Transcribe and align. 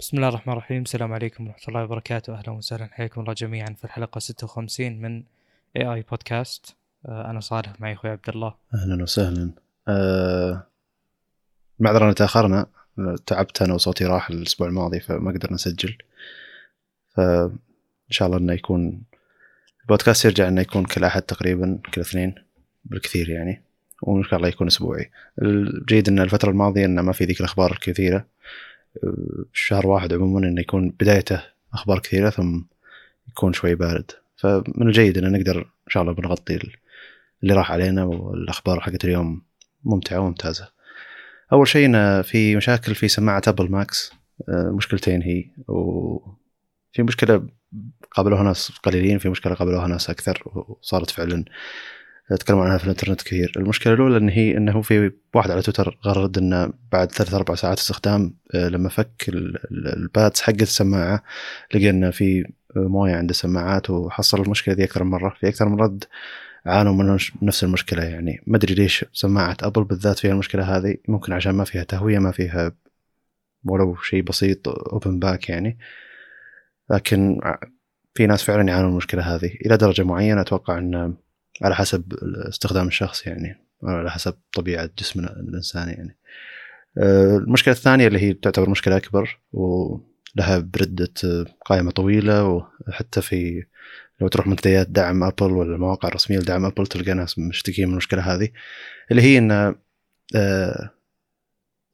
بسم 0.00 0.16
الله 0.16 0.28
الرحمن 0.28 0.52
الرحيم. 0.52 0.82
السلام 0.82 1.12
عليكم 1.12 1.46
ورحمة 1.46 1.68
الله 1.68 1.84
وبركاته. 1.84 2.34
أهلا 2.34 2.50
وسهلا. 2.50 2.88
حياكم 2.92 3.20
الله 3.20 3.32
جميعا 3.32 3.66
في 3.66 3.84
الحلقة 3.84 4.18
56 4.18 5.00
من 5.00 5.22
اي 5.76 5.94
اي 5.94 6.04
بودكاست 6.10 6.76
أنا 7.08 7.40
صالح. 7.40 7.80
معي 7.80 7.92
أخوي 7.92 8.10
عبد 8.10 8.28
الله. 8.28 8.54
أهلا 8.74 9.02
وسهلا. 9.02 9.50
أه... 9.88 10.66
معذرة 11.78 12.12
تأخرنا. 12.12 12.66
تعبت 13.26 13.62
أنا 13.62 13.74
وصوتي 13.74 14.04
راح 14.04 14.30
الأسبوع 14.30 14.68
الماضي 14.68 15.00
فما 15.00 15.32
قدرنا 15.32 15.54
نسجل. 15.54 15.98
فان 17.14 17.58
شاء 18.10 18.28
الله 18.28 18.38
إنه 18.38 18.52
يكون 18.52 19.02
البودكاست 19.82 20.24
يرجع 20.24 20.48
إنه 20.48 20.60
يكون 20.60 20.84
كل 20.84 21.04
أحد 21.04 21.22
تقريبا 21.22 21.78
كل 21.94 22.00
اثنين 22.00 22.34
بالكثير 22.84 23.28
يعني. 23.28 23.62
وإن 24.02 24.24
شاء 24.24 24.36
الله 24.36 24.48
يكون 24.48 24.66
أسبوعي. 24.66 25.10
الجيد 25.42 26.08
إن 26.08 26.18
الفترة 26.18 26.50
الماضية 26.50 26.84
إنه 26.84 27.02
ما 27.02 27.12
في 27.12 27.24
ذيك 27.24 27.40
الأخبار 27.40 27.72
الكثيرة. 27.72 28.26
شهر 29.52 29.86
واحد 29.86 30.12
عموما 30.12 30.48
إنه 30.48 30.60
يكون 30.60 30.90
بدايته 31.00 31.42
أخبار 31.72 31.98
كثيرة 31.98 32.30
ثم 32.30 32.60
يكون 33.28 33.52
شوي 33.52 33.74
بارد. 33.74 34.10
فمن 34.36 34.86
الجيد 34.86 35.18
ان 35.18 35.32
نقدر 35.32 35.58
إن 35.58 35.88
شاء 35.88 36.02
الله 36.02 36.14
بنغطي 36.14 36.58
اللي 37.42 37.54
راح 37.54 37.72
علينا 37.72 38.04
والأخبار 38.04 38.80
حقت 38.80 39.04
اليوم 39.04 39.42
ممتعة 39.84 40.20
وممتازة. 40.20 40.68
أول 41.52 41.68
شيء 41.68 41.92
في 42.22 42.56
مشاكل 42.56 42.94
في 42.94 43.08
سماعة 43.08 43.42
أبل 43.48 43.70
ماكس. 43.70 44.12
آه، 44.48 44.70
مشكلتين 44.70 45.22
هي 45.22 45.44
وفي 45.68 47.02
مشكلة 47.02 47.46
قابلوها 48.10 48.42
ناس 48.42 48.72
قليلين 48.82 49.18
في 49.18 49.28
مشكلة 49.28 49.54
قابلوها 49.54 49.86
ناس 49.86 50.10
أكثر 50.10 50.42
وصارت 50.46 51.10
فعلا 51.10 51.44
تكلموا 52.34 52.64
عنها 52.64 52.78
في 52.78 52.84
الإنترنت 52.84 53.22
كثير. 53.22 53.52
المشكلة 53.56 53.92
الأولى 53.94 54.16
إن 54.16 54.28
هي 54.28 54.56
إنه 54.56 54.82
في 54.82 55.12
واحد 55.34 55.50
على 55.50 55.62
تويتر 55.62 55.98
غرد 56.04 56.38
إنه 56.38 56.72
بعد 56.92 57.12
ثلاث 57.12 57.34
أربع 57.34 57.54
ساعات 57.54 57.78
استخدام 57.78 58.34
آه، 58.54 58.68
لما 58.68 58.88
فك 58.88 59.28
ال 59.72 59.86
pads 59.86 60.40
حق 60.40 60.54
السماعة 60.60 61.22
لقى 61.74 61.90
إنه 61.90 62.10
في 62.10 62.44
موية 62.76 63.16
عند 63.16 63.30
السماعات 63.30 63.90
وحصل 63.90 64.42
المشكلة 64.42 64.74
دي 64.74 64.84
أكثر 64.84 65.04
من 65.04 65.10
مرة. 65.10 65.36
في 65.40 65.48
أكثر 65.48 65.68
من 65.68 65.80
رد 65.80 66.04
عانوا 66.66 66.92
من 66.92 67.18
نفس 67.42 67.64
المشكلة 67.64 68.04
يعني. 68.04 68.42
ما 68.46 68.56
أدري 68.56 68.74
ليش 68.74 69.04
سماعة 69.12 69.56
أبل 69.62 69.84
بالذات 69.84 70.18
فيها 70.18 70.32
المشكلة 70.32 70.76
هذه. 70.76 70.96
ممكن 71.08 71.32
عشان 71.32 71.52
ما 71.54 71.64
فيها 71.64 71.84
تهوية 71.84 72.18
ما 72.18 72.30
فيها 72.32 72.72
ولو 73.64 73.96
شيء 73.96 74.22
بسيط 74.22 74.68
open 74.68 75.18
back 75.18 75.48
يعني. 75.48 75.78
لكن 76.90 77.40
في 78.14 78.26
ناس 78.26 78.42
فعلا 78.42 78.68
يعانون 78.68 78.90
المشكلة 78.90 79.34
هذه. 79.34 79.50
إلى 79.66 79.76
درجة 79.76 80.02
معينة 80.02 80.40
أتوقع 80.40 80.78
إن 80.78 81.14
على 81.62 81.74
حسب 81.74 82.12
استخدام 82.48 82.86
الشخص 82.86 83.26
يعني 83.26 83.66
على 83.82 84.10
حسب 84.10 84.34
طبيعة 84.54 84.90
جسم 84.98 85.20
الإنسان 85.20 85.88
يعني. 85.88 86.18
آه، 86.98 87.36
المشكلة 87.36 87.74
الثانية 87.74 88.06
اللي 88.06 88.18
هي 88.18 88.34
تعتبر 88.34 88.70
مشكلة 88.70 88.96
أكبر 88.96 89.40
ولها 89.52 90.58
بردة 90.58 91.46
قائمة 91.64 91.90
طويلة 91.90 92.44
وحتى 92.88 93.22
في 93.22 93.64
لو 94.20 94.28
تروح 94.28 94.46
منتديات 94.46 94.88
دعم 94.88 95.24
أبل 95.24 95.52
ولا 95.52 95.74
المواقع 95.74 96.08
الرسمية 96.08 96.38
لدعم 96.38 96.64
أبل 96.64 96.86
تلقى 96.86 97.14
ناس 97.14 97.38
مشتكين 97.38 97.86
من 97.86 97.92
المشكلة 97.92 98.34
هذه 98.34 98.48
اللي 99.10 99.22
هي 99.22 99.38
إن 99.38 99.74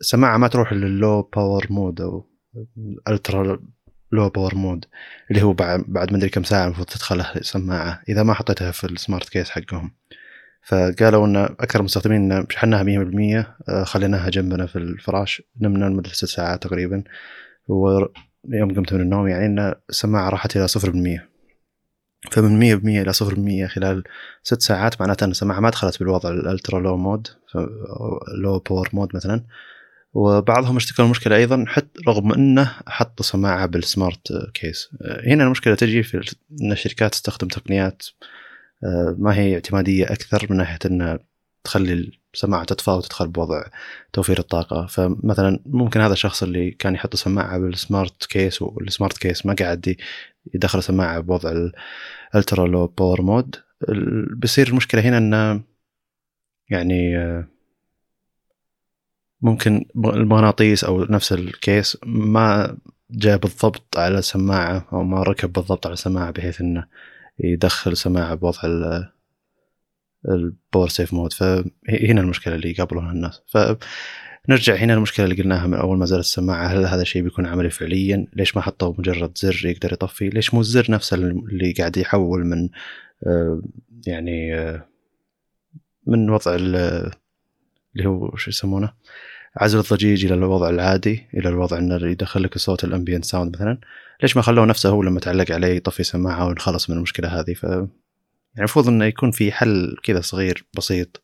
السماعة 0.00 0.34
آه، 0.34 0.38
ما 0.38 0.48
تروح 0.48 0.72
لل 0.72 0.92
low 0.92 1.22
power 1.22 1.66
mode 1.70 2.00
أو 2.00 2.26
ultra 3.08 3.60
low 4.12 4.28
power 4.28 4.54
mode 4.54 4.84
اللي 5.30 5.42
هو 5.42 5.52
بعد 5.52 6.12
ما 6.12 6.18
أدري 6.18 6.28
كم 6.28 6.44
ساعة 6.44 6.64
المفروض 6.64 6.86
تدخله 6.86 7.32
سماعه 7.40 8.02
إذا 8.08 8.22
ما 8.22 8.34
حطيتها 8.34 8.70
في 8.70 8.84
ال 8.84 8.92
smart 8.92 9.28
case 9.28 9.50
حقهم. 9.50 9.92
فقالوا 10.62 11.26
إن 11.26 11.36
أكثر 11.36 11.78
المستخدمين 11.80 12.46
شحناها 12.50 12.82
100% 12.82 13.46
آه، 13.68 13.84
خليناها 13.84 14.30
جنبنا 14.30 14.66
في 14.66 14.76
الفراش 14.76 15.42
نمنا 15.60 15.84
لمدة 15.84 16.08
ست 16.08 16.24
ساعات 16.24 16.62
تقريبا. 16.62 17.04
ويوم 17.68 18.74
قمت 18.74 18.92
من 18.92 19.00
النوم 19.00 19.28
يعني 19.28 19.46
إن 19.46 19.74
السماعة 19.90 20.28
راحت 20.28 20.56
إلى 20.56 20.68
0% 20.68 21.28
فمن 22.32 22.60
100% 22.60 23.02
إلى 23.02 23.12
0% 23.12 23.72
خلال 23.72 24.04
ست 24.42 24.62
ساعات 24.62 25.00
معناته 25.00 25.24
إن 25.24 25.30
السماعة 25.30 25.60
ما 25.60 25.70
دخلت 25.70 25.98
بالوضع 25.98 26.30
ال 26.30 26.39
ultra 26.39 26.80
low 26.80 26.96
mode 26.96 27.28
low 28.42 28.58
power 28.58 28.88
mode 28.92 29.16
مثلا. 29.16 29.44
وبعضهم 30.14 30.76
اشتكى 30.76 31.02
المشكلة 31.02 31.36
أيضا 31.36 31.64
حتى 31.68 32.00
رغم 32.08 32.32
إنه 32.32 32.72
حط 32.86 33.22
سماعة 33.22 33.66
بال 33.66 33.85
smart 33.85 34.32
case. 34.54 34.88
هنا 35.26 35.44
المشكلة 35.44 35.74
تجي 35.74 36.02
في 36.02 36.34
إن 36.62 36.72
الشركات 36.72 37.12
تستخدم 37.12 37.48
تقنيات 37.48 38.06
آه، 38.84 39.16
ما 39.18 39.34
هي 39.36 39.54
اعتمادية 39.54 40.04
أكثر 40.04 40.46
من 40.50 40.56
ناحية 40.56 40.78
ان 40.86 41.18
تخلي 41.64 42.12
السماعة 42.34 42.64
تطفى 42.64 42.90
وتدخل 42.90 43.28
بوضع 43.28 43.64
توفير 44.12 44.38
الطاقة. 44.38 44.86
فمثلا 44.86 45.60
ممكن 45.66 46.00
هذا 46.00 46.12
الشخص 46.12 46.42
اللي 46.42 46.70
كان 46.70 46.94
يحط 46.94 47.16
سماعة 47.16 47.58
بال 47.58 47.78
smart 47.78 48.26
case 48.26 48.62
وال 48.62 48.78
smart 48.78 49.18
case 49.18 49.46
ما 49.46 49.54
قاعد 49.54 49.96
يدخل 50.54 50.82
سماعة 50.82 51.20
بوضع 51.20 51.52
ال 52.34 52.40
ultra 52.40 52.66
low 52.66 52.86
power 52.86 53.22
mode 53.22 53.56
بيصير 54.36 54.68
المشكلة 54.68 55.00
هنا 55.00 55.18
إنه 55.18 55.62
يعني 56.70 57.18
آه، 57.18 57.51
ممكن 59.42 59.84
المغناطيس 59.96 60.84
أو 60.84 61.04
نفس 61.04 61.32
ال 61.32 61.46
case 61.46 61.98
ما 62.06 62.76
جاء 63.10 63.36
بالضبط 63.36 63.96
على 63.96 64.18
السماعه 64.18 64.88
أو 64.92 65.02
ما 65.02 65.22
ركب 65.22 65.52
بالضبط 65.52 65.86
على 65.86 65.92
السماعه 65.92 66.30
بحيث 66.30 66.60
إنه 66.60 66.86
يدخل 67.38 67.96
سماعة 67.96 68.34
بوضع 68.34 68.60
ال 70.28 70.38
power 70.38 70.88
save 70.88 71.14
mode. 71.14 71.32
فهنا 71.32 72.20
المشكلة 72.20 72.54
اللي 72.54 72.70
يقابلونها 72.70 73.12
الناس. 73.12 73.42
فنرجع 73.46 74.74
هنا 74.74 74.94
المشكلة 74.94 75.26
اللي 75.26 75.42
قلناها 75.42 75.66
من 75.66 75.74
أول 75.74 75.98
ما 75.98 76.06
زالت 76.06 76.24
السماعة. 76.24 76.66
هل 76.66 76.86
هذا 76.86 77.02
الشيء 77.02 77.22
بيكون 77.22 77.46
عملي 77.46 77.70
فعليا؟ 77.70 78.26
ليش 78.32 78.56
ما 78.56 78.62
حطوا 78.62 78.94
مجرد 78.98 79.38
زر 79.38 79.66
يقدر 79.66 79.92
يطفي؟ 79.92 80.28
ليش 80.28 80.54
مو 80.54 80.60
الزر 80.60 80.86
نفسه 80.90 81.16
اللي 81.16 81.72
قاعد 81.72 81.96
يحول 81.96 82.46
من 82.46 82.68
آه، 83.26 83.62
يعني 84.06 84.54
آه، 84.54 84.88
من 86.06 86.30
وضع 86.30 86.54
اللي 86.54 87.10
هو 88.06 88.36
شو 88.36 88.50
يسمونه؟ 88.50 88.92
عزل 89.56 89.78
الضجيج 89.78 90.24
إلى 90.24 90.34
الوضع 90.34 90.68
العادي 90.68 91.28
إلى 91.34 91.48
الوضع 91.48 91.78
انه 91.78 92.06
يدخل 92.06 92.42
لك 92.42 92.58
صوت 92.58 92.84
الأمبيانت 92.84 93.24
ساوند 93.24 93.56
مثلا. 93.56 93.78
ليش 94.22 94.36
ما 94.36 94.42
خلوه 94.42 94.66
نفسه 94.66 94.88
هو 94.88 95.02
لما 95.02 95.20
تعلق 95.20 95.52
عليه 95.52 95.76
يطفي 95.76 96.02
سماعه 96.02 96.46
ونخلص 96.46 96.90
من 96.90 96.96
المشكلة 96.96 97.40
هذه؟ 97.40 97.54
ف 97.54 97.62
يعني 97.62 97.88
المفروض 98.58 98.88
إنه 98.88 99.04
يكون 99.04 99.30
في 99.30 99.52
حل 99.52 99.96
كذا 100.02 100.20
صغير 100.20 100.64
بسيط. 100.76 101.22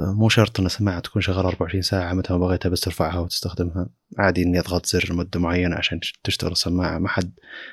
مو 0.00 0.28
شرط 0.28 0.60
إن 0.60 0.66
السماعه 0.66 1.00
تكون 1.00 1.22
شغالة 1.22 1.48
24 1.48 1.82
ساعة 1.82 2.14
متى 2.14 2.32
ما 2.32 2.38
بغيتها 2.38 2.68
بس 2.68 2.80
ترفعها 2.80 3.18
وتستخدمها. 3.18 3.88
عادي 4.18 4.42
اني 4.42 4.60
اضغط 4.60 4.86
زر 4.86 5.12
مده 5.12 5.40
معينة 5.40 5.76
عشان 5.76 6.00
تشتغل 6.24 6.52
السماعة. 6.52 6.98
ما 6.98 7.08
حد 7.08 7.32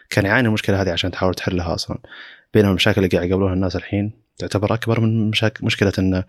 كان 0.09 0.25
يعاني 0.25 0.47
المشكلة 0.47 0.81
هذه 0.81 0.91
عشان 0.91 1.11
تحاول 1.11 1.33
تحلها 1.33 1.73
أصلا. 1.73 1.97
بينما 2.53 2.69
المشاكل 2.69 3.03
اللي 3.03 3.17
قاعد 3.17 3.27
يقابلوها 3.27 3.53
الناس 3.53 3.75
الحين 3.75 4.26
تعتبر 4.37 4.73
أكبر 4.73 4.99
من 4.99 5.29
مشاكل 5.29 5.65
مشكلة 5.65 5.93
انه 5.99 6.23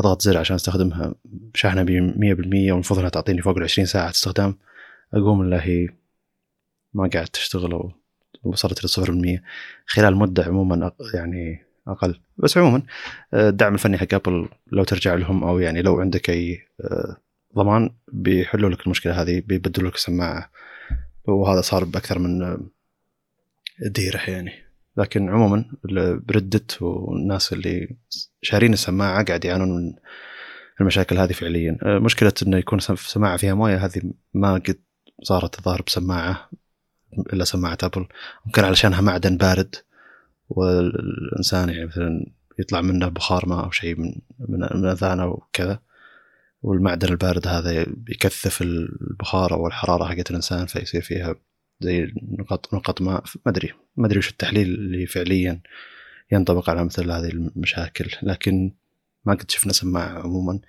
أضغط 0.00 0.22
زر 0.22 0.38
عشان 0.38 0.54
أستخدمها 0.56 1.14
شحنة 1.54 1.82
ب 1.82 1.88
100% 1.88 2.72
والمفروض 2.72 2.98
انها 2.98 3.10
تعطيني 3.10 3.42
فوق 3.42 3.56
ال 3.56 3.62
20 3.62 3.86
ساعة 3.86 4.10
استخدام 4.10 4.58
أقوم 5.14 5.42
الا 5.42 5.64
هي 5.64 5.88
ما 6.94 7.10
قاعد 7.12 7.26
تشتغل 7.26 7.92
وصلت 8.42 8.84
ل 8.84 8.88
0% 9.38 9.40
خلال 9.86 10.16
مدة 10.16 10.44
عموما 10.44 10.92
يعني 11.14 11.66
أقل. 11.88 12.20
بس 12.36 12.58
عموما 12.58 12.82
آه، 13.34 13.48
الدعم 13.48 13.74
الفني 13.74 13.98
حق 13.98 14.14
أبل 14.14 14.48
لو 14.72 14.84
ترجع 14.84 15.14
لهم 15.14 15.44
أو 15.44 15.58
يعني 15.58 15.82
لو 15.82 16.00
عندك 16.00 16.30
أي 16.30 16.58
آه، 16.80 17.16
ضمان 17.56 17.90
بيحلوا 18.12 18.70
لك 18.70 18.86
المشكلة 18.86 19.22
هذه 19.22 19.42
بيبدلوا 19.46 19.90
لك 19.90 19.96
سماعه 19.96 20.50
وهذا 21.24 21.60
صار 21.60 21.84
بأكثر 21.84 22.18
من 22.18 22.58
ديرة 23.80 24.20
يعني. 24.30 24.69
لكن 25.00 25.28
عموما 25.28 25.64
بردت 26.28 26.82
والناس 26.82 27.52
اللي 27.52 27.96
شارين 28.42 28.72
السماعة 28.72 29.24
قاعد 29.24 29.44
يعانون 29.44 29.76
من 29.76 29.92
المشاكل 30.80 31.18
هذه 31.18 31.32
فعليا. 31.32 31.78
آه، 31.82 31.98
مشكلة 31.98 32.32
إنه 32.42 32.56
يكون 32.56 32.78
سماعة 32.96 33.36
فيها 33.36 33.54
مويه 33.54 33.84
هذه 33.84 34.02
ما 34.34 34.54
قد 34.54 34.78
صارت 35.22 35.58
الظاهر 35.58 35.82
بسماعه 35.86 36.50
إلا 37.32 37.44
سماعة 37.44 37.78
ابل 37.82 38.06
ممكن 38.46 38.64
علشانها 38.64 39.00
معدن 39.00 39.36
بارد 39.36 39.74
والإنسان 40.48 41.68
يعني 41.68 41.86
مثلا 41.86 42.26
يطلع 42.58 42.80
منه 42.80 43.08
بخار 43.08 43.48
ماء 43.48 43.64
أو 43.64 43.70
شيء 43.70 43.96
من 44.00 44.14
من 44.48 44.86
أذانه 44.86 45.26
وكذا 45.26 45.80
والمعدن 46.62 47.08
البارد 47.08 47.48
هذا 47.48 47.86
يكثف 48.08 48.62
البخار 48.62 49.54
أو 49.54 49.66
الحرارة 49.66 50.04
حقت 50.04 50.30
الإنسان 50.30 50.66
فيصير 50.66 51.02
فيها 51.02 51.34
زي 51.80 52.12
نقط 52.22 52.74
نقط 52.74 53.02
ماء 53.02 53.24
ما 53.46 53.52
أدري. 53.52 53.72
ما 53.96 54.06
أدري 54.06 54.18
وش 54.18 54.30
التحليل 54.30 54.74
اللي 54.74 55.06
فعليا 55.06 55.60
ينطبق 56.32 56.70
على 56.70 56.84
مثل 56.84 57.10
هذه 57.10 57.28
المشاكل 57.28 58.10
لكن 58.22 58.72
ما 59.24 59.34
قد 59.34 59.50
شفنا 59.50 59.72
سماعة 59.72 60.22
عموما 60.22 60.60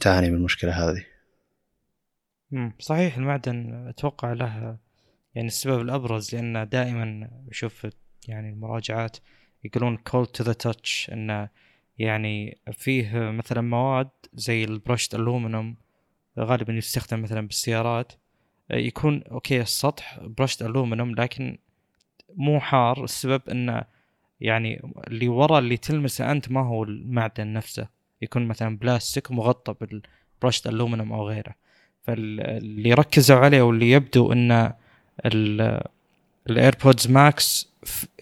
تعاني 0.00 0.30
من 0.30 0.36
المشكلة 0.36 0.72
هذه. 0.72 1.06
صحيح 2.78 3.16
المعدن 3.16 3.86
أتوقع 3.88 4.32
له 4.32 4.78
يعني 5.34 5.48
السبب 5.48 5.80
الأبرز 5.80 6.34
لأنه 6.34 6.64
دائما 6.64 7.30
أشوف 7.50 7.86
يعني 8.28 8.48
المراجعات 8.50 9.16
يقولون 9.64 9.96
cool 9.96 10.26
to 10.26 10.44
the 10.44 10.52
touch 10.52 11.10
انه 11.12 11.48
يعني 11.98 12.58
فيه 12.72 13.18
مثلا 13.18 13.60
مواد 13.60 14.10
زي 14.34 14.64
ال 14.64 14.70
brushed 14.70 15.14
aluminum 15.14 15.76
غالبا 16.38 16.72
يستخدم 16.72 17.22
مثلا 17.22 17.46
بالسيارات. 17.46 18.12
يكون 18.70 19.22
okay 19.22 19.60
السطح 19.60 20.20
brushed 20.22 20.62
aluminum 20.62 21.14
لكن 21.14 21.58
مو 22.36 22.60
حار. 22.60 23.04
السبب 23.04 23.42
إنه 23.50 23.82
يعني 24.40 24.82
اللي 25.06 25.28
ورا 25.28 25.58
اللي 25.58 25.76
تلمسه 25.76 26.30
أنت 26.32 26.50
ما 26.50 26.60
هو 26.60 26.84
المعدن 26.84 27.52
نفسه. 27.52 27.88
يكون 28.22 28.46
مثلا 28.48 28.78
بلاستيك 28.78 29.30
مغطى 29.30 29.74
بال 29.80 29.99
brushed 29.99 30.66
aluminum 30.66 31.12
أو 31.12 31.28
غيره. 31.28 31.54
فاللي 32.02 32.94
ركزوا 32.94 33.36
عليه 33.36 33.62
واللي 33.62 33.90
يبدو 33.90 34.32
إن 34.32 34.72
ال 36.50 36.57
AirPods 36.57 37.08
Max 37.08 37.72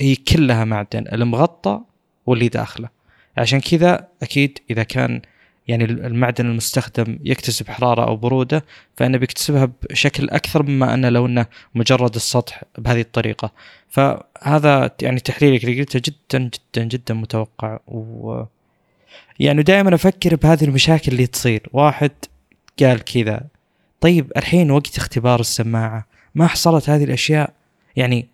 هي 0.00 0.17
كلها 0.17 0.64
معدن. 0.64 1.05
المغطى 1.12 1.81
واللي 2.26 2.49
داخله. 2.49 2.88
عشان 3.37 3.61
كذا 3.61 4.08
أكيد 4.23 4.58
إذا 4.70 4.82
كان 4.82 5.23
يعني 5.69 5.84
المعدن 5.84 6.46
المستخدم 6.46 7.19
يكتسب 7.25 7.69
حرارة 7.69 8.05
أو 8.08 8.16
برودة 8.16 8.64
فإنه 8.96 9.19
بيكتسبها 9.19 9.69
بشكل 9.90 10.31
أكثر 10.31 10.62
مما 10.62 10.94
أنه 10.94 11.08
لو 11.08 11.26
أنه 11.26 11.46
مجرد 11.75 12.14
السطح 12.14 12.62
بهذه 12.78 13.00
الطريقة. 13.00 13.52
فهذا 13.88 14.90
يعني 15.02 15.20
تحليلك 15.20 15.64
اللي 15.64 15.81
قلته 15.81 16.02
جدا 16.05 16.38
جدا 16.38 16.84
جدا 16.84 17.14
متوقع. 17.14 17.78
و 17.87 18.43
يعني 19.38 19.62
دائما 19.62 19.94
أفكر 19.94 20.37
بهذه 20.37 20.64
المشاكل 20.64 21.12
اللي 21.12 21.26
تصير. 21.26 21.69
واحد 21.72 22.10
قال 22.81 23.05
كذا 23.05 23.46
طيب 24.00 24.32
الحين 24.37 24.70
وقت 24.70 24.96
اختبار 24.99 25.40
السماعة 25.40 26.06
ما 26.34 26.46
حصلت 26.46 26.90
هذه 26.90 27.05
الأشياء؟ 27.05 27.52
يعني 27.96 28.28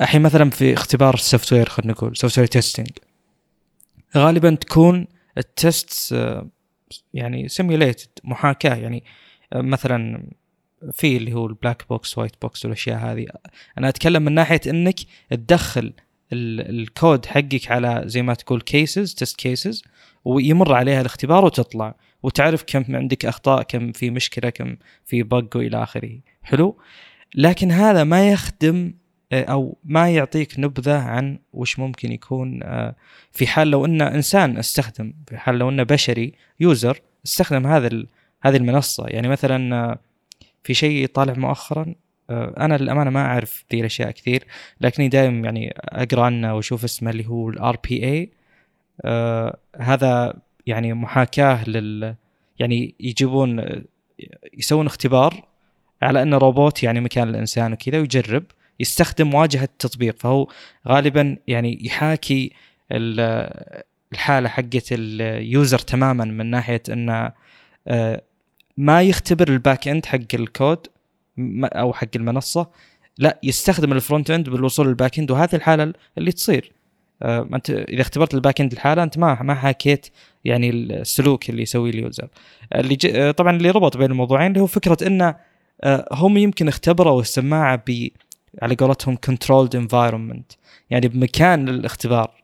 الحين 0.00 0.22
مثلا 0.22 0.50
في 0.50 0.74
اختبار 0.74 1.14
ال 1.14 1.52
software 1.52 1.68
خلينا 1.68 1.92
نقول 1.92 2.16
software 2.16 2.46
testing 2.46 2.88
غالبا 4.16 4.54
تكون 4.54 5.06
ال 5.38 5.53
test 5.53 6.12
آه، 6.12 6.48
يعني 7.14 7.48
simulated 7.48 8.08
محاكاة. 8.24 8.74
يعني 8.74 9.04
آه، 9.52 9.60
مثلا 9.60 10.28
في 10.92 11.16
اللي 11.16 11.32
هو 11.32 11.46
ال 11.46 11.53
black 11.53 11.88
box 11.88 12.18
white 12.18 12.32
box 12.42 12.64
والأشياء 12.64 12.98
هذه. 12.98 13.26
أنا 13.78 13.88
أتكلم 13.88 14.22
من 14.22 14.32
ناحية 14.32 14.60
إنك 14.66 14.96
تدخل 15.30 15.92
الكود 16.32 17.26
حقك 17.26 17.70
على 17.70 18.02
زي 18.06 18.22
ما 18.22 18.34
تقول 18.34 18.60
cases 18.60 19.14
test 19.14 19.36
cases 19.36 19.84
ويمر 20.24 20.74
عليها 20.74 21.00
الاختبار 21.00 21.44
وتطلع. 21.44 21.94
وتعرف 22.22 22.64
كم 22.66 22.96
عندك 22.96 23.26
أخطاء 23.26 23.62
كم 23.62 23.92
في 23.92 24.10
مشكلة 24.10 24.50
كم 24.50 24.76
في 25.04 25.22
bug 25.22 25.56
وإلى 25.56 25.82
آخره. 25.82 26.20
حلو؟ 26.42 26.78
لكن 27.34 27.72
هذا 27.72 28.04
ما 28.04 28.30
يخدم 28.30 28.94
أو 29.32 29.76
ما 29.84 30.10
يعطيك 30.10 30.58
نبذة 30.58 30.98
عن 30.98 31.38
وش 31.52 31.78
ممكن 31.78 32.12
يكون 32.12 32.62
آه، 32.62 32.94
في 33.32 33.46
حال 33.46 33.70
لو 33.70 33.84
انه 33.84 34.06
إنسان 34.06 34.58
استخدم 34.58 35.14
في 35.26 35.38
حال 35.38 35.58
لو 35.58 35.68
انه 35.68 35.82
بشري 35.82 36.32
user 36.60 37.00
استخدم 37.26 37.66
هذا 37.66 38.06
هذه 38.42 38.56
المنصة. 38.56 39.06
يعني 39.06 39.28
مثلا 39.28 39.76
آه، 39.76 39.98
في 40.64 40.74
شيء 40.74 41.06
طالع 41.06 41.34
مؤخرا 41.34 41.94
أنا 42.30 42.76
للأمانة 42.76 43.10
ما 43.10 43.20
أعرف 43.20 43.64
ذي 43.72 43.80
الأشياء 43.80 44.10
كثير 44.10 44.44
لكني 44.80 45.08
دائما 45.08 45.44
يعني 45.44 45.74
أقرأ 45.78 46.22
عنه 46.22 46.54
وأشوف 46.54 46.84
اسمه 46.84 47.10
اللي 47.10 47.26
هو 47.26 47.48
ال 47.48 47.76
RPA 47.88 48.30
هذا 49.76 50.34
يعني 50.66 50.94
محاكاة 50.94 51.68
لل 51.68 52.14
يعني 52.58 52.94
يجيبون 53.00 53.64
يسوون 54.58 54.86
اختبار 54.86 55.44
على 56.02 56.22
انه 56.22 56.38
روبوت 56.38 56.82
يعني 56.82 57.00
مكان 57.00 57.28
الإنسان 57.28 57.72
وكذا 57.72 58.00
ويجرب. 58.00 58.44
يستخدم 58.80 59.34
واجهة 59.34 59.64
التطبيق 59.64 60.16
فهو 60.18 60.48
غالبا 60.88 61.36
يعني 61.46 61.78
يحاكي 61.86 62.52
الحالة 64.12 64.48
حقت 64.48 64.86
ال 64.92 65.09
user 65.09 65.78
تماما 65.78 66.24
من 66.24 66.46
ناحية 66.46 66.82
إنه 66.88 67.32
آه، 67.88 68.22
ما 68.76 69.02
يختبر 69.02 69.48
ال 69.48 69.56
back 69.56 69.88
end 69.88 70.06
حق 70.06 70.34
الكود 70.34 70.86
أو 71.64 71.92
حق 71.92 72.08
المنصة 72.16 72.70
لا 73.18 73.38
يستخدم 73.42 73.92
ال 73.92 73.98
front 73.98 74.30
end 74.30 74.50
بالوصول 74.50 74.86
لل 74.88 74.98
back 74.98 75.18
end 75.18 75.30
وهذه 75.30 75.54
الحالة 75.54 75.92
اللي 76.18 76.32
تصير. 76.32 76.72
آه، 77.22 77.48
أنت 77.54 77.70
إذا 77.70 78.00
اختبرت 78.00 78.34
ال 78.34 78.39
back 78.39 78.60
end 78.60 78.72
الحالة 78.72 79.02
أنت 79.02 79.18
ما 79.18 79.42
ما 79.42 79.54
حكيت 79.54 80.06
يعني 80.44 80.70
السلوك 80.70 81.50
اللي 81.50 81.62
يسويه 81.62 81.90
ال 81.90 81.96
user. 81.96 82.28
اللي 82.74 82.98
آه، 83.06 83.30
طبعا 83.30 83.56
اللي 83.56 83.70
ربط 83.70 83.96
بين 83.96 84.10
الموضوعين 84.10 84.46
اللي 84.46 84.60
هو 84.60 84.66
فكرة 84.66 85.06
إنه 85.06 85.34
هم 86.12 86.36
يمكن 86.36 86.68
اختبروا 86.68 87.20
السماعة 87.20 87.82
ب 87.86 88.08
على 88.62 88.74
قولتهم 88.74 89.16
controlled 89.16 89.76
environment 89.76 90.52
يعني 90.90 91.08
بمكان 91.08 91.68
للاختبار. 91.68 92.38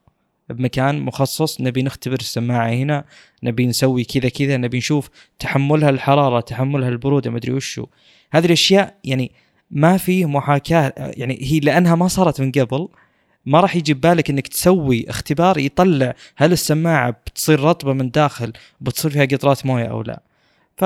بمكان 0.48 1.00
مخصص 1.00 1.60
نبي 1.60 1.82
نختبر 1.82 2.16
السماعة 2.20 2.68
هنا 2.68 3.04
نبي 3.42 3.66
نسوي 3.66 4.04
كذا 4.04 4.28
كذا 4.28 4.56
نبي 4.56 4.78
نشوف 4.78 5.10
تحملها 5.38 5.90
الحرارة 5.90 6.40
تحملها 6.40 6.88
البرودة 6.88 7.30
ما 7.30 7.36
أدري 7.36 7.52
وشو. 7.52 7.86
هذه 8.32 8.46
الأشياء 8.46 8.94
يعني 9.04 9.32
ما 9.70 9.96
في 9.96 10.26
محاكاة 10.26 10.92
يعني 10.96 11.38
هي 11.42 11.60
لأنها 11.60 11.94
ما 11.94 12.08
صارت 12.08 12.40
من 12.40 12.52
قبل 12.52 12.88
ما 13.46 13.60
راح 13.60 13.76
يجي 13.76 13.94
ببالك 13.94 14.30
إنك 14.30 14.48
تسوي 14.48 15.10
اختبار 15.10 15.58
يطلع 15.58 16.14
هل 16.36 16.52
السماعة 16.52 17.10
بتصير 17.10 17.60
رطبة 17.60 17.92
من 17.92 18.10
داخل 18.10 18.52
بتصير 18.80 19.10
فيها 19.10 19.24
قطرات 19.24 19.66
موية 19.66 19.84
أو 19.84 20.02
لا. 20.02 20.22
ف 20.76 20.84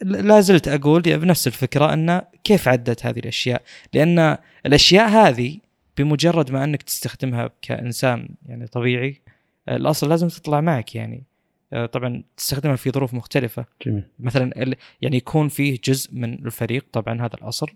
لا 0.00 0.40
زلت 0.40 0.68
أقول 0.68 1.02
بنفس 1.02 1.46
الفكرة 1.46 1.92
انه 1.92 2.22
كيف 2.44 2.68
عدت 2.68 3.06
هذه 3.06 3.18
الأشياء؟ 3.18 3.62
لأن 3.94 4.36
الأشياء 4.66 5.08
هذه 5.08 5.58
بمجرد 5.96 6.52
ما 6.52 6.64
أنك 6.64 6.82
تستخدمها 6.82 7.50
كإنسان 7.62 8.28
يعني 8.46 8.66
طبيعي 8.66 9.20
الأصل 9.68 10.08
لازم 10.08 10.28
تطلع 10.28 10.60
معك 10.60 10.94
يعني 10.94 11.24
آه، 11.72 11.86
طبعا 11.86 12.22
تستخدمها 12.36 12.76
في 12.76 12.90
ظروف 12.90 13.14
مختلفة 13.14 13.64
جميل. 13.86 14.04
مثلا 14.18 14.76
يعني 15.02 15.16
يكون 15.16 15.48
فيه 15.48 15.78
جزء 15.84 16.10
من 16.12 16.34
الفريق 16.46 16.86
طبعا 16.92 17.20
هذا 17.20 17.34
الأصل 17.34 17.68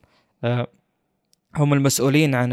آه، 0.45 0.67
هم 1.57 1.73
المسؤولين 1.73 2.35
عن 2.35 2.53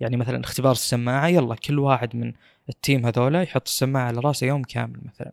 يعني 0.00 0.16
مثلا 0.16 0.40
اختبار 0.40 0.72
السماعة 0.72 1.28
يلا 1.28 1.54
كل 1.54 1.78
واحد 1.78 2.16
من 2.16 2.32
التيم 2.68 3.06
هذولا 3.06 3.42
يحط 3.42 3.66
السماعة 3.66 4.04
على 4.06 4.20
رأسه 4.20 4.46
يوم 4.46 4.62
كامل 4.62 5.00
مثلا 5.04 5.32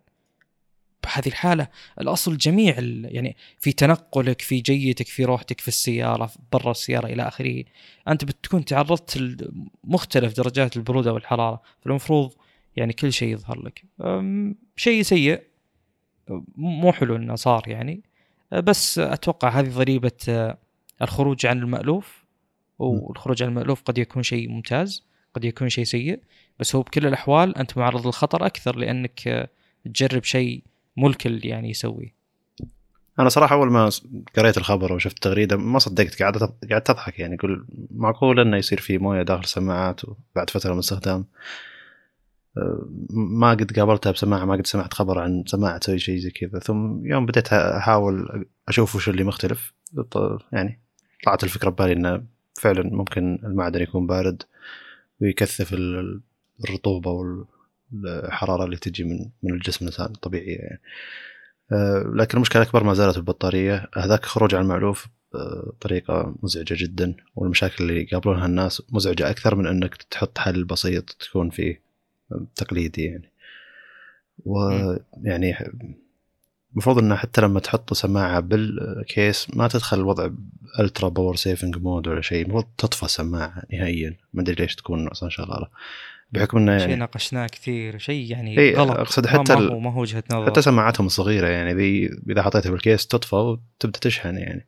بهذه 1.04 1.28
الحالة. 1.28 1.68
الأصل 2.02 2.38
جميع 2.38 2.76
يعني 3.04 3.36
في 3.60 3.72
تنقلك 3.72 4.42
في 4.42 4.60
جيتك 4.60 5.08
في 5.08 5.26
روحتك 5.26 5.62
في 5.62 5.68
السيارة 5.68 6.32
برا 6.52 6.72
السيارة 6.72 7.08
إلى 7.08 7.28
آخره. 7.28 7.64
أنت 8.08 8.26
بتكون 8.26 8.66
تعرضت 8.66 9.18
لمختلف 9.18 10.38
درجات 10.38 10.78
البرودة 10.78 11.14
والحرارة. 11.14 11.62
فالمفروض 11.82 12.34
يعني 12.76 12.94
كل 12.94 13.14
شيء 13.14 13.34
يظهر 13.34 13.62
لك. 13.64 13.84
شيء 14.76 15.02
سيء. 15.02 15.42
مو 16.56 16.92
حلو 16.92 17.16
إنه 17.16 17.36
صار 17.36 17.64
يعني. 17.68 18.02
بس 18.52 19.00
أتوقع 19.00 19.50
هذه 19.50 19.70
ضريبة 19.70 20.12
آه، 20.30 20.58
الخروج 21.02 21.46
عن 21.46 21.58
المألوف. 21.58 22.26
والخروج 22.80 23.44
عن 23.44 23.50
المألوف 23.50 23.82
قد 23.82 23.98
يكون 23.98 24.24
شيء 24.24 24.50
ممتاز 24.50 25.04
قد 25.34 25.46
يكون 25.46 25.70
شيء 25.70 25.84
سيء. 25.84 26.20
بس 26.60 26.76
هو 26.76 26.82
بكل 26.82 27.08
الأحوال 27.08 27.58
أنت 27.58 27.78
معرض 27.78 28.06
للخطر 28.06 28.46
أكثر 28.46 28.76
لأنك 28.76 29.28
آه، 29.28 29.50
تجرب 29.86 30.24
شيء 30.24 30.64
مو 30.98 31.08
الكل 31.08 31.46
يعني 31.46 31.70
يسوي 31.70 32.14
أنا 33.20 33.30
صراحة 33.30 33.56
أول 33.56 33.72
ما 33.72 33.90
قريت 34.38 34.58
الخبر 34.58 34.94
وشفت 34.94 35.16
التغريدة 35.16 35.58
ما 35.58 35.80
صدقت 35.80 36.20
قاعد 36.22 36.38
قاعد 36.70 36.82
تضحك 36.82 37.20
يعني 37.20 37.36
أقول 37.36 37.66
معقول 37.92 38.40
إنه 38.40 38.58
يصير 38.58 38.80
في 38.80 38.98
موية 38.98 39.22
داخل 39.22 39.44
السماعات 39.44 40.02
وبعد 40.06 40.50
فترة 40.50 40.70
من 40.70 40.76
الاستخدام. 40.76 41.26
أه، 42.58 42.88
ما 43.10 43.50
قد 43.50 43.80
قابلتها 43.80 44.12
بسماعة 44.12 44.46
ما 44.46 44.54
قد 44.54 44.68
سمعت 44.68 44.94
خبر 44.94 45.20
عن 45.20 45.44
سماعة 45.48 45.78
تسوي 45.78 46.00
شيء 46.00 46.18
زي 46.18 46.32
كذا. 46.32 46.60
ثم 46.60 47.06
يوم 47.06 47.26
بديت 47.26 47.54
أحاول 47.54 48.46
أشوف 48.68 48.96
وش 48.96 49.10
اللي 49.10 49.24
مختلف 49.24 49.74
يعني 50.54 50.80
طلعت 51.26 51.44
الفكرة 51.44 51.70
ببالي 51.70 51.94
إنه 51.94 52.24
فعلا 52.62 52.84
ممكن 52.84 53.40
المعدن 53.44 53.82
يكون 53.82 54.08
بارد 54.08 54.44
ويكثف 55.22 55.76
الرطوبة 56.64 57.12
الحرارة 57.94 58.66
اللي 58.66 58.78
تجي 58.78 59.04
من 59.04 59.30
من 59.44 59.54
الجسم 59.54 59.86
الإنسان 59.86 60.06
الطبيعيه 60.06 60.58
يعني. 60.58 60.82
آه، 61.72 62.12
لكن 62.16 62.38
المشكلة 62.38 62.62
الاكبر 62.62 62.84
ما 62.84 62.94
زالت 62.94 63.18
البطارية. 63.18 63.90
هذاك 63.96 64.26
خروج 64.26 64.56
عن 64.56 64.62
المألوف 64.62 65.08
بطريقه 65.34 66.36
مزعجة 66.44 66.76
جدا 66.84 67.16
والمشاكل 67.36 67.84
اللي 67.84 68.02
يقابلونها 68.02 68.46
الناس 68.46 68.82
مزعجة 68.90 69.30
أكثر 69.30 69.56
من 69.56 69.68
إنك 69.68 69.96
تحط 69.96 70.38
حل 70.38 70.64
بسيط 70.64 71.10
تكون 71.10 71.50
فيه 71.50 71.82
تقليدي 72.56 73.06
يعني. 73.06 73.32
ويعني 74.46 75.56
المفروض 76.74 76.98
انه 76.98 77.16
حتى 77.16 77.42
لما 77.42 77.60
تحط 77.60 77.94
سماعة 77.94 78.40
بال 78.40 78.79
case 78.79 79.56
ما 79.56 79.68
تدخل 79.68 79.98
الوضع 79.98 80.30
ultra 80.80 81.10
power 81.10 81.36
saving 81.36 81.78
mode 81.78 82.08
ولا 82.08 82.22
شيء 82.22 82.44
المفروض 82.46 82.66
تطفى 82.78 83.04
السماعة 83.04 83.64
نهائيا. 83.74 84.18
ما 84.34 84.42
أدري 84.42 84.56
ليش 84.56 84.76
تكون 84.76 85.08
أصلا 85.08 85.30
شغالة. 85.30 85.68
بحكم 86.32 86.58
إنه 86.58 86.72
يعني 86.72 86.84
شيء 86.84 86.96
ناقشناه 86.96 87.48
كثير 87.48 87.98
شيء 87.98 88.32
يعني 88.32 88.58
إيه 88.58 88.76
غلط. 88.76 88.98
أقصد 88.98 89.28
حتى 89.28 89.56
ما 89.56 89.68
هو, 89.68 89.80
ما 89.80 89.94
هو 89.94 90.02
وجهة 90.02 90.24
نظر. 90.32 90.46
حتى 90.46 90.62
سماعاتهم 90.62 91.08
الصغيرة 91.08 91.48
يعني 91.48 91.74
ذي 91.74 92.10
إذا 92.30 92.42
حطيتها 92.42 92.70
بال 92.70 92.82
case 92.82 93.08
تطفى 93.08 93.36
وتبدأ 93.36 94.00
تشحن 94.00 94.38
يعني. 94.38 94.68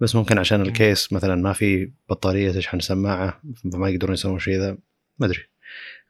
بس 0.00 0.16
ممكن 0.16 0.38
عشان 0.38 0.62
ال 0.62 0.72
case 0.72 1.12
مثلا 1.12 1.34
ما 1.34 1.52
في 1.52 1.90
بطارية 2.10 2.52
تشحن 2.52 2.76
السماعه 2.76 3.40
فما 3.72 3.88
يقدرون 3.88 4.14
يسوون 4.14 4.38
شيء 4.38 4.58
ذا 4.58 4.76
ما 5.18 5.26
أدري. 5.26 5.40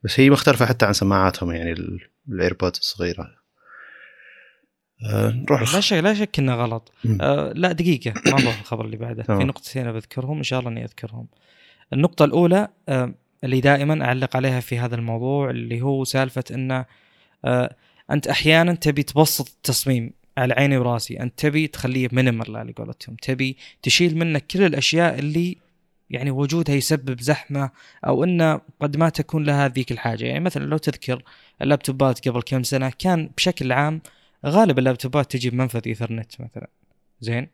بس 0.02 0.20
هي 0.20 0.30
مختلفة 0.30 0.66
حتى 0.66 0.86
عن 0.86 0.92
سماعاتهم 0.92 1.52
يعني 1.52 1.74
الايربودز 2.28 2.78
الصغيرة. 2.78 3.40
آه 5.10 5.30
نروح 5.30 5.74
لا. 5.74 5.80
شك 5.80 5.92
لا 5.92 6.14
شك 6.14 6.38
إنه 6.38 6.54
غلط. 6.54 6.92
آه 7.20 7.52
لا 7.52 7.72
دقيقة. 7.72 8.14
ما 8.26 8.40
نروح 8.40 8.60
الخبر 8.60 8.84
اللي 8.84 8.96
بعده. 8.96 9.22
في 9.38 9.44
نقطتين 9.44 9.92
بذكرهم 9.92 10.36
إن 10.36 10.42
شاء 10.42 10.60
الله 10.60 10.70
إني 10.70 10.84
أذكرهم. 10.84 11.26
النقطة 11.92 12.24
الأولى 12.24 12.68
آه 12.88 13.14
اللي 13.44 13.60
دائما 13.60 14.04
أعلق 14.04 14.36
عليها 14.36 14.60
في 14.60 14.78
هذا 14.78 14.94
الموضوع 14.94 15.50
اللي 15.50 15.82
هو 15.82 16.04
سالفة 16.04 16.44
انه 16.50 16.84
آه 17.44 17.76
أنت 18.10 18.26
أحيانا 18.26 18.74
تبي 18.74 19.02
تبسط 19.02 19.48
التصميم 19.48 20.12
على 20.38 20.54
عيني 20.54 20.76
وراسي. 20.78 21.20
أنت 21.20 21.38
تبي 21.38 21.66
تخليه 21.66 22.08
minimal 22.12 22.56
على 22.56 22.72
قولتهم. 22.72 23.16
تبي 23.22 23.56
تشيل 23.82 24.18
منك 24.18 24.46
كل 24.46 24.62
الأشياء 24.62 25.18
اللي 25.18 25.56
يعني 26.10 26.30
وجودها 26.30 26.74
يسبب 26.74 27.20
زحمة 27.20 27.70
أو 28.06 28.24
انه 28.24 28.60
قد 28.80 28.96
ما 28.96 29.08
تكون 29.08 29.44
لها 29.44 29.68
ذيك 29.68 29.92
الحاجة. 29.92 30.24
يعني 30.24 30.40
مثلا 30.40 30.64
لو 30.64 30.76
تذكر 30.76 31.22
اللابتوبات 31.62 32.28
قبل 32.28 32.42
كم 32.42 32.62
سنة 32.62 32.92
كان 32.98 33.30
بشكل 33.36 33.72
عام 33.72 34.00
غالب 34.46 34.78
اللابتوبات 34.78 35.32
تجي 35.32 35.50
بمنفذ 35.50 35.82
إيثرنت 35.86 36.40
مثلا. 36.40 36.68
زين؟ 37.20 37.48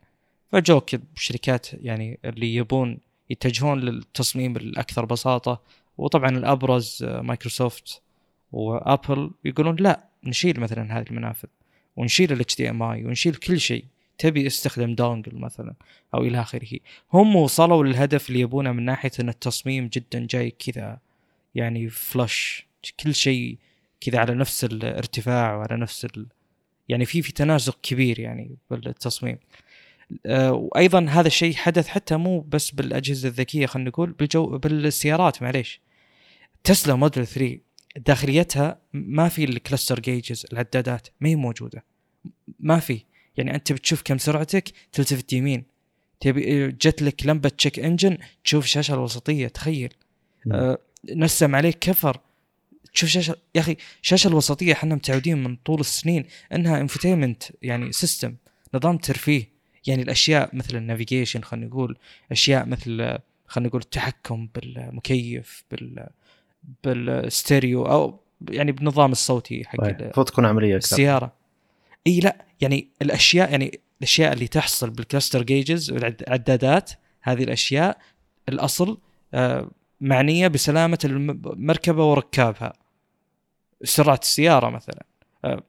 فجوك 0.51 0.89
شركات 1.15 1.67
يعني 1.73 2.19
اللي 2.25 2.55
يبون 2.55 2.97
يتجهون 3.29 3.79
للتصميم 3.79 4.55
الأكثر 4.55 5.05
بساطة. 5.05 5.61
وطبعا 5.97 6.29
الأبرز 6.29 7.03
آه، 7.03 7.21
مايكروسوفت 7.21 8.01
وأبل 8.51 9.31
يقولون 9.45 9.75
لا 9.75 10.07
نشيل 10.23 10.59
مثلا 10.59 10.99
هذه 10.99 11.05
المنافذ 11.11 11.47
ونشيل 11.95 12.31
ال 12.31 12.45
HDMI 12.51 13.05
ونشيل 13.05 13.35
كل 13.35 13.59
شيء. 13.59 13.85
تبي 14.17 14.47
استخدم 14.47 14.95
دونجل 14.95 15.35
مثلا 15.35 15.73
أو 16.13 16.23
إلى 16.23 16.41
آخره. 16.41 16.79
هم 17.13 17.35
وصلوا 17.35 17.83
للهدف 17.83 18.29
اللي 18.29 18.39
يبونه 18.39 18.71
من 18.71 18.85
ناحية 18.85 19.11
إن 19.19 19.29
التصميم 19.29 19.87
جدا 19.87 20.27
جاي 20.29 20.51
كذا 20.51 20.99
يعني 21.55 21.89
فلش 21.89 22.67
كل 23.03 23.15
شيء 23.15 23.57
كذا 24.01 24.19
على 24.19 24.33
نفس 24.33 24.63
الارتفاع 24.63 25.55
وعلى 25.55 25.77
نفس 25.77 26.05
ال... 26.05 26.25
يعني 26.89 27.05
في 27.05 27.21
في 27.21 27.31
تناسق 27.31 27.77
كبير 27.81 28.19
يعني 28.19 28.57
بالتصميم. 28.71 29.37
وأيضا 30.29 31.05
هذا 31.09 31.27
الشيء 31.27 31.55
حدث 31.55 31.87
حتى 31.87 32.17
مو 32.17 32.39
بس 32.39 32.71
بالأجهزة 32.71 33.27
الذكية 33.27 33.65
خلينا 33.65 33.89
نقول 33.89 34.11
بالجو 34.11 34.57
بالسيارات 34.57 35.41
معليش. 35.41 35.81
تسلا 36.63 36.95
موديل 36.95 37.27
3 37.27 37.57
داخليتها 37.97 38.79
ما 38.93 39.29
في 39.29 39.43
ال 39.43 39.50
cluster 39.50 39.99
gauges 39.99 40.45
العدادات 40.53 41.07
ما 41.21 41.29
هي 41.29 41.35
موجودة. 41.35 41.83
ما 42.59 42.79
في. 42.79 43.01
يعني 43.37 43.55
أنت 43.55 43.73
بتشوف 43.73 44.01
كم 44.01 44.17
سرعتك 44.17 44.69
تلتفت 44.91 45.33
يمين. 45.33 45.63
تبي 46.19 46.67
جت 46.67 47.01
لك 47.01 47.25
لمبة 47.25 47.49
check 47.49 47.79
engine 47.79 48.17
تشوف 48.43 48.63
الشاشه 48.63 48.93
الوسطية 48.93 49.47
تخيل. 49.47 49.93
آه 50.51 50.77
منسم 51.15 51.55
عليك 51.55 51.79
كفر. 51.79 52.19
تشوف 52.93 53.09
شاشة 53.09 53.35
يا 53.55 53.61
أخي 53.61 53.75
الشاشه 54.03 54.27
الوسطية 54.27 54.73
إحنا 54.73 54.95
متعودين 54.95 55.43
من 55.43 55.55
طول 55.55 55.79
السنين 55.79 56.25
إنها 56.53 56.81
infotainment 56.81 57.43
يعني 57.61 57.91
system 57.91 58.35
نظام 58.73 58.97
ترفيه. 58.97 59.56
يعني 59.87 60.01
الأشياء 60.01 60.55
مثل 60.55 60.77
ال 60.77 60.83
navigation 60.83 61.41
خلينا 61.41 61.67
نقول 61.67 61.97
أشياء 62.31 62.65
مثل 62.65 63.17
خلينا 63.47 63.67
نقول 63.69 63.81
التحكم 63.81 64.49
بالمكيف 64.55 65.63
بال 65.71 66.07
بالستيريو 66.83 67.85
أو 67.85 68.19
يعني 68.49 68.71
بالنظام 68.71 69.11
الصوتي 69.11 69.63
حق 69.65 69.81
طيب، 69.81 69.95
ال- 69.95 70.03
المفروض 70.03 70.25
تكون 70.27 70.45
عملية 70.45 70.75
أكثر. 70.75 70.91
السيارة. 70.91 71.33
إي 72.07 72.19
لا 72.19 72.45
يعني 72.61 72.87
الأشياء 73.01 73.51
يعني 73.51 73.79
الأشياء 73.97 74.33
اللي 74.33 74.47
تحصل 74.47 74.89
بال 74.89 75.01
cluster 75.01 75.43
gauges 75.43 75.91
والعدادات 75.91 76.91
هذه 77.21 77.43
الأشياء 77.43 77.97
الأصل 78.49 78.97
آه، 79.33 79.71
معنية 80.01 80.47
بسلامة 80.47 80.99
المركبة 81.05 82.05
وركابها. 82.05 82.73
سرعة 83.83 84.19
السيارة 84.23 84.69
مثلا 84.69 85.03
آه، 85.45 85.63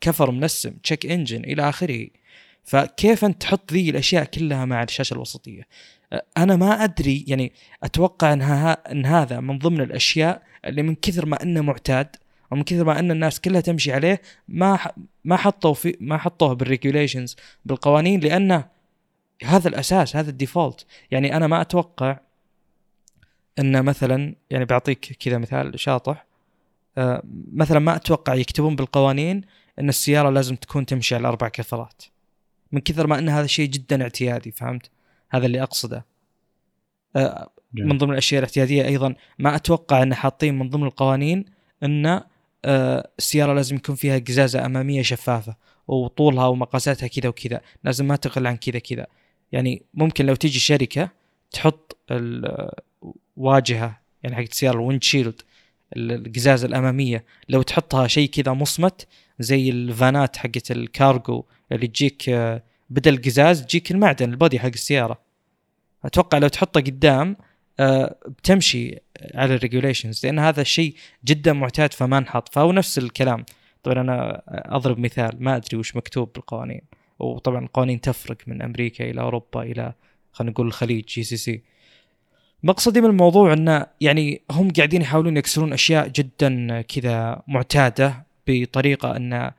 كفر 0.00 0.30
منسم 0.30 0.70
check 0.70 1.06
engine 1.06 1.44
إلى 1.44 1.68
آخره. 1.68 2.06
فكيف 2.64 3.24
أنت 3.24 3.42
تحط 3.42 3.72
ذي 3.72 3.90
الأشياء 3.90 4.24
كلها 4.24 4.64
مع 4.64 4.82
الشاشة 4.82 5.14
الوسطية؟ 5.14 5.62
أنا 6.36 6.56
ما 6.56 6.84
أدري 6.84 7.24
يعني 7.28 7.52
أتوقع 7.82 8.32
إن, 8.32 8.42
إن 8.90 9.06
هذا 9.06 9.40
من 9.40 9.58
ضمن 9.58 9.80
الأشياء 9.80 10.42
اللي 10.64 10.82
من 10.82 10.94
كثر 10.94 11.26
ما 11.26 11.42
إنه 11.42 11.60
معتاد 11.60 12.16
ومن 12.50 12.62
كثر 12.62 12.84
ما 12.84 12.98
إن 12.98 13.10
الناس 13.10 13.40
كلها 13.40 13.60
تمشي 13.60 13.92
عليه 13.92 14.22
ما 14.48 14.78
ما 15.24 15.36
حطوا 15.36 15.74
في 15.74 15.96
ما 16.00 16.18
حطوه 16.18 16.52
بال 16.52 16.65
regulations 16.65 17.36
بالقوانين 17.64 18.20
لأنه 18.20 18.64
هذا 19.44 19.68
الأساس 19.68 20.16
هذا 20.16 20.30
ال 20.30 20.36
default. 20.36 20.86
يعني 21.10 21.36
أنا 21.36 21.46
ما 21.46 21.60
أتوقع 21.60 22.18
ان 23.58 23.84
مثلا 23.84 24.34
يعني 24.50 24.64
بعطيك 24.64 25.16
كذا 25.20 25.38
مثال 25.38 25.80
شاطح. 25.80 26.26
آه، 26.98 27.22
مثلا 27.52 27.78
ما 27.78 27.96
أتوقع 27.96 28.34
يكتبون 28.34 28.76
بالقوانين 28.76 29.42
إن 29.78 29.88
السيارة 29.88 30.30
لازم 30.30 30.56
تكون 30.56 30.86
تمشي 30.86 31.14
على 31.14 31.28
أربع 31.28 31.48
كثرات. 31.48 32.02
من 32.72 32.80
كثر 32.80 33.06
ما 33.06 33.18
إن 33.18 33.28
هذا 33.28 33.46
شيء 33.46 33.68
جدا 33.68 34.02
اعتيادي 34.02 34.50
فهمت؟ 34.50 34.90
هذا 35.30 35.46
اللي 35.46 35.62
أقصده. 35.62 36.04
من 37.74 37.98
ضمن 37.98 38.10
الأشياء 38.12 38.38
الاعتيادية 38.38 38.84
أيضا 38.84 39.14
ما 39.38 39.56
أتوقع 39.56 40.02
إن 40.02 40.14
حاطين 40.14 40.58
من 40.58 40.70
ضمن 40.70 40.84
القوانين 40.84 41.44
إن 41.82 42.20
السيارة 43.18 43.54
لازم 43.54 43.76
يكون 43.76 43.94
فيها 43.94 44.18
قزازة 44.18 44.66
أمامية 44.66 45.02
شفافة 45.02 45.56
وطولها 45.88 46.46
ومقاساتها 46.46 47.06
كذا 47.06 47.28
وكذا 47.28 47.60
لازم 47.84 48.06
ما 48.06 48.16
تقل 48.16 48.46
عن 48.46 48.56
كذا 48.56 48.78
كذا. 48.78 49.06
يعني 49.52 49.82
ممكن 49.94 50.26
لو 50.26 50.34
تيجي 50.34 50.58
شركة 50.58 51.10
تحط 51.50 51.98
الواجهه 53.36 54.00
يعني 54.22 54.36
حق 54.36 54.42
السياره 54.42 54.74
الويندشيلد 54.74 55.42
القزاز 55.96 56.64
الأمامية. 56.64 57.24
لو 57.48 57.62
تحطها 57.62 58.06
شيء 58.06 58.28
كذا 58.28 58.52
مصمت 58.52 59.06
زي 59.38 59.70
الفانات 59.70 60.36
حقت 60.36 60.70
الكارغو 60.70 61.46
اللي 61.72 61.86
تجيك 61.86 62.28
آه، 62.28 62.62
بدل 62.90 63.22
قزاز 63.22 63.62
تجيك 63.62 63.90
المعدن 63.90 64.30
ال 64.30 64.36
body 64.36 64.60
حق 64.60 64.66
السيارة. 64.66 65.20
أتوقع 66.04 66.38
لو 66.38 66.48
تحطه 66.48 66.80
قدام 66.80 67.36
آه، 67.80 68.16
بتمشي 68.26 68.98
على 69.34 69.54
ال 69.54 69.60
regulations 69.60 70.26
لأن 70.26 70.38
هذا 70.38 70.60
الشيء 70.60 70.94
جدا 71.24 71.52
معتاد 71.52 71.92
فما 71.92 72.20
نحط. 72.20 72.54
فهو 72.54 72.72
نفس 72.72 72.98
الكلام. 72.98 73.44
طبعا 73.82 74.00
أنا 74.00 74.42
أضرب 74.48 74.98
مثال 74.98 75.36
ما 75.38 75.56
أدري 75.56 75.76
وش 75.76 75.96
مكتوب 75.96 76.32
بالقوانين. 76.32 76.82
وطبعا 77.18 77.64
القوانين 77.64 78.00
تفرق 78.00 78.36
من 78.46 78.62
أمريكا 78.62 79.10
إلى 79.10 79.20
أوروبا 79.20 79.62
إلى 79.62 79.92
خلينا 80.32 80.52
نقول 80.52 80.66
الخليج 80.66 81.04
GCC. 81.04 81.62
مقصدي 82.62 83.00
من 83.00 83.06
الموضوع 83.06 83.52
انه 83.52 83.86
يعني 84.00 84.42
هم 84.50 84.70
قاعدين 84.70 85.02
يحاولون 85.02 85.36
يكسرون 85.36 85.72
أشياء 85.72 86.08
جدا 86.08 86.80
كذا 86.80 87.42
معتادة 87.48 88.26
بطريقة 88.46 89.16
إن 89.16 89.52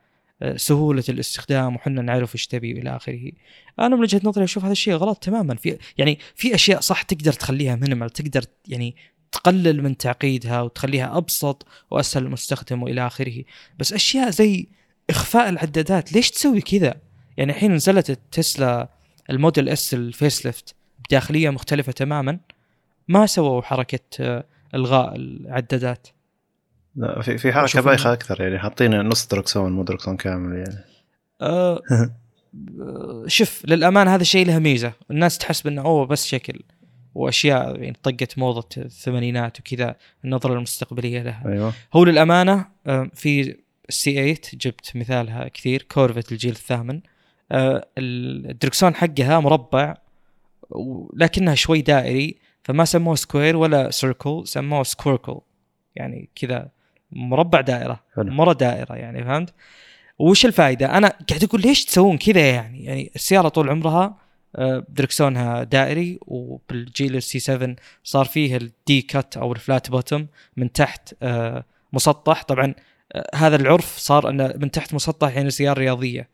سهولة 0.55 1.03
الاستخدام 1.10 1.75
وحنا 1.75 2.01
نعرف 2.01 2.36
إيش 2.36 2.48
تبي 2.48 2.74
والى 2.74 2.95
آخره. 2.95 3.31
أنا 3.79 3.95
من 3.95 4.01
وجهة 4.01 4.22
نظري 4.24 4.43
أشوف 4.43 4.63
هذا 4.63 4.72
الشيء 4.72 4.93
غلط 4.93 5.17
تماما. 5.17 5.55
في 5.55 5.77
يعني 5.98 6.19
في 6.36 6.55
أشياء 6.55 6.79
صح 6.79 7.01
تقدر 7.01 7.33
تخليها 7.33 7.75
مينيمال 7.75 8.10
تقدر 8.10 8.43
يعني 8.67 8.95
تقلل 9.31 9.83
من 9.83 9.98
تعقيدها 9.98 10.62
وتخليها 10.62 11.17
أبسط 11.17 11.67
وأسهل 11.91 12.24
للمستخدم 12.24 12.83
وإلى 12.83 13.07
آخره. 13.07 13.43
بس 13.79 13.93
أشياء 13.93 14.29
زي 14.29 14.67
إخفاء 15.10 15.50
العدادات 15.50 16.13
ليش 16.13 16.31
تسوي 16.31 16.62
كذا؟ 16.62 16.95
يعني 17.38 17.51
الحين 17.51 17.74
نزلت 17.74 18.10
التسلا 18.10 18.89
ال 19.30 19.36
Model 19.36 19.70
S 19.70 19.94
ال 19.94 20.46
facelift 20.46 20.75
بداخلية 21.10 21.50
مختلفة 21.50 21.91
تماما. 21.91 22.39
ما 23.07 23.25
سووا 23.25 23.62
حركة 23.62 24.00
آه، 24.19 24.43
إلغاء 24.75 25.15
العدادات. 25.15 26.07
لا 26.95 27.22
في 27.22 27.38
في 27.38 27.53
حركة 27.53 27.81
بايخة 27.81 28.13
أكثر 28.13 28.41
يعني 28.41 28.60
حاطين 28.60 29.01
نص 29.01 29.27
دركسون 29.27 29.72
مو 29.72 29.83
دركسون 29.83 30.17
كامل 30.17 30.57
يعني. 30.57 30.86
أه 31.41 31.81
آه، 31.91 33.24
شوف 33.27 33.65
للأمانة 33.65 34.15
هذا 34.15 34.22
الشيء 34.22 34.45
له 34.45 34.60
ميزة. 34.60 34.93
الناس 35.12 35.38
تحسب 35.38 35.67
إنه 35.67 35.81
أوه 35.81 36.05
بس 36.05 36.27
شكل 36.27 36.60
وأشياء 37.15 37.79
يعني 37.81 37.98
طقت 38.03 38.38
موضة 38.38 38.67
الثمانينات 38.77 39.60
وكذا 39.60 39.95
النظرة 40.25 40.53
المستقبلية 40.53 41.22
لها. 41.24 41.43
أيوه. 41.45 41.74
هو 41.93 42.03
للأمانة 42.03 42.65
آه، 42.88 43.10
في 43.13 43.55
ال 43.89 44.13
C8 44.13 44.36
جبت 44.53 44.95
مثالها 44.95 45.48
كثير 45.48 45.86
Corvette 45.92 46.32
الجيل 46.31 46.51
الثامن. 46.51 47.01
آه، 47.51 47.88
الدركسون 47.98 48.95
حقها 48.95 49.39
مربع 49.39 49.98
ولكنها 50.69 51.55
شوي 51.55 51.81
دائري. 51.81 52.38
فما 52.63 52.86
سموه 52.86 53.15
square 53.15 53.56
ولا 53.55 53.91
circle 53.92 54.44
سموه 54.46 54.84
squircle 54.84 55.39
يعني 55.96 56.29
كذا 56.36 56.70
مربع 57.12 57.62
دائرة. 57.62 58.03
مرة 58.17 58.53
دائرة 58.53 58.96
يعني 58.96 59.24
فهمت؟ 59.24 59.53
وش 60.20 60.46
الفائدة؟ 60.46 60.98
أنا 60.98 61.13
قاعد 61.29 61.43
أقول 61.43 61.62
ليش 61.62 61.86
تسوون 61.86 62.17
كذا 62.17 62.50
يعني؟ 62.50 62.86
يعني 62.86 63.12
السيارة 63.15 63.48
طول 63.48 63.70
عمرها 63.70 64.17
آه، 64.55 64.86
دركسونها 64.89 65.63
دائري 65.63 66.20
وبالجيل 66.22 67.15
ال 67.15 67.39
C7 67.39 67.75
صار 68.03 68.25
فيه 68.25 68.58
ال 68.58 69.01
D-cut 69.01 69.38
أو 69.38 69.51
ال 69.51 69.59
flat 69.59 69.89
bottom 69.89 70.27
من 70.58 70.72
تحت 70.72 71.15
آه، 71.24 71.65
مسطح. 71.93 72.43
طبعا 72.43 72.74
آه، 73.12 73.29
هذا 73.36 73.55
العرف 73.55 73.98
صار 73.98 74.29
إنه 74.29 74.53
من 74.58 74.72
تحت 74.72 74.93
مسطح 74.93 75.36
يعني 75.36 75.50
سيارة 75.50 75.79
رياضية. 75.79 76.29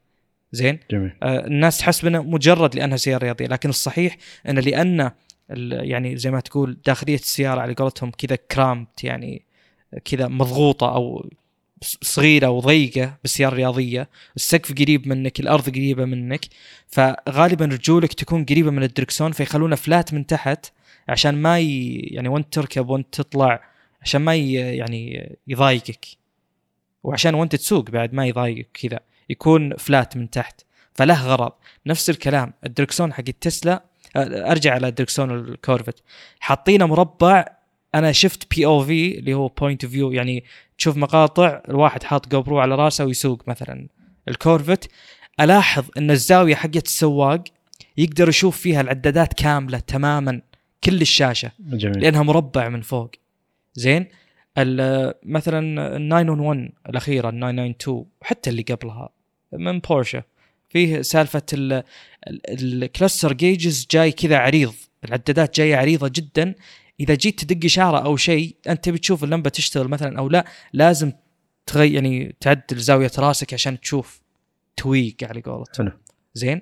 زين؟ 0.52 0.80
جميل. 0.92 1.12
الناس 1.24 1.78
تحسب 1.78 2.08
انه 2.08 2.24
مجرد 2.24 2.76
لأنها 2.76 2.98
سيارة 2.98 3.24
رياضية 3.24 3.48
لكن 3.48 3.70
الصحيح 3.70 4.18
انه 4.50 4.62
لأن 4.62 5.12
يعني 5.50 6.18
زي 6.18 6.32
ما 6.32 6.40
تقول 6.40 6.78
داخلية 6.86 7.16
السيارة 7.16 7.62
على 7.62 7.74
قولتهم 7.74 8.12
كذا 8.12 8.36
كرامت 8.36 9.04
يعني 9.04 9.46
كذا 10.06 10.28
مضغوطة 10.28 10.96
أو 10.96 11.30
صغيرة 12.02 12.50
وضيقه 12.50 13.18
بالسيارة 13.22 13.52
الرياضية. 13.52 14.10
السقف 14.36 14.74
قريب 14.74 15.08
منك 15.08 15.40
الأرض 15.40 15.70
قريبة 15.70 16.06
منك. 16.06 16.46
فغالبا 16.88 17.66
رجولك 17.66 18.14
تكون 18.14 18.46
قريبة 18.46 18.72
من 18.72 18.84
الدركسون 18.84 19.32
فيخلونه 19.32 19.76
فلات 19.76 20.14
من 20.14 20.26
تحت 20.26 20.66
عشان 21.10 21.36
ما 21.36 21.60
ي... 21.60 21.94
يعني 21.94 22.28
وانت 22.30 22.54
تركب 22.54 22.90
وانت 22.90 23.16
تطلع 23.16 23.64
عشان 24.02 24.22
ما 24.22 24.36
ي... 24.36 24.54
يعني 24.54 25.36
يضايقك. 25.48 26.06
وعشان 27.04 27.36
وانت 27.36 27.56
تسوق 27.56 27.90
بعد 27.90 28.14
ما 28.14 28.26
يضايقك 28.26 28.70
كذا 28.74 29.00
يكون 29.30 29.78
flat 29.78 30.18
من 30.18 30.30
تحت. 30.30 30.62
فله 30.94 31.28
غرض. 31.28 31.52
نفس 31.86 32.10
الكلام 32.10 32.54
الدركسون 32.66 33.14
حق 33.14 33.24
التسلا 33.28 33.89
أرجع 34.18 34.74
على 34.74 34.92
دركسون 34.92 35.32
الكورفت 35.32 36.04
حاطينه 36.40 36.86
مربع 36.86 37.46
أنا 37.96 38.12
شفت 38.12 38.56
POV 38.56 39.20
اللي 39.20 39.34
هو 39.34 39.48
point 39.48 39.84
of 39.84 39.94
view 39.94 40.12
يعني 40.12 40.44
تشوف 40.78 40.98
مقاطع 40.98 41.62
الواحد 41.70 42.04
حاط 42.04 42.28
GoPro 42.28 42.60
على 42.60 42.76
راسه 42.76 43.06
ويسوق 43.06 43.48
مثلا. 43.48 43.88
الكورفت 44.28 44.92
ألاحظ 45.40 45.86
إن 45.98 46.12
الزاوية 46.12 46.56
حقت 46.56 46.86
السواق 46.86 47.44
يقدر 47.98 48.30
يشوف 48.30 48.58
فيها 48.58 48.82
العدادات 48.82 49.34
كاملة 49.34 49.80
تماما 49.80 50.42
كل 50.84 51.02
الشاشة 51.02 51.52
جميل. 51.60 52.00
لأنها 52.00 52.24
مربع 52.24 52.70
من 52.70 52.82
فوق. 52.82 53.12
زين؟ 53.74 54.08
مثلا 55.24 55.96
ال 55.98 56.10
911 56.10 56.72
الأخيرة 56.90 57.30
ال 57.30 57.40
992 57.40 58.06
وحتى 58.22 58.50
اللي 58.50 58.62
قبلها 58.62 59.10
من 59.54 59.80
بورشه 59.80 60.24
فيه 60.70 61.02
سالفة 61.02 61.42
ال- 61.54 61.84
ال- 62.28 62.84
الكلستر 62.84 63.34
جيجز 63.34 63.88
جاي 63.92 64.12
كذا 64.12 64.38
عريض 64.38 64.74
العدادات 65.06 65.58
جاية 65.58 65.76
عريضة 65.76 66.08
جدا. 66.16 66.56
إذا 67.00 67.14
جيت 67.16 67.44
تدق 67.44 67.66
إشارة 67.66 67.98
أو 67.98 68.18
شيء 68.18 68.56
أنت 68.68 68.84
تبي 68.84 68.98
تشوف 68.98 69.24
اللمبة 69.24 69.50
تشتغل 69.50 69.88
مثلا 69.88 70.20
أو 70.20 70.30
لا 70.30 70.46
لازم 70.74 71.12
تغير 71.66 71.94
يعني 71.94 72.36
تعدل 72.40 72.78
زاوية 72.78 73.12
راسك 73.18 73.54
عشان 73.54 73.80
تشوف 73.80 74.22
تويق 74.78 75.16
على 75.24 75.42
قولتهم. 75.42 75.92
زين؟ 76.34 76.62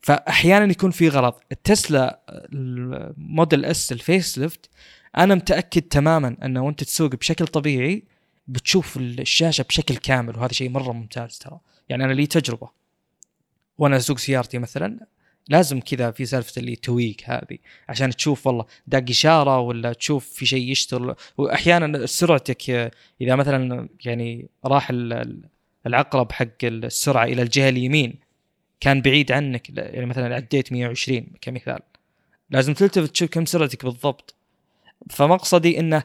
فاحيانا 0.00 0.70
يكون 0.72 0.90
في 0.90 1.08
غلط. 1.08 1.42
التسلا 1.52 2.20
ال 2.52 2.71
Model 2.71 3.64
S 3.64 3.78
ال 3.78 3.92
facelift 3.92 4.70
أنا 5.16 5.34
متأكد 5.34 5.82
تماما 5.82 6.36
أنه 6.44 6.64
وأنت 6.64 6.84
تسوق 6.84 7.14
بشكل 7.14 7.46
طبيعي 7.46 8.02
بتشوف 8.46 8.96
الشاشة 8.96 9.62
بشكل 9.62 9.96
كامل 9.96 10.36
وهذا 10.36 10.52
شيء 10.52 10.68
مرة 10.70 10.92
ممتاز 10.92 11.38
ترى. 11.38 11.60
يعني 11.88 12.04
أنا 12.04 12.12
لي 12.12 12.26
تجربة. 12.26 12.70
وأنا 13.78 13.96
اسوق 13.96 14.18
سيارتي 14.18 14.58
مثلا 14.58 15.06
لازم 15.48 15.80
كذا 15.80 16.10
في 16.10 16.24
سالفة 16.26 16.52
اللي 16.60 16.76
tweak 16.76 17.22
هذه 17.30 17.58
عشان 17.88 18.10
تشوف 18.10 18.46
والله 18.46 18.64
داق 18.86 19.04
إشارة 19.08 19.60
ولا 19.60 19.92
تشوف 19.92 20.28
في 20.28 20.46
شيء 20.46 20.70
يشتغل 20.70 21.14
واحيانا 21.38 22.06
سرعتك 22.06 22.70
إذا 23.20 23.34
مثلا 23.36 23.88
يعني 24.04 24.48
راح 24.64 24.90
ال- 24.90 25.12
ال- 25.12 25.44
العقرب 25.86 26.32
حق 26.32 26.64
السرعة 26.64 27.24
إلى 27.24 27.42
الجهة 27.42 27.68
اليمين 27.68 28.14
كان 28.80 29.00
بعيد 29.02 29.32
عنك 29.32 29.70
يعني 29.76 30.06
مثلا 30.06 30.34
عديت 30.34 30.72
120 30.72 31.26
كمثال. 31.40 31.78
لازم 32.50 32.74
تلتفت 32.74 33.10
تشوف 33.10 33.30
كم 33.30 33.44
سرعتك 33.44 33.84
بالضبط. 33.84 34.34
فمقصدي 35.10 35.80
إنه 35.80 36.02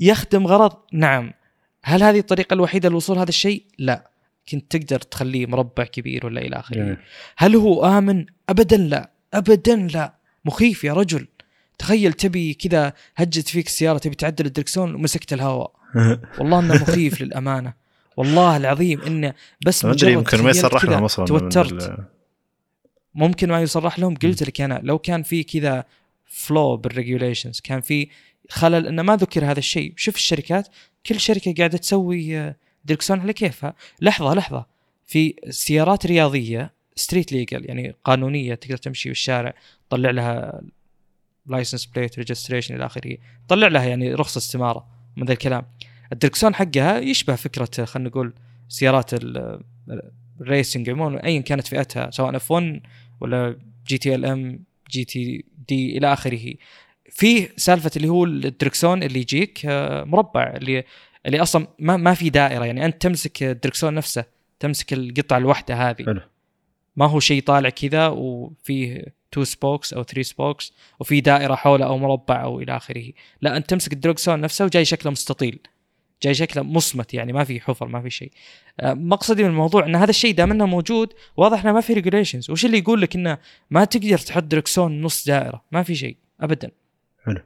يخدم 0.00 0.46
غرض 0.46 0.72
نعم 0.92 1.32
هل 1.82 2.02
هذه 2.02 2.18
الطريقة 2.18 2.54
الوحيدة 2.54 2.88
للوصول 2.88 3.18
هذا 3.18 3.28
الشيء؟ 3.28 3.62
لا. 3.78 4.10
كنت 4.48 4.76
تقدر 4.76 4.98
تخليه 4.98 5.46
مربع 5.46 5.84
كبير 5.84 6.26
ولا 6.26 6.40
إلى 6.40 6.56
آخره. 6.56 6.98
هل 7.36 7.56
هو 7.56 7.98
آمن؟ 7.98 8.26
ابدا 8.48 8.76
لا. 8.76 9.10
ابدا 9.34 9.76
لا. 9.76 10.14
مخيف 10.44 10.84
يا 10.84 10.92
رجل. 10.92 11.26
تخيل 11.78 12.12
تبي 12.12 12.54
كذا 12.54 12.92
هجت 13.16 13.48
فيك 13.48 13.66
السيارة 13.66 13.98
تبي 13.98 14.14
تعدل 14.14 14.46
الدركسون 14.46 14.94
ومسكت 14.94 15.32
الهواء. 15.32 15.72
والله 16.38 16.58
إنه 16.58 16.74
مخيف 16.74 17.20
للأمانة. 17.20 17.74
والله 18.16 18.56
العظيم 18.56 19.00
إنه 19.00 19.34
بس 19.66 19.84
ما 19.84 19.92
أدري 19.92 20.12
يمكن 20.12 20.42
ما 20.42 20.50
يصرح 20.50 20.84
لهم 20.84 21.04
أصلا 21.04 21.26
توترت. 21.26 21.96
ممكن 23.14 23.48
ما 23.48 23.62
يصرح 23.62 23.98
لهم؟ 23.98 24.14
قلت 24.14 24.42
لك 24.42 24.60
أنا 24.60 24.80
لو 24.82 24.98
كان 24.98 25.22
في 25.22 25.42
كذا 25.42 25.84
فلو 26.26 26.76
بال 26.76 26.89
regulations 26.89 27.60
كان 27.60 27.80
في 27.80 28.08
خلل 28.48 28.86
إنه 28.86 29.02
ما 29.02 29.16
ذكر 29.16 29.44
هذا 29.44 29.58
الشيء. 29.58 29.92
شوف 29.96 30.14
الشركات 30.14 30.68
كل 31.06 31.20
شركة 31.20 31.54
قاعدة 31.58 31.78
تسوي 31.78 32.54
دركسون 32.84 33.20
على 33.20 33.32
كيفها. 33.32 33.74
لحظة 34.00 34.34
لحظة. 34.34 34.66
في 35.06 35.34
سيارات 35.50 36.06
رياضية 36.06 36.72
street 36.96 37.32
legal 37.32 37.64
يعني 37.66 37.94
قانونية 38.04 38.54
تقدر 38.54 38.76
تمشي 38.76 39.08
بالشارع 39.08 39.54
تطلع 39.88 40.10
لها 40.10 40.60
license 41.46 41.86
plate 41.86 42.18
registration 42.18 42.74
إلى 42.74 42.86
آخره 42.86 43.16
طلع 43.48 43.66
لها 43.68 43.84
يعني 43.84 44.14
رخصة 44.14 44.38
استمارة 44.38 44.86
من 45.16 45.26
ذا 45.26 45.32
الكلام. 45.32 45.66
الدركسون 46.12 46.54
حقها 46.54 46.98
يشبه 46.98 47.34
فكرة 47.34 47.84
خلينا 47.84 48.08
نقول 48.08 48.32
سيارات 48.68 49.14
ال- 49.14 49.60
ال 50.40 50.47
racing 50.47 50.90
عموما 50.90 51.24
ايا 51.24 51.40
كانت 51.40 51.66
فئتها 51.66 52.10
سواء 52.10 52.36
F1 52.36 52.80
ولا 53.20 53.58
GTLM 53.86 54.64
GTD 54.90 55.98
إلى 55.98 56.12
آخره. 56.12 56.54
في 57.10 57.48
سالفة 57.56 57.90
اللي 57.96 58.08
هو 58.08 58.24
الدركسون 58.24 59.02
اللي 59.02 59.20
يجيك 59.20 59.60
آه، 59.66 60.04
مربع 60.04 60.52
اللي 60.56 60.84
اللي 61.26 61.42
أصلا 61.42 61.66
ما 61.78 61.96
ما 61.96 62.14
في 62.14 62.30
دائرة 62.30 62.64
يعني 62.64 62.84
أنت 62.84 63.02
تمسك 63.02 63.42
الدركسون 63.42 63.94
نفسه 63.94 64.24
تمسك 64.60 64.92
القطعة 64.92 65.38
الواحدة 65.38 65.74
هذه. 65.74 66.04
حلو. 66.04 66.20
ما 66.96 67.06
هو 67.06 67.20
شيء 67.20 67.42
طالع 67.42 67.68
كذا 67.68 68.06
وفيه 68.06 69.04
two 69.32 69.44
spokes 69.44 69.92
أو 69.92 70.02
three 70.02 70.22
spokes 70.22 70.72
وفي 71.00 71.20
دائرة 71.20 71.54
حوله 71.54 71.86
أو 71.86 71.98
مربع 71.98 72.42
أو 72.42 72.60
إلى 72.60 72.76
آخره. 72.76 73.12
لا 73.40 73.56
أنت 73.56 73.70
تمسك 73.70 73.92
الدركسون 73.92 74.40
نفسه 74.40 74.64
وجاي 74.64 74.84
شكله 74.84 75.12
مستطيل. 75.12 75.58
جاي 76.22 76.34
شكله 76.34 76.62
مصمت 76.62 77.14
يعني 77.14 77.32
ما 77.32 77.44
في 77.44 77.60
حفر 77.60 77.86
ما 77.86 78.02
في 78.02 78.10
شيء 78.10 78.32
آه، 78.80 78.94
مقصدي 78.94 79.42
من 79.42 79.48
الموضوع 79.48 79.86
إن 79.86 79.96
هذا 79.96 80.10
الشيء 80.10 80.34
دام 80.34 80.50
إنه 80.50 80.66
موجود 80.66 81.12
واضح 81.36 81.64
إنه 81.64 81.72
ما 81.72 81.80
في 81.80 81.92
regulations 81.92 82.50
وش 82.50 82.64
اللي 82.64 82.78
يقول 82.78 83.00
لك 83.00 83.16
إنه 83.16 83.38
ما 83.70 83.84
تقدر 83.84 84.18
تحط 84.18 84.42
دركسون 84.42 85.02
نص 85.02 85.26
دائرة؟ 85.26 85.64
ما 85.72 85.82
في 85.82 85.94
شيء 85.94 86.16
ابدا. 86.40 86.70
حلو. 87.24 87.40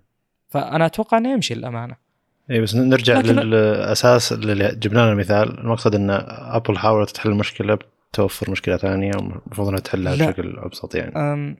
فأنا 0.49 0.87
أتوقع 0.87 1.19
إنه 1.19 1.33
يمشي 1.33 1.55
للأمانة. 1.55 2.04
اي 2.51 2.61
بس 2.61 2.75
نرجع 2.75 3.19
لكن- 3.19 3.35
للأساس 3.37 4.33
اللي 4.33 4.75
جبنا 4.75 4.99
لنا 5.01 5.13
المثال 5.13 5.59
المقصد 5.59 5.95
إن 5.95 6.11
ابل 6.31 6.79
حاولت 6.79 7.11
تحل 7.11 7.31
المشكلة 7.31 7.79
بتوفر 8.13 8.51
مشكلة 8.51 8.77
ثانية 8.77 9.11
المفروض 9.11 9.69
إنها 9.69 9.81
تحلها 9.81 10.17
لا. 10.17 10.27
بشكل 10.27 10.59
أبسط 10.59 10.95
يعني 10.95 11.17
أم 11.17 11.57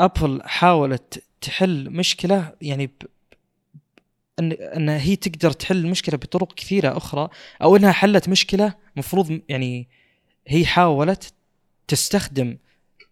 ابل 0.00 0.40
حاولت 0.44 1.22
تحل 1.40 1.90
مشكلة 1.90 2.52
يعني 2.62 2.86
ب... 2.86 2.92
ان 4.38 4.52
إن 4.52 4.88
هي 4.88 5.16
تقدر 5.16 5.50
تحل 5.50 5.76
المشكلة 5.76 6.16
بطرق 6.16 6.54
كثيرة 6.54 6.96
أخرى 6.96 7.28
أو 7.62 7.76
إنها 7.76 7.92
حلت 7.92 8.28
مشكلة 8.28 8.74
مفروض 8.96 9.40
يعني 9.48 9.88
هي 10.48 10.66
حاولت 10.66 11.32
تستخدم 11.88 12.56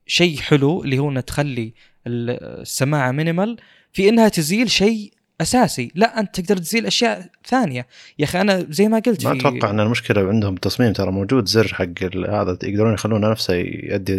شيء 0.06 0.38
حلو 0.38 0.82
اللي 0.84 0.98
هو 0.98 1.10
إنها 1.10 1.22
تخلي 1.22 1.72
السماعة 2.06 3.10
minimal 3.12 3.56
في 3.92 4.08
إنها 4.08 4.28
تزيل 4.28 4.70
شيء 4.70 5.12
أساسي. 5.42 5.92
لا 5.94 6.20
أنت 6.20 6.40
تقدر 6.40 6.56
تزيل 6.56 6.86
أشياء 6.86 7.26
ثانية. 7.46 7.86
يا 8.18 8.24
أخي 8.24 8.40
أنا 8.40 8.66
زي 8.70 8.88
ما 8.88 8.98
قلت 8.98 9.26
ما 9.26 9.32
في 9.32 9.48
أتوقع 9.48 9.70
إن 9.70 9.80
المشكلة 9.80 10.28
عندهم 10.28 10.54
بالتصميم 10.54 10.92
ترى 10.92 11.10
موجود 11.10 11.48
زر 11.48 11.74
حق 11.74 12.04
هذا 12.28 12.58
يقدرون 12.62 12.94
يخلونه 12.94 13.30
نفسه 13.30 13.54
يؤدي 13.54 14.14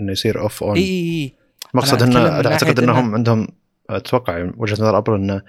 إنه 0.00 0.12
يصير 0.12 0.40
off 0.40 0.62
on 0.62 0.76
إي 0.76 0.82
إي 0.82 1.32
من 1.74 1.82
انه 2.02 2.28
أعتقد 2.28 2.80
إنهم 2.80 3.14
عندهم 3.14 3.48
أتوقع 3.90 4.50
وجهة 4.56 4.74
نظر 4.74 4.98
أبل 4.98 5.14
إنه 5.14 5.42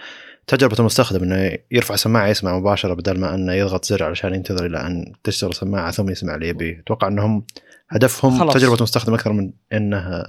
تجربة 0.47 0.75
المستخدم 0.79 1.23
إنه 1.23 1.57
يرفع 1.71 1.95
سماعه 1.95 2.27
يسمع 2.27 2.57
مباشرة 2.59 2.93
بدل 2.93 3.19
ما 3.19 3.35
إنه 3.35 3.53
يضغط 3.53 3.85
زر 3.85 4.03
علشان 4.03 4.33
ينتظر 4.33 4.65
إلى 4.65 4.81
أن 4.81 5.13
تشتغل 5.23 5.49
السماعه 5.49 5.91
ثم 5.91 6.09
يسمع 6.09 6.35
اللي 6.35 6.47
يبيه. 6.47 6.79
أتوقع 6.79 7.07
إنهم 7.07 7.43
هدفهم 7.89 8.39
خلاص. 8.39 8.53
تجربة 8.53 8.75
المستخدم 8.75 9.13
أكثر 9.13 9.33
من 9.33 9.51
إنه 9.73 10.23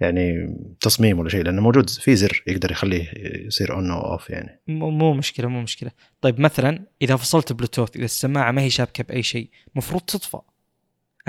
يعني 0.00 0.56
تصميم 0.80 1.18
ولا 1.18 1.28
شيء 1.28 1.42
لأنه 1.42 1.62
موجود 1.62 1.90
في 1.90 2.16
زر 2.16 2.42
يقدر 2.46 2.70
يخليه 2.70 3.12
يصير 3.46 3.74
on 3.74 3.90
أو 3.90 4.12
off 4.12 4.30
يعني. 4.30 4.60
مو 4.68 5.14
مشكلة 5.14 5.48
مو 5.48 5.62
مشكلة. 5.62 5.90
طيب 6.20 6.40
مثلا 6.40 6.82
إذا 7.02 7.16
فصلت 7.16 7.52
بلوتوث 7.52 7.96
إذا 7.96 8.04
السماعة 8.04 8.50
ما 8.52 8.62
هي 8.62 8.70
شابكة 8.70 9.04
بأي 9.04 9.22
شيء 9.22 9.50
مفروض 9.74 10.02
تطفى. 10.02 10.38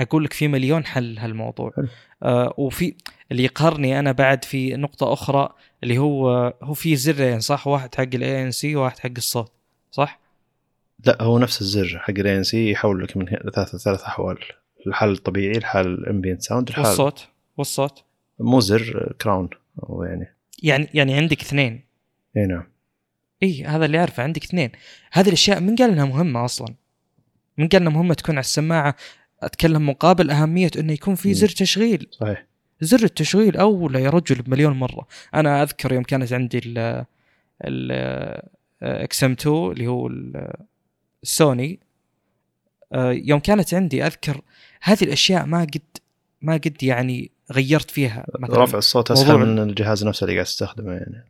أقول 0.00 0.24
لك 0.24 0.32
في 0.32 0.48
مليون 0.48 0.84
حل 0.84 1.18
هالموضوع. 1.18 1.72
حلو. 1.76 1.88
آه 2.22 2.54
وفي 2.56 2.94
اللي 3.32 3.44
يقهرني 3.44 3.98
أنا 3.98 4.12
بعد 4.12 4.44
في 4.44 4.76
نقطة 4.76 5.12
أخرى 5.12 5.48
اللي 5.82 5.98
هو 5.98 6.54
هو 6.62 6.74
في 6.74 6.96
زرين 6.96 7.40
صح؟ 7.40 7.66
واحد 7.66 7.94
حق 7.94 8.02
ال 8.14 8.42
ANC 8.42 8.76
وواحد 8.76 8.98
حق 8.98 9.10
الصوت 9.16 9.52
صح؟ 9.90 10.20
لا 11.06 11.22
هو 11.22 11.38
نفس 11.38 11.60
الزر 11.60 11.98
حق 11.98 12.10
ال 12.18 12.36
ANC 12.36 12.70
يحول 12.70 13.04
لك 13.04 13.16
من 13.16 13.26
ثلاث 13.54 13.76
ثلاث 13.76 14.02
أحوال. 14.02 14.38
الحال 14.86 15.12
الطبيعي 15.12 15.58
الحال 15.58 15.86
ال 15.86 15.93
ambient 15.93 16.42
sound 16.42 16.68
الحال 16.68 16.84
والصوت 16.86 17.28
والصوت. 17.56 18.04
مو 18.40 18.60
زر 18.60 19.12
crown 19.20 19.48
أو 19.82 20.02
يعني. 20.02 20.34
يعني 20.62 20.88
يعني 20.94 21.14
عندك 21.14 21.40
اثنين. 21.40 21.84
إي 22.36 22.46
نعم. 22.46 22.64
إي 23.42 23.64
هذا 23.64 23.84
اللي 23.84 23.98
أعرفه 23.98 24.22
عندك 24.22 24.44
اثنين. 24.44 24.70
هذه 25.12 25.26
الأشياء 25.28 25.60
من 25.60 25.76
قال 25.76 25.90
إنها 25.90 26.04
مهمة 26.04 26.44
أصلا؟ 26.44 26.74
من 27.58 27.68
قال 27.68 27.80
إنها 27.82 27.92
مهمة 27.92 28.14
تكون 28.14 28.34
على 28.34 28.40
السماعة؟ 28.40 28.96
أتكلم 29.42 29.88
مقابل 29.88 30.30
أهمية 30.30 30.70
إنه 30.78 30.92
يكون 30.92 31.14
في. 31.14 31.34
زر 31.34 31.48
تشغيل. 31.48 32.08
صحيح. 32.10 32.46
زر 32.80 33.04
التشغيل 33.04 33.56
اولى 33.56 34.02
يا 34.02 34.10
رجل 34.10 34.42
بمليون 34.42 34.72
مرة. 34.72 35.06
أنا 35.34 35.62
أذكر 35.62 35.92
يوم 35.92 36.02
كانت 36.02 36.32
عندي 36.32 36.58
ال 36.66 37.04
ال 37.64 37.92
XM2 38.82 39.72
اللي 39.72 39.86
هو 39.86 40.06
ال- 40.06 40.52
السوني 41.22 41.80
آه، 42.92 43.12
يوم 43.12 43.40
كانت 43.40 43.74
عندي 43.74 44.06
أذكر 44.06 44.40
هذه 44.82 45.04
الأشياء 45.04 45.46
ما 45.46 45.60
قد 45.60 45.80
ما 46.42 46.52
قد 46.52 46.82
يعني 46.82 47.30
غيرت 47.52 47.90
فيها 47.90 48.26
مثلا 48.38 48.62
رفع 48.62 48.78
الصوت 48.78 49.10
أسهل 49.10 49.36
من 49.36 49.58
الجهاز 49.58 50.04
نفسه 50.04 50.24
اللي 50.24 50.34
قاعد 50.34 50.46
تستخدمه 50.46 50.92
يعني. 50.92 51.24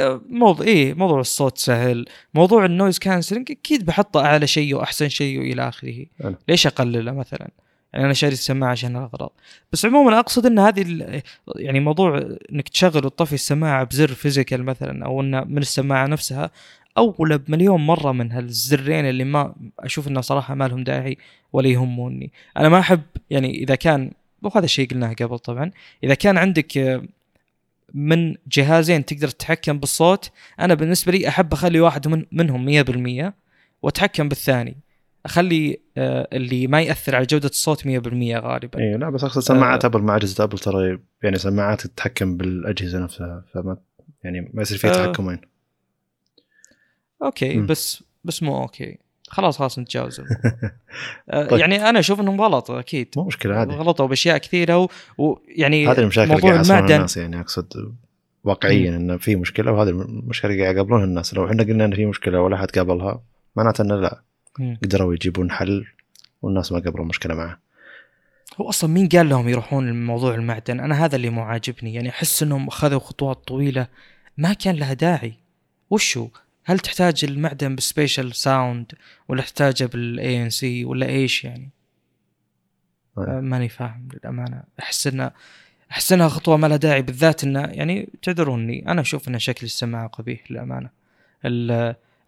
آه، 0.00 0.20
موضوع 0.28 0.66
إيه 0.66 0.94
موضوع 0.94 1.20
الصوت 1.20 1.58
سهل. 1.58 2.04
موضوع 2.34 2.64
ال 2.64 2.70
noise 2.70 2.98
cancelling 2.98 3.50
أكيد 3.50 3.86
بحطه 3.86 4.20
أعلى 4.20 4.46
شيء 4.46 4.74
وأحسن 4.74 5.08
شيء 5.08 5.38
وإلى 5.38 5.68
آخره. 5.68 6.06
ليش 6.48 6.66
أقلله 6.66 7.12
مثلا؟ 7.12 7.48
يعني 7.92 8.04
أنا 8.04 8.14
شاري 8.14 8.32
السماعة 8.32 8.70
عشان 8.70 8.96
الأغراض. 8.96 9.32
بس 9.72 9.84
عموما 9.84 10.18
أقصد 10.18 10.46
إن 10.46 10.58
هذه 10.58 11.22
يعني 11.56 11.80
موضوع 11.80 12.18
إنك 12.52 12.68
تشغل 12.68 13.06
وتطفي 13.06 13.32
السماعة 13.32 13.84
بزر 13.84 14.08
physical 14.08 14.64
مثلا 14.64 15.06
أو 15.06 15.20
إنه 15.20 15.44
من 15.44 15.58
السماعة 15.58 16.06
نفسها 16.06 16.50
اولى 16.98 17.38
بمليون 17.38 17.86
مرة 17.86 18.12
من 18.12 18.32
هالزرين 18.32 19.04
اللي 19.04 19.24
ما 19.24 19.54
أشوف 19.80 20.08
إنه 20.08 20.20
صراحة 20.20 20.54
ما 20.54 20.68
لهم 20.68 20.84
داعي 20.84 21.18
ولا 21.52 21.68
يهموني. 21.68 22.32
أنا 22.56 22.68
ما 22.68 22.78
أحب 22.78 23.02
يعني 23.30 23.62
إذا 23.62 23.74
كان 23.74 24.10
وهذا 24.46 24.64
الشيء 24.64 24.90
قلناه 24.90 25.12
قبل 25.12 25.38
طبعا. 25.38 25.70
إذا 26.04 26.14
كان 26.14 26.36
عندك 26.36 27.02
من 27.94 28.34
جهازين 28.46 29.04
تقدر 29.04 29.28
تتحكم 29.28 29.78
بالصوت 29.78 30.30
أنا 30.60 30.74
بالنسبة 30.74 31.12
لي 31.12 31.28
أحب 31.28 31.52
أخلي 31.52 31.80
واحد 31.80 32.08
من 32.08 32.26
منهم 32.32 32.64
100% 33.28 33.32
وأتحكم 33.82 34.28
بالثاني. 34.28 34.76
أخلي 35.26 35.80
آه، 35.96 36.28
اللي 36.32 36.66
ما 36.66 36.82
يأثر 36.82 37.16
على 37.16 37.26
جودة 37.26 37.48
الصوت 37.48 37.86
100% 37.86 37.88
غالبا. 38.36 38.78
اي 38.78 38.96
لا 38.96 39.10
بس 39.10 39.24
أقصد 39.24 39.40
سماعات 39.40 39.84
أبل 39.84 40.02
مع 40.02 40.16
أجهزة 40.16 40.44
أبل 40.44 40.58
ترى 40.58 40.98
يعني 41.22 41.38
سماعات 41.38 41.86
تتحكم 41.86 42.36
بالأجهزة 42.36 42.98
نفسها 42.98 43.44
فما 43.54 43.76
يعني 44.24 44.50
ما 44.54 44.62
يصير 44.62 44.78
فيها 44.78 44.90
آه. 44.90 45.06
تحكمين. 45.06 45.40
okay 47.22 47.56
م. 47.56 47.66
بس 47.66 48.04
بس 48.24 48.42
مو 48.42 48.62
okay. 48.62 48.98
خلاص 49.28 49.58
خلاص 49.58 49.78
نتجاوز 49.78 50.20
آه، 51.30 51.46
طيب. 51.46 51.60
يعني 51.60 51.88
أنا 51.88 51.98
أشوف 51.98 52.20
إنهم 52.20 52.40
غلط 52.40 52.70
أكيد. 52.70 53.08
مو 53.16 53.24
مشكلة 53.24 53.54
عادي. 53.54 53.74
غلطوا 53.74 54.06
بأشياء 54.06 54.38
كثيرة 54.38 54.88
ويعني 55.18 55.88
هذه 55.88 55.98
المشاكل 55.98 56.32
موضوع 56.32 56.60
المعدن 56.60 56.94
الناس 56.94 57.16
يعني 57.16 57.40
أقصد 57.40 57.94
واقعيا 58.44 58.96
انه 58.96 59.16
في 59.16 59.36
مشكلة 59.36 59.72
وهذه 59.72 59.88
المشكلة 59.88 60.50
اللي 60.50 60.62
قاعد 60.62 60.74
يقابلونها 60.74 61.04
الناس. 61.04 61.34
لو 61.34 61.46
إحنا 61.46 61.62
قلنا 61.62 61.84
إن 61.84 61.94
في 61.94 62.06
مشكلة 62.06 62.40
ولا 62.40 62.56
حد 62.56 62.70
قابلها 62.70 63.22
معناته 63.56 63.82
إنه 63.82 63.96
لا. 63.96 64.22
قدروا 64.84 65.14
يجيبون 65.14 65.50
حل 65.50 65.84
والناس 66.42 66.72
ما 66.72 66.78
قبلوا 66.78 67.04
مشكلة 67.04 67.34
معه. 67.34 67.58
هو 68.60 68.68
أصلا 68.68 68.90
مين 68.90 69.08
قال 69.08 69.28
لهم 69.28 69.48
يروحون 69.48 69.90
لموضوع 69.90 70.34
المعدن؟ 70.34 70.80
أنا 70.80 71.04
هذا 71.04 71.16
اللي 71.16 71.30
مو 71.30 71.42
عاجبني. 71.42 71.94
يعني 71.94 72.08
أحس 72.08 72.42
إنهم 72.42 72.68
أخذوا 72.68 72.98
خطوات 72.98 73.36
طويلة 73.48 73.86
ما 74.38 74.52
كان 74.52 74.74
لها 74.74 74.92
داعي. 74.92 75.34
وشو؟ 75.90 76.28
هل 76.68 76.78
تحتاج 76.78 77.24
المعدن 77.24 77.74
بال 77.74 77.87
spatial 77.87 78.34
sound 78.34 78.92
ولا 79.28 79.42
تحتاجه 79.42 79.84
بال 79.84 80.42
ANC 80.42 80.84
ولا 80.84 81.06
إيش 81.06 81.44
يعني؟ 81.44 81.70
آه، 83.18 83.40
ماني 83.40 83.68
فاهم 83.68 84.08
للأمانة. 84.14 84.62
أحس 84.80 85.06
انه 85.06 85.30
أحس 85.90 86.12
إنها 86.12 86.28
خطوة 86.28 86.56
ما 86.56 86.66
لها 86.66 86.76
داعي 86.76 87.02
بالذات 87.02 87.44
إنه 87.44 87.60
يعني 87.60 88.08
تعذروني 88.22 88.88
أنا 88.88 89.00
أشوف 89.00 89.28
ان 89.28 89.38
شكل 89.38 89.66
السماعة 89.66 90.06
قبيح 90.08 90.50
للأمانة. 90.50 90.90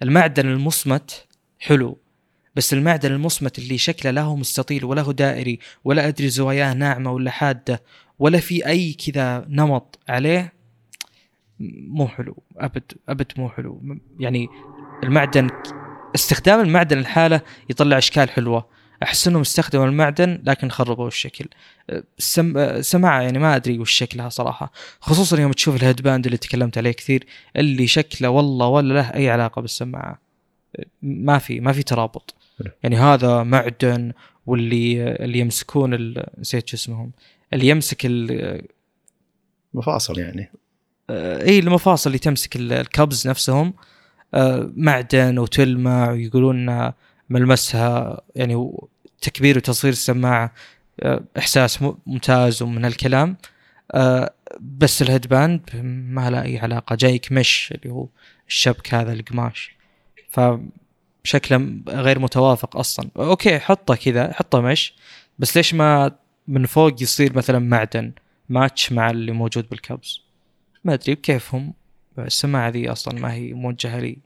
المعدن 0.02 0.48
المصمت 0.48 1.26
حلو 1.58 1.98
بس 2.56 2.72
المعدن 2.72 3.12
المصمت 3.12 3.58
اللي 3.58 3.78
شكله 3.78 4.10
لا 4.10 4.22
هو 4.22 4.36
مستطيل 4.36 4.84
ولا 4.84 5.02
هو 5.02 5.12
دائري 5.12 5.58
ولا 5.84 6.08
أدري 6.08 6.28
زواياه 6.28 6.74
ناعمة 6.74 7.12
ولا 7.12 7.30
حادة 7.30 7.82
ولا 8.18 8.40
في 8.40 8.66
أي 8.66 8.92
كذا 8.92 9.46
نمط 9.48 9.98
عليه 10.08 10.52
مو 11.60 12.08
حلو 12.08 12.36
أبد 12.56 12.92
أبد 13.08 13.32
مو 13.36 13.48
حلو. 13.48 13.82
يعني 14.18 14.48
المعدن 15.04 15.50
استخدام 16.14 16.60
المعدن 16.60 16.98
لحاله 16.98 17.40
يطلع 17.70 17.98
أشكال 17.98 18.30
حلوة. 18.30 18.78
أحس 19.02 19.28
انهم 19.28 19.40
استخدموا 19.40 19.86
المعدن 19.86 20.42
لكن 20.44 20.70
خربوا 20.70 21.08
الشكل. 21.08 21.46
السم... 22.18 23.06
يعني 23.06 23.38
ما 23.38 23.56
أدري 23.56 23.78
وش 23.78 23.92
شكلها 23.92 24.28
صراحة. 24.28 24.72
خصوصا 25.00 25.40
يوم 25.40 25.52
تشوف 25.52 25.76
ال 25.76 26.02
headband 26.02 26.26
اللي 26.26 26.38
تكلمت 26.38 26.78
عليه 26.78 26.90
كثير 26.90 27.26
اللي 27.56 27.86
شكله 27.86 28.30
والله 28.30 28.66
ولا 28.66 28.94
له 28.94 29.14
أي 29.14 29.30
علاقة 29.30 29.62
بالسماعة. 29.62 30.18
ما 31.02 31.38
في 31.38 31.60
ما 31.60 31.72
في 31.72 31.82
ترابط. 31.82 32.34
يعني 32.82 32.96
هذا 32.96 33.42
معدن 33.42 34.12
واللي 34.46 35.14
اللي 35.14 35.38
يمسكون 35.38 36.14
نسيت 36.38 36.68
شو 36.68 36.76
اسمهم. 36.76 37.10
اللي 37.52 37.68
يمسك 37.68 38.06
مفاصل 39.74 40.18
يعني. 40.18 40.50
اي 41.10 41.58
المفاصل 41.58 42.10
اللي 42.10 42.18
تمسك 42.18 42.56
ال 42.56 42.71
cups 42.71 43.28
نفسهم. 43.28 43.74
آه، 44.34 44.72
معدن 44.76 45.38
وتلمع 45.38 46.10
ويقولون 46.10 46.92
ملمسها 47.30 48.20
يعني 48.36 48.72
تكبير 49.20 49.56
وتصغير 49.56 49.92
السماعة 49.92 50.52
آه، 51.00 51.24
إحساس 51.38 51.78
ممتاز 52.06 52.62
ومن 52.62 52.84
هالكلام. 52.84 53.36
بس 54.60 55.02
ال 55.02 55.26
headband 55.26 55.60
ما 55.84 56.30
له 56.30 56.42
أي 56.42 56.58
علاقة. 56.58 56.96
جايك 56.96 57.32
مش 57.32 57.74
اللي 57.74 57.94
هو 57.94 58.06
الشبك 58.48 58.94
هذا 58.94 59.12
القماش. 59.12 59.76
فشكله 60.30 61.80
غير 61.88 62.18
متوافق 62.18 62.76
أصلا. 62.76 63.10
أوكي 63.16 63.58
حطه 63.58 63.94
كذا 63.94 64.32
حطه 64.32 64.60
مش. 64.60 64.94
بس 65.38 65.56
ليش 65.56 65.74
ما 65.74 66.12
من 66.48 66.66
فوق 66.66 67.02
يصير 67.02 67.36
مثلا 67.36 67.58
معدن 67.58 68.12
ماتش 68.48 68.92
مع 68.92 69.10
اللي 69.10 69.32
موجود 69.32 69.68
بالكبز؟ 69.68 70.27
ما 70.84 70.94
أدري 70.94 71.14
بكيفهم 71.14 71.74
السماعة 72.18 72.68
ذي 72.68 72.92
أصلا 72.92 73.20
ما 73.20 73.32
هي 73.32 73.52
موجهة 73.52 73.98
لي. 73.98 74.18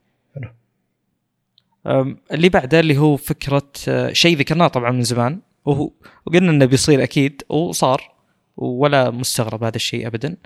اللي 2.33 2.49
بعده 2.49 2.81
اللي 2.81 2.99
هو 2.99 3.17
فكرة 3.17 3.73
أه، 3.89 4.13
شيء 4.13 4.37
ذكرناه 4.37 4.69
طبعا 4.69 4.91
من 4.91 5.03
زمان 5.03 5.41
وهو 5.65 5.91
وقلنا 6.27 6.51
إنه 6.51 6.65
بيصير 6.65 7.03
أكيد 7.03 7.43
وصار 7.49 8.13
ولا 8.57 9.11
مستغرب 9.11 9.65
هذا 9.65 9.77
الشيء 9.77 10.07
ابدا. 10.07 10.37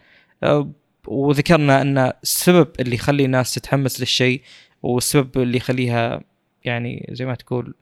وذكرنا 1.07 1.83
إن 1.83 1.99
السبب 1.99 2.69
اللي 2.81 2.95
يخلي 2.95 3.25
الناس 3.25 3.55
تتحمس 3.55 4.01
للشيء 4.01 4.43
والسبب 4.83 5.39
اللي 5.39 5.57
يخليها 5.57 6.21
يعني 6.65 7.09
زي 7.13 7.27
ما 7.27 7.35
تقول 7.35 7.75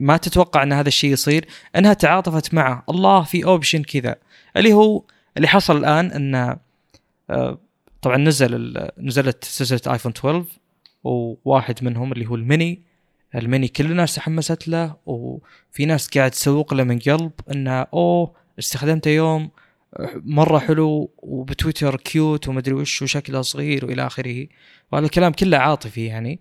ما 0.00 0.16
تتوقع 0.16 0.62
إن 0.62 0.72
هذا 0.72 0.88
الشيء 0.88 1.12
يصير 1.12 1.48
إنها 1.76 1.92
تعاطفت 1.92 2.54
معه 2.54 2.84
اللي 2.88 3.22
في 3.22 3.44
emotion 3.44 3.82
كذا 3.82 4.16
اللي 4.56 4.72
هو 4.72 5.02
اللي 5.36 5.48
حصل 5.48 5.76
الآن 5.76 6.12
إن 6.12 6.56
آه، 7.30 7.58
طبعا 8.02 8.16
نزل 8.16 8.74
نزلت 8.98 9.44
سلسلة 9.44 9.92
آيفون 9.92 10.12
12 10.12 10.44
وواحد 11.04 11.84
منهم 11.84 12.12
اللي 12.12 12.26
هو 12.26 12.34
ال 12.34 12.44
mini 12.44 12.82
ال 13.34 13.41
mini 13.41 13.68
كل 13.68 13.90
الناس 13.90 14.14
تحمست 14.14 14.68
له 14.68 14.96
وفي 15.06 15.86
ناس 15.86 16.08
قاعد 16.08 16.30
تسوق 16.30 16.74
له 16.74 16.84
من 16.84 16.98
قلب 16.98 17.32
إنه 17.50 17.80
أوه 17.80 18.34
استخدمته 18.58 19.08
يوم 19.08 19.50
مرة 20.14 20.58
حلو 20.58 21.10
وبتويتر 21.18 21.96
cute 21.96 22.48
ومدري 22.48 22.74
وش 22.74 23.02
وشكله 23.02 23.42
صغير 23.42 23.84
وإلى 23.86 24.06
آخره. 24.06 24.46
وهذا 24.92 25.04
الكلام 25.06 25.32
كله 25.32 25.58
عاطفي 25.58 26.06
يعني. 26.06 26.40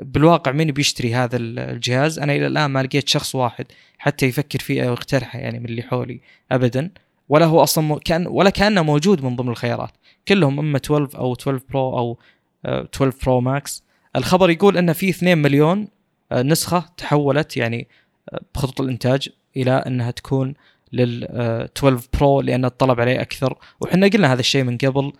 بالواقع 0.00 0.52
مين 0.52 0.72
بيشتري 0.72 1.14
هذا 1.14 1.36
الجهاز. 1.36 2.18
أنا 2.18 2.32
إلى 2.32 2.46
الآن 2.46 2.70
ما 2.70 2.82
لقيت 2.82 3.08
شخص 3.08 3.34
واحد 3.34 3.66
حتى 3.98 4.26
يفكر 4.26 4.58
فيه 4.58 4.88
أو 4.88 4.92
يقترحه 4.92 5.38
يعني 5.38 5.58
من 5.58 5.66
اللي 5.66 5.82
حولي 5.82 6.20
ابدا. 6.52 6.90
ولا 7.28 7.46
هو 7.46 7.62
أصلا 7.62 7.98
كان 8.04 8.26
ولا 8.26 8.50
كأنه 8.50 8.82
موجود 8.82 9.24
من 9.24 9.36
ضمن 9.36 9.48
الخيارات. 9.48 9.90
كلهم 10.28 10.58
إما 10.58 10.76
12 10.76 11.18
أو 11.18 11.32
12 11.32 11.64
Pro 11.70 11.98
أو 11.98 12.18
12 12.66 13.16
Pro 13.24 13.40
Max 13.40 13.84
الخبر 14.16 14.50
يقول 14.50 14.76
إن 14.76 14.92
في 14.92 15.10
2 15.10 15.38
مليون 15.38 15.88
آه، 16.32 16.42
نسخة 16.42 16.84
تحولت 16.96 17.56
يعني 17.56 17.88
آه، 18.32 18.40
بخطوط 18.54 18.80
الإنتاج 18.80 19.28
إلى 19.56 19.70
إنها 19.70 20.10
تكون 20.10 20.54
لل 20.92 21.24
12 21.24 22.08
Pro 22.14 22.40
لأن 22.40 22.64
الطلب 22.64 23.00
عليه 23.00 23.20
أكثر. 23.20 23.58
وحنا 23.80 24.06
قلنا 24.06 24.32
هذا 24.32 24.40
الشيء 24.40 24.64
من 24.64 24.78
قبل. 24.78 25.12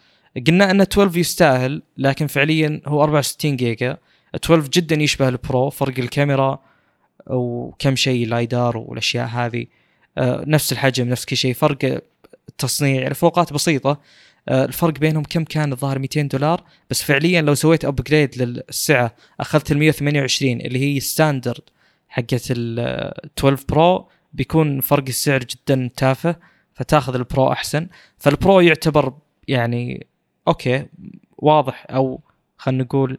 قلنا 0.46 0.70
إن 0.70 0.80
12 0.80 1.18
يستاهل 1.18 1.82
لكن 1.96 2.26
فعليا 2.26 2.80
هو 2.86 3.02
64 3.02 3.56
جيجا. 3.56 3.96
12 4.34 4.68
جدا 4.70 4.96
يشبه 4.96 5.28
ال 5.28 5.39
Pro 5.39 5.70
فرق 5.70 5.98
الكاميرا 5.98 6.58
وكم 7.26 7.96
شيء 7.96 8.28
LiDAR 8.28 8.76
والأشياء 8.76 9.26
هذه. 9.26 9.60
آه، 9.60 9.66
نفس 10.18 10.72
الحجم 10.72 11.08
نفس 11.08 11.24
كل 11.24 11.36
شيء. 11.36 11.54
فرق 11.54 12.02
التصنيع 12.48 13.02
يعني 13.02 13.14
فروقات 13.14 13.52
بسيطة. 13.52 14.00
آه، 14.48 14.64
الفرق 14.64 14.98
بينهم 14.98 15.22
كم 15.24 15.44
كان؟ 15.44 15.72
الظاهر 15.72 15.98
200 15.98 16.22
دولار. 16.22 16.64
بس 16.90 17.02
فعليا 17.02 17.42
لو 17.42 17.54
سويت 17.54 17.84
upgrade 17.84 18.42
للسعة 18.42 19.16
أخذت 19.40 19.72
ال 19.72 19.78
128 19.78 20.60
اللي 20.60 20.78
هي 20.78 21.00
standard 21.00 21.62
حقت 22.08 22.50
ال 22.50 22.78
12 23.38 23.64
Pro 23.68 24.08
بيكون 24.32 24.80
فرق 24.80 25.04
السعر 25.08 25.40
جدا 25.44 25.90
تافه 25.96 26.36
فتاخذ 26.74 27.14
ال 27.14 27.24
Pro 27.24 27.52
أحسن. 27.52 27.88
فال 28.18 28.35
Pro 28.35 28.60
يعتبر 28.60 29.12
يعني 29.48 30.06
okay 30.48 30.86
واضح 31.38 31.86
أو 31.90 32.20
خلينا 32.56 32.84
نقول 32.84 33.18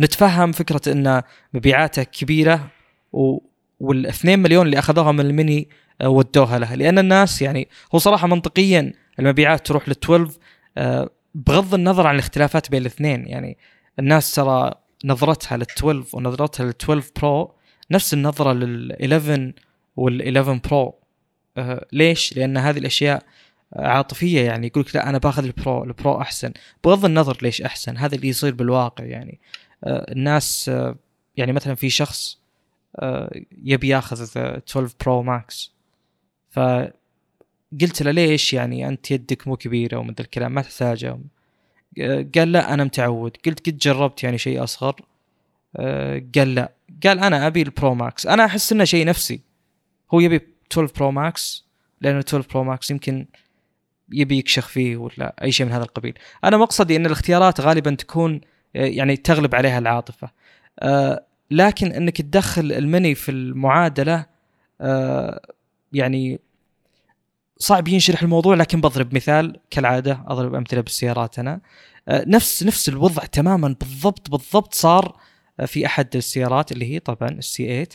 نتفهم 0.00 0.52
فكرة 0.52 0.92
إن 0.92 1.22
مبيعاته 1.54 2.02
كبيرة 2.02 2.68
و 3.12 3.38
وال2 3.82 4.24
مليون 4.24 4.66
اللي 4.66 4.78
أخذوها 4.78 5.12
من 5.12 5.20
الميني 5.20 5.68
آه، 6.00 6.08
ودوها 6.08 6.58
له 6.58 6.74
لأن 6.74 6.98
الناس 6.98 7.42
يعني 7.42 7.68
هو 7.94 7.98
صراحة 7.98 8.26
منطقيا 8.26 8.92
المبيعات 9.18 9.66
تروح 9.66 9.90
لل12 9.90 10.30
آه، 10.78 11.10
بغض 11.34 11.74
النظر 11.74 12.06
عن 12.06 12.14
الاختلافات 12.14 12.70
بين 12.70 12.80
الاثنين. 12.80 13.26
يعني 13.26 13.58
الناس 13.98 14.34
ترى 14.34 14.74
نظرتها 15.04 15.56
لل 15.56 15.62
12 15.62 16.04
ونظرتها 16.16 16.64
لل 16.64 16.74
12 16.82 17.10
Pro 17.20 17.54
نفس 17.90 18.14
النظرة 18.14 18.52
لل 18.52 18.92
11 18.92 19.52
وال 19.96 20.22
11 20.22 20.60
Pro 20.70 20.98
ليش؟ 21.92 22.36
لأن 22.36 22.56
هذه 22.56 22.78
الأشياء 22.78 23.22
عاطفية. 23.76 24.40
يعني 24.40 24.66
يقول 24.66 24.84
لك 24.88 24.96
لا 24.96 25.08
أنا 25.08 25.18
باخذ 25.18 25.44
ال 25.44 25.54
Pro 25.54 25.84
ال 25.84 25.93
Pro 25.93 26.20
أحسن. 26.20 26.52
بغض 26.84 27.04
النظر 27.04 27.38
ليش 27.42 27.62
أحسن 27.62 27.96
هذا 27.96 28.14
اللي 28.14 28.28
يصير 28.28 28.54
بالواقع 28.54 29.04
يعني. 29.04 29.40
آه 29.84 30.12
الناس 30.12 30.70
يعني 31.36 31.52
مثلا 31.52 31.74
في 31.74 31.90
شخص 31.90 32.41
يبي 33.64 33.88
ياخذ 33.88 34.22
12 34.22 34.94
Pro 35.00 35.22
Max 35.22 35.72
فقلت 36.50 38.02
له 38.02 38.10
ليش 38.10 38.52
يعني 38.52 38.88
أنت 38.88 39.10
يدك 39.10 39.48
مو 39.48 39.56
كبيرة 39.56 39.96
ومن 39.96 40.14
الكلام 40.20 40.52
ما 40.54 40.62
تحتاجه 40.62 41.18
قال 42.34 42.52
لا 42.52 42.74
أنا 42.74 42.84
متعود. 42.84 43.36
قلت 43.46 43.68
قد 43.68 43.78
جربت 43.78 44.22
يعني 44.24 44.38
شيء 44.38 44.64
أصغر. 44.64 45.00
آه، 45.76 46.22
قال 46.34 46.54
لا. 46.54 46.72
قال 47.06 47.18
أنا 47.18 47.46
أبي 47.46 47.62
ال 47.62 47.70
Pro 47.70 47.94
Max 47.94 48.26
أنا 48.26 48.44
أحس 48.44 48.72
إنه 48.72 48.84
شيء 48.84 49.06
نفسي. 49.06 49.40
هو 50.14 50.20
يبي 50.20 50.40
12 50.72 50.92
Pro 50.94 51.10
Max 51.10 51.66
لأنه 52.00 52.18
12 52.18 52.48
Pro 52.50 52.64
Max 52.64 52.90
يمكن 52.90 53.26
يبي 54.12 54.38
يكشخ 54.38 54.68
فيه 54.68 54.96
ولا 54.96 55.34
أي 55.42 55.52
شيء 55.52 55.66
من 55.66 55.72
هذا 55.72 55.84
القبيل. 55.84 56.18
أنا 56.44 56.56
مقصدي 56.56 56.96
إن 56.96 57.06
الاختيارات 57.06 57.60
غالبا 57.60 57.94
تكون 57.94 58.40
آه، 58.76 58.86
يعني 58.86 59.16
تغلب 59.16 59.54
عليها 59.54 59.78
العاطفة. 59.78 60.30
آه، 60.80 61.24
لكن 61.52 61.92
إنك 61.92 62.20
تدخل 62.20 62.72
المني 62.72 63.14
في 63.14 63.30
المعادلة 63.30 64.26
يعني 65.92 66.40
صعب 67.58 67.88
ينشرح 67.88 68.22
الموضوع 68.22 68.54
لكن 68.54 68.80
بضرب 68.80 69.14
مثال 69.14 69.56
كالعادة 69.70 70.24
أضرب 70.26 70.54
أمثلة 70.54 70.80
بالسيارات 70.80 71.38
أنا. 71.38 71.60
آه، 72.08 72.24
نفس 72.26 72.62
نفس 72.62 72.88
الوضع 72.88 73.24
تماما 73.24 73.76
بالضبط 73.80 74.30
بالضبط 74.30 74.74
صار 74.74 75.16
آه، 75.60 75.64
في 75.64 75.86
أحد 75.86 76.16
السيارات 76.16 76.72
اللي 76.72 76.94
هي 76.94 76.98
طبعا 76.98 77.28
ال 77.28 77.66
C8 77.66 77.86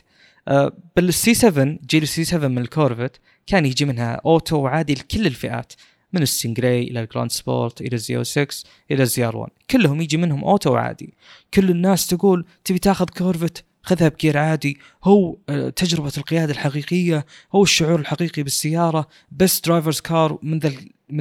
آه، 0.48 0.72
بال 0.96 1.34
C7 1.34 1.78
جيل 1.90 2.04
ال 2.04 2.24
C7 2.24 2.48
من 2.48 2.58
ال 2.58 2.65
Corvette 2.65 3.22
كان 3.48 3.66
يجي 3.66 3.86
منها 3.86 4.22
auto 4.26 4.68
وعادي 4.68 4.94
لكل 4.94 5.28
الفئات. 5.28 5.74
من 6.14 6.22
ال 6.22 6.29
Stingray 6.29 6.84
إلى 6.84 7.00
ال 7.00 7.05
Grand 7.05 7.32
Sport 7.32 7.82
إلى 7.82 7.94
ال 7.96 8.24
Z06 8.24 8.48
إلى 8.92 9.04
ال 9.04 9.24
ZR1 9.24 9.52
كلهم 9.72 10.02
يجي 10.02 10.18
منهم 10.18 10.44
auto 10.44 10.76
وعادي. 10.76 11.14
كل 11.54 11.70
الناس 11.70 12.08
تقول 12.08 12.46
تبي 12.64 12.80
تاخذ 12.80 13.06
Corvette؟ 13.06 13.66
خذها 13.84 14.08
بجير 14.08 14.38
عادي. 14.38 14.78
هو 15.04 15.38
آه، 15.50 15.70
تجربة 15.70 16.12
القيادة 16.18 16.54
الحقيقية 16.54 17.26
هو 17.56 17.64
الشعور 17.64 18.00
الحقيقي 18.00 18.44
بالسيارة 18.44 19.08
best 19.32 19.62
driver's 19.62 20.00
car 20.00 20.38
من 20.44 20.60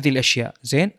ذي 0.01 0.11
الأشياء. 0.11 0.55
زين؟ 0.63 0.91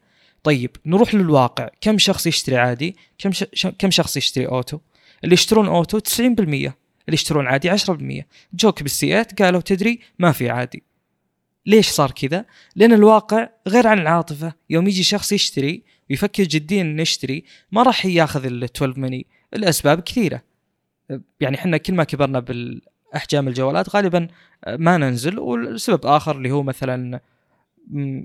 طيب 0.44 0.72
نروح 0.86 1.16
للواقع. 1.16 1.70
كم 1.82 1.98
شخص 1.98 2.28
يشتري 2.28 2.58
عادي؟ 2.58 2.96
كم. 3.18 3.32
كم 3.80 3.92
شخص 3.92 4.18
يشتري 4.18 4.48
auto؟ 4.48 4.80
اللي 5.24 5.34
يشترون 5.34 5.68
auto 5.68 6.00
90% 6.00 6.74
اللي 7.08 7.14
يشترون 7.14 7.48
عادي 7.48 7.70
10% 7.70 8.26
جوك 8.54 8.84
بال 8.84 9.13
C8 9.13 9.42
قالوا 9.42 9.62
تدري 9.62 10.00
ما 10.20 10.32
في 10.32 10.50
عادي. 10.50 10.84
ليش 11.68 11.90
صار 11.90 12.12
كذا؟ 12.12 12.46
لأن 12.76 12.94
الواقع 12.94 13.50
غير 13.68 13.88
عن 13.88 14.00
العاطفة. 14.00 14.54
يوم 14.70 14.88
يجي 14.88 15.04
شخص 15.04 15.32
يشتري 15.32 15.84
ويفكر 16.10 16.44
جديا 16.44 16.82
إنه 16.82 17.02
يشتري 17.02 17.44
ما 17.72 17.84
راح 17.84 18.06
ياخذ 18.06 18.46
ال 18.46 18.64
12 18.64 19.00
ماني 19.00 19.28
الاسباب 19.54 20.00
كثيرة. 20.00 20.42
يعني 21.40 21.58
إحنا 21.58 21.78
كل 21.78 21.94
ما 21.94 22.04
كبرنا 22.04 22.40
بالأحجام 22.40 23.48
الجوالات 23.48 23.96
غالبا 23.96 24.28
ما 24.68 24.98
ننزل 24.98 25.40
والسبب 25.40 26.06
آخر 26.06 26.38
اللي 26.38 26.52
هو 26.52 26.64
مثلا 26.64 27.20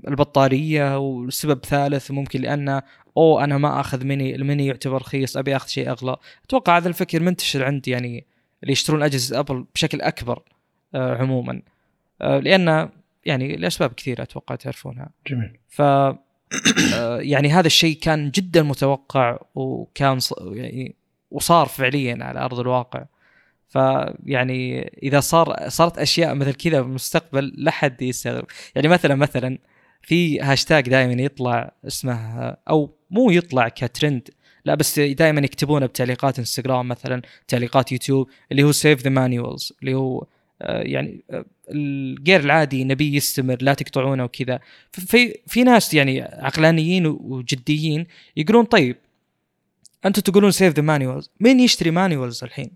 البطارية 0.07 0.99
وسبب 0.99 1.65
ثالث 1.65 2.11
ممكن 2.11 2.41
لأن 2.41 2.81
أو 3.17 3.39
أنا 3.39 3.57
ما 3.57 3.79
آخذ 3.79 4.05
mini 4.05 4.35
ال 4.35 4.41
mini 4.41 4.67
يعتبر 4.67 4.95
رخيص 4.95 5.37
أبي 5.37 5.55
آخذ 5.55 5.67
شيء 5.67 5.89
أغلى. 5.89 6.15
أتوقع 6.45 6.77
هذا 6.77 6.87
الفكر 6.87 7.19
منتشر 7.19 7.63
عند 7.63 7.87
يعني 7.87 8.25
اللي 8.63 8.71
يشترون 8.71 9.03
أجهزة 9.03 9.39
أبل 9.39 9.65
بشكل 9.75 10.01
أكبر 10.01 10.43
آه 10.95 11.15
عموما. 11.17 11.61
آه 12.21 12.39
لأن 12.39 12.89
يعني 13.25 13.55
لأسباب 13.55 13.93
كثيرة 13.93 14.23
أتوقع 14.23 14.55
تعرفونها. 14.55 15.09
جميل. 15.27 15.57
ف 15.67 15.81
آه 15.81 16.17
يعني 17.19 17.49
هذا 17.49 17.67
الشيء 17.67 17.97
كان 17.97 18.31
جدا 18.31 18.63
متوقع 18.63 19.39
وكان 19.55 20.19
يعني 20.51 20.95
وصار 21.31 21.67
فعليا 21.67 22.17
على 22.21 22.39
أرض 22.39 22.59
الواقع. 22.59 23.05
فيعني 23.69 24.81
إذا 25.03 25.19
صار 25.19 25.69
صارت 25.69 25.97
أشياء 25.97 26.35
مثل 26.35 26.53
كذا 26.53 26.81
بالمستقبل 26.81 27.53
لا 27.57 27.71
حد 27.71 28.01
يستغرب. 28.01 28.45
يعني 28.75 28.87
مثلا 28.87 29.15
مثلا 29.15 29.57
في 30.01 30.41
هاشتاج 30.41 30.89
دائما 30.89 31.21
يطلع 31.21 31.71
اسمه 31.87 32.49
أو 32.69 32.95
مو 33.11 33.31
يطلع 33.31 33.69
كترند 33.69 34.29
لا 34.65 34.75
بس 34.75 34.99
دائما 34.99 35.41
يكتبونه 35.41 35.85
بتعليقات 35.85 36.39
إنستغرام 36.39 36.87
مثلا 36.87 37.21
تعليقات 37.47 37.91
يوتيوب 37.91 38.29
اللي 38.51 38.63
هو 38.63 38.71
save 38.71 39.01
the 39.01 39.09
manuals 39.09 39.73
اللي 39.81 39.93
هو 39.93 40.25
يعني 40.67 41.23
آه، 41.31 41.45
ال 41.69 41.83
gear 41.83 42.39
العادي 42.39 42.83
نبي 42.83 43.15
يستمر 43.15 43.57
لا 43.61 43.73
تقطعونه 43.73 44.23
وكذا. 44.23 44.59
في 44.91 45.33
في 45.47 45.63
ناس 45.63 45.93
يعني 45.93 46.21
عقلانيين 46.21 47.05
وجديين 47.05 48.05
يقولون 48.37 48.65
طيب 48.65 48.95
أنتم 50.05 50.21
تقولون 50.21 50.51
save 50.51 50.73
the 50.73 50.81
manuals 50.81 51.29
مين 51.39 51.59
يشتري 51.59 51.91
manuals 51.91 52.43
الحين؟ 52.43 52.71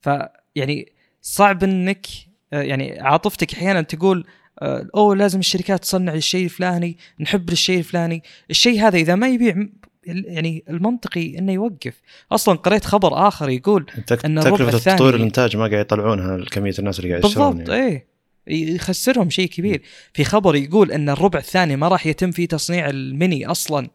فيعني 0.00 0.92
صعب 1.22 1.64
إنك 1.64 2.06
آه، 2.52 2.62
يعني 2.62 3.00
عاطفتك 3.00 3.54
أحيانا 3.54 3.82
تقول 3.82 4.26
آه، 4.62 4.88
أوه 4.94 5.16
لازم 5.16 5.38
الشركات 5.38 5.80
تصنع 5.80 6.14
الشيء 6.14 6.44
الفلاني 6.44 6.98
نحب 7.20 7.48
الشيء 7.48 7.78
الفلاني. 7.78 8.22
الشيء 8.50 8.80
هذا 8.80 8.98
إذا 8.98 9.14
ما 9.14 9.28
يبيع 9.28 9.66
يعني 10.06 10.64
المنطقي 10.68 11.38
إنه 11.38 11.52
يوقف. 11.52 12.00
أصلا 12.32 12.54
قريت 12.54 12.84
خبر 12.84 13.28
آخر 13.28 13.48
يقول 13.48 13.86
إن 13.98 14.04
تكلفة 14.04 14.94
تطوير 14.94 15.14
الإنتاج 15.14 15.56
ما 15.56 15.66
قاعد 15.66 15.80
يطلعونها 15.80 16.44
كمية 16.44 16.74
الناس 16.78 16.98
اللي 16.98 17.10
قاعد 17.10 17.24
يشترون 17.24 17.56
بالضبط 17.56 17.68
يعني. 17.70 17.84
إيه. 17.86 18.06
يخسرهم 18.48 19.30
شيء 19.30 19.48
كبير. 19.48 19.82
في 20.12 20.24
خبر 20.24 20.56
يقول 20.56 20.92
إن 20.92 21.08
الربع 21.08 21.38
الثاني 21.38 21.76
ما 21.76 21.88
راح 21.88 22.06
يتم 22.06 22.30
فيه 22.30 22.48
تصنيع 22.48 22.88
الميني 22.88 23.46
أصلا. 23.46 23.88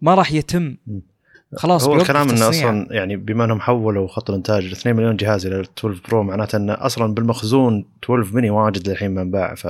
ما 0.00 0.14
راح 0.14 0.32
يتم. 0.32 0.76
خلاص 1.56 1.84
هو 1.84 1.96
الكلام 1.96 2.28
انه 2.28 2.48
أصلا 2.48 2.86
يعني 2.90 3.16
بما 3.16 3.44
إنهم 3.44 3.60
حولوا 3.60 4.08
خط 4.08 4.30
الإنتاج 4.30 4.64
2 4.72 4.96
مليون 4.96 5.16
جهاز 5.16 5.46
إلى 5.46 5.60
12 5.60 6.00
Pro 6.08 6.22
معناته 6.22 6.56
انه 6.56 6.72
أصلا 6.72 7.14
بالمخزون 7.14 7.84
12 8.04 8.34
ميني 8.34 8.50
واجد 8.50 8.88
للحين 8.88 9.10
ما 9.10 9.22
انباع 9.22 9.54
ف 9.54 9.68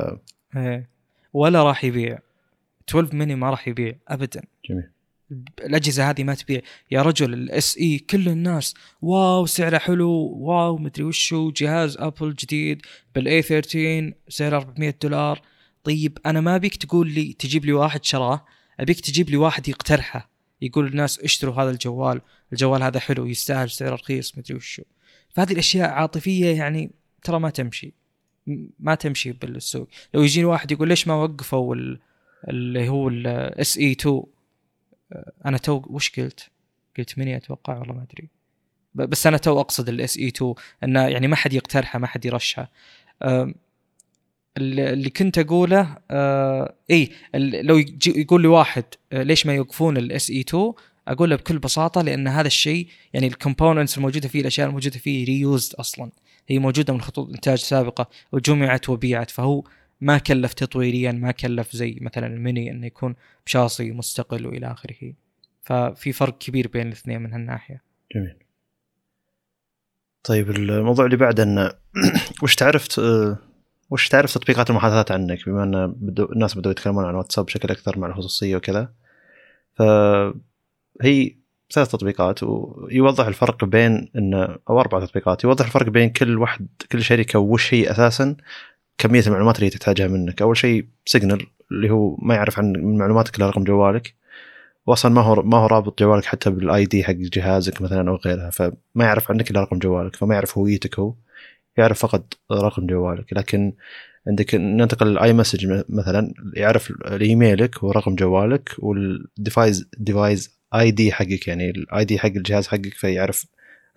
إيه. 0.57 0.89
ولا 1.33 1.63
راح 1.63 1.85
يبيع. 1.85 2.19
12 2.89 3.17
ميني 3.17 3.35
ما 3.35 3.51
راح 3.51 3.69
يبيع 3.69 3.95
ابدا. 4.09 4.43
جميل. 4.71 4.89
الأجهزة 5.59 6.11
هذه 6.11 6.25
ما 6.25 6.35
تبيع. 6.35 6.61
يا 6.91 7.03
رجل 7.03 7.35
ال 7.35 7.79
SE 7.79 7.99
كل 7.99 8.29
الناس 8.29 8.75
واو 9.03 9.47
سعره 9.47 9.79
حلو 9.79 10.11
واو 10.37 10.79
مدري 10.79 11.05
وشو 11.05 11.51
جهاز 11.51 11.97
ابل 11.97 12.35
جديد 12.35 12.83
بال 13.15 13.43
A13 13.43 14.13
سعره 14.29 14.57
400 14.57 14.95
دولار. 15.03 15.43
طيب 15.85 16.19
أنا 16.27 16.41
ما 16.41 16.57
بيك 16.57 16.77
تقول 16.77 17.11
لي 17.11 17.33
تجيب 17.33 17.65
لي 17.65 17.73
واحد 17.73 18.05
شراه 18.05 18.45
أبيك 18.81 19.01
تجيب 19.01 19.31
لي 19.31 19.37
واحد 19.37 19.69
يقترحه 19.69 20.31
يقول 20.63 20.87
الناس 20.87 21.21
اشتروا 21.21 21.55
هذا 21.55 21.71
الجوال 21.71 22.21
الجوال 22.53 22.83
هذا 22.83 23.01
حلو 23.01 23.27
يستاهل 23.27 23.71
سعر 23.71 23.93
رخيص 23.93 24.39
مدري 24.39 24.57
وشو. 24.57 24.83
فهذه 25.31 25.53
الأشياء 25.53 25.91
عاطفية 25.91 26.57
يعني 26.57 26.91
ترى 27.23 27.41
ما 27.41 27.51
تمشي 27.51 27.93
ما 28.79 28.95
تمشي 28.95 29.33
بالسوق. 29.33 29.89
لو 30.15 30.23
يجيني 30.23 30.45
واحد 30.45 30.73
يقول 30.73 30.89
ليش 30.89 31.09
ما 31.09 31.15
وقفوا 31.15 31.77
اللي 32.49 32.89
هو 32.89 33.09
ال 33.09 33.79
SE 33.79 33.93
2 33.93 34.23
أنا 35.47 35.59
تو 35.59 35.83
وش 35.87 36.21
قلت؟ 36.21 36.51
قلت 36.99 37.19
مني 37.19 37.37
أتوقع؟ 37.37 37.79
والله 37.79 37.95
ما 37.95 38.03
أدري. 38.03 38.29
بس 38.95 39.27
أنا 39.27 39.37
تو 39.37 39.61
أقصد 39.61 39.89
ال 39.89 40.17
SE 40.19 40.29
2 40.29 40.55
انه 40.85 41.07
يعني 41.07 41.29
ما 41.29 41.37
حد 41.37 41.53
يقترحه 41.53 41.99
ما 41.99 42.07
حد 42.07 42.25
يرشحه. 42.25 42.71
اللي 44.59 45.11
كنت 45.11 45.39
أقوله 45.39 45.97
آه 46.11 46.75
إي 46.91 47.11
لو 47.35 47.83
يقول 48.07 48.43
لي 48.43 48.49
واحد 48.49 48.85
آه 49.13 49.23
ليش 49.23 49.47
ما 49.47 49.55
يوقفون 49.55 49.97
ال 49.97 50.31
SE 50.31 50.41
2 50.41 50.73
أقول 51.09 51.31
له 51.31 51.37
بكل 51.37 51.59
بساطة 51.59 52.03
لأن 52.03 52.29
هذا 52.29 52.47
الشيء 52.47 52.89
يعني 53.13 53.27
ال 53.27 53.33
components 53.33 53.97
الموجودة 53.97 54.29
فيه 54.29 54.41
الأشياء 54.41 54.69
الموجودة 54.69 54.99
فيه 54.99 55.25
reused 55.25 55.75
أصلا. 55.75 56.11
هي 56.49 56.59
موجودة 56.59 56.93
من 56.93 57.01
خطوط 57.01 57.29
إنتاج 57.29 57.59
سابقة 57.59 58.09
وجمعت 58.33 58.89
وبيعت. 58.89 59.31
فهو 59.31 59.65
ما 60.01 60.19
كلف 60.19 60.53
تطويريا 60.53 61.13
ما 61.13 61.31
كلف 61.31 61.77
زي 61.77 61.99
مثلا 62.01 62.27
الميني 62.27 62.71
إنه 62.71 62.87
يكون 62.87 63.15
بشاصي 63.47 63.93
مستقل 63.93 64.47
وإلى 64.47 64.73
آخره. 64.73 65.13
ففي 65.63 66.13
فرق 66.13 66.39
كبير 66.39 66.69
بين 66.69 66.87
الاثنين 66.87 67.23
من 67.23 67.33
هالناحية. 67.33 67.83
جميل. 68.15 68.37
طيب 70.25 70.51
الموضوع 70.51 71.05
اللي 71.05 71.17
بعده 71.17 71.43
إنه 71.43 71.73
وش 72.43 72.55
تعرفت 72.55 72.99
آه، 72.99 73.39
وش 73.91 74.09
تعرف 74.09 74.35
تطبيقات 74.35 74.71
المحادثات 74.71 75.13
عنك؟ 75.13 75.49
بما 75.49 75.63
إن 75.65 75.95
بدو 75.97 76.25
الناس 76.33 76.59
بدأوا 76.59 76.73
يتكلمون 76.73 77.05
عن 77.05 77.15
واتساب 77.15 77.45
بشكل 77.45 77.71
أكثر 77.71 77.99
مع 77.99 78.07
الخصوصية 78.07 78.57
وكذا. 78.57 78.93
فهي 79.75 81.35
ثلاث 81.73 81.89
تطبيقات 81.89 82.43
ويوضح 82.43 83.27
الفرق 83.27 83.65
بين 83.65 84.11
إن 84.17 84.35
أو 84.71 84.81
أربع 84.81 85.07
تطبيقات. 85.07 85.45
يوضح 85.45 85.67
الفرق 85.67 85.89
بين 85.89 86.11
كل 86.11 86.39
واحد 86.39 86.69
كل 86.93 87.03
شركة 87.03 87.39
وش 87.39 87.75
هي 87.75 87.91
أساسا 87.91 88.37
كمية 89.01 89.23
المعلومات 89.27 89.59
اللي 89.59 89.71
تحتاجها 89.71 90.09
منك. 90.09 90.43
أول 90.43 90.57
شيء 90.57 90.87
Signal 91.07 91.47
اللي 91.73 91.91
هو 91.91 92.17
ما 92.23 92.35
يعرف 92.35 92.59
عن 92.59 92.73
معلوماتك 92.99 93.37
إلا 93.37 93.51
رقم 93.51 93.65
جوالك. 93.65 94.15
واصلا 94.87 95.13
ما 95.13 95.21
هو 95.21 95.43
ما 95.43 95.59
هو 95.59 95.67
رابط 95.67 96.01
جوالك 96.01 96.25
حتى 96.25 96.51
بال 96.51 96.85
ID 96.85 97.05
حق 97.05 97.13
جهازك 97.13 97.83
مثلا 97.83 98.11
أو 98.11 98.17
غيرها 98.17 98.51
فما 98.51 98.75
يعرف 99.05 99.31
عنك 99.31 99.51
إلا 99.51 99.61
رقم 99.63 99.79
جوالك 99.79 100.17
فما 100.17 100.35
يعرف 100.35 100.59
هويتك 100.59 100.99
هو 100.99 101.15
يعرف 101.77 101.99
فقط 101.99 102.35
رقم 102.53 102.87
جوالك. 102.87 103.33
لكن 103.33 103.73
عندك 104.29 104.55
ننتقل 104.55 105.07
لل 105.07 105.33
iMessage 105.33 105.85
مثلا 105.89 106.35
يعرف 106.55 106.91
الايميلك 106.91 107.83
ورقم 107.83 108.15
جوالك 108.15 108.71
وال 108.79 109.87
device 109.99 110.61
device 110.75 110.91
ID 110.91 111.13
حقك 111.13 111.49
يعني 111.49 111.71
ال 111.71 112.05
ID 112.05 112.19
حق 112.19 112.27
الجهاز 112.27 112.69
حقك 112.69 112.95
فيعرف 112.95 113.47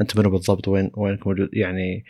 أنت 0.01 0.17
منو 0.17 0.29
بالضبط؟ 0.29 0.67
وين 0.67 0.91
وينك 0.93 1.27
موجود 1.27 1.49
يعني 1.53 2.05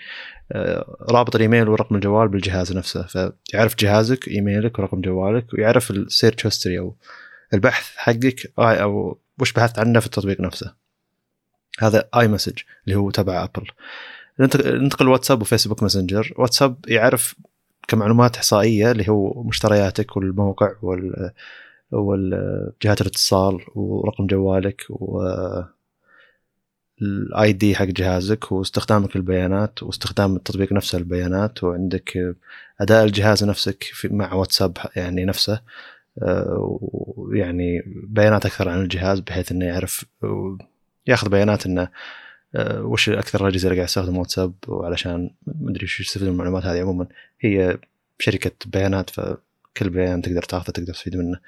آه، 0.51 0.97
رابط 1.11 1.35
الإيميل 1.35 1.69
ورقم 1.69 1.95
الجوال 1.95 2.27
بالجهاز 2.27 2.73
نفسه. 2.73 3.03
فيعرف 3.03 3.75
جهازك 3.79 4.27
إيميلك 4.27 4.79
ورقم 4.79 5.01
جوالك 5.01 5.53
ويعرف 5.53 5.91
ال 5.91 5.99
search 5.99 6.45
history 6.45 6.79
أو 6.79 6.95
البحث 7.53 7.95
حقك 7.95 8.53
أو 8.59 9.19
وش 9.39 9.53
بحثت 9.53 9.79
عنه 9.79 9.99
في 9.99 10.05
التطبيق 10.05 10.41
نفسه. 10.41 10.73
هذا 11.79 12.09
iMessage 12.15 12.59
اللي 12.85 12.97
هو 12.97 13.11
تبع 13.11 13.43
ابل 13.43 13.67
ننتقل 14.39 15.07
واتساب 15.07 15.41
و 15.41 15.46
Facebook 15.46 15.83
Messenger. 15.83 16.33
واتساب 16.37 16.77
يعرف 16.87 17.35
كمعلومات 17.87 18.35
إحصائية 18.35 18.91
اللي 18.91 19.09
هو 19.09 19.43
مشترياتك 19.43 20.17
والموقع 20.17 20.71
وال 20.81 21.31
والجهات 21.91 23.01
الاتصال 23.01 23.59
ورقم 23.75 24.27
جوالك 24.27 24.85
و 24.89 25.21
الاي 27.03 27.53
دي 27.53 27.75
حق 27.75 27.85
جهازك 27.85 28.51
واستخدامك 28.51 29.15
للبيانات 29.15 29.83
واستخدام 29.83 30.35
التطبيق 30.35 30.73
نفسه 30.73 30.97
للبيانات 30.97 31.63
وعندك 31.63 32.35
أداء 32.81 33.03
الجهاز 33.03 33.43
نفسك 33.43 33.85
مع 34.05 34.33
واتساب 34.33 34.77
يعني 34.95 35.25
نفسه 35.25 35.61
ويعني 37.17 37.83
بيانات 38.07 38.45
أكثر 38.45 38.69
عن 38.69 38.81
الجهاز 38.81 39.19
بحيث 39.19 39.51
إنه 39.51 39.65
يعرف 39.65 40.05
ياخذ 41.07 41.29
بيانات 41.29 41.65
إنه 41.65 41.87
وش 42.59 43.09
أكثر 43.09 43.41
الأجهزة 43.41 43.67
اللي 43.67 43.75
قاعد 43.75 43.87
يستخدم 43.87 44.17
واتساب 44.17 44.53
وعلشان 44.67 45.29
ما 45.47 45.71
أدري 45.71 45.85
وش 45.85 45.99
يستفيد 45.99 46.27
من 46.27 46.33
المعلومات 46.33 46.65
هذه. 46.65 46.81
عموما 46.81 47.07
هي 47.39 47.77
شركة 48.19 48.51
بيانات 48.65 49.09
فكل 49.75 49.89
بيان 49.89 50.21
تقدر 50.21 50.41
تاخذه 50.41 50.71
تقدر 50.71 50.93
تستفيد 50.93 51.15
منه. 51.15 51.39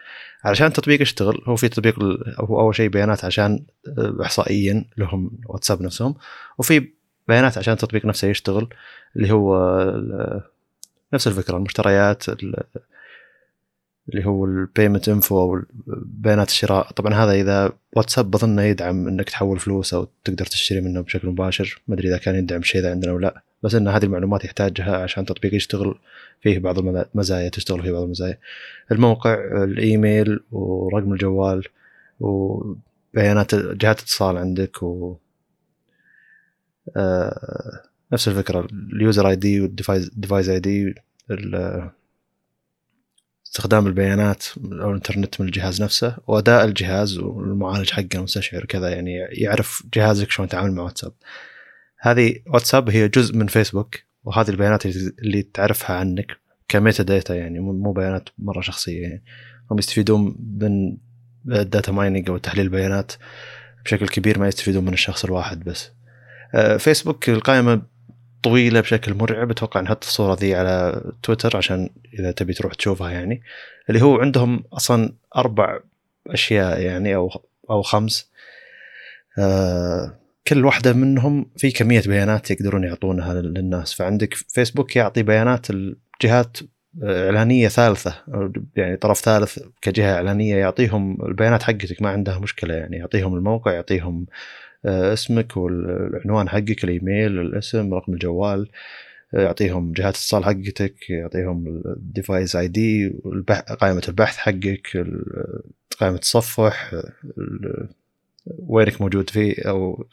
علشان 0.43 0.67
التطبيق 0.67 1.01
يشتغل 1.01 1.41
هو 1.45 1.55
في 1.55 1.69
تطبيق 1.69 1.99
هو 2.39 2.59
أول 2.59 2.75
شيء 2.75 2.89
بيانات 2.89 3.25
عشان 3.25 3.65
احصائيا 4.21 4.85
لهم 4.97 5.31
واتساب 5.45 5.81
نفسهم 5.81 6.15
وفي 6.57 6.87
بيانات 7.27 7.57
عشان 7.57 7.73
التطبيق 7.73 8.05
نفسه 8.05 8.27
يشتغل 8.27 8.67
اللي 9.15 9.31
هو 9.31 9.55
نفس 11.13 11.27
الفكرة 11.27 11.57
المشتريات 11.57 12.29
اللي 12.29 14.25
هو 14.25 14.45
ال 14.45 14.53
payment 14.53 15.09
info 15.09 15.39
أو 15.39 15.61
بيانات 16.05 16.49
الشراء. 16.49 16.91
طبعا 16.91 17.13
هذا 17.13 17.31
إذا 17.31 17.73
واتساب 17.93 18.31
بظنه 18.31 18.61
يدعم 18.61 19.07
إنك 19.07 19.29
تحول 19.29 19.59
فلوس 19.59 19.93
أو 19.93 20.07
تقدر 20.23 20.45
تشتري 20.45 20.81
منه 20.81 21.01
بشكل 21.01 21.27
مباشر 21.27 21.81
ما 21.87 21.95
أدري 21.95 22.07
إذا 22.07 22.17
كان 22.17 22.35
يدعم 22.35 22.59
الشيء 22.59 22.81
ذا 22.81 22.91
عندنا 22.91 23.11
ولا 23.11 23.27
لأ. 23.27 23.41
بس 23.65 23.75
إن 23.75 23.87
هذه 23.87 24.03
المعلومات 24.03 24.45
يحتاجها 24.45 24.97
عشان 24.97 25.23
التطبيق 25.23 25.53
يشتغل 25.53 25.95
فيه 26.41 26.59
بعض 26.59 26.79
المزايا 26.79 27.49
تشتغل 27.49 27.81
فيه 27.81 27.91
بعض 27.91 28.03
المزايا. 28.03 28.37
الموقع 28.91 29.63
الإيميل 29.63 30.39
ورقم 30.51 31.13
الجوال 31.13 31.63
وبيانات 32.19 33.55
جهات 33.55 33.99
الاتصال 33.99 34.37
عندك 34.37 34.83
و 34.83 35.17
آه 36.97 37.81
نفس 38.13 38.27
الفكرة. 38.27 38.67
ال 38.93 39.29
user 39.29 39.35
ID 39.35 39.61
وال 39.61 40.09
device 40.09 40.49
device 40.49 40.59
ID 40.59 40.95
استخدام 43.45 43.87
البيانات 43.87 44.43
أو 44.57 44.89
الإنترنت 44.89 45.41
من 45.41 45.47
الجهاز 45.47 45.81
نفسه 45.83 46.17
وأداء 46.27 46.65
الجهاز 46.65 47.17
والمعالج 47.17 47.89
حقه 47.89 48.07
المستشعر 48.15 48.65
كذا 48.65 48.89
يعني 48.89 49.15
يعرف 49.31 49.83
جهازك 49.93 50.31
شلون 50.31 50.47
يتعامل 50.47 50.71
مع 50.71 50.83
واتساب. 50.83 51.13
هذه 51.99 52.35
واتساب 52.47 52.89
هي 52.89 53.07
جزء 53.07 53.35
من 53.35 53.47
فيسبوك 53.47 53.95
وهذه 54.23 54.49
البيانات 54.49 54.85
اللي 54.85 55.41
تعرفها 55.41 55.95
عنك 55.95 56.37
ك 56.67 57.03
metadata 57.03 57.35
يعني 57.35 57.59
مو 57.59 57.91
بيانات 57.91 58.29
مرة 58.37 58.61
شخصية 58.61 59.01
يعني. 59.01 59.23
هم 59.71 59.79
يستفيدون 59.79 60.35
من 60.61 60.97
ال 61.51 61.59
data 61.59 61.91
mining 61.91 62.29
أو 62.29 62.37
تحليل 62.37 62.65
البيانات 62.65 63.11
بشكل 63.85 64.07
كبير 64.07 64.39
ما 64.39 64.47
يستفيدون 64.47 64.85
من 64.85 64.93
الشخص 64.93 65.25
الواحد 65.25 65.63
بس. 65.63 65.91
آه، 66.55 66.77
فيسبوك 66.77 67.29
القائمة 67.29 67.81
طويلة 68.43 68.81
بشكل 68.81 69.13
مرعب 69.13 69.51
أتوقع 69.51 69.81
نحط 69.81 70.03
الصورة 70.03 70.35
ذي 70.39 70.55
على 70.55 71.01
تويتر 71.23 71.57
عشان 71.57 71.89
إذا 72.19 72.31
تبي 72.31 72.53
تروح 72.53 72.73
تشوفها 72.73 73.11
يعني. 73.11 73.41
اللي 73.89 74.01
هو 74.01 74.17
عندهم 74.17 74.63
أصلا 74.73 75.13
أربع 75.35 75.79
أشياء 76.27 76.81
يعني 76.81 77.15
أو 77.15 77.31
أو 77.69 77.81
خمس. 77.81 78.31
آه 79.39 80.24
كل 80.47 80.65
واحدة 80.65 80.93
منهم 80.93 81.51
في 81.57 81.71
كمية 81.71 82.01
بيانات 82.01 82.51
يقدرون 82.51 82.83
يعطونها 82.83 83.33
للناس. 83.33 83.93
فعندك 83.93 84.33
فيسبوك 84.33 84.95
يعطي 84.95 85.23
بيانات 85.23 85.67
الجهات 85.69 86.57
إعلانية 87.03 87.67
ثالثة 87.67 88.23
يعني 88.75 88.97
طرف 88.97 89.19
ثالث 89.19 89.59
كجهة 89.81 90.15
إعلانية 90.15 90.55
يعطيهم 90.55 91.25
البيانات 91.25 91.63
حقتك 91.63 92.01
ما 92.01 92.09
عندها 92.09 92.39
مشكلة 92.39 92.73
يعني. 92.73 92.97
يعطيهم 92.97 93.35
الموقع 93.35 93.73
يعطيهم 93.73 94.25
آه، 94.85 95.13
اسمك 95.13 95.57
والعنوان 95.57 96.49
حقك 96.49 96.83
الإيميل 96.83 97.39
الاسم 97.39 97.93
رقم 97.93 98.13
الجوال 98.13 98.69
آه، 99.33 99.41
يعطيهم 99.41 99.91
جهات 99.91 100.13
الاتصال 100.13 100.45
حقتك 100.45 101.09
يعطيهم 101.09 101.67
ال 101.85 102.55
device 102.55 102.67
ID 102.67 103.15
قائمة 103.79 104.03
البحث 104.07 104.37
حقك 104.37 105.07
قائمة 105.99 106.15
التصفح 106.15 106.91
وينك 108.45 109.01
موجود 109.01 109.29
فيه 109.29 109.55
أو 109.67 110.05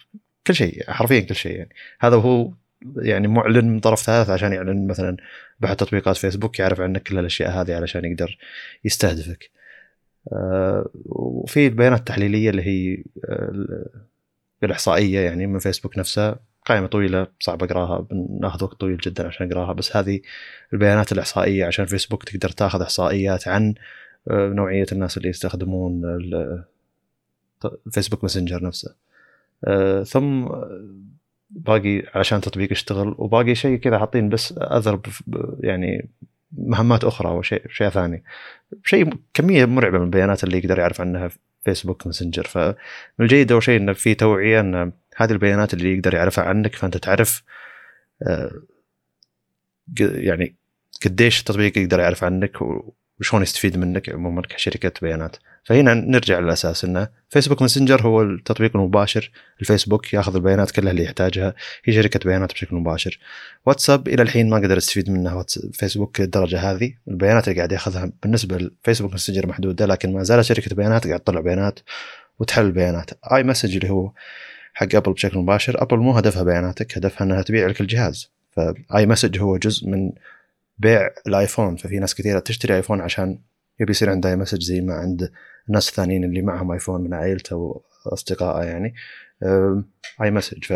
كل 0.46 0.54
شيء 0.54 0.90
حرفيا 0.90 1.20
كل 1.20 1.34
شيء 1.34 1.56
يعني. 1.56 1.74
هذا 2.00 2.16
هو 2.16 2.52
يعني 2.96 3.28
معلن 3.28 3.68
من 3.68 3.80
طرف 3.80 4.00
ثالث 4.02 4.30
عشان 4.30 4.52
يعلن 4.52 4.86
مثلا 4.86 5.16
بحث 5.60 5.76
تطبيقات 5.76 6.16
فيسبوك 6.16 6.58
يعرف 6.58 6.80
عنك 6.80 7.02
كل 7.02 7.18
الأشياء 7.18 7.50
هذه 7.50 7.76
علشان 7.76 8.04
يقدر 8.04 8.38
يستهدفك. 8.84 9.50
آه، 10.32 10.90
وفي 11.04 11.66
البيانات 11.66 11.98
التحليلية 11.98 12.50
اللي 12.50 12.62
هي 12.62 13.04
بالاحصائيه 14.62 15.20
يعني 15.20 15.46
من 15.46 15.58
فيسبوك 15.58 15.98
نفسها 15.98 16.40
قائمة 16.66 16.86
طويلة 16.86 17.26
صعب 17.40 17.62
أقراها 17.62 18.00
بناخذ 18.00 18.64
وقت 18.64 18.80
طويل 18.80 18.96
جدا 18.96 19.26
عشان 19.26 19.52
أقراها 19.52 19.72
بس 19.72 19.96
هذه 19.96 20.20
البيانات 20.72 21.12
الإحصائية 21.12 21.66
عشان 21.66 21.86
فيسبوك 21.86 22.24
تقدر 22.24 22.48
تاخذ 22.48 22.82
إحصائيات 22.82 23.48
عن 23.48 23.74
آه، 24.30 24.48
نوعية 24.48 24.86
الناس 24.92 25.16
اللي 25.16 25.28
يستخدمون 25.28 26.02
ال 27.86 27.90
Facebook 27.90 28.22
Messenger 28.22 28.64
نفسه. 28.64 28.90
آه، 28.90 29.11
ثم 30.06 30.48
باقي 31.50 32.02
عشان 32.14 32.38
التطبيق 32.38 32.72
يشتغل 32.72 33.14
وباقي 33.18 33.54
شيء 33.54 33.78
كذا 33.78 33.98
حاطين 33.98 34.28
بس 34.28 34.54
other 34.58 35.00
يعني 35.60 36.08
مهمات 36.52 37.04
أخرى 37.04 37.28
أو 37.28 37.42
شيء 37.42 37.62
شيء 37.68 37.88
ثاني. 37.88 38.24
شيء 38.84 39.12
كمية 39.34 39.64
مرعبة 39.64 39.98
من 39.98 40.04
البيانات 40.04 40.44
اللي 40.44 40.58
يقدر 40.58 40.78
يعرف 40.78 41.00
عنها 41.00 41.30
Facebook 41.64 42.06
Messenger 42.06 42.44
فمن 42.44 42.74
الجيد 43.20 43.52
أول 43.52 43.62
شيء 43.62 43.80
انه 43.80 43.92
في 43.92 44.14
توعية 44.14 44.60
إن 44.60 44.92
هذه 45.16 45.32
البيانات 45.32 45.74
اللي 45.74 45.94
يقدر 45.94 46.14
يعرفها 46.14 46.44
عنك 46.44 46.74
فأنت 46.74 46.96
تعرف 46.96 47.42
آه، 48.22 48.50
يعني 50.00 50.54
قديش 51.04 51.40
التطبيق 51.40 51.78
يقدر 51.78 52.00
يعرف 52.00 52.24
عنك 52.24 52.58
وشلون 53.20 53.42
يستفيد 53.42 53.76
منك 53.76 54.08
عموما 54.08 54.42
كشركة 54.42 54.92
بيانات. 55.02 55.36
فهنا 55.64 55.94
نرجع 55.94 56.38
للأساس 56.38 56.84
إنه 56.84 57.08
فيسبوك 57.28 57.62
ماسنجر 57.62 58.02
هو 58.02 58.22
التطبيق 58.22 58.76
المباشر. 58.76 59.30
الفيسبوك 59.60 60.14
ياخذ 60.14 60.34
البيانات 60.34 60.70
كلها 60.70 60.90
اللي 60.90 61.04
يحتاجها. 61.04 61.54
هي 61.84 61.92
شركة 61.92 62.20
بيانات 62.24 62.52
بشكل 62.52 62.76
مباشر. 62.76 63.18
واتساب 63.66 64.08
إلى 64.08 64.22
الحين 64.22 64.50
ما 64.50 64.56
قدر 64.56 64.76
يستفيد 64.76 65.10
منها 65.10 65.44
فيسبوك 65.72 66.20
الدرجة 66.20 66.70
هذه. 66.70 66.94
البيانات 67.08 67.48
اللي 67.48 67.56
قاعد 67.56 67.72
ياخذها 67.72 68.12
بالنسبة 68.22 68.58
لفيسبوك 68.58 69.12
ماسنجر 69.12 69.46
محدودة 69.46 69.86
لكن 69.86 70.12
ما 70.12 70.22
زالت 70.22 70.44
شركة 70.44 70.76
بيانات 70.76 71.06
قاعد 71.06 71.20
تطلع 71.20 71.40
بيانات 71.40 71.80
وتحلل 72.38 72.66
البيانات 72.66 73.10
iMessage 73.32 73.76
اللي 73.76 73.90
هو 73.90 74.12
حق 74.74 74.94
ابل 74.94 75.12
بشكل 75.12 75.38
مباشر. 75.38 75.82
ابل 75.82 75.98
مو 75.98 76.12
هدفها 76.12 76.42
بياناتك 76.42 76.98
هدفها 76.98 77.24
إنها 77.24 77.42
تبيع 77.42 77.66
لك 77.66 77.80
الجهاز. 77.80 78.30
ف 78.50 79.06
iMessage 79.06 79.38
هو 79.38 79.56
جزء 79.56 79.88
من 79.88 80.12
بيع 80.78 81.10
الآيفون. 81.26 81.76
ففي 81.76 81.98
ناس 81.98 82.14
كثيرة 82.14 82.38
تشتري 82.38 82.76
آيفون 82.76 83.00
عشان 83.00 83.38
يبي 83.82 83.90
يصير 83.90 84.10
عنده 84.10 84.36
iMessage 84.36 84.62
زي 84.62 84.80
ما 84.80 84.94
عند 84.94 85.32
الناس 85.68 85.88
الثانيين 85.88 86.24
اللي 86.24 86.42
معهم 86.42 86.72
ايفون 86.72 87.00
من 87.00 87.14
عائلته 87.14 87.82
واصدقائه 88.06 88.66
يعني 88.66 88.94
iMessage. 90.22 90.64
ف... 90.64 90.72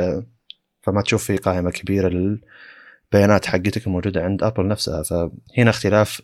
فما 0.82 1.02
تشوف 1.02 1.24
في 1.24 1.36
قائمة 1.36 1.70
كبيرة 1.70 2.09
للبيانات 2.09 3.46
حقتك 3.46 3.86
الموجودة 3.86 4.24
عند 4.24 4.42
ابل 4.42 4.68
نفسها. 4.68 5.02
فهنا 5.02 5.70
اختلاف 5.70 6.22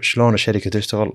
شلون 0.00 0.34
الشركة 0.34 0.70
تشتغل 0.70 1.12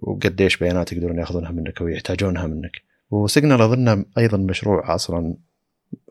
وقديش 0.00 0.56
بيانات 0.56 0.92
يقدرون 0.92 1.18
ياخذونها 1.18 1.50
منك 1.50 1.80
أو 1.80 1.88
يحتاجونها 1.88 2.46
منك. 2.46 2.82
وسيجنال 3.10 3.62
اظن 3.62 4.04
أيضا 4.18 4.38
مشروع 4.38 4.94
أصلا 4.94 5.36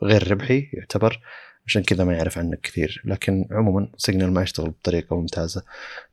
غير 0.04 0.32
ربحي 0.32 0.70
يعتبر 0.74 1.20
عشان 1.70 1.84
كذا 1.84 2.04
ما 2.04 2.14
يعرف 2.14 2.38
عنك 2.38 2.62
كثير. 2.62 3.02
لكن 3.06 3.46
عموما 3.52 3.88
سيجنال 3.98 4.32
ما 4.32 4.42
يشتغل 4.42 4.70
بطريقة 4.70 5.16
ممتازة 5.16 5.64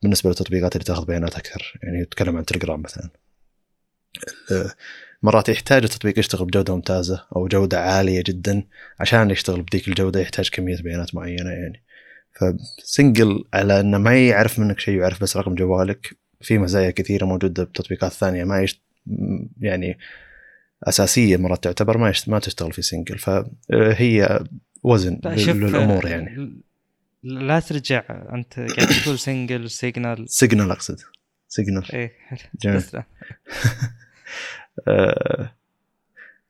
بالنسبة 0.02 0.30
للتطبيقات 0.30 0.76
اللي 0.76 0.84
تاخذ 0.84 1.06
بيانات 1.06 1.36
أكثر. 1.36 1.78
يعني 1.82 2.00
يتكلم 2.00 2.36
عن 2.36 2.44
تليجرام 2.44 2.82
مثلا. 2.82 3.10
آه، 4.52 4.70
مرات 5.22 5.48
يحتاج 5.48 5.82
التطبيق 5.82 6.18
يشتغل 6.18 6.44
بجودة 6.46 6.74
ممتازة 6.74 7.26
أو 7.36 7.48
جودة 7.48 7.80
عالية 7.80 8.22
جدا 8.26 8.62
عشان 9.00 9.30
يشتغل 9.30 9.62
بديك 9.62 9.88
الجودة 9.88 10.20
يحتاج 10.20 10.48
كمية 10.48 10.76
بيانات 10.76 11.14
معينة 11.14 11.50
يعني. 11.50 11.82
فسنجل 12.32 13.44
على 13.54 13.80
إنه 13.80 13.98
ما 13.98 14.28
يعرف 14.28 14.58
منك 14.58 14.80
شيء 14.80 14.98
ويعرف 14.98 15.22
بس 15.22 15.36
رقم 15.36 15.54
جوالك. 15.54 16.16
في 16.40 16.58
مزايا 16.58 16.90
كثيرة 16.90 17.26
موجودة 17.26 17.64
بتطبيقات 17.64 18.12
ثانية 18.12 18.44
ما 18.44 18.62
يشت 18.62 18.80
يعني 19.60 19.98
أساسية 20.84 21.36
مرات 21.36 21.64
تعتبر 21.64 21.98
ما 21.98 22.10
يشت 22.10 22.28
ما 22.28 22.38
تشتغل 22.38 22.72
في 22.72 22.82
سنجل 22.82 23.18
فهي 23.18 24.44
وزن 24.82 25.20
للأمور 25.24 26.06
يعني. 26.06 26.52
لا 27.22 27.60
ترجع 27.60 28.04
أنت 28.32 28.54
قاعد 28.54 28.88
تقول 29.02 29.18
سنجل 29.18 29.70
سيجنال 29.70 30.30
سيجنال 30.30 30.70
أقصد. 30.70 31.00
سيجنال 31.48 31.92
إيه 31.92 32.12
جميل. 32.62 32.82
آه، 34.88 35.52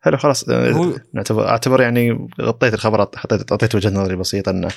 حلو 0.01 0.17
خلاص. 0.17 0.49
آه، 0.49 0.95
نعتبر 1.13 1.49
أعتبر 1.49 1.81
يعني 1.81 2.29
غطيت 2.41 2.75
الخبر 2.75 3.01
حطيت 3.17 3.53
أعطيت 3.53 3.75
وجهة 3.75 3.91
نظري 3.91 4.17
بسيطة 4.17 4.51
إنه 4.51 4.69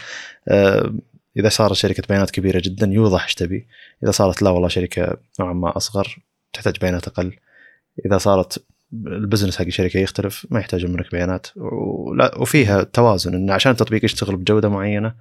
آه، 0.48 0.94
إذا 1.38 1.50
صارت 1.50 1.74
شركة 1.74 2.04
بيانات 2.10 2.32
كبيرة 2.32 2.62
جدا 2.66 2.88
يوضح 2.88 3.24
إيش 3.24 3.36
تبي. 3.36 3.68
إذا 4.04 4.12
صارت 4.12 4.42
لا 4.42 4.50
والله 4.50 4.68
شركة 4.68 5.18
نوعا 5.40 5.54
ما 5.54 5.78
أصغر 5.78 6.18
تحتاج 6.54 6.78
بيانات 6.82 7.08
أقل. 7.08 7.38
إذا 8.06 8.18
صارت 8.18 8.66
البزنس 8.94 9.58
حق 9.58 9.66
الشركة 9.66 9.98
يختلف 9.98 10.48
ما 10.50 10.60
يحتاج 10.60 10.86
منك 10.86 11.12
بيانات. 11.12 11.48
ولا 11.56 12.38
وفيها 12.38 12.84
توازن 12.84 13.34
انه 13.34 13.54
عشان 13.54 13.72
التطبيق 13.72 14.06
يشتغل 14.06 14.36
بجودة 14.36 14.70
معينة 14.70 15.16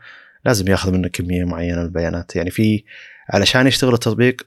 لازم 0.45 0.69
ياخذ 0.69 0.93
منك 0.93 1.11
كمية 1.11 1.45
معينة 1.45 1.77
من 1.81 1.87
البيانات. 1.87 2.37
يعني 2.37 2.51
في 2.51 2.85
علشان 3.31 3.67
يشتغل 3.67 3.95
التطبيق 3.95 4.43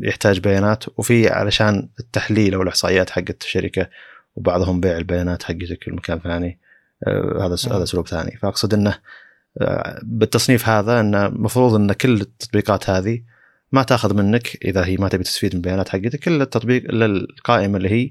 يحتاج 0.00 0.38
بيانات 0.38 0.84
وفي 0.98 1.28
علشان 1.28 1.88
التحليل 2.00 2.54
أو 2.54 2.62
الإحصائيات 2.62 3.10
حقت 3.10 3.42
الشركة 3.42 3.88
وبعضهم 4.36 4.80
بيع 4.80 4.98
البيانات 4.98 5.42
حقتك 5.42 5.84
في 5.84 5.90
مكان 5.90 6.18
ثاني. 6.18 6.58
آه، 7.06 7.46
هذا 7.46 7.76
هذا 7.76 7.82
اسلوب 7.82 8.08
ثاني. 8.08 8.38
فأقصد 8.42 8.74
إنه 8.74 8.98
آه، 9.60 10.00
بالتصنيف 10.02 10.68
هذا 10.68 11.00
إنه 11.00 11.26
المفروض 11.26 11.74
إن 11.74 11.92
كل 11.92 12.20
التطبيقات 12.20 12.90
هذه 12.90 13.22
ما 13.72 13.82
تاخذ 13.82 14.14
منك 14.14 14.64
إذا 14.64 14.84
هي 14.84 14.96
ما 14.96 15.08
تبي 15.08 15.24
تستفيد 15.24 15.54
من 15.54 15.60
البيانات 15.60 15.88
حقتك. 15.88 16.28
الا 16.28 16.42
التطبيق 16.42 16.84
إلا 16.84 17.06
القائمة 17.06 17.76
اللي 17.76 17.88
هي 17.88 18.10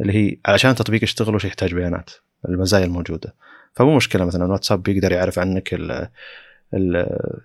اللي 0.00 0.12
هي 0.12 0.36
علشان 0.46 0.70
التطبيق 0.70 1.02
يشتغل 1.04 1.34
وش 1.34 1.44
يحتاج 1.44 1.74
بيانات. 1.74 2.10
المزايا 2.48 2.84
الموجودة. 2.84 3.34
فمو 3.72 3.96
مشكلة 3.96 4.24
مثلا 4.24 4.52
واتساب 4.52 4.82
بيقدر 4.82 5.12
يعرف 5.12 5.38
عنك 5.38 5.76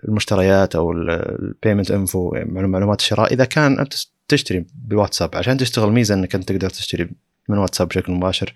المشتريات 0.08 0.76
أو 0.76 0.92
ال 0.92 1.04
payment 1.04 1.90
info 1.90 2.30
معلومات 2.46 3.00
الشراء. 3.00 3.32
إذا 3.32 3.44
كان 3.44 3.78
أنت 3.78 3.94
تشتري 4.28 4.66
بواتساب 4.74 5.36
عشان 5.36 5.56
تشتغل 5.56 5.92
ميزة 5.92 6.14
إنك 6.14 6.34
أنت 6.34 6.48
تقدر 6.48 6.70
تشتري 6.70 7.10
من 7.48 7.58
واتساب 7.58 7.88
بشكل 7.88 8.12
مباشر. 8.12 8.54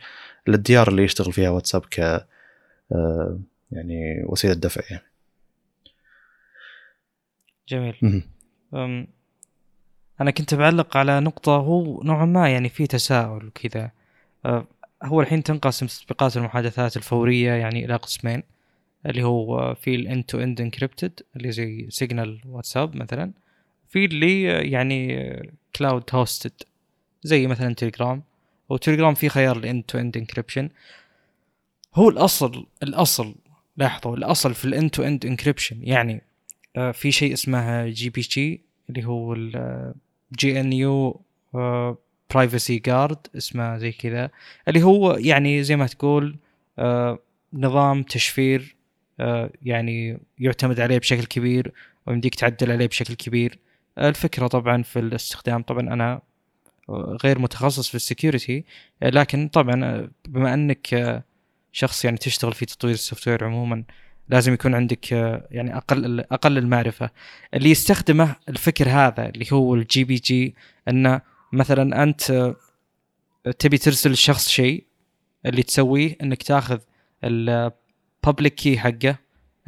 للديار 0.48 0.88
اللي 0.88 1.04
يشتغل 1.04 1.32
فيها 1.32 1.50
واتساب 1.50 1.82
ك 1.84 2.00
آه، 2.92 3.38
يعني 3.72 4.24
وسيلة 4.26 4.54
دفع 4.54 4.80
يعني. 4.90 5.04
جميل. 7.68 8.22
أنا 10.20 10.30
كنت 10.30 10.54
بعلق 10.54 10.96
على 10.96 11.20
نقطة 11.20 11.56
هو 11.56 12.02
نوعا 12.02 12.24
ما 12.24 12.48
يعني 12.48 12.68
في 12.68 12.86
تساؤل 12.86 13.46
وكذا 13.46 13.90
أه، 14.46 14.66
هو 15.02 15.20
الحين 15.20 15.42
تنقسم 15.42 15.86
تطبيقات 15.86 16.36
المحادثات 16.36 16.96
الفورية 16.96 17.52
يعني 17.52 17.84
إلى 17.84 17.96
قسمين 17.96 18.42
اللي 19.06 19.22
هو 19.22 19.74
في 19.74 19.94
ال 19.94 20.26
end-to-end 20.26 20.60
encrypted 20.60 21.20
اللي 21.36 21.52
زي 21.52 21.86
سيجنال 21.90 22.40
واتساب 22.46 22.96
مثلا 22.96 23.32
في 23.88 24.04
اللي 24.04 24.42
يعني 24.70 25.26
cloud 25.76 26.04
hosted 26.12 26.52
زي 27.22 27.46
مثلا 27.46 27.74
تليجرام 27.74 28.22
وتليجرام 28.68 29.14
في 29.14 29.28
خيار 29.28 29.56
ال 29.56 29.86
end-to-end 29.86 30.16
encryption 30.16 30.68
هو 31.94 32.08
الأصل 32.08 32.66
الأصل 32.82 33.34
لاحظوا 33.76 34.16
الأصل 34.16 34.54
في 34.54 34.64
ال 34.64 34.90
end-to-end 34.90 35.26
encryption 35.26 35.78
يعني 35.82 36.22
آه، 36.76 36.90
في 36.90 37.12
شيء 37.12 37.32
اسمه 37.32 37.86
GPG 37.86 38.60
اللي 38.90 39.04
هو 39.04 39.34
GNU 40.38 40.72
Privacy 40.72 42.78
Guard 42.78 43.26
اسمه 43.36 43.78
زي 43.78 43.92
كذا 43.92 44.30
اللي 44.68 44.82
هو 44.82 45.12
يعني 45.12 45.62
زي 45.62 45.76
ما 45.76 45.86
تقول 45.86 46.36
آه، 46.78 47.18
نظام 47.52 48.02
تشفير 48.02 48.76
آه، 49.20 49.50
يعني 49.62 50.18
يعتمد 50.38 50.80
عليه 50.80 50.98
بشكل 50.98 51.24
كبير 51.24 51.72
ويمديك 52.06 52.34
تعدل 52.34 52.72
عليه 52.72 52.86
بشكل 52.86 53.14
كبير. 53.14 53.58
الفكرة 53.98 54.46
طبعا 54.46 54.82
في 54.82 54.98
الاستخدام 54.98 55.62
طبعا 55.62 55.80
أنا 55.80 56.22
غير 57.24 57.38
متخصص 57.38 57.88
في 57.88 57.94
ال 57.94 58.02
security 58.02 58.64
لكن 59.02 59.48
طبعا 59.48 60.08
بما 60.28 60.54
أنك 60.54 61.22
شخص 61.72 62.04
يعني 62.04 62.16
تشتغل 62.16 62.52
في 62.52 62.66
تطوير 62.66 62.94
ال 62.94 63.28
software 63.28 63.44
عموما 63.44 63.84
لازم 64.28 64.52
يكون 64.52 64.74
عندك 64.74 65.12
يعني 65.50 65.76
أقل 65.76 66.20
أقل 66.20 66.58
المعرفة. 66.58 67.10
اللي 67.54 67.70
يستخدمه 67.70 68.36
الفكر 68.48 68.88
هذا 68.88 69.28
اللي 69.28 69.46
هو 69.52 69.74
ال 69.74 70.04
GPG 70.04 70.54
إنه 70.88 71.20
مثلا 71.52 72.02
أنت 72.02 72.54
تبي 73.58 73.78
ترسل 73.78 74.10
للشخص 74.10 74.48
شيء 74.48 74.84
اللي 75.46 75.62
تسويه 75.62 76.16
إنك 76.22 76.42
تاخذ 76.42 76.78
ال 77.24 77.43
public 77.43 78.54
key 78.54 78.78
حقه. 78.78 79.16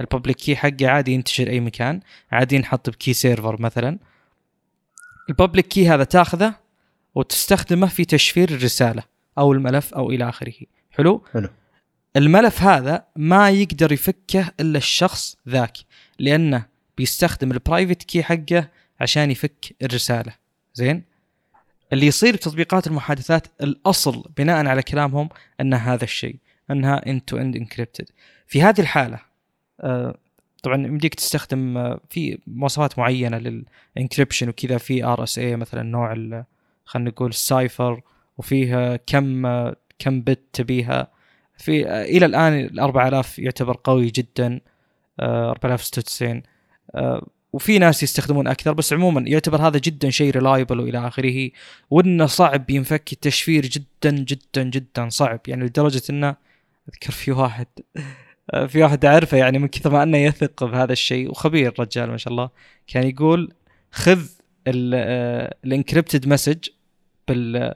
ال 0.00 0.05
public 0.05 0.36
key 0.36 0.56
حقه 0.56 0.88
عادي 0.88 1.12
ينتشر 1.12 1.48
أي 1.48 1.60
مكان. 1.60 2.00
عادي 2.32 2.56
ينحط 2.56 2.90
ب 2.90 2.96
key 2.96 3.12
server 3.12 3.62
مثلا. 3.62 3.98
ال 5.28 5.34
public 5.34 5.68
key 5.68 5.88
هذا 5.88 6.04
تاخذه 6.04 6.54
وتستخدمه 7.14 7.86
في 7.86 8.04
تشفير 8.04 8.48
الرسالة 8.48 9.02
أو 9.38 9.52
الملف 9.52 9.94
أو 9.94 10.10
إلى 10.10 10.28
آخره. 10.28 10.54
حلو؟ 10.90 11.24
حلو. 11.32 11.48
الملف 12.16 12.62
هذا 12.62 13.04
ما 13.16 13.50
يقدر 13.50 13.92
يفكه 13.92 14.52
إلا 14.60 14.78
الشخص 14.78 15.36
ذاك 15.48 15.76
لأنه 16.18 16.66
بيستخدم 16.98 17.52
ال 17.52 17.58
private 17.58 18.02
key 18.02 18.22
حقه 18.22 18.68
عشان 19.00 19.30
يفك 19.30 19.76
الرسالة. 19.82 20.32
زين؟ 20.74 21.02
اللي 21.92 22.06
يصير 22.06 22.34
بتطبيقات 22.34 22.86
المحادثات 22.86 23.46
الأصل 23.60 24.24
بناء 24.36 24.66
على 24.66 24.82
كلامهم 24.82 25.28
أن 25.60 25.74
هذا 25.74 26.04
الشيء 26.04 26.36
أنها 26.70 27.06
end-to-end 27.06 27.56
encrypted 27.56 28.08
في 28.46 28.62
هذه 28.62 28.80
الحالة 28.80 29.20
آه 29.80 30.18
طبعا 30.62 30.76
يمديك 30.86 31.14
تستخدم 31.14 31.78
آه 31.78 32.00
في 32.10 32.38
مواصفات 32.46 32.98
معينة 32.98 33.38
لل 33.96 34.05
encryption 34.05 34.48
وكذا 34.48 34.78
في 34.78 35.04
RSA 35.04 35.56
مثلا 35.56 35.82
نوع 35.82 36.12
خلينا 36.84 37.10
نقول 37.10 37.30
ال 37.30 37.40
cipher 37.40 38.02
وفيها 38.38 38.96
كم 38.96 39.46
آه 39.46 39.76
كم 39.98 40.20
bit 40.20 40.40
تبيها. 40.52 41.15
في 41.56 41.88
آه 41.88 42.04
إلى 42.04 42.26
الآن 42.26 42.60
ال 42.60 42.80
4000 42.80 43.38
يعتبر 43.38 43.78
قوي 43.84 44.06
جدا 44.06 44.60
آه 45.20 45.50
4096 45.50 46.42
آه 46.94 47.26
وفي 47.52 47.78
ناس 47.78 48.02
يستخدمون 48.02 48.46
أكثر 48.46 48.72
بس 48.72 48.92
عموما 48.92 49.24
يعتبر 49.26 49.68
هذا 49.68 49.78
جدا 49.78 50.10
شيء 50.10 50.30
reliable 50.30 50.80
وإلى 50.80 51.08
آخره 51.08 51.50
وإنه 51.90 52.26
صعب 52.26 52.70
ينفك 52.70 53.12
التشفير 53.12 53.66
جدا 53.66 54.10
جدا 54.10 54.62
جدا 54.62 55.08
صعب 55.08 55.40
يعني 55.48 55.64
لدرجة 55.64 56.02
إنه 56.10 56.36
أذكر 56.88 57.12
في 57.12 57.32
واحد 57.32 57.66
آه، 58.50 58.66
في 58.66 58.82
واحد 58.82 59.04
أعرفه 59.04 59.36
يعني 59.36 59.58
من 59.58 59.68
كثر 59.68 59.90
ما 59.90 60.02
أنه 60.02 60.18
يثق 60.18 60.64
بهذا 60.64 60.92
الشيء 60.92 61.30
وخبير 61.30 61.74
رجال 61.78 62.10
ما 62.10 62.16
شاء 62.16 62.32
الله 62.32 62.50
كان 62.86 63.06
يقول 63.06 63.52
خذ 63.92 64.26
ال 64.68 64.84
encrypted 64.84 66.28
message 66.28 66.68
بال 67.28 67.74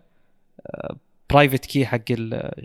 private 1.30 1.66
key 1.66 1.86
حق 1.86 2.00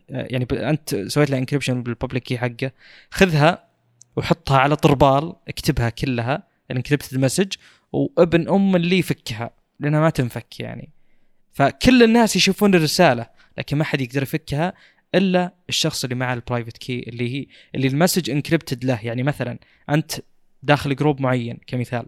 يعني 0.10 0.48
أنت 0.52 0.96
سويت 0.96 1.30
له 1.30 1.38
encryption 1.38 1.84
بال 1.84 1.94
public 1.94 2.24
key 2.24 2.38
حقه. 2.38 2.72
خذها 3.12 3.68
وحطها 4.16 4.58
على 4.58 4.76
طربال 4.76 5.34
اكتبها 5.48 5.90
كلها 5.90 6.44
ال 6.72 6.76
encrypted 6.76 7.18
message 7.18 7.54
وابن 7.92 8.50
أم 8.50 8.76
اللي 8.76 9.00
يفكها 9.00 9.50
لأنها 9.80 10.00
ما 10.00 10.10
تنفك 10.10 10.60
يعني. 10.60 10.90
فكل 11.54 12.04
الناس 12.04 12.36
يشوفون 12.36 12.76
الرسالة 12.76 13.28
لكن 13.58 13.78
ما 13.78 13.84
حد 13.84 14.02
يقدر 14.02 14.24
يفكها 14.24 14.74
إلا 15.16 15.54
الشخص 15.70 16.04
اللي 16.04 16.16
معه 16.16 16.34
ال 16.34 16.39
private 16.39 16.78
key 16.78 17.00
اللي 17.00 17.36
هي 17.36 17.46
اللي 17.76 17.88
ال 17.88 17.93
message 17.93 18.30
encrypted 18.30 18.86
له. 18.86 19.00
يعني 19.06 19.24
مثلا 19.24 19.60
أنت 19.90 20.12
داخل 20.64 20.96
group 20.96 21.22
معين 21.22 21.60
كمثال. 21.68 22.06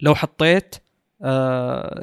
لو 0.00 0.14
حطيت 0.14 0.74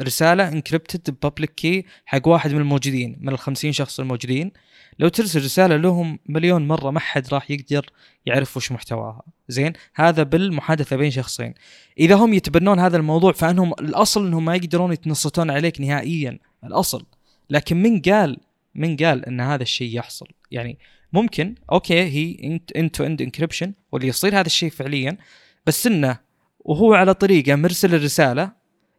رسالة 0.02 0.48
encrypted 0.48 1.18
ب 1.24 1.28
public 1.28 1.54
key 1.56 1.86
حق 2.06 2.28
واحد 2.28 2.54
من 2.54 2.62
الموجودين 2.62 3.18
من 3.22 3.34
ال 3.34 3.40
50 3.40 3.72
شخص 3.72 4.00
الموجودين. 4.00 4.52
لو 5.00 5.08
ترسل 5.08 5.44
رسالة 5.44 5.78
لهم 5.78 6.20
مليون 6.26 6.68
مرة 6.68 6.92
ما 6.92 7.00
حد 7.00 7.34
راح 7.34 7.52
يقدر 7.52 7.86
يعرف 8.26 8.58
وش 8.58 8.72
محتواها. 8.72 9.22
زين؟ 9.48 9.74
هذا 9.96 10.24
بالمحادثة 10.24 10.96
بين 10.96 11.12
شخصين. 11.12 11.54
إذا 12.00 12.16
هم 12.16 12.34
يتبنون 12.34 12.80
هذا 12.80 12.98
الموضوع 12.98 13.32
فإنهم 13.32 13.74
الأصل 13.74 14.28
إنهم 14.28 14.46
ما 14.46 14.56
يقدرون 14.56 14.94
يتنصتون 14.94 15.52
عليك 15.52 15.82
نهائيا 15.82 16.40
الأصل. 16.64 17.06
لكن 17.50 17.78
من 17.78 18.02
قال 18.02 18.38
من 18.76 18.98
قال 18.98 19.26
إن 19.26 19.42
هذا 19.42 19.64
الشيء 19.64 19.98
يحصل؟ 19.98 20.28
يعني 20.52 20.80
ممكن 21.14 21.56
okay 21.72 22.04
هي 22.04 22.60
end-to-end 22.76 23.22
encryption 23.22 23.74
واللي 23.92 24.08
يصير 24.08 24.40
هذا 24.40 24.46
الشيء 24.46 24.70
فعليا 24.70 25.18
بس 25.66 25.88
إنه 25.88 26.20
وهو 26.60 26.94
على 26.94 27.14
طريقة 27.14 27.56
مرسل 27.56 27.96
الرسالة 27.96 28.52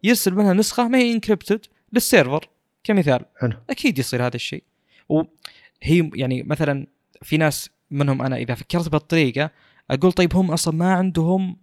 يرسل 0.03 0.35
منها 0.35 0.53
نسخة 0.53 0.89
ما 0.89 0.99
هي 0.99 1.13
encrypted 1.13 1.67
لل 1.93 2.07
server 2.07 2.49
كمثال. 2.85 3.25
حلو. 3.41 3.57
أكيد 3.71 3.99
يصير 3.99 4.27
هذا 4.27 4.37
الشيء. 4.37 4.63
وهي 5.09 6.11
يعني 6.15 6.43
مثلا 6.43 6.87
في 7.23 7.37
ناس 7.37 7.71
منهم 7.91 8.23
أنا 8.23 8.37
إذا 8.37 8.55
فكرت 8.55 8.89
بالطريقة 8.89 9.51
أقول 9.91 10.13
طيب 10.13 10.37
هم 10.37 10.51
أصلا 10.51 10.75
ما 10.75 10.93
عندهم 10.93 11.57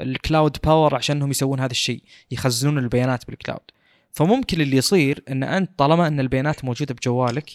ال 0.00 0.09
cloud 0.09 0.56
power 0.64 0.94
عشان 0.94 1.16
انهم 1.16 1.30
يسوون 1.30 1.60
هذا 1.60 1.70
الشيء 1.70 2.02
يخزنون 2.30 2.78
البيانات 2.78 3.26
بال 3.26 3.39
cloud 3.39 3.70
فممكن 4.12 4.60
اللي 4.60 4.76
يصير 4.76 5.22
إن 5.28 5.42
أنت 5.42 5.70
طالما 5.78 6.06
إن 6.06 6.20
البيانات 6.20 6.64
موجودة 6.64 6.94
بجوالك 6.94 7.50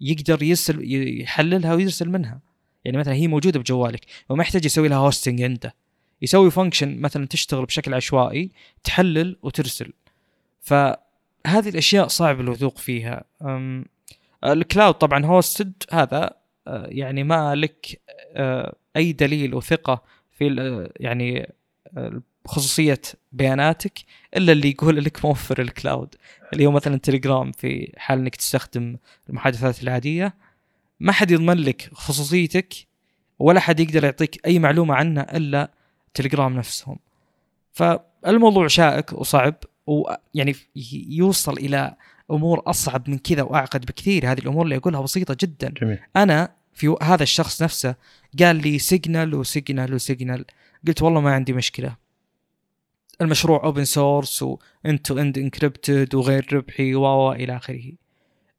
يقدر 0.00 0.42
يرسل 0.42 0.78
يحللها 1.20 1.74
ويرسل 1.74 2.08
منها. 2.08 2.40
يعني 2.84 2.98
مثلا 2.98 3.14
هي 3.14 3.28
موجودة 3.28 3.60
بجوالك 3.60 4.00
وما 4.28 4.42
يحتاج 4.42 4.64
يسوي 4.64 4.88
لها 4.88 4.98
hosting 4.98 5.42
عنده. 5.42 5.74
يسوي 6.22 6.50
function 6.50 7.00
مثلا 7.00 7.26
تشتغل 7.26 7.64
بشكل 7.66 7.94
عشوائي 7.94 8.50
تحلل 8.84 9.36
وترسل. 9.42 9.92
فهذه 10.60 11.68
الأشياء 11.68 12.08
صعب 12.08 12.40
الوثوق 12.40 12.78
فيها. 12.78 13.24
ال 14.44 14.52
cloud 14.52 14.94
طبعا 14.94 15.26
hosted 15.26 15.72
هذا 15.92 16.30
أه، 16.66 16.86
يعني 16.88 17.24
ما 17.24 17.54
لك 17.54 18.00
أه، 18.34 18.74
أي 18.96 19.12
دليل 19.12 19.54
وثقة 19.54 20.02
في 20.32 20.46
ال- 20.46 20.90
يعني 20.96 21.52
أه، 21.96 22.22
خصوصية 22.46 23.00
بياناتك 23.32 23.98
إلا 24.36 24.52
اللي 24.52 24.70
يقول 24.70 25.04
لك 25.04 25.24
موفر 25.24 25.60
ال 25.60 25.69
cloud 25.69 26.14
اللي 26.52 26.66
هو 26.66 26.70
مثلا 26.70 26.96
تليجرام 26.96 27.52
في 27.52 27.92
حال 27.96 28.18
إنك 28.18 28.36
تستخدم 28.36 28.96
المحادثات 29.28 29.82
العادية. 29.82 30.34
ما 31.00 31.12
حد 31.12 31.30
يضمن 31.30 31.56
لك 31.56 31.88
خصوصيتك 31.92 32.74
ولا 33.38 33.60
حد 33.60 33.80
يقدر 33.80 34.04
يعطيك 34.04 34.46
أي 34.46 34.58
معلومة 34.58 34.94
عنها 34.94 35.36
إلا 35.36 35.70
تليجرام 36.14 36.56
نفسهم. 36.56 36.98
فالموضوع 37.72 38.66
شائك 38.66 39.12
وصعب 39.12 39.54
ويعني 39.86 40.54
يوصل 41.08 41.52
إلى 41.52 41.94
أمور 42.30 42.62
أصعب 42.66 43.10
من 43.10 43.18
كذا 43.18 43.42
وأعقد 43.42 43.86
بكثير. 43.86 44.32
هذه 44.32 44.38
الأمور 44.38 44.64
اللي 44.64 44.76
أقولها 44.76 45.00
بسيطة 45.00 45.36
جدا. 45.40 45.74
جميل. 45.80 45.98
أنا 46.16 46.52
في 46.74 46.96
هذا 47.02 47.22
الشخص 47.22 47.62
نفسه 47.62 47.94
قال 48.38 48.56
لي 48.56 48.78
سيجنال 48.78 49.34
وسيجنال 49.34 49.94
وسيجنال 49.94 50.44
قلت 50.86 51.02
والله 51.02 51.20
ما 51.20 51.34
عندي 51.34 51.52
مشكلة. 51.52 51.96
المشروع 53.20 53.64
open 53.64 53.84
source 53.84 54.34
و 54.34 54.42
end-to-end 54.42 55.38
encrypted 55.38 56.14
وغير 56.14 56.46
ربحي 56.52 56.94
و 56.94 57.32
إلى 57.32 57.56
آخره. 57.56 57.92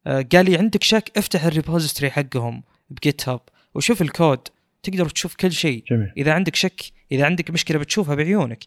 آه، 0.06 0.26
قال 0.32 0.44
لي 0.44 0.56
عندك 0.56 0.82
شك؟ 0.82 1.12
افتح 1.16 1.44
ال 1.44 1.50
repository 1.50 2.10
حقهم 2.10 2.62
ب 2.90 3.28
GitHub 3.28 3.40
وشوف 3.74 4.02
الكود. 4.02 4.48
تقدر 4.82 5.08
تشوف 5.08 5.34
كل 5.34 5.52
شيء. 5.52 5.84
جميل. 5.90 6.12
إذا 6.16 6.32
عندك 6.32 6.56
شك 6.56 6.82
إذا 7.12 7.24
عندك 7.24 7.50
مشكلة 7.50 7.78
بتشوفها 7.78 8.14
بعيونك. 8.14 8.64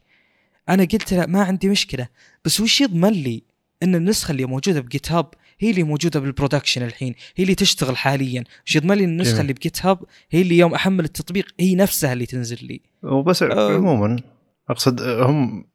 أنا 0.70 0.84
قلت 0.84 1.14
له 1.14 1.26
ما 1.26 1.44
عندي 1.44 1.70
مشكلة. 1.70 2.08
بس 2.46 2.62
وش 2.62 2.82
يضمن 2.82 3.10
لي 3.10 3.44
إن 3.84 3.96
النسخة 3.96 4.32
اللي 4.32 4.46
موجودة 4.46 4.82
ب 4.82 5.12
GitHub 5.12 5.30
هي 5.60 5.72
اللي 5.72 5.84
موجودة 5.84 6.20
بال 6.20 6.30
production 6.30 6.84
الحين 6.84 7.16
هي 7.36 7.44
اللي 7.44 7.56
تشتغل 7.56 7.98
حاليا؟ 7.98 8.44
وش 8.68 8.76
يضمن 8.76 8.98
لي 8.98 9.04
النسخة 9.04 9.32
جميل. 9.32 9.42
اللي 9.42 9.54
ب 9.54 9.86
GitHub 9.86 10.00
هي 10.32 10.42
اللي 10.42 10.58
يوم 10.58 10.74
أحمل 10.74 11.06
التطبيق 11.06 11.48
هي 11.60 11.76
نفسها 11.76 12.14
اللي 12.14 12.26
تنزل 12.26 12.58
لي. 12.62 12.82
وبس 13.04 13.44
أه. 13.44 13.76
عموما 13.76 14.20
أقصد 14.70 15.02
هم 15.02 15.66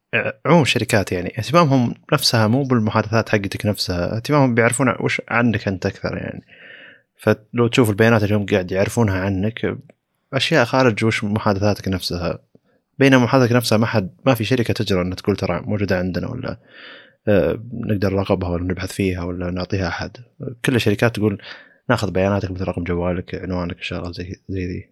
عموم 0.46 0.62
الشركات 0.62 1.12
يعني 1.12 1.38
اهتمامهم 1.38 1.94
نفسها 2.12 2.46
مو 2.46 2.62
بالمحادثات 2.62 3.28
حقتك 3.28 3.66
نفسها 3.66 4.16
اهتمامهم 4.16 4.54
بيعرفون 4.54 4.94
وش 5.00 5.22
عنك 5.28 5.68
أنت 5.68 5.86
أكثر 5.86 6.16
يعني. 6.16 6.44
فلو 7.16 7.66
تشوف 7.66 7.90
البيانات 7.90 8.22
اللي 8.22 8.34
هم 8.34 8.46
قاعد 8.46 8.72
يعرفونها 8.72 9.20
عنك 9.20 9.78
أشياء 10.32 10.64
خارج 10.64 11.04
وش 11.04 11.24
محادثاتك 11.24 11.88
نفسها. 11.88 12.38
بينما 13.00 13.24
محادثتك 13.24 13.52
نفسها 13.52 13.78
ما 13.78 13.86
حد 13.86 14.10
ما 14.26 14.34
في 14.34 14.44
شركة 14.44 14.74
تجرؤ 14.74 15.02
إنها 15.02 15.14
تقول 15.16 15.36
ترى 15.36 15.60
موجودة 15.60 15.98
عندنا 15.98 16.28
ولا 16.28 16.60
آه، 17.28 17.58
نقدر 17.72 18.14
نراقبها 18.14 18.48
ولا 18.48 18.64
نبحث 18.64 18.92
فيها 18.92 19.22
ولا 19.24 19.50
نعطيها 19.50 19.88
أحد 19.88 20.16
كل 20.64 20.74
الشركات 20.74 21.16
تقول 21.16 21.42
ناخذ 21.90 22.10
بياناتك 22.10 22.50
مثل 22.50 22.64
رقم 22.64 22.84
جوالك 22.84 23.34
عنوانك 23.34 23.78
الشغلات 23.78 24.14
زي 24.14 24.36
زي 24.48 24.66
ذي. 24.66 24.88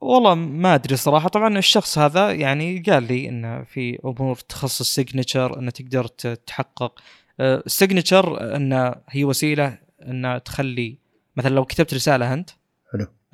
والله 0.00 0.34
ما 0.34 0.74
أدري 0.74 0.96
صراحة 0.96 1.28
طبعا 1.28 1.58
الشخص 1.58 1.98
هذا 1.98 2.32
يعني 2.32 2.78
قال 2.78 3.02
لي 3.02 3.28
انه 3.28 3.64
في 3.64 3.98
أمور 4.04 4.36
تخص 4.36 4.80
ال 4.80 4.88
signature 4.88 5.58
انه 5.58 5.70
تقدر 5.70 6.06
ت- 6.06 6.26
تحقق 6.46 7.00
ال 7.40 7.52
signature 7.52 8.56
انه 8.56 8.94
هي 9.08 9.24
وسيلة 9.24 9.78
انها 10.02 10.38
تخلي 10.38 10.98
مثلا 11.36 11.54
لو 11.54 11.64
كتبت 11.64 11.94
رسالة 11.94 12.32
أنت. 12.34 12.50
آه، 12.50 12.57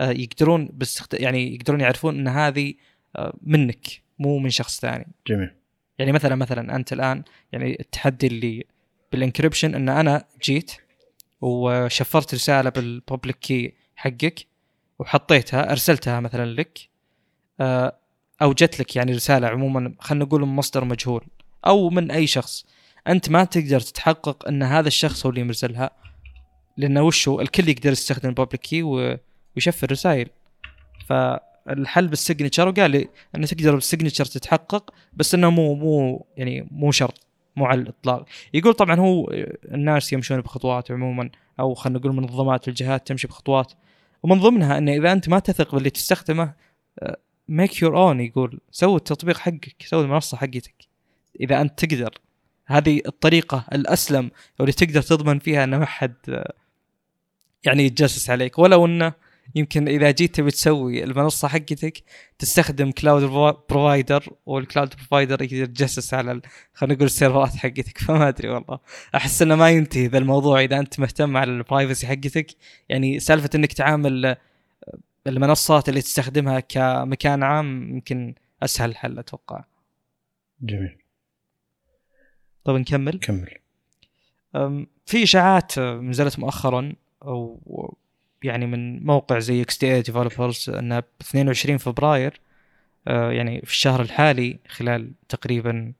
يقدرون 0.01 0.68
باستخد... 0.72 1.14
يعني 1.14 1.55
يقدرون 1.55 1.80
يعرفون 1.80 2.18
إن 2.18 2.28
هذه 2.28 2.74
آه، 3.16 3.36
منك 3.42 3.86
مو 4.18 4.38
من 4.38 4.51
شخص 4.51 4.80
ثاني. 4.80 5.07
جميل. 5.26 5.51
يعني 5.99 6.12
مثلا 6.12 6.34
مثلا 6.34 6.76
أنت 6.76 6.92
الآن 6.92 7.24
يعني 7.53 7.80
التحدي 7.80 8.26
اللي 8.26 8.64
بال 9.12 9.23
encryption 9.23 9.74
إن 9.74 9.88
أنا 9.88 10.24
جيت 10.42 10.72
وشفرت 11.40 12.34
رسالة 12.34 12.70
بال 12.70 12.88
public 12.88 13.38
key 13.38 13.74
حقك 13.97 14.47
وحطيتها 14.99 15.70
أرسلتها 15.70 16.20
مثلا 16.20 16.45
لك 16.55 16.78
آه، 17.61 17.99
أو 18.42 18.53
جت 18.53 18.80
لك 18.80 18.97
يعني 18.97 19.12
رسالة 19.12 19.49
عموما 19.49 19.95
خلينا 19.99 20.24
نقول 20.24 20.40
من 20.40 20.57
مصدر 20.57 20.84
مجهول 20.84 21.24
أو 21.66 21.90
من 21.90 22.11
أي 22.11 22.26
شخص. 22.26 22.66
أنت 23.09 23.30
ما 23.30 23.45
تقدر 23.45 23.80
تتحقق 23.80 24.49
إن 24.49 24.62
هذا 24.62 24.88
الشخص 24.88 25.26
هو 25.26 25.30
اللي 25.30 25.45
مرسلها 25.45 25.90
لأنه 26.76 27.03
وشو؟ 27.03 27.40
الكل 27.40 27.68
يقدر 27.68 27.92
يستخدم 27.92 28.28
ال 28.28 28.33
public 28.33 28.61
key 28.61 28.82
ويشفر 29.57 29.90
رسائل. 29.90 30.28
فالحل 31.07 32.09
بال 32.09 32.19
signature 32.19 32.68
وقال 32.68 32.90
لي 32.90 33.09
انه 33.34 33.46
تقدر 33.46 33.74
بال 33.74 33.84
signature 33.84 34.24
تتحقق 34.24 34.94
بس 35.12 35.34
إنه 35.34 35.50
مو 35.50 35.74
مو 35.74 36.26
يعني 36.36 36.68
مو 36.70 36.92
شرط 36.92 37.26
مو 37.57 37.66
على 37.66 37.80
الإطلاق. 37.80 38.24
يقول 38.55 38.74
طبعا 38.74 39.00
هو 39.00 39.30
الناس 39.64 40.12
يمشون 40.12 40.40
بخطوات 40.40 40.90
عموما 40.90 41.30
أو 41.61 41.74
خلينا 41.74 41.98
نقول 41.98 42.12
منظمات 42.14 42.68
الجهات 42.68 43.07
تمشي 43.07 43.28
بخطوات. 43.28 43.72
ومن 44.22 44.40
ضمنها 44.40 44.78
انه 44.78 44.92
إذا 44.92 45.12
أنت 45.12 45.28
ما 45.28 45.38
تثق 45.38 45.74
باللي 45.74 45.90
تستخدمه 45.90 46.55
make 47.49 47.82
your 47.82 47.99
own 47.99 48.20
يقول. 48.20 48.61
سوي 48.70 48.96
التطبيق 48.96 49.38
حقك 49.38 49.76
سوي 49.84 50.05
المنصة 50.05 50.36
حقتك. 50.36 50.74
إذا 51.40 51.61
أنت 51.61 51.84
تقدر. 51.84 52.18
هذه 52.66 53.00
الطريقة 53.07 53.66
الأسلم 53.72 54.30
واللي 54.59 54.72
تقدر 54.72 55.02
تضمن 55.02 55.38
فيها 55.38 55.64
ان 55.64 55.76
ما 55.76 55.86
حد 55.86 56.14
آه، 56.28 56.52
يعني 57.64 57.84
يتجسس 57.84 58.30
عليك. 58.30 58.59
ولو 58.59 58.86
إنه 58.86 59.12
يمكن 59.55 59.88
إذا 59.88 60.11
جيت 60.11 60.34
تبي 60.34 60.51
تسوي 60.51 61.05
المنصة 61.05 61.49
حقتك 61.49 62.03
تستخدم 62.38 62.90
cloud 62.90 63.22
provider 63.22 64.28
وال 64.47 64.60
cloud 64.60 64.95
provider 64.97 65.42
يقدر 65.42 65.57
يتجسس 65.57 66.14
على 66.14 66.40
خلينا 66.74 66.95
نقول 66.95 67.07
السيرفرات 67.07 67.57
حقتك. 67.57 67.99
فما 68.05 68.28
أدري 68.28 68.49
والله. 68.49 68.78
أحس 69.14 69.42
إنه 69.42 69.55
ما 69.57 69.70
ينتهي 69.70 70.07
ذا 70.07 70.18
الموضوع 70.18 70.61
إذا 70.61 70.78
أنت 70.78 71.01
مهتم 71.01 71.36
على 71.36 71.51
ال 71.51 71.57
privacy 71.57 72.07
حقتك. 72.07 72.47
يعني 72.88 73.20
سالفة 73.20 73.51
إنك 73.55 73.72
تعامل 73.72 74.26
آه، 74.26 74.38
المنصات 75.26 75.88
اللي 75.88 76.01
تستخدمها 76.01 76.61
كمكان 76.61 77.42
عام 77.42 77.95
يمكن 77.95 78.34
أسهل 78.62 78.97
حل 78.97 79.18
أتوقع. 79.18 79.64
جميل. 80.61 80.99
طيب 82.64 82.76
نكمل؟ 82.76 83.18
كمل. 83.18 83.59
في 85.07 85.22
إشاعات 85.22 85.78
أه، 85.78 85.95
نزلت 85.95 86.38
مؤخرا 86.38 86.92
أو 87.22 87.97
يعني 88.45 88.66
من 88.66 89.05
موقع 89.07 89.38
زي 89.38 89.62
XDA 89.62 89.95
Developers 89.95 90.70
انه 90.70 91.01
ب 91.01 91.05
22 91.20 91.78
فبراير 91.78 92.40
أه، 93.09 93.30
يعني 93.32 93.61
في 93.61 93.72
الشهر 93.72 94.03
الحالي 94.03 94.59
خلال 94.68 95.12
تقريبا 95.28 95.92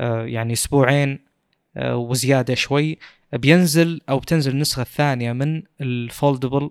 أه، 0.00 0.24
يعني 0.24 0.52
أسبوعين 0.52 1.18
أه، 1.76 1.96
وزيادة 1.96 2.54
شوي 2.54 2.98
بينزل 3.32 4.00
أو 4.08 4.18
بتنزل 4.18 4.52
النسخة 4.52 4.82
الثانية 4.82 5.32
من 5.32 5.62
ال 5.80 5.90
foldable 5.90 6.70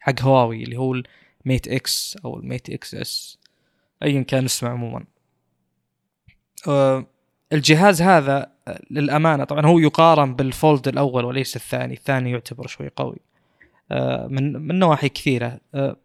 حق 0.00 0.22
هواوي 0.22 0.64
اللي 0.64 0.76
هو 0.78 1.02
ال 1.44 1.49
Mate 1.49 1.68
X 1.68 2.16
أو 2.24 2.36
ال 2.36 2.70
Mate 2.70 2.94
Xs 2.94 3.38
ايا 4.02 4.22
كان 4.22 4.44
اسمه 4.44 4.70
عموما. 4.70 5.04
الجهاز 7.52 8.02
هذا 8.02 8.52
للأمانة 8.90 9.44
طبعا 9.44 9.66
هو 9.66 9.78
يقارن 9.78 10.34
بال 10.34 10.52
Fold 10.52 10.88
الأول 10.88 11.24
وليس 11.24 11.56
الثاني 11.56 11.94
الثاني 11.94 12.30
يعتبر 12.30 12.66
شوي 12.66 12.90
قوي. 12.96 13.18
من 14.30 14.52
من 14.52 14.78
نواحي 14.78 15.08
كثيرة. 15.08 15.60
أه، 15.74 15.96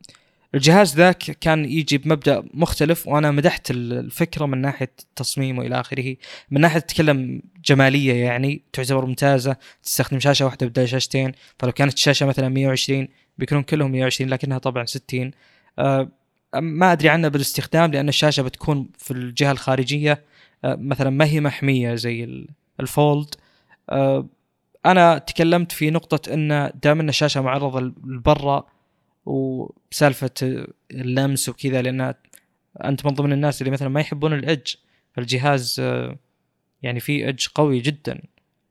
الجهاز 0.56 0.96
ذاك 0.96 1.18
كان 1.18 1.66
يجي 1.66 1.98
بمبدأ 1.98 2.44
مختلف 2.54 3.08
وأنا 3.08 3.32
مدحت 3.32 3.72
ال- 3.72 3.94
الفكرة 3.94 4.46
من 4.46 4.58
ناحية 4.62 4.92
التصميم 5.00 5.58
وإلى 5.58 5.80
آخره. 5.80 6.16
من 6.52 6.62
ناحية 6.62 6.80
تتكلم 6.80 7.42
جمالية 7.66 8.14
يعني 8.14 8.62
تعتبر 8.74 9.06
ممتازة 9.06 9.56
تستخدم 9.84 10.20
شاشة 10.20 10.46
واحدة 10.46 10.68
بدل 10.68 10.88
شاشتين. 10.88 11.32
فلو 11.60 11.72
كانت 11.72 11.94
الشاشة 11.94 12.26
مثلا 12.26 12.50
120 12.50 13.08
بيكونون 13.38 13.64
كلهم 13.64 13.92
120 13.92 14.30
لكنها 14.30 14.58
طبعا 14.58 14.86
60 14.86 15.32
أه، 15.80 16.10
ما 16.56 16.92
أدري 16.92 17.10
عنها 17.10 17.30
بالاستخدام 17.30 17.92
لأن 17.92 18.10
الشاشة 18.10 18.44
بتكون 18.44 18.90
في 18.98 19.12
الجهة 19.12 19.52
الخارجية. 19.52 20.24
مثلا 20.64 21.10
ما 21.10 21.26
هي 21.26 21.40
محمية 21.42 21.96
زي 21.96 22.24
ال- 22.24 22.48
الفولد. 22.80 23.36
أنا 24.86 25.18
تكلمت 25.18 25.72
في 25.72 25.92
نقطة 25.92 26.34
إن 26.34 26.72
دام 26.84 27.00
إن 27.00 27.10
الشاشة 27.10 27.42
معرضة 27.42 27.80
لبرا 28.06 28.66
وسالفة 29.26 30.66
اللمس 30.92 31.50
وكذا 31.50 31.82
لأن 31.82 32.14
أنت 32.84 33.06
من 33.06 33.12
ضمن 33.12 33.34
الناس 33.34 33.62
اللي 33.62 33.72
مثلا 33.72 33.90
ما 33.90 34.02
يحبون 34.02 34.34
الإدج 34.34 34.74
فالجهاز 35.14 35.76
أه، 35.80 36.18
يعني 36.82 37.00
فيه 37.00 37.30
إدج 37.30 37.48
قوي 37.56 37.80
جدا 37.80 38.22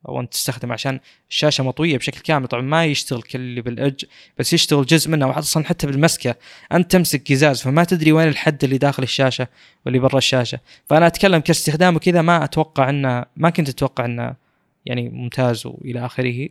وأنت 0.05 0.33
تستخدم 0.33 0.73
عشان 0.73 1.01
الشاشة 1.31 1.65
مطوية 1.65 1.99
بشكل 1.99 2.21
كامل. 2.21 2.47
طبعا 2.47 2.63
ما 2.63 2.85
يشتغل 2.85 3.23
كل 3.23 3.39
اللي 3.39 3.61
بالاج 3.61 4.05
بس 4.39 4.53
يشتغل 4.53 4.87
جزء 4.87 5.11
منه 5.11 5.39
أصلا 5.39 5.65
حتى 5.65 5.87
بالمسكة. 5.87 6.37
أنت 6.73 6.91
تمسك 6.91 7.33
قزاز 7.33 7.63
فما 7.63 7.85
تدري 7.85 8.13
وين 8.13 8.29
الحد 8.29 8.65
اللي 8.65 8.79
داخل 8.79 9.03
الشاشة 9.03 9.49
واللي 9.85 9.99
برا 9.99 10.19
الشاشة. 10.19 10.59
فأنا 10.87 11.07
أتكلم 11.07 11.41
كاستخدام 11.41 11.97
وكذا 11.97 12.23
ما 12.23 12.45
أتوقع 12.45 12.91
انه 12.91 13.25
ما 13.37 13.51
كنت 13.51 13.69
أتوقع 13.69 14.05
إنه 14.05 14.35
يعني 14.89 15.09
ممتاز 15.09 15.66
وإلى 15.66 16.07
آخره. 16.07 16.49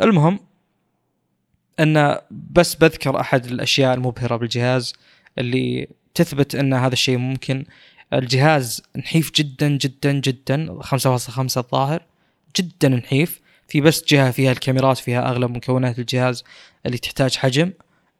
المهم 0.00 0.38
أن 1.80 2.18
بس 2.30 2.74
بذكر 2.74 3.20
أحد 3.20 3.44
الأشياء 3.44 3.94
المبهرة 3.94 4.36
بالجهاز 4.36 4.94
اللي 5.38 5.88
تثبت 6.14 6.54
أن 6.54 6.74
هذا 6.74 6.92
الشيء 6.92 7.16
ممكن. 7.16 7.64
الجهاز 8.12 8.82
نحيف 8.96 9.32
جدا 9.34 9.68
جدا 9.68 10.12
جدا 10.12 10.78
5.5 10.80 11.56
الظاهر 11.56 12.02
جدا 12.56 12.88
نحيف. 12.88 13.40
في 13.68 13.80
بس 13.80 14.04
جهة 14.08 14.30
فيها 14.30 14.52
الكاميرات 14.52 14.98
فيها 14.98 15.30
أغلب 15.30 15.50
مكونات 15.50 15.98
الجهاز 15.98 16.44
اللي 16.86 16.98
تحتاج 16.98 17.36
حجم. 17.36 17.72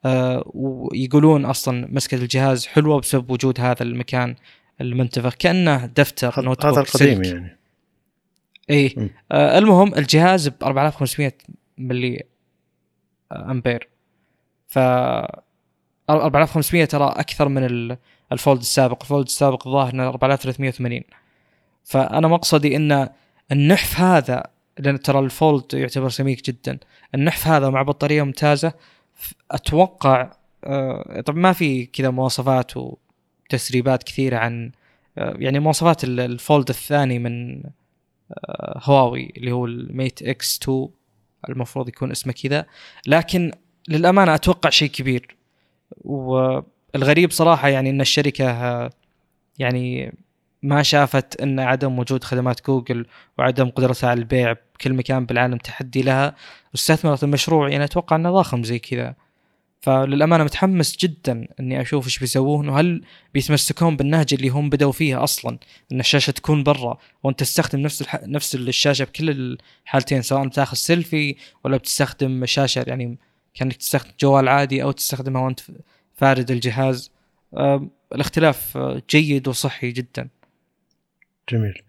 آه 0.04 0.50
ويقولون 0.54 1.44
أصلا 1.44 1.88
مسكة 1.90 2.14
الجهاز 2.14 2.66
حلوة 2.66 3.00
بسبب 3.00 3.30
وجود 3.30 3.60
هذا 3.60 3.82
المكان 3.82 4.34
المنتفخ. 4.80 5.34
كأنه 5.34 5.86
دفتر 5.86 6.44
نوت 6.44 6.64
هذا 6.66 6.80
القديم 6.80 7.24
يعني. 7.24 7.61
إي. 8.70 9.10
آه 9.32 9.58
المهم 9.58 9.94
الجهاز 9.94 10.48
ب 10.48 10.54
4500 10.62 11.32
ملي 11.78 12.22
أمبير. 13.32 13.88
ف 14.68 14.78
4500 16.10 16.84
ترى 16.84 17.04
أكثر 17.16 17.48
من 17.48 17.96
ال 18.32 18.38
Fold 18.38 18.60
السابق. 18.60 19.02
ال 19.02 19.07
Fold 19.07 19.26
السابق 19.26 19.68
ظاهر 19.68 19.94
إنه 19.94 20.08
4380 20.08 21.02
فأنا 21.84 22.28
مقصدي 22.28 22.76
إن 22.76 23.08
النحف 23.52 24.00
هذا 24.00 24.42
لأن 24.78 25.00
ترى 25.00 25.18
ال 25.18 25.29
Fold 25.29 25.74
يعتبر 25.74 26.08
سميك 26.08 26.50
جدا. 26.50 26.78
النحف 27.14 27.46
هذا 27.46 27.70
مع 27.70 27.82
بطارية 27.82 28.22
ممتازة 28.22 28.72
أتوقع 29.50 30.30
آه، 30.64 31.20
طبعا 31.20 31.38
ما 31.38 31.52
في 31.52 31.86
كذا 31.86 32.10
مواصفات 32.10 32.72
وتسريبات 32.76 34.02
كثيرة 34.02 34.36
عن 34.36 34.72
آه، 35.18 35.34
يعني 35.38 35.58
مواصفات 35.58 36.04
ال 36.04 36.17
Fold 36.17 36.68
الثاني 36.68 37.18
من 37.18 37.64
آه، 37.64 37.70
هواوي 38.76 39.32
اللي 39.36 39.52
هو 39.52 39.66
ال 39.66 39.77
Mate 39.77 40.22
X 40.22 40.58
2 40.62 40.88
المفروض 41.48 41.88
يكون 41.88 42.10
اسمه 42.10 42.32
كذا. 42.32 42.66
لكن 43.06 43.52
للأمانة 43.88 44.34
أتوقع 44.34 44.70
شيء 44.70 44.90
كبير. 44.90 45.36
والغريب 46.04 47.30
صراحة 47.30 47.68
يعني 47.68 47.90
إن 47.90 48.00
الشركة 48.00 48.90
يعني 49.58 50.14
ما 50.62 50.82
شافت 50.82 51.40
إن 51.40 51.60
عدم 51.60 51.98
وجود 51.98 52.24
خدمات 52.24 52.66
جوجل 52.66 53.06
وعدم 53.38 53.70
قدرتها 53.70 54.10
على 54.10 54.18
البيع 54.20 54.52
بكل 54.52 54.92
مكان 54.92 55.26
بالعالم 55.26 55.56
تحدي 55.56 56.02
لها 56.02 56.34
واستثمرت 56.72 57.24
المشروع 57.24 57.68
يعني 57.68 57.84
أتوقع 57.84 58.16
إنه 58.16 58.30
ضخم 58.30 58.62
زي 58.62 58.78
كذا. 58.78 59.14
فللأمانة 59.82 60.44
متحمس 60.44 60.96
جدا 60.96 61.48
إني 61.60 61.80
أشوف 61.80 62.06
إيش 62.06 62.18
بيسوون 62.18 62.68
وهل 62.68 63.04
بيتمسكون 63.34 63.96
بالنهج 63.96 64.34
اللي 64.34 64.48
هم 64.48 64.70
بدأوا 64.70 64.92
فيه 64.92 65.24
أصلا 65.24 65.58
إن 65.92 66.00
الشاشة 66.00 66.30
تكون 66.30 66.62
برا 66.62 66.98
وأنت 67.22 67.40
تستخدم 67.40 67.80
نفس 67.80 68.02
الح... 68.02 68.22
نفس 68.24 68.54
الشاشة 68.54 69.04
بكل 69.04 69.56
الحالتين 69.84 70.22
سواء 70.22 70.46
بتاخذ 70.46 70.76
سيلفي 70.76 71.36
ولا 71.64 71.76
بتستخدم 71.76 72.46
شاشة 72.46 72.84
يعني 72.86 73.18
كأنك 73.54 73.76
تستخدم 73.76 74.10
جوال 74.20 74.48
عادي 74.48 74.82
أو 74.82 74.90
تستخدمها 74.90 75.42
وأنت 75.42 75.60
فارد 76.14 76.50
الجهاز. 76.50 77.10
آه 77.54 77.88
الاختلاف 78.14 78.78
جيد 79.10 79.48
وصحي 79.48 79.90
جدا. 79.90 80.28
جميل. 81.48 81.82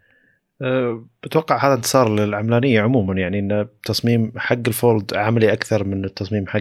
أه 0.61 1.05
بتوقع 1.23 1.67
هذا 1.67 1.73
انتصار 1.73 2.15
للعملانية 2.15 2.81
عموما 2.81 3.13
يعني 3.13 3.39
إن 3.39 3.51
التصميم 3.51 4.31
حق 4.37 4.67
ال 4.67 4.77
Fold 4.77 5.13
عملي 5.13 5.53
أكثر 5.53 5.83
من 5.83 6.05
التصميم 6.05 6.47
حق 6.47 6.59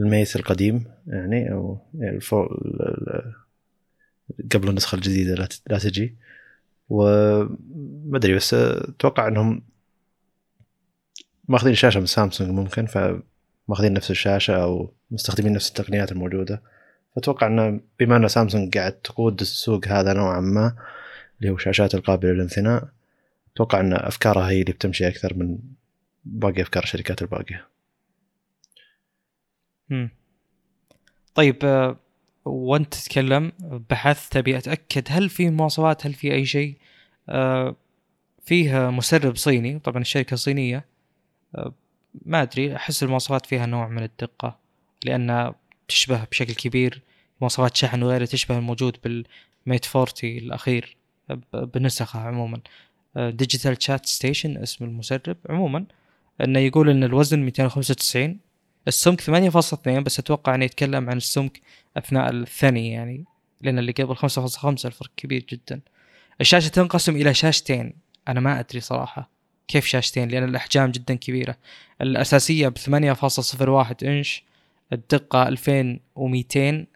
الميس 0.00 0.36
القديم 0.36 0.84
يعني 1.06 1.52
أو 1.52 1.78
يعني 1.94 2.16
الفولد 2.16 2.50
قبل 4.52 4.68
النسخة 4.68 4.96
الجديدة 4.96 5.48
لا 5.66 5.78
تجي. 5.78 6.16
وما 6.88 8.16
أدري 8.16 8.34
بس 8.34 8.54
أتوقع 8.54 9.28
إنهم 9.28 9.62
ماخذين 11.48 11.74
شاشة 11.74 12.00
من 12.00 12.06
سامسونج 12.06 12.50
ممكن 12.50 12.86
فماخذين 12.86 13.92
نفس 13.92 14.10
الشاشة 14.10 14.62
أو 14.62 14.94
مستخدمين 15.10 15.52
نفس 15.52 15.68
التقنيات 15.68 16.12
الموجودة. 16.12 16.62
فأتوقع 17.16 17.46
إنه 17.46 17.80
بما 18.00 18.16
أن 18.16 18.28
سامسونج 18.28 18.78
قاعد 18.78 18.92
تقود 18.92 19.40
السوق 19.40 19.88
هذا 19.88 20.12
نوعا 20.12 20.40
ما 20.40 20.76
اللي 21.40 21.52
هو 21.52 21.58
شاشات 21.58 21.94
القابلة 21.94 22.32
للانثناء 22.32 22.88
أتوقع 23.54 23.80
إن 23.80 23.92
أفكارها 23.92 24.50
هي 24.50 24.60
اللي 24.60 24.72
بتمشي 24.72 25.08
أكثر 25.08 25.34
من 25.34 25.58
باقي 26.24 26.62
أفكار 26.62 26.82
الشركات 26.82 27.22
الباقية. 27.22 27.66
طيب 31.34 31.56
آه، 31.64 31.96
وانت 32.44 32.94
تتكلم 32.94 33.52
بحثت 33.90 34.36
ابي 34.36 34.58
أتأكد 34.58 35.04
هل 35.08 35.28
في 35.28 35.50
مواصفات 35.50 36.06
هل 36.06 36.14
في 36.14 36.34
أي 36.34 36.46
شيء؟ 36.46 36.76
آه، 37.28 37.76
فيه 38.44 38.90
مسرب 38.90 39.36
صيني 39.36 39.78
طبعا 39.78 40.02
الشركة 40.02 40.36
صينية. 40.36 40.84
آه، 41.54 41.74
ما 42.26 42.42
أدري 42.42 42.76
أحس 42.76 43.02
المواصفات 43.02 43.46
فيها 43.46 43.66
نوع 43.66 43.88
من 43.88 44.02
الدقة 44.02 44.58
لأن 45.04 45.54
تشبه 45.88 46.24
بشكل 46.24 46.54
كبير 46.54 47.02
مواصفات 47.40 47.76
شحن 47.76 48.02
وغيره 48.02 48.24
تشبه 48.24 48.58
الموجود 48.58 48.96
بالميت 49.04 49.96
40 49.96 50.12
الأخير 50.24 50.96
بنسخه 51.54 52.20
عموما. 52.20 52.60
Digital 53.16 53.82
Chat 53.82 54.06
Station 54.06 54.56
اسم 54.56 54.84
المسرب 54.84 55.36
عموما. 55.50 55.84
إنه 56.40 56.58
يقول 56.58 56.90
إن 56.90 57.04
الوزن 57.04 57.38
295 57.38 58.38
السمك 58.88 59.20
8.2 59.20 59.88
بس 59.88 60.18
أتوقع 60.18 60.54
إنه 60.54 60.64
يتكلم 60.64 61.10
عن 61.10 61.16
السمك 61.16 61.60
أثناء 61.96 62.30
الثنية 62.30 62.92
يعني 62.92 63.24
لأن 63.60 63.78
اللي 63.78 63.92
قبل 63.92 64.16
5.5 64.16 64.66
الفرق 64.84 65.10
كبير 65.16 65.46
جدا. 65.48 65.80
الشاشة 66.40 66.68
تنقسم 66.68 67.16
إلى 67.16 67.34
شاشتين 67.34 67.92
أنا 68.28 68.40
ما 68.40 68.60
أدري 68.60 68.80
صراحة 68.80 69.30
كيف 69.68 69.86
شاشتين 69.86 70.28
لأن 70.28 70.44
الأحجام 70.44 70.90
جدا 70.90 71.14
كبيرة. 71.14 71.56
الأساسية 72.00 72.68
ب 72.68 72.78
8.01 72.78 74.02
إنش 74.02 74.42
الدقة 74.92 75.48
2200 75.48 76.86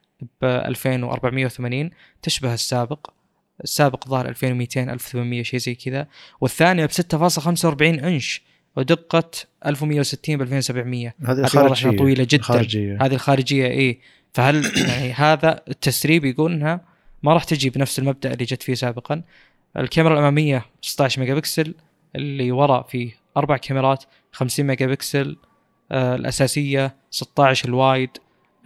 ب 0.40 0.44
2480 0.44 1.90
تشبه 2.22 2.54
السابق. 2.54 3.10
السابق 3.64 4.08
ظهر 4.08 4.28
2200 4.28 4.92
1800 4.92 5.42
شيء 5.42 5.60
زي 5.60 5.74
كذا. 5.74 6.06
والثانية 6.40 6.86
ب 6.86 6.90
6.45 6.90 7.82
إنش 7.82 8.42
ودقة 8.76 9.30
1160 9.66 10.36
ب 10.36 10.42
2700 10.42 11.14
هذه 11.26 11.38
الخارجية 11.38 11.96
طويلة 11.96 12.24
جدا. 12.24 12.36
الخارجية. 12.36 12.98
هذه 13.00 13.14
الخارجية 13.14 13.66
اي 13.66 14.00
فهل 14.32 14.64
يعني 14.88 15.12
هذا 15.12 15.60
التسريب 15.68 16.24
يقول 16.24 16.52
إنها 16.52 16.80
ما 17.22 17.32
راح 17.32 17.44
تجي 17.44 17.70
بنفس 17.70 17.98
المبدأ 17.98 18.32
اللي 18.32 18.44
جت 18.44 18.62
فيه 18.62 18.74
سابقا. 18.74 19.22
الكاميرا 19.76 20.14
الأمامية 20.14 20.66
16 20.80 21.20
ميجا 21.20 21.34
بكسل 21.34 21.74
اللي 22.16 22.52
ورا 22.52 22.82
فيه 22.82 23.12
أربع 23.36 23.56
كاميرات 23.56 24.04
50 24.32 24.66
ميجا 24.66 24.86
بكسل 24.86 25.36
آه 25.92 26.14
الأساسية 26.14 26.96
16 27.10 27.68
ال 27.68 27.77
wide 27.77 28.10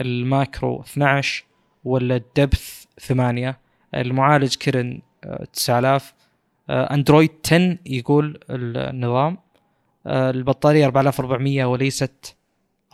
ال 0.01 0.14
macro 0.14 0.81
12 0.81 1.45
ولا 1.85 2.17
ال 2.17 2.28
depth 2.28 2.85
8 3.01 3.59
المعالج 3.95 4.55
Kirin 4.55 5.01
9000 5.53 6.15
آه 6.71 6.95
أندرويد 6.95 7.31
10 7.47 7.79
يقول 7.87 8.41
النظام. 8.51 9.33
آه 9.33 9.48
البطارية 10.09 10.87
4400 10.87 11.65
وليست 11.65 12.37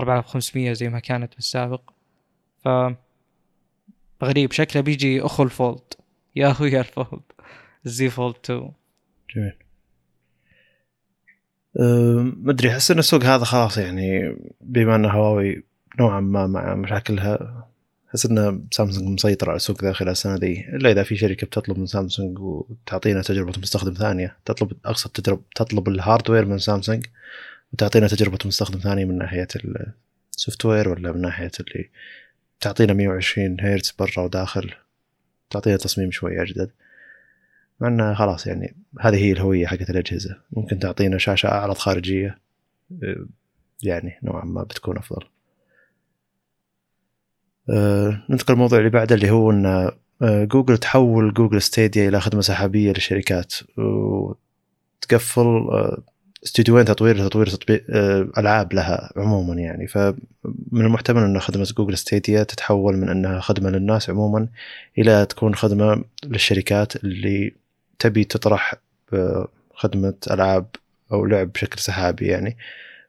4500 0.01 0.73
زي 0.73 0.89
ما 0.89 0.99
كانت 0.99 1.35
بالسابق 1.35 1.91
ف 2.65 2.69
غريب 4.23 4.53
شكله 4.53 4.83
بيجي 4.83 5.21
أخو 5.23 5.43
ال 5.43 5.51
Fold. 5.51 5.95
يا 6.37 6.51
أخوي 6.51 6.81
ال 6.81 6.88
Fold. 6.88 7.23
ال 7.87 7.99
Z 7.99 8.11
Fold 8.11 8.35
2 8.45 8.73
جميل. 9.37 9.53
أه 11.81 12.33
ما 12.37 12.51
أدري 12.53 12.71
أحس 12.71 12.91
إن 12.91 12.99
السوق 12.99 13.25
هذا 13.25 13.45
خلاص 13.45 13.79
يعني 13.79 14.37
بما 14.61 14.97
ان 14.97 15.05
هواوي 15.05 15.65
نوعا 16.01 16.21
ما 16.21 16.47
مع 16.47 16.75
مشاكلها 16.75 17.69
احس 18.15 18.27
إن 18.27 18.67
سامسونج 18.71 19.09
مسيطر 19.09 19.51
على 19.51 19.57
السوق 19.57 19.85
ذا 19.85 19.93
خلال 19.93 20.11
السنة 20.11 20.37
دي. 20.39 20.69
إلا 20.69 20.91
إذا 20.91 21.03
في 21.03 21.17
شركة 21.17 21.47
بتطلب 21.47 21.79
من 21.79 21.87
سامسونج 21.87 22.39
وتعطينا 22.39 23.23
تجربة 23.23 23.53
مستخدم 23.59 23.95
ثانية. 23.95 24.37
تطلب 24.45 24.73
أقصد 24.85 25.11
تجرب 25.11 25.43
تطلب 25.55 25.89
ال 25.89 25.95
hardware 25.95 26.45
من 26.45 26.59
سامسونج 26.59 27.07
وتعطينا 27.73 28.09
تجربة 28.09 28.39
مستخدم 28.45 28.79
ثانية 28.79 29.05
من 29.05 29.19
ناحية 29.19 29.49
ال 30.37 30.65
software 30.65 30.89
ولا 30.89 31.13
من 31.13 31.21
ناحية 31.21 31.51
اللي 31.61 31.91
تعطينا 32.61 32.93
120 32.93 33.57
هرتز 33.61 33.95
برا 33.99 34.25
وداخل. 34.25 34.71
تعطينا 35.51 35.77
تصميم 35.77 36.11
شوي 36.11 36.43
أجدد. 36.43 36.71
مع 37.81 37.89
إنه 37.89 38.15
خلاص 38.15 38.47
يعني 38.47 38.77
هذه 39.01 39.17
هي 39.17 39.33
الهوية 39.33 39.67
حقت 39.67 39.91
الأجهزة. 39.91 40.39
ممكن 40.53 40.79
تعطينا 40.79 41.19
شاشة 41.19 41.49
اعرض 41.49 41.77
خارجية. 41.77 42.39
يعني 43.83 44.19
نوعا 44.23 44.45
ما 44.45 44.63
بتكون 44.63 44.99
أفضل. 44.99 45.27
ننتقل 48.31 48.55
للموضوع 48.55 48.79
اللي 48.79 48.91
بعده 48.91 49.15
اللي 49.15 49.31
هو 49.31 49.51
إن 49.51 49.91
آه، 50.23 50.45
جوجل 50.45 50.79
تحول 50.79 51.35
جوجل 51.35 51.63
ستيديا 51.63 52.09
إلى 52.09 52.21
خدمة 52.21 52.41
سحابية 52.41 52.93
للشركات. 52.93 53.55
تقفل 55.01 55.41
آه، 55.41 56.03
استديوهين 56.45 56.85
تطوير 56.85 57.29
تطوير 57.29 57.47
تطبيق 57.47 57.85
آه، 57.91 58.29
ألعاب 58.39 58.73
لها 58.73 59.13
عموما 59.17 59.55
يعني. 59.55 59.87
فمن 59.87 60.15
المحتمل 60.75 61.23
إن 61.23 61.41
خدمة 61.41 61.69
جوجل 61.77 61.99
Stadia 61.99 62.43
تتحول 62.43 62.97
من 62.97 63.09
إنها 63.09 63.41
خدمة 63.41 63.71
للناس 63.71 64.11
عموما 64.11 64.49
إلى 64.99 65.27
تكون 65.27 65.55
خدمة 65.55 66.05
للشركات 66.25 66.97
اللي 66.97 67.55
تبي 67.99 68.25
تطرح 68.25 68.75
آه، 69.13 69.49
خدمة 69.75 70.15
ألعاب 70.31 70.67
أو 71.13 71.27
لعب 71.27 71.53
بشكل 71.53 71.79
سحابي 71.79 72.27
يعني. 72.27 72.57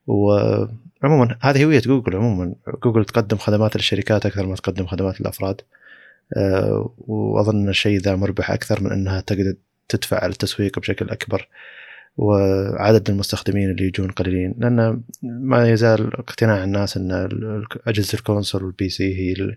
وعموما 0.07 1.37
هذه 1.41 1.63
هوية 1.63 1.79
جوجل 1.79 2.15
عموما. 2.15 2.55
جوجل 2.83 3.05
تقدم 3.05 3.37
خدمات 3.37 3.75
للشركات 3.75 4.25
أكثر 4.25 4.45
ما 4.45 4.55
تقدم 4.55 4.85
خدمات 4.85 5.21
للأفراد. 5.21 5.61
آه، 6.37 6.93
وأظن 6.97 7.69
الشيء 7.69 7.99
ذا 7.99 8.15
مربح 8.15 8.51
أكثر 8.51 8.83
من 8.83 8.91
أنها 8.91 9.21
تقدر 9.21 9.53
تدفع 9.89 10.17
على 10.23 10.31
التسويق 10.31 10.79
بشكل 10.79 11.09
أكبر. 11.09 11.47
وعدد 12.17 13.09
المستخدمين 13.09 13.71
اللي 13.71 13.83
يجون 13.85 14.11
قليلين. 14.11 14.55
لأن 14.57 15.01
ما 15.23 15.69
يزال 15.69 16.13
اقتناع 16.13 16.63
الناس 16.63 16.97
أن 16.97 17.31
أجهزة 17.87 18.13
ال 18.13 18.18
console 18.18 18.53
وال 18.53 18.63
PC 18.63 19.15
هي 19.15 19.55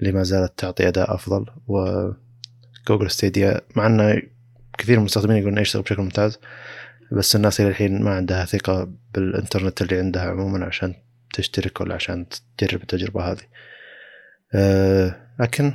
اللي 0.00 0.12
ما 0.12 0.22
زالت 0.22 0.52
تعطي 0.56 0.88
أداء 0.88 1.14
أفضل. 1.14 1.46
وجوجل 1.66 3.10
Stadia 3.10 3.60
مع 3.76 3.86
انه 3.86 4.22
كثير 4.78 4.96
من 4.96 5.00
المستخدمين 5.00 5.36
يقولون 5.36 5.58
يشتغل 5.58 5.82
بشكل 5.82 6.02
ممتاز 6.02 6.38
بس 7.12 7.36
الناس 7.36 7.60
إلى 7.60 7.68
الحين 7.68 8.02
ما 8.02 8.10
عندها 8.14 8.44
ثقة 8.44 8.92
بالإنترنت 9.14 9.82
اللي 9.82 9.98
عندها 9.98 10.22
عموما 10.22 10.64
عشان 10.64 10.94
تشترك 11.34 11.80
ولا 11.80 11.94
عشان 11.94 12.26
تجرب 12.58 12.82
التجربة 12.82 13.32
هذه. 13.32 13.42
أه 14.54 15.16
لكن 15.40 15.72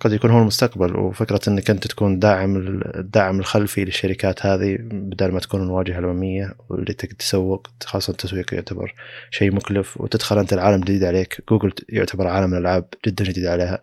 قد 0.00 0.12
يكون 0.12 0.30
هو 0.30 0.38
المستقبل 0.38 0.96
وفكرة 0.96 1.40
إنك 1.48 1.70
أنت 1.70 1.86
تكون 1.86 2.18
داعم 2.18 2.56
الداعم 2.96 3.40
الخلفي 3.40 3.84
للشركات 3.84 4.46
هذه 4.46 4.76
بدل 4.80 5.32
ما 5.32 5.40
تكون 5.40 5.62
الواجهة 5.62 5.98
الأمامية 5.98 6.54
واللي 6.68 6.94
تسوق 6.94 7.66
خاصة 7.84 8.10
التسويق 8.10 8.54
يعتبر 8.54 8.94
شيء 9.30 9.54
مكلف 9.54 10.00
وتدخل 10.00 10.38
أنت 10.38 10.52
لعالم 10.52 10.80
جديد 10.80 11.04
عليك. 11.04 11.44
جوجل 11.50 11.72
يعتبر 11.88 12.26
عالم 12.26 12.54
الألعاب 12.54 12.88
جدا 13.06 13.24
جديد 13.24 13.46
عليها. 13.46 13.82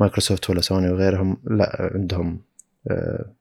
مايكروسوفت 0.00 0.50
ولا 0.50 0.60
سوني 0.60 0.90
وغيرهم 0.90 1.36
لا 1.50 1.90
عندهم 1.94 2.40
آه، 2.90 3.37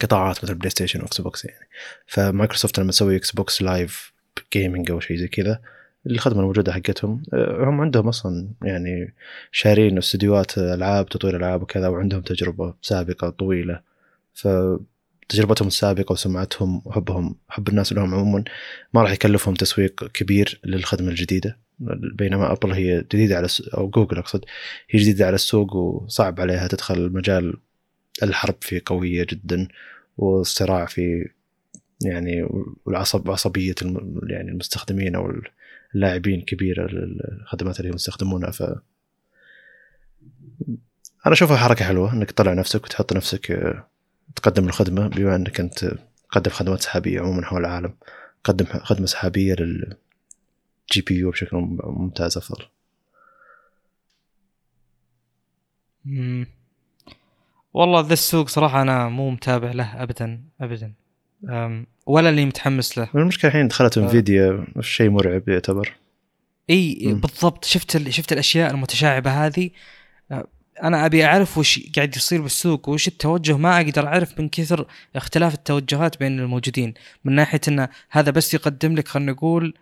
قطاعات 0.00 0.44
مثل 0.44 0.54
بلاي 0.54 0.70
ستيشن 0.70 1.00
واكس 1.00 1.20
بوكس 1.20 1.44
يعني. 1.44 1.68
فمايكروسوفت 2.06 2.78
لما 2.78 2.90
تسوي 2.90 3.16
Xbox 3.16 3.62
Live 3.62 4.12
Gaming 4.52 4.90
أو 4.90 5.00
شيء 5.00 5.16
زي 5.16 5.28
كذا 5.28 5.60
الخدمة 6.06 6.40
الموجودة 6.40 6.72
حقتهم 6.72 7.22
آه، 7.32 7.64
هم 7.64 7.80
عندهم 7.80 8.08
أصلا 8.08 8.48
يعني 8.62 9.14
شارين 9.52 9.98
استديوهات 9.98 10.58
ألعاب 10.58 11.08
تطوير 11.08 11.36
ألعاب 11.36 11.62
وكذا 11.62 11.88
وعندهم 11.88 12.20
تجربة 12.20 12.74
سابقة 12.82 13.30
طويلة. 13.30 13.80
فتجربتهم 14.34 15.68
السابقة 15.68 16.12
وسمعتهم 16.12 16.82
وحبهم 16.84 17.36
حب 17.48 17.68
الناس 17.68 17.92
لهم 17.92 18.14
عموما 18.14 18.44
ما 18.94 19.02
راح 19.02 19.12
يكلفهم 19.12 19.54
تسويق 19.54 20.04
كبير 20.04 20.60
للخدمة 20.64 21.08
الجديدة. 21.08 21.58
بينما 22.18 22.52
ابل 22.52 22.72
هي 22.72 23.04
جديدة 23.12 23.36
على 23.36 23.48
أو 23.74 23.88
جوجل 23.88 24.18
أقصد 24.18 24.44
هي 24.90 25.00
جديدة 25.00 25.26
على 25.26 25.34
السوق 25.34 25.76
وصعب 25.76 26.40
عليها 26.40 26.68
تدخل 26.68 26.94
المجال 26.94 27.54
الحرب 28.22 28.56
فيه 28.60 28.82
قوية 28.86 29.26
جدا 29.30 29.68
والصراع 30.18 30.86
في 30.86 31.28
يعني 32.04 32.48
والعصب 32.84 33.30
عصبية 33.30 33.74
يعني 34.28 34.50
المستخدمين 34.50 35.14
أو 35.14 35.32
لاعبين 35.94 36.40
كبيرة 36.40 36.86
للخدمات 36.90 37.80
اللي 37.80 37.94
يستخدمونها 37.94 38.50
ف 38.50 38.62
أنا 41.26 41.32
أشوفها 41.34 41.56
حركة 41.56 41.84
حلوة 41.84 42.12
إنك 42.12 42.30
تطلع 42.30 42.52
نفسك 42.52 42.84
وتحط 42.84 43.12
نفسك 43.12 43.50
آه، 43.50 43.88
تقدم 44.36 44.68
الخدمة 44.68 45.06
بما 45.08 45.36
إنك 45.36 45.60
أنت 45.60 45.94
تقدم 46.30 46.50
خدمات 46.50 46.80
سحابية 46.80 47.20
عموما 47.20 47.44
حول 47.44 47.60
العالم 47.60 47.94
قدم 48.44 48.64
خدمة 48.66 49.06
سحابية 49.06 49.54
لل 49.54 49.96
GPU 51.06 51.30
بشكل 51.30 51.56
ممتاز 51.84 52.36
أفضل. 52.36 52.64
والله 57.74 58.00
ذا 58.00 58.12
السوق 58.12 58.48
صراحة 58.48 58.82
أنا 58.82 59.08
مو 59.08 59.30
متابع 59.30 59.70
له 59.70 60.02
ابدا 60.02 60.40
ابدا. 60.60 60.92
ولا 62.06 62.28
اللي 62.28 62.44
متحمس 62.44 62.98
له. 62.98 63.08
المشكلة 63.14 63.50
الحين 63.50 63.68
دخلت 63.68 63.98
انفيديا 63.98 64.66
شيء 64.80 65.10
مرعب 65.10 65.48
يعتبر. 65.48 65.94
إي. 66.70 67.14
بالضبط. 67.14 67.64
شفت 67.64 68.08
شفت 68.08 68.32
الأشياء 68.32 68.70
المتشعبة 68.70 69.46
هذه. 69.46 69.70
أنا 70.82 71.06
أبي 71.06 71.24
أعرف 71.24 71.58
وش 71.58 71.80
قاعد 71.96 72.16
يصير 72.16 72.42
بالسوق 72.42 72.88
وش 72.88 73.08
التوجه. 73.08 73.56
ما 73.56 73.76
أقدر 73.76 74.06
أعرف 74.06 74.40
من 74.40 74.48
كثر 74.48 74.86
اختلاف 75.16 75.54
التوجهات 75.54 76.18
بين 76.18 76.40
الموجودين. 76.40 76.94
من 77.24 77.32
ناحية 77.32 77.60
انه 77.68 77.88
هذا 78.10 78.30
بس 78.30 78.54
يقدم 78.54 78.94
لك 78.94 79.08
خلينا 79.08 79.32
نقول 79.32 79.74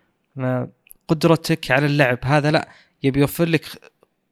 قدرتك 1.09 1.71
على 1.71 1.87
اللعب. 1.87 2.19
هذا 2.25 2.51
لا 2.51 2.69
يبي 3.03 3.21
يوفر 3.21 3.45
لك 3.45 3.67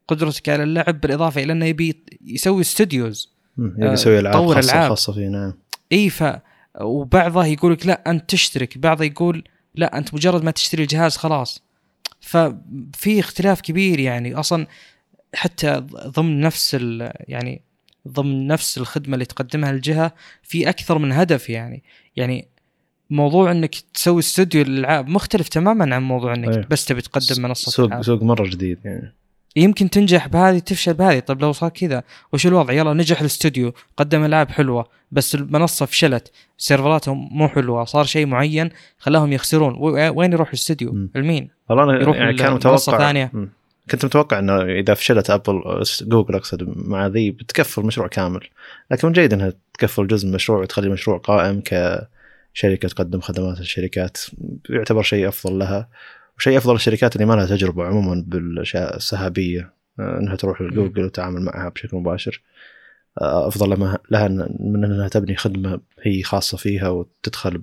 قدرتك 0.09 0.49
على 0.49 0.63
اللعب 0.63 1.01
بالإضافة 1.01 1.43
إلى 1.43 1.53
إنه 1.53 1.67
يبي 1.67 2.05
يسوي 2.25 2.61
استوديوز 2.61 3.34
يسوي 3.59 4.19
ألعاب 4.19 4.55
خاصة, 4.55 4.89
خاصة 4.89 5.13
فيه 5.13 5.29
نعم. 5.29 5.53
إي 5.93 6.11
ف 6.11 6.25
وبعضه 6.81 7.45
يقول 7.45 7.73
لك 7.73 7.87
لا 7.87 8.11
أنت 8.11 8.31
تشترك. 8.31 8.79
بعضه 8.79 9.05
يقول 9.05 9.45
لا 9.75 9.99
أنت 9.99 10.15
مجرد 10.15 10.45
ما 10.45 10.51
تشتري 10.51 10.83
الجهاز 10.83 11.17
خلاص. 11.17 11.63
ففي 12.21 13.21
اختلاف 13.21 13.61
كبير 13.61 14.01
يعني. 14.01 14.35
أصلا 14.35 14.67
حتى 15.35 15.87
ضمن 16.07 16.41
نفس 16.41 16.77
يعني 17.21 17.63
ضمن 18.09 18.47
نفس 18.47 18.79
الخدمة 18.79 19.15
اللي 19.15 19.25
تقدمها 19.25 19.71
الجهة 19.71 20.13
في 20.43 20.69
أكثر 20.69 20.99
من 20.99 21.13
هدف 21.13 21.51
يعني. 21.51 21.83
يعني 22.17 22.49
موضوع 23.11 23.51
إنك 23.51 23.75
تسوي 23.75 24.19
استوديو 24.19 24.63
للألعاب 24.65 25.09
مختلف 25.09 25.49
تماما 25.49 25.95
عن 25.95 26.03
موضوع 26.03 26.35
إنك 26.35 26.57
أيه. 26.57 26.67
بس 26.71 26.85
تبي 26.85 27.01
تقدم 27.01 27.43
منصة 27.43 27.71
سوق 27.71 27.87
ألعاب. 27.87 28.03
سوق 28.03 28.23
مرة 28.23 28.47
جديد 28.47 28.79
يعني. 28.85 29.15
يمكن 29.57 29.91
تنجح 29.91 30.29
بهذه 30.29 30.59
تفشل 30.59 30.95
بهذه. 30.95 31.19
طيب 31.19 31.43
لو 31.43 31.53
صار 31.53 31.71
كذا 31.71 32.03
وش 32.33 32.47
الوضع؟ 32.47 32.73
يلا 32.73 32.93
نجح 32.93 33.21
الاستوديو 33.21 33.73
قدم 33.97 34.25
العاب 34.25 34.51
حلوة 34.51 34.87
بس 35.13 35.35
المنصة 35.35 35.87
فشلت 35.87 36.33
سيرفراتهم 36.59 37.29
مو 37.33 37.49
حلوة 37.49 37.85
صار 37.85 38.05
شيء 38.05 38.27
معين 38.27 38.71
خلاهم 38.99 39.33
يخسرون. 39.33 39.77
وين 40.17 40.33
يروح 40.33 40.49
الاستوديو؟ 40.49 41.09
المين؟ 41.17 41.51
والله 41.69 41.85
أنا 41.85 42.01
يروح 42.01 42.17
يعني 42.17 42.35
كان 42.35 42.53
متوقع 42.53 42.99
ثانية. 42.99 43.31
م. 43.33 43.49
كنت 43.91 44.05
متوقع 44.05 44.39
إنه 44.39 44.63
إذا 44.63 44.95
فشلت 44.95 45.31
أبل 45.31 45.63
جوجل 46.03 46.35
أقصد 46.35 46.73
مع 46.77 47.07
ذي 47.07 47.31
بتكفل 47.31 47.83
مشروع 47.83 48.09
كامل. 48.09 48.41
لكن 48.91 49.09
من 49.09 49.13
جيد 49.13 49.33
إنها 49.33 49.53
تكفل 49.75 50.07
جزء 50.07 50.29
من 50.29 50.35
مشروع 50.35 50.61
وتخلي 50.61 50.87
المشروع 50.87 51.19
قائم 51.19 51.63
كشركة 51.65 52.89
تقدم 52.89 53.21
خدمات 53.21 53.59
للشركات. 53.59 54.19
يعتبر 54.71 55.03
شيء 55.03 55.29
أفضل 55.29 55.59
لها. 55.59 55.89
وشيء 56.39 56.59
أفضل 56.59 56.75
الشركات 56.75 57.17
اللي 57.17 57.27
ما 57.27 57.35
لها 57.35 57.47
تجربة 57.47 57.85
عموما 57.85 58.25
بالأشياء 58.27 58.97
السحابيه 58.97 59.73
آه، 60.01 60.19
إنها 60.19 60.37
تروح 60.37 60.63
لجوجل 60.63 61.05
وتتعامل 61.05 61.43
معها 61.43 61.69
بشكل 61.69 61.97
مباشر. 61.97 62.43
آه، 63.21 63.49
أفضل 63.49 63.99
لها 64.11 64.29
من 64.61 64.85
إنها 64.85 65.09
تبني 65.09 65.37
خدمة 65.37 65.81
هي 66.03 66.23
خاصة 66.23 66.57
فيها 66.57 66.89
وتدخل 66.89 67.63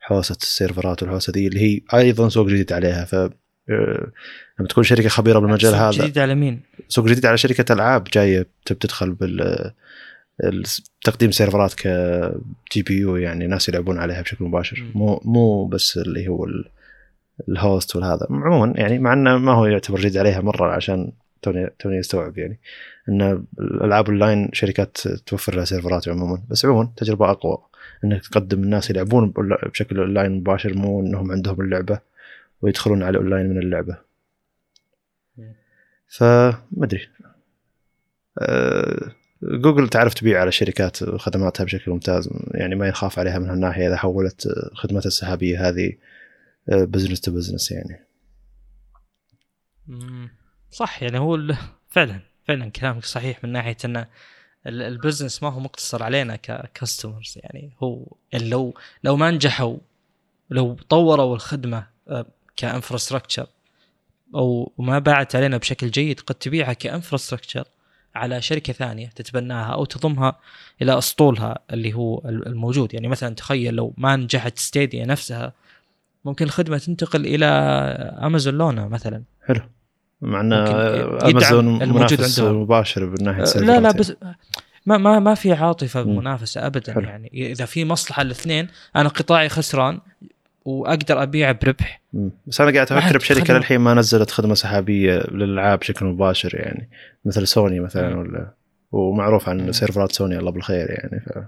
بحوسة 0.00 0.36
السيرفرات 0.42 1.02
والحوسة 1.02 1.32
ذي 1.36 1.46
اللي 1.46 1.60
هي 1.60 1.80
أيضا 1.94 2.28
سوق 2.28 2.46
جديد 2.46 2.72
عليها. 2.72 3.04
ف 3.04 3.14
آه، 3.70 4.12
لما 4.58 4.68
تكون 4.68 4.84
شركة 4.84 5.08
خبيرة 5.08 5.38
بالمجال 5.38 5.74
هذا 5.74 5.90
سوق 5.90 6.02
جديد 6.04 6.18
على 6.18 6.34
مين؟ 6.34 6.60
سوق 6.88 7.06
جديد 7.06 7.26
على 7.26 7.38
شركة 7.38 7.72
ألعاب 7.72 8.04
جاية 8.04 8.46
تبي 8.64 8.78
تدخل 8.78 9.12
بال 9.12 9.72
تقديم 11.04 11.30
سيرفرات 11.30 11.74
ك 11.74 12.82
GPU 12.82 13.16
يعني 13.16 13.46
ناس 13.46 13.68
يلعبون 13.68 13.98
عليها 13.98 14.22
بشكل 14.22 14.44
مباشر. 14.44 14.84
مو 14.94 15.20
مو 15.24 15.66
بس 15.66 15.98
اللي 15.98 16.28
هو 16.28 16.46
ال 17.48 17.58
host 17.58 17.96
والهذا. 17.96 18.26
عموما 18.30 18.72
يعني 18.76 18.98
مع 18.98 19.12
إنه 19.12 19.38
ما 19.38 19.52
هو 19.52 19.66
يعتبر 19.66 20.00
جديد 20.00 20.16
عليها 20.16 20.40
مرة 20.40 20.72
عشان 20.72 21.12
توني 21.42 21.70
توني 21.78 22.00
استوعب 22.00 22.38
يعني. 22.38 22.58
إن 23.08 23.44
الألعاب 23.60 24.06
اونلاين 24.08 24.50
شركات 24.52 24.98
توفر 24.98 25.56
لها 25.56 25.64
servers 25.64 26.02
ات 26.02 26.08
عموما. 26.08 26.42
بس 26.50 26.64
عموما 26.64 26.92
تجربة 26.96 27.30
أقوى. 27.30 27.58
إنك 28.04 28.26
تقدم 28.26 28.62
الناس 28.62 28.90
يلعبون 28.90 29.32
بشكل 29.72 29.98
أونلاين 29.98 30.32
مباشر 30.32 30.74
مو 30.74 31.00
إنهم 31.00 31.32
عندهم 31.32 31.60
اللعبة 31.60 32.00
ويدخلون 32.62 33.02
على 33.02 33.18
أونلاين 33.18 33.48
من 33.50 33.58
اللعبة. 33.58 33.96
فما 36.08 36.54
أدري. 36.82 37.08
أه 38.38 39.12
جوجل 39.42 39.88
تعرف 39.88 40.14
تبيع 40.14 40.40
على 40.40 40.48
الشركات 40.48 41.04
خدماتها 41.04 41.64
بشكل 41.64 41.90
ممتاز. 41.90 42.30
يعني 42.50 42.74
ما 42.74 42.88
يخاف 42.88 43.18
عليها 43.18 43.38
من 43.38 43.50
هالناحية 43.50 43.88
إذا 43.88 43.96
حولت 43.96 44.48
خدمتها 44.74 45.06
السحابية 45.06 45.68
هذه. 45.68 45.92
business 46.68 47.20
to 47.20 47.32
business 47.32 47.72
يعني. 47.72 48.06
صح 50.70 51.02
يعني 51.02 51.18
هو 51.18 51.54
فعلا 51.88 52.20
فعلا 52.44 52.70
كلامك 52.70 53.04
صحيح 53.04 53.44
من 53.44 53.52
ناحية 53.52 53.76
إن 53.84 54.06
ال 54.66 54.74
business 54.74 55.42
ما 55.42 55.48
هو 55.48 55.60
مقتصر 55.60 56.02
علينا 56.02 56.36
ك 56.36 56.46
customers 56.46 57.34
يعني. 57.36 57.72
هو 57.82 58.16
يعني 58.32 58.48
لو 58.48 58.74
لو 59.04 59.16
ما 59.16 59.30
نجحوا 59.30 59.76
لو 60.50 60.76
طوروا 60.88 61.34
الخدمة 61.34 61.86
آه، 62.08 62.26
ك 62.56 62.62
infrastructure 62.62 63.46
أو 64.34 64.72
ما 64.78 64.98
باعت 64.98 65.36
علينا 65.36 65.56
بشكل 65.56 65.90
جيد 65.90 66.20
قد 66.20 66.34
تبيعها 66.34 66.72
ك 66.72 66.78
infrastructure 66.78 67.64
على 68.14 68.42
شركة 68.42 68.72
ثانية 68.72 69.06
تتبناها 69.06 69.72
أو 69.72 69.84
تضمها 69.84 70.38
إلى 70.82 70.98
أسطولها 70.98 71.58
اللي 71.72 71.94
هو 71.94 72.22
الموجود. 72.28 72.94
يعني 72.94 73.08
مثلا 73.08 73.34
تخيل 73.34 73.74
لو 73.74 73.94
ما 73.96 74.16
نجحت 74.16 74.58
ستيديا 74.58 75.06
نفسها 75.06 75.52
ممكن 76.26 76.44
الخدمة 76.44 76.78
تنتقل 76.78 77.26
إلى 77.26 77.44
أمازون 78.22 78.54
لونا 78.54 78.88
مثلا 78.88 79.22
حلو 79.46 79.60
مع 80.22 80.40
إن 80.40 80.52
أمازون 80.52 81.82
الموجود 81.82 82.22
عندهم. 82.22 82.62
مباشر 82.62 83.06
من 83.06 83.14
ناحيه 83.24 83.42
أه، 83.42 83.58
لا 83.58 83.80
لا 83.80 83.92
بس 83.92 84.12
ما 84.86 84.98
ما 84.98 85.18
ما 85.18 85.34
في 85.34 85.52
عاطفة 85.52 86.04
مم. 86.04 86.16
منافسة 86.18 86.66
ابدا 86.66 86.92
حلو. 86.94 87.02
يعني 87.02 87.30
إذا 87.52 87.64
في 87.64 87.84
مصلحة 87.84 88.22
الاثنين 88.22 88.68
أنا 88.96 89.08
قطاعي 89.08 89.48
خسران 89.48 90.00
وأقدر 90.64 91.22
أبيع 91.22 91.52
بربح 91.52 92.02
مم. 92.12 92.30
بس 92.46 92.60
أنا 92.60 92.70
قاعد 92.72 92.92
أفكر 92.92 93.18
بشركة. 93.18 93.54
للحين 93.54 93.80
ما 93.80 93.94
نزلت 93.94 94.30
خدمة 94.30 94.54
سحابية 94.54 95.18
للألعاب 95.30 95.78
بشكل 95.78 96.06
مباشر 96.06 96.54
يعني 96.54 96.88
مثل 97.24 97.46
سوني 97.46 97.80
مثلا 97.80 98.08
مم. 98.14 98.18
ولا 98.18 98.50
ومعروف 98.92 99.48
عن. 99.48 99.72
سيرفرات 99.72 100.12
سوني 100.12 100.38
الله 100.38 100.50
بالخير 100.50 100.90
يعني 100.90 101.20
ف 101.20 101.38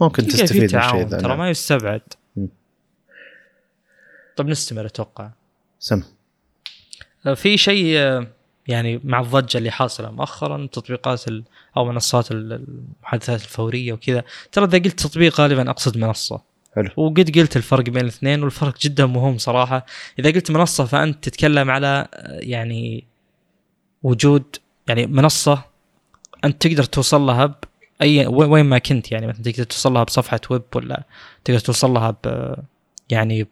ممكن 0.00 0.22
في- 0.24 0.30
في 0.30 0.36
تستفيد 0.36 0.60
من 0.76 1.02
ذا 1.04 1.18
ترى 1.18 1.28
نعم. 1.28 1.38
ما 1.38 1.50
يستبعد 1.50 2.00
مم. 2.36 2.48
طب 4.36 4.46
نستمر 4.48 4.86
أتوقع. 4.86 5.30
سم. 5.78 6.02
في 7.34 7.56
شيء 7.56 7.96
آه، 7.98 8.26
يعني 8.68 9.00
مع 9.04 9.20
الضجة 9.20 9.58
اللي 9.58 9.70
حاصلة 9.70 10.10
مؤخرا 10.10 10.66
تطبيقات 10.72 11.22
أو 11.76 11.84
منصات 11.84 12.30
ال- 12.32 12.52
المحادثات 12.52 13.40
الفورية 13.42 13.92
وكذا. 13.92 14.24
ترى 14.52 14.64
إذا 14.64 14.78
قلت 14.78 15.00
تطبيق 15.00 15.40
غالبا 15.40 15.70
أقصد 15.70 15.98
منصة. 15.98 16.40
حلو. 16.76 16.90
وقد 16.96 17.38
قلت 17.38 17.56
الفرق 17.56 17.84
بين 17.84 18.02
الاثنين 18.02 18.42
والفرق 18.42 18.78
جدا 18.80 19.06
مهم 19.06 19.38
صراحة. 19.38 19.86
إذا 20.18 20.30
قلت 20.30 20.50
منصة 20.50 20.84
فأنت 20.84 21.24
تتكلم 21.24 21.70
على 21.70 22.08
آه، 22.14 22.38
يعني 22.42 23.04
وجود 24.02 24.56
يعني 24.88 25.06
منصة 25.06 25.64
أنت 26.44 26.66
تقدر 26.66 26.84
توصل 26.84 27.20
لها 27.20 27.54
by 28.00 28.26
وين 28.26 28.48
وين 28.50 28.64
ما 28.66 28.78
كنت 28.78 29.12
يعني 29.12 29.26
مثلا 29.26 29.42
تقدر 29.42 29.64
توصل 29.64 29.92
لها 29.94 30.04
بصفحة 30.04 30.40
ويب 30.50 30.62
ولا 30.74 31.02
تقدر 31.44 31.58
توصل 31.60 31.90
لها 31.90 32.10
ب 32.24 32.54
يعني 33.10 33.46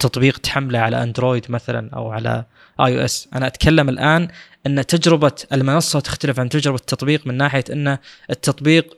بتطبيق 0.00 0.38
تحمله 0.38 0.78
على 0.78 1.02
أندرويد 1.02 1.50
مثلا 1.50 1.90
أو 1.94 2.10
على 2.10 2.44
آي 2.80 2.98
أو 3.00 3.04
إس. 3.04 3.28
أنا 3.34 3.46
أتكلم 3.46 3.88
الآن 3.88 4.28
أن 4.66 4.86
تجربة 4.86 5.32
المنصة 5.52 6.00
تختلف 6.00 6.40
عن 6.40 6.48
تجربة 6.48 6.76
التطبيق 6.76 7.26
من 7.26 7.34
ناحية 7.36 7.64
أن 7.72 7.98
التطبيق 8.30 8.96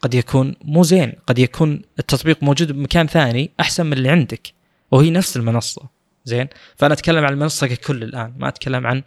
قد 0.00 0.14
يكون 0.14 0.54
مو 0.64 0.82
زين 0.82 1.12
قد 1.26 1.38
يكون 1.38 1.82
التطبيق 1.98 2.42
موجود 2.42 2.72
بمكان 2.72 3.06
ثاني 3.06 3.50
أحسن 3.60 3.86
من 3.86 3.92
اللي 3.92 4.08
عندك 4.08 4.52
وهي 4.90 5.10
نفس 5.10 5.36
المنصة. 5.36 5.82
زين؟ 6.24 6.48
فأنا 6.76 6.94
أتكلم 6.94 7.24
عن 7.24 7.32
المنصة 7.32 7.66
ككل 7.66 8.02
الآن 8.02 8.34
ما 8.38 8.48
أتكلم 8.48 8.86
عن 8.86 9.02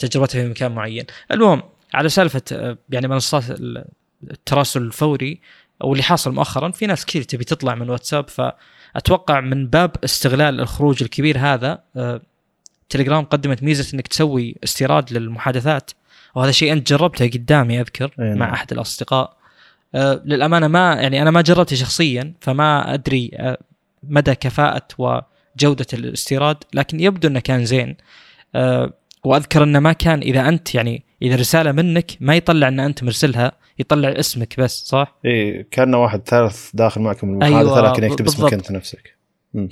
تجربتها 0.00 0.42
في 0.42 0.48
مكان 0.48 0.72
معين. 0.72 1.04
المهم 1.32 1.62
على 1.94 2.08
سالفة 2.08 2.76
يعني 2.90 3.08
منصات 3.08 3.50
ال- 3.50 3.84
التراسل 4.30 4.82
الفوري 4.82 5.40
واللي 5.80 6.02
حاصل 6.02 6.32
مؤخرا 6.34 6.70
في 6.70 6.86
ناس 6.86 7.06
كثير 7.06 7.22
تبي 7.22 7.44
تطلع 7.44 7.74
من 7.74 7.90
واتساب 7.90 8.28
فاتوقع 8.96 9.40
من 9.40 9.66
باب 9.66 9.90
استغلال 10.04 10.60
الخروج 10.60 11.02
الكبير 11.02 11.38
هذا 11.38 11.82
آه، 11.96 12.20
تليجرام 12.88 13.24
قدمت 13.24 13.62
ميزة 13.62 13.94
إنك 13.94 14.08
تسوي 14.08 14.56
استيراد 14.64 15.12
للمحادثات 15.12 15.90
وهذا 16.34 16.50
شيء 16.50 16.72
أنت 16.72 16.88
جربته 16.88 17.26
قدامي 17.26 17.80
أذكر 17.80 18.14
نعم. 18.18 18.38
مع 18.38 18.54
أحد 18.54 18.72
الأصدقاء 18.72 19.36
آه، 19.94 20.22
للأمانة 20.24 20.68
ما 20.68 20.94
يعني 20.94 21.22
أنا 21.22 21.30
ما 21.30 21.40
جربته 21.40 21.76
شخصيا 21.76 22.32
فما 22.40 22.94
أدري 22.94 23.30
آه، 23.34 23.58
مدى 24.02 24.34
كفاءة 24.34 24.88
وجودة 24.98 25.86
الاستيراد 25.92 26.56
لكن 26.74 27.00
يبدو 27.00 27.28
إنه 27.28 27.40
كان 27.40 27.64
زين 27.64 27.96
آه، 28.54 28.92
وأذكر 29.24 29.62
إنه 29.62 29.78
ما 29.78 29.92
كان 29.92 30.20
إذا 30.20 30.48
أنت 30.48 30.74
يعني 30.74 31.02
إذا 31.22 31.36
رسالة 31.36 31.72
منك 31.72 32.10
ما 32.20 32.36
يطلع 32.36 32.68
إن 32.68 32.80
أنت 32.80 33.02
مرسلها 33.02 33.52
يطلع 33.78 34.08
اسمك 34.08 34.60
بس 34.60 34.84
صح؟ 34.86 35.16
اي 35.24 35.66
كأنه 35.70 36.02
واحد 36.02 36.20
ثالث 36.26 36.70
داخل 36.74 37.00
معكم 37.00 37.28
المحادثه 37.30 37.58
أيوة، 37.58 37.92
لكن 37.92 38.04
يكتب 38.04 38.26
اسمك. 38.26 38.52
أنت 38.52 38.72
نفسك 38.72 39.16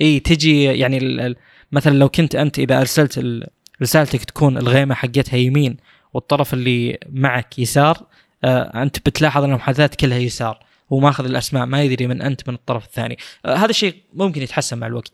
اي 0.01 0.19
تجي 0.19 0.63
يعني 0.63 1.35
مثلا 1.71 1.97
لو 1.97 2.09
كنت 2.09 2.35
أنت 2.35 2.59
إذا 2.59 2.79
أرسلت 2.81 3.17
ال- 3.17 3.47
رسالتك 3.81 4.23
تكون 4.23 4.57
الغيمة 4.57 4.95
حقتها 4.95 5.37
يمين 5.37 5.77
والطرف 6.13 6.53
اللي 6.53 6.97
معك 7.09 7.59
يسار 7.59 7.97
آه 8.43 8.83
أنت 8.83 8.99
بتلاحظ 8.99 9.43
ان 9.43 9.49
المحادثات 9.49 9.95
كلها 9.95 10.17
يسار 10.17 10.59
هو 10.93 10.99
ماخذ 10.99 11.25
الأسماء 11.25 11.65
ما 11.65 11.81
يدري 11.81 12.07
من 12.07 12.21
أنت 12.21 12.49
من 12.49 12.55
الطرف 12.55 12.85
الثاني 12.85 13.17
آه 13.45 13.55
هذا 13.55 13.69
الشيء 13.69 13.95
ممكن 14.13 14.41
يتحسن 14.41 14.77
مع 14.77 14.87
الوقت 14.87 15.11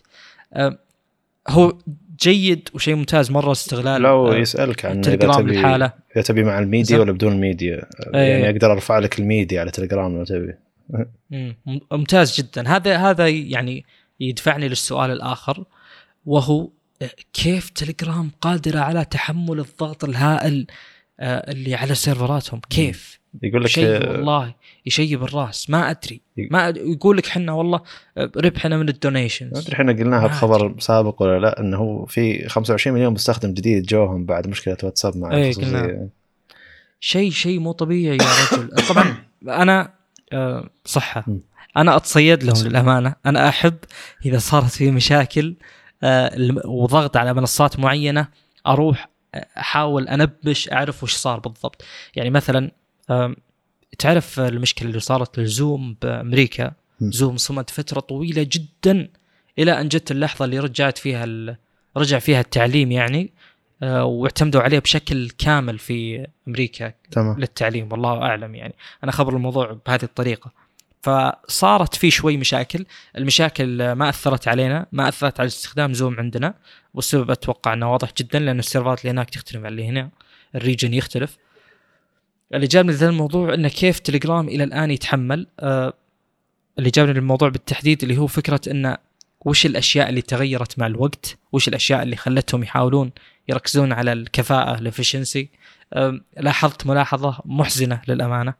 آه 0.53 0.77
هو 1.47 1.77
جيد 2.21 2.69
وشيء 2.73 2.95
ممتاز 2.95 3.31
مرة 3.31 3.51
استغلال 3.51 4.01
لو 4.01 4.31
آه، 4.31 4.35
يسألك 4.35 4.85
عن 4.85 4.97
التليجرام 4.97 5.41
تبي 5.41 5.51
للحاله 5.51 5.93
إذا 6.15 6.21
تبي 6.21 6.43
مع 6.43 6.59
الميديا. 6.59 6.99
ولا 6.99 7.11
بدون 7.11 7.33
الميديا 7.33 7.85
إيه. 8.15 8.19
يعني 8.19 8.49
أقدر 8.49 8.71
أرفع 8.71 8.99
لك 8.99 9.19
الميديا 9.19 9.61
على 9.61 9.71
تليجرام 9.71 10.17
لو 10.17 10.23
تبي. 10.23 10.53
مم، 11.31 11.55
ممتاز 11.91 12.41
جدا. 12.41 12.67
هذا 12.67 12.97
هذا 12.97 13.27
يعني 13.27 13.85
يدفعني 14.19 14.67
للسؤال 14.67 15.11
الآخر 15.11 15.63
وهو 16.25 16.69
آه، 17.01 17.09
كيف 17.33 17.69
تليجرام 17.69 18.31
قادرة 18.41 18.79
على 18.79 19.05
تحمل 19.05 19.59
الضغط 19.59 20.03
الهائل 20.03 20.67
آه، 21.19 21.51
اللي 21.51 21.75
على 21.75 21.95
servers 21.95 22.37
اتهم؟ 22.37 22.61
كيف؟ 22.69 23.19
يقول 23.43 23.63
لك 23.63 23.69
شيء 23.69 23.85
آه، 23.85 24.11
والله 24.11 24.53
يشيب 24.85 25.23
الراس 25.23 25.69
ما 25.69 25.89
أدري. 25.89 26.21
ما 26.37 26.71
أد- 26.73 26.77
يقول 26.77 27.17
لك 27.17 27.27
حنا 27.27 27.51
والله 27.53 27.81
آه، 28.17 28.31
ربحنا 28.37 28.77
من 28.77 28.85
ما 28.85 28.91
الدونيشنز 28.91 29.57
أدري 29.57 29.73
إحنا 29.73 29.91
قلناها 29.91 30.21
ما 30.21 30.27
بخبر 30.27 30.75
سابق 30.79 31.21
ولا 31.21 31.39
لا 31.39 31.59
إنه 31.59 31.77
هو 31.77 32.05
في 32.05 32.49
25 32.49 32.95
مليون 32.97 33.13
مستخدم 33.13 33.53
جديد 33.53 33.85
جوهم 33.85 34.25
بعد 34.25 34.47
مشكلة 34.47 34.77
واتساب 34.83 35.17
مع. 35.17 35.29
قلنا. 35.29 36.07
شيء 36.99 37.31
شيء 37.31 37.59
مو 37.59 37.71
طبيعي 37.71 38.17
يا 38.17 38.23
رجل. 38.53 38.69
طبعا 38.89 39.15
أنا 39.47 39.93
آه، 40.33 40.69
صحة. 40.85 41.25
أنا 41.77 41.95
أتصيد 41.95 42.43
لهم 42.43 42.67
للامانه 42.67 43.15
أنا 43.25 43.49
أحب 43.49 43.75
إذا 44.25 44.37
صارت 44.37 44.71
في 44.71 44.91
مشاكل 44.91 45.55
آه، 46.03 46.31
وضغط 46.65 47.17
على 47.17 47.33
منصات 47.33 47.79
معينة 47.79 48.27
أروح 48.67 49.09
أحاول 49.57 50.07
أنبش 50.07 50.69
أعرف 50.71 51.03
وش 51.03 51.13
صار 51.15 51.39
بالضبط. 51.39 51.83
يعني 52.15 52.29
مثلا 52.29 52.71
تعرف 53.99 54.39
المشكلة 54.39 54.89
اللي 54.89 54.99
صارت 54.99 55.39
للزوم 55.39 55.95
بأمريكا؟ 56.01 56.71
م. 57.01 57.11
زوم 57.11 57.37
صمد 57.37 57.69
فترة 57.69 57.99
طويلة 57.99 58.47
جدا 58.51 59.09
إلى 59.59 59.81
أن 59.81 59.87
جت 59.87 60.11
اللحظة 60.11 60.45
اللي 60.45 60.59
رجعت 60.59 60.97
فيها 60.97 61.23
ال- 61.23 61.55
رجع 61.97 62.19
فيها 62.19 62.39
التعليم 62.41 62.91
يعني 62.91 63.29
آه، 63.83 64.05
واعتمدوا 64.05 64.61
عليه 64.61 64.79
بشكل 64.79 65.29
كامل 65.29 65.79
في 65.79 66.27
أمريكا 66.47 66.93
تمام. 67.11 67.39
للتعليم 67.39 67.91
والله 67.91 68.21
أعلم 68.21 68.55
يعني. 68.55 68.73
أنا 69.03 69.11
خبر 69.11 69.33
الموضوع 69.35 69.77
بهذه 69.87 70.03
الطريقة. 70.03 70.51
فصارت 71.01 71.95
في 71.95 72.11
شوي 72.11 72.37
مشاكل. 72.37 72.85
المشاكل 73.17 73.91
ما 73.91 74.09
أثرت 74.09 74.47
علينا 74.47 74.85
ما 74.91 75.07
أثرت 75.09 75.39
على 75.39 75.47
استخدام 75.47 75.93
زوم 75.93 76.15
عندنا 76.19 76.53
والسبب 76.93 77.31
أتوقع 77.31 77.73
إنه 77.73 77.91
واضح 77.91 78.09
جدا 78.17 78.39
لأن 78.39 78.59
السيرفرات 78.59 79.01
اللي 79.01 79.11
هناك 79.11 79.29
تختلف 79.29 79.57
عن 79.65 79.71
اللي 79.71 79.85
هنا. 79.87 80.09
ال 80.55 80.61
region 80.61 80.93
يختلف. 80.93 81.37
اللي 82.53 82.67
جابني 82.67 82.91
لذا 82.91 83.09
الموضوع 83.09 83.53
إنه 83.53 83.69
كيف 83.69 83.99
تليجرام 83.99 84.47
إلى 84.47 84.63
الآن 84.63 84.91
يتحمل 84.91 85.47
آه 85.59 85.93
اللي 86.79 86.89
جابني 86.89 87.13
للموضوع 87.13 87.49
بالتحديد 87.49 88.03
اللي 88.03 88.17
هو 88.17 88.27
فكرة 88.27 88.61
إنه 88.67 88.97
وش 89.45 89.65
الأشياء 89.65 90.09
اللي 90.09 90.21
تغيرت 90.21 90.79
مع 90.79 90.87
الوقت؟ 90.87 91.37
وش 91.51 91.67
الأشياء 91.67 92.03
اللي 92.03 92.15
خلتهم 92.15 92.63
يحاولون 92.63 93.11
يركزون 93.49 93.93
على 93.93 94.13
الكفاءة 94.13 94.79
ال 94.79 94.86
efficiency 94.86 95.49
لاحظت 96.37 96.87
ملاحظة 96.87 97.41
محزنة 97.45 98.01
للأمانة. 98.07 98.53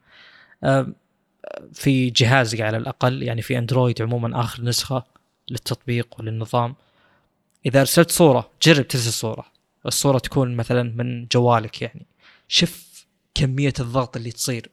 أم، 0.64 0.96
في 1.74 2.10
جهازي 2.10 2.64
على 2.64 2.78
الأقل 2.78 3.24
يعني 3.24 3.42
في 3.42 3.58
أندرويد 3.58 4.02
عموما 4.02 4.40
آخر 4.40 4.64
نسخة 4.64 5.04
للتطبيق 5.50 6.08
وللنظام. 6.20 6.76
إذا 7.66 7.80
أرسلت 7.80 8.12
صورة 8.12 8.50
جرب 8.64 8.88
ترسل 8.88 9.14
صورة. 9.14 9.46
الصورة 9.86 10.20
تكون 10.20 10.56
مثلا 10.56 10.94
من 10.96 11.26
جوالك 11.32 11.82
يعني. 11.82 12.06
شوف 12.48 12.91
كمية 13.36 13.74
الضغط 13.80 14.18
اللي 14.18 14.32
تصير. 14.32 14.70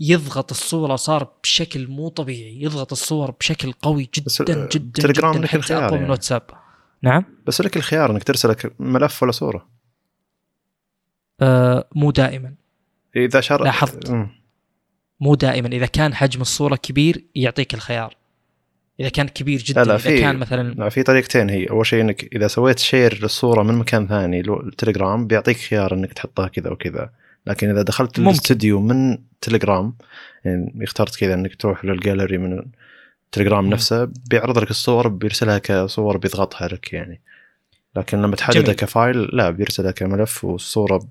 يضغط 0.00 0.50
الصورة 0.50 0.96
صار 0.96 1.32
بشكل 1.42 1.86
مو 1.88 2.08
طبيعي 2.08 2.62
يضغط 2.62 2.92
الصور 2.92 3.30
بشكل 3.30 3.72
قوي 3.72 4.10
بس 4.26 4.42
جدا 4.42 4.64
ال- 4.64 4.68
جدا 4.68 5.02
تليجرام 5.02 5.34
جدا 5.34 5.42
لك 5.44 5.54
الخيار 5.54 5.84
أقوى 5.84 5.92
من 5.96 6.00
يعني. 6.00 6.10
واتساب. 6.10 6.42
نعم؟ 7.02 7.24
بس 7.46 7.60
لك 7.60 7.76
الخيار 7.76 8.10
إنك 8.10 8.24
ترسل 8.24 8.48
لك 8.50 8.74
ملف 8.78 9.22
ولا 9.22 9.32
صورة. 9.32 9.68
آه 11.40 11.88
مو 11.94 12.10
دائما. 12.10 12.54
إذا 13.16 13.40
شر 13.40 13.64
لاحظت. 13.64 14.10
مم. 14.10 14.28
مو 15.20 15.34
دائما. 15.34 15.68
إذا 15.68 15.86
كان 15.86 16.14
حجم 16.14 16.40
الصورة 16.40 16.76
كبير 16.76 17.24
يعطيك 17.34 17.74
الخيار. 17.74 18.16
إذا 19.00 19.08
كان 19.08 19.28
كبير 19.28 19.60
جدا 19.60 19.80
لا 19.80 19.86
لا 19.86 19.94
إذا 19.94 20.02
في 20.02 20.20
كان 20.20 20.36
مثلا 20.36 20.74
لا 20.74 20.88
في 20.88 21.02
طريقتين 21.02 21.50
هي. 21.50 21.64
أول 21.70 21.86
شيء 21.86 22.00
إنك 22.00 22.24
إذا 22.36 22.48
سويت 22.48 22.78
share 22.78 23.22
للصورة 23.22 23.62
من 23.62 23.74
مكان 23.74 24.08
ثاني 24.08 24.40
التليجرام 24.40 25.26
بيعطيك 25.26 25.56
خيار 25.56 25.94
إنك 25.94 26.12
تحطها 26.12 26.48
كذا 26.48 26.70
وكذا. 26.70 27.10
لكن 27.46 27.70
إذا 27.70 27.82
دخلت 27.82 28.18
ممكن. 28.18 28.30
الاستوديو 28.30 28.80
من 28.80 29.18
تليجرام 29.40 29.94
يعني 30.44 30.84
اخترت 30.84 31.16
كذا 31.16 31.34
إنك 31.34 31.54
تروح 31.54 31.84
للجاليري 31.84 32.38
من 32.38 32.62
التليجرام 33.26 33.64
مم. 33.64 33.70
نفسه 33.70 34.04
بيعرض 34.30 34.58
لك 34.58 34.70
الصور 34.70 35.08
بيرسلها 35.08 35.58
كصور 35.58 36.16
بيضغطها 36.16 36.68
لك 36.68 36.92
يعني 36.92 37.20
لكن 37.96 38.22
لما 38.22 38.36
تحددها. 38.36 38.74
ك 38.74 38.84
file 38.84 39.22
لا 39.22 39.50
بيرسلها 39.50 39.90
كملف 39.90 40.44
والصورة 40.44 41.08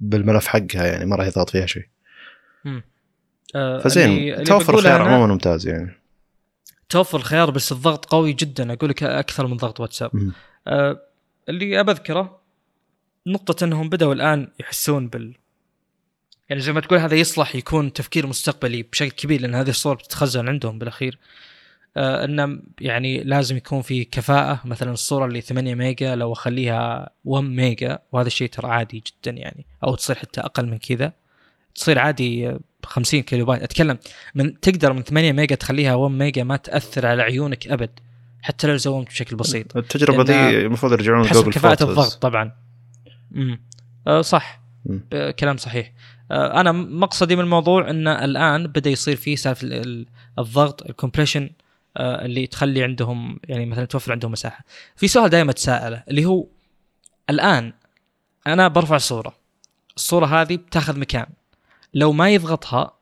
بالملف 0.00 0.46
حقها 0.46 0.86
يعني 0.86 1.06
ما 1.06 1.16
راح 1.16 1.26
يضغط 1.26 1.50
فيها 1.50 1.66
شيء. 1.66 1.86
آه، 3.54 3.78
فزين 3.78 4.44
توفر 4.44 4.74
الخيار 4.74 5.02
عموما 5.02 5.26
ممتاز 5.26 5.66
يعني 5.66 5.94
توفر 6.88 7.18
الخيار 7.18 7.50
بس 7.50 7.72
الضغط 7.72 8.04
قوي 8.04 8.32
جدا 8.32 8.72
أقول 8.72 8.90
لك 8.90 9.02
أكثر 9.02 9.46
من 9.46 9.56
ضغط 9.56 9.80
واتساب. 9.80 10.10
آه، 10.66 11.00
اللي 11.48 11.80
أبذكره 11.80 12.39
نقطة 13.26 13.64
أنهم 13.64 13.88
بدأوا 13.88 14.14
الآن 14.14 14.48
يحسون 14.60 15.08
بال 15.08 15.34
يعني 16.48 16.62
زي 16.62 16.72
ما 16.72 16.80
تقول 16.80 16.98
هذا 16.98 17.14
يصلح 17.14 17.54
يكون 17.54 17.92
تفكير 17.92 18.26
مستقبلي 18.26 18.82
بشكل 18.82 19.10
كبير 19.10 19.40
لأن 19.40 19.54
هذه 19.54 19.68
الصور 19.70 19.94
بتتخزن 19.94 20.48
عندهم 20.48 20.78
بالأخير. 20.78 21.18
آه 21.96 22.24
إنه 22.24 22.58
يعني 22.80 23.24
لازم 23.24 23.56
يكون 23.56 23.82
في 23.82 24.04
كفاءة 24.04 24.60
مثلا 24.64 24.92
الصورة 24.92 25.26
اللي 25.26 25.40
8 25.40 25.74
ميجا 25.74 26.14
لو 26.14 26.32
أخليها 26.32 27.10
1 27.24 27.44
ميجا 27.44 27.98
وهذا 28.12 28.26
الشيء 28.26 28.48
ترى 28.48 28.68
عادي 28.68 29.02
جدا 29.06 29.30
يعني 29.30 29.66
أو 29.84 29.94
تصير 29.94 30.16
حتى 30.16 30.40
أقل 30.40 30.66
من 30.66 30.78
كذا. 30.78 31.12
تصير 31.74 31.98
عادي 31.98 32.48
آه، 32.48 32.60
50 32.84 33.22
كيلو 33.22 33.44
بايت 33.44 33.62
أتكلم 33.62 33.98
من 34.34 34.60
تقدر 34.60 34.92
من 34.92 35.02
8 35.02 35.32
ميجا 35.32 35.54
تخليها 35.54 35.94
1 35.94 36.14
ميجا 36.14 36.44
ما 36.44 36.56
تأثر 36.56 37.06
على 37.06 37.22
عيونك 37.22 37.68
أبد 37.68 37.90
حتى 38.42 38.66
لو 38.66 38.76
zoom 38.76 39.00
ت 39.00 39.06
بشكل 39.06 39.36
بسيط. 39.36 39.76
التجربة 39.76 40.24
دي 40.24 40.66
المفروض 40.66 40.92
يرجعون 40.92 41.28
حسب 41.28 41.50
photos. 41.50 41.88
الضغط 41.88 42.22
طبعا. 42.22 42.69
امم 43.36 43.60
آه 44.06 44.20
صح. 44.20 44.60
مم. 44.86 45.00
آه 45.12 45.30
كلام 45.30 45.56
صحيح. 45.56 45.92
آه 46.30 46.60
أنا 46.60 46.72
مقصدي 46.72 47.36
من 47.36 47.42
الموضوع 47.44 47.90
إن 47.90 48.08
الآن 48.08 48.66
بدأ 48.66 48.90
يصير 48.90 49.16
في 49.16 49.36
سالفة 49.36 49.66
ال- 49.66 49.72
ال- 49.72 50.06
الضغط 50.38 50.82
ال 50.86 50.91
compression 50.91 51.50
اللي 51.96 52.46
تخلي 52.46 52.82
عندهم 52.82 53.40
يعني 53.48 53.66
مثلا 53.66 53.84
توفر 53.84 54.12
عندهم 54.12 54.32
مساحة. 54.32 54.64
في 54.96 55.08
سؤال 55.08 55.30
دائما 55.30 55.50
اتساءله 55.50 56.02
اللي 56.08 56.24
هو 56.24 56.46
الآن 57.30 57.72
أنا 58.46 58.68
برفع 58.68 58.98
صوره 58.98 59.34
الصورة 59.96 60.26
هذه 60.26 60.56
بتاخذ 60.56 60.98
مكان. 60.98 61.26
لو 61.94 62.12
ما 62.12 62.30
يضغطها 62.30 62.92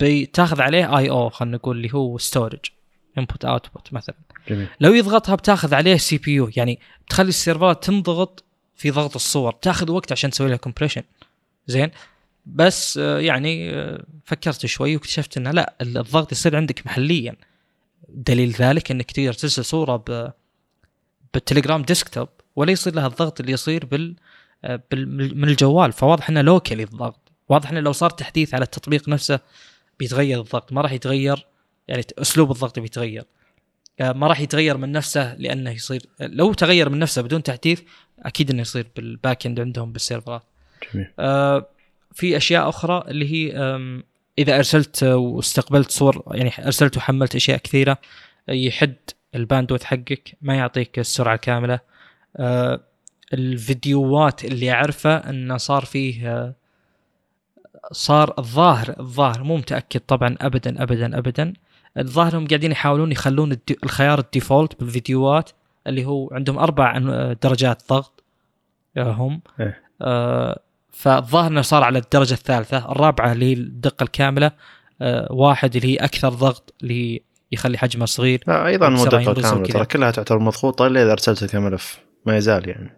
بتاخذ 0.00 0.60
عليه 0.60 0.98
I/O 0.98 1.28
خلينا 1.30 1.56
نقول 1.56 1.76
اللي 1.76 1.94
هو 1.94 2.18
storage 2.18 2.58
input 3.18 3.44
output 3.44 3.92
مثلا. 3.92 4.14
جميل. 4.48 4.68
لو 4.80 4.94
يضغطها 4.94 5.34
بتاخذ 5.34 5.74
عليه 5.74 5.96
CPU 5.96 6.50
يعني 6.56 6.78
بتخلي 7.06 7.28
ال 7.28 7.34
servers 7.34 7.78
ات 7.78 7.84
تنضغط 7.84 8.44
في 8.78 8.90
ضغط 8.90 9.14
الصور. 9.14 9.52
تاخذ 9.52 9.90
وقت 9.90 10.12
عشان 10.12 10.30
تسوي 10.30 10.48
لها 10.48 10.56
compression 10.56 11.02
زين؟ 11.66 11.90
بس 12.46 12.98
آه، 12.98 13.18
يعني 13.18 13.70
آه، 13.70 14.04
فكرت 14.24 14.66
شوي 14.66 14.96
واكتشفت 14.96 15.36
إنه 15.36 15.50
لا 15.50 15.74
الضغط 15.80 16.32
يصير 16.32 16.56
عندك 16.56 16.86
محليا. 16.86 17.36
دليل 18.08 18.50
ذلك 18.50 18.90
إنك 18.90 19.10
تقدر 19.10 19.32
ترسل 19.32 19.64
صورة 19.64 19.96
ب 19.96 20.32
بالتليجرام 21.34 21.82
desktop 21.82 22.28
ولا 22.56 22.72
يصير 22.72 22.94
لها 22.94 23.06
الضغط 23.06 23.40
اللي 23.40 23.52
يصير 23.52 23.86
بال, 23.86 24.16
آه، 24.64 24.82
من 24.92 25.48
الجوال. 25.48 25.92
فواضح 25.92 26.28
إنه 26.30 26.40
locally 26.40 26.82
الضغط. 26.82 27.32
واضح 27.48 27.70
إنه 27.70 27.80
لو 27.80 27.92
صار 27.92 28.10
تحديث 28.10 28.54
على 28.54 28.64
التطبيق 28.64 29.08
نفسه 29.08 29.40
بيتغير 29.98 30.40
الضغط. 30.40 30.72
ما 30.72 30.80
راح 30.80 30.92
يتغير 30.92 31.46
يعني 31.88 32.04
أسلوب 32.18 32.50
الضغط 32.50 32.78
بيتغير. 32.78 33.24
ما 34.00 34.26
راح 34.26 34.40
يتغير 34.40 34.76
من 34.76 34.92
نفسه 34.92 35.34
لأنه 35.34 35.70
يصير 35.70 36.02
لو 36.20 36.52
تغير 36.52 36.88
من 36.88 36.98
نفسه 36.98 37.22
بدون 37.22 37.42
تحديث 37.42 37.80
أكيد 38.22 38.50
إنه 38.50 38.60
يصير 38.60 38.86
بال 38.96 39.13
back 39.13 39.46
end 39.46 39.60
عندهم 39.60 39.92
بال 39.92 40.02
servers 40.02 40.37
ات 40.37 40.42
جميل. 40.94 41.08
آه، 41.18 41.66
في 42.12 42.36
أشياء 42.36 42.68
أخرى 42.68 43.04
اللي 43.08 43.32
هي 43.32 43.52
إذا 44.38 44.56
أرسلت 44.56 45.02
واستقبلت 45.02 45.90
صور 45.90 46.22
يعني 46.34 46.52
أرسلت 46.66 46.96
وحملت 46.96 47.34
أشياء 47.34 47.58
كثيرة 47.58 47.98
يحد 48.48 48.94
ال 49.34 49.39
bandwidth 49.39 49.84
حقك 49.84 50.36
ما 50.42 50.54
يعطيك 50.54 50.98
السرعة 50.98 51.34
الكاملة. 51.34 51.80
آه، 52.36 52.80
الفيديوهات 53.32 54.44
اللي 54.44 54.72
أعرفه 54.72 55.16
إنه 55.16 55.56
صار 55.56 55.84
فيه 55.84 56.32
آه، 56.32 56.54
صار 57.92 58.34
الظاهر 58.38 58.94
الظاهر 59.00 59.42
مو 59.42 59.56
متأكد 59.56 60.00
طبعا 60.00 60.36
ابدا 60.40 60.82
ابدا 60.82 61.18
ابدا. 61.18 61.52
الظاهر 61.98 62.38
هم 62.38 62.46
قاعدين 62.46 62.72
يحاولون 62.72 63.12
يخلون 63.12 63.56
الخيار 63.84 64.18
ال 64.18 64.26
default 64.26 64.80
بالفيديوهات. 64.80 65.50
اللي 65.86 66.04
هو 66.04 66.28
عندهم 66.32 66.58
أربع 66.58 66.98
درجات 67.42 67.82
ضغط 67.90 68.24
آه، 68.96 69.12
هم. 69.12 69.40
إيه. 69.60 69.82
آه، 70.02 70.60
فالظاهر 70.92 71.50
إنه 71.50 71.62
صار 71.62 71.82
على 71.84 71.98
الدرجة 71.98 72.34
الثالثة 72.34 72.92
الرابعة 72.92 73.32
اللي 73.32 73.44
هي 73.44 73.52
الدقة 73.52 74.02
الكاملة 74.04 74.50
آه، 75.02 75.28
واحد 75.32 75.76
اللي 75.76 75.88
هي 75.92 75.96
أكثر 75.96 76.28
ضغط 76.28 76.74
اللي 76.82 77.22
يخلي 77.52 77.78
حجمه 77.78 78.06
صغير. 78.06 78.44
لا 78.46 78.66
أيضا 78.66 78.88
مو 78.88 79.04
دقه 79.04 79.34
كامله. 79.34 79.66
ترى 79.68 79.84
كلها 79.86 80.10
تعتبر 80.10 80.38
مضغوطة 80.38 80.86
إلا 80.86 81.02
إذا 81.02 81.12
ارسلتها 81.12 81.46
كملف 81.46 81.98
ما 82.26 82.36
يزال 82.36 82.68
يعني. 82.68 82.90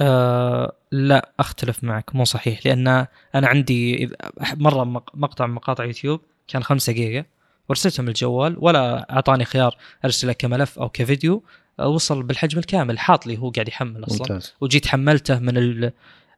آه 0.00 0.72
لا 0.92 1.32
أختلف 1.40 1.84
معك 1.84 2.14
مو 2.14 2.24
صحيح. 2.24 2.66
لأن 2.66 2.88
أنا 3.34 3.48
عندي 3.48 4.10
مرة 4.56 4.84
مق- 4.84 5.10
مقطع 5.14 5.46
من 5.46 5.54
مقاطع 5.54 5.84
يوتيوب 5.84 6.20
كان 6.48 6.62
5 6.62 6.92
جيجا. 6.92 7.24
وارسلته 7.68 8.02
من 8.02 8.08
الجوال 8.08 8.56
ولا 8.58 9.12
أعطاني 9.12 9.44
خيار 9.44 9.76
ارسله 10.04 10.32
كملف 10.32 10.78
أو 10.78 10.88
كفيديو 10.88 11.42
آه، 11.80 11.88
وصل 11.88 12.22
بالحجم 12.22 12.58
الكامل. 12.58 12.98
حاط 12.98 13.26
لي 13.26 13.38
هو 13.38 13.50
قاعد 13.50 13.68
يحمل 13.68 14.04
أصلا. 14.04 14.18
ممتاز. 14.20 14.54
وجيت 14.60 14.86
حملته 14.86 15.38
من 15.38 15.56
ال... 15.58 15.92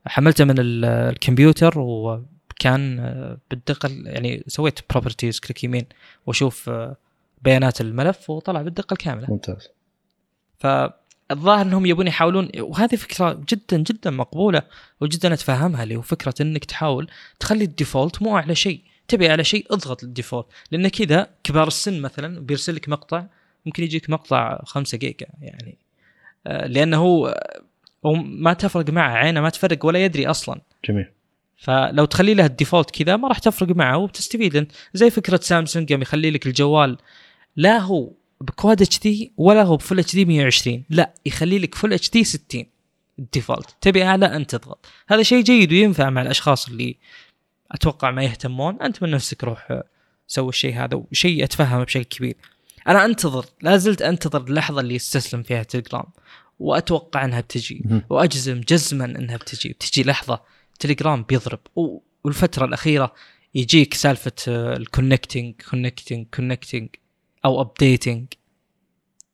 حملته 0.06 0.44
من 0.44 0.58
ال- 0.58 0.84
الكمبيوتر 0.84 1.78
وكان 1.78 2.98
آه، 3.00 3.38
بالدقة 3.50 3.86
ال- 3.86 4.06
يعني 4.06 4.44
سويت 4.46 4.78
properties 4.90 5.40
كليك 5.40 5.64
يمين 5.64 5.86
وأشوف 6.26 6.68
آه، 6.68 6.96
بيانات 7.42 7.80
الملف 7.80 8.30
وطلع 8.30 8.62
بالدقة 8.62 8.94
الكاملة. 8.94 9.26
ممتاز. 9.30 9.68
فالظاهر 10.58 11.62
إنهم 11.62 11.86
يبون 11.86 12.06
يحاولون 12.06 12.48
وهذه 12.60 12.96
فكرة 12.96 13.40
جدا 13.48 13.76
جدا 13.78 14.10
مقبولة 14.10 14.62
وجدا 15.00 15.32
أتفهمها 15.34 15.82
اللي 15.82 15.96
هو 15.96 16.02
فكره 16.02 16.34
إنك 16.40 16.64
تحاول 16.64 17.10
تخلي 17.40 17.64
ال 17.64 17.71
default 17.72 18.22
مو 18.22 18.36
أعلى 18.36 18.54
شيء. 18.54 18.80
تبي 19.10 19.30
اعلى 19.30 19.44
شيء 19.44 19.66
اضغط 19.70 20.04
ال 20.04 20.09
default 20.10 20.46
لأن 20.70 20.88
كذا 20.88 21.30
كبار 21.44 21.66
السن 21.66 22.00
مثلا 22.00 22.40
بيرسل 22.40 22.74
لك 22.74 22.88
مقطع 22.88 23.24
ممكن 23.66 23.82
يجيك 23.82 24.10
مقطع 24.10 24.60
5 24.64 24.98
جيجا 24.98 25.26
يعني. 25.42 25.78
آه، 26.46 26.66
لأنه 26.66 26.96
هو 26.96 27.40
هو 28.06 28.14
ما 28.14 28.52
تفرق 28.52 28.90
معه 28.90 29.12
عينه 29.12 29.40
ما 29.40 29.50
تفرق 29.50 29.86
ولا 29.86 30.04
يدري 30.04 30.26
أصلا. 30.26 30.60
جميل. 30.88 31.06
فلو 31.56 32.04
تخلي 32.04 32.34
له 32.34 32.46
ال 32.46 32.52
default 32.52 32.90
كذا 32.90 33.16
ما 33.16 33.28
راح 33.28 33.38
تفرق 33.38 33.76
معه 33.76 33.98
وبتستفيد 33.98 34.56
انت 34.56 34.72
زي 34.94 35.10
فكرة 35.10 35.40
سامسونج 35.42 35.90
يوم 35.90 36.02
يخلي 36.02 36.30
لك 36.30 36.46
الجوال 36.46 36.98
لا 37.56 37.78
هو 37.78 38.12
ب 38.40 38.82
Quad 38.82 38.98
HD 38.98 39.32
ولا 39.36 39.62
هو 39.62 39.76
ب 39.76 39.98
Full 39.98 40.14
HD 40.14 40.24
120 40.24 40.84
لا 40.90 41.14
يخلي 41.26 41.58
لك 41.58 41.74
Full 41.74 41.92
HD 41.92 42.24
60 42.24 42.64
ال 43.18 43.25
default. 43.25 43.76
تبي 43.80 44.04
أعلى 44.04 44.26
أنت 44.26 44.54
تضغط. 44.54 44.86
هذا 45.08 45.22
شيء 45.22 45.42
جيد 45.42 45.72
وينفع 45.72 46.10
مع 46.10 46.22
الأشخاص 46.22 46.68
اللي 46.68 46.96
أتوقع 47.72 48.10
ما 48.10 48.24
يهتمون. 48.24 48.82
أنت 48.82 49.02
من 49.02 49.10
نفسك 49.10 49.44
روح 49.44 49.70
آه، 49.70 49.84
سوي 50.26 50.48
الشيء 50.48 50.74
هذا 50.74 51.04
وشيء 51.10 51.44
أتفهمه 51.44 51.84
بشكل 51.84 52.02
كبير. 52.04 52.36
أنا 52.88 53.04
أنتظر 53.04 53.44
لا 53.62 53.76
زلت 53.76 54.02
أنتظر 54.02 54.40
اللحظة 54.44 54.80
اللي 54.80 54.94
يستسلم 54.94 55.42
فيها 55.42 55.62
تليجرام. 55.62 56.04
وأتوقع 56.58 57.24
إنها 57.24 57.40
بتجي. 57.40 57.84
وأجزم 58.10 58.60
جزما 58.60 59.04
إنها 59.04 59.36
بتجي. 59.36 59.68
بتجي 59.68 60.02
لحظة 60.02 60.40
تليجرام 60.78 61.22
بيضرب. 61.22 61.60
والفترة 62.24 62.64
الأخيرة 62.64 63.14
يجيك 63.54 63.94
سالفة 63.94 64.32
ال 64.48 64.58
connecting 64.58 65.54
connecting 65.70 66.26
connecting 66.34 66.88
أو 67.44 67.60
updating 67.60 68.26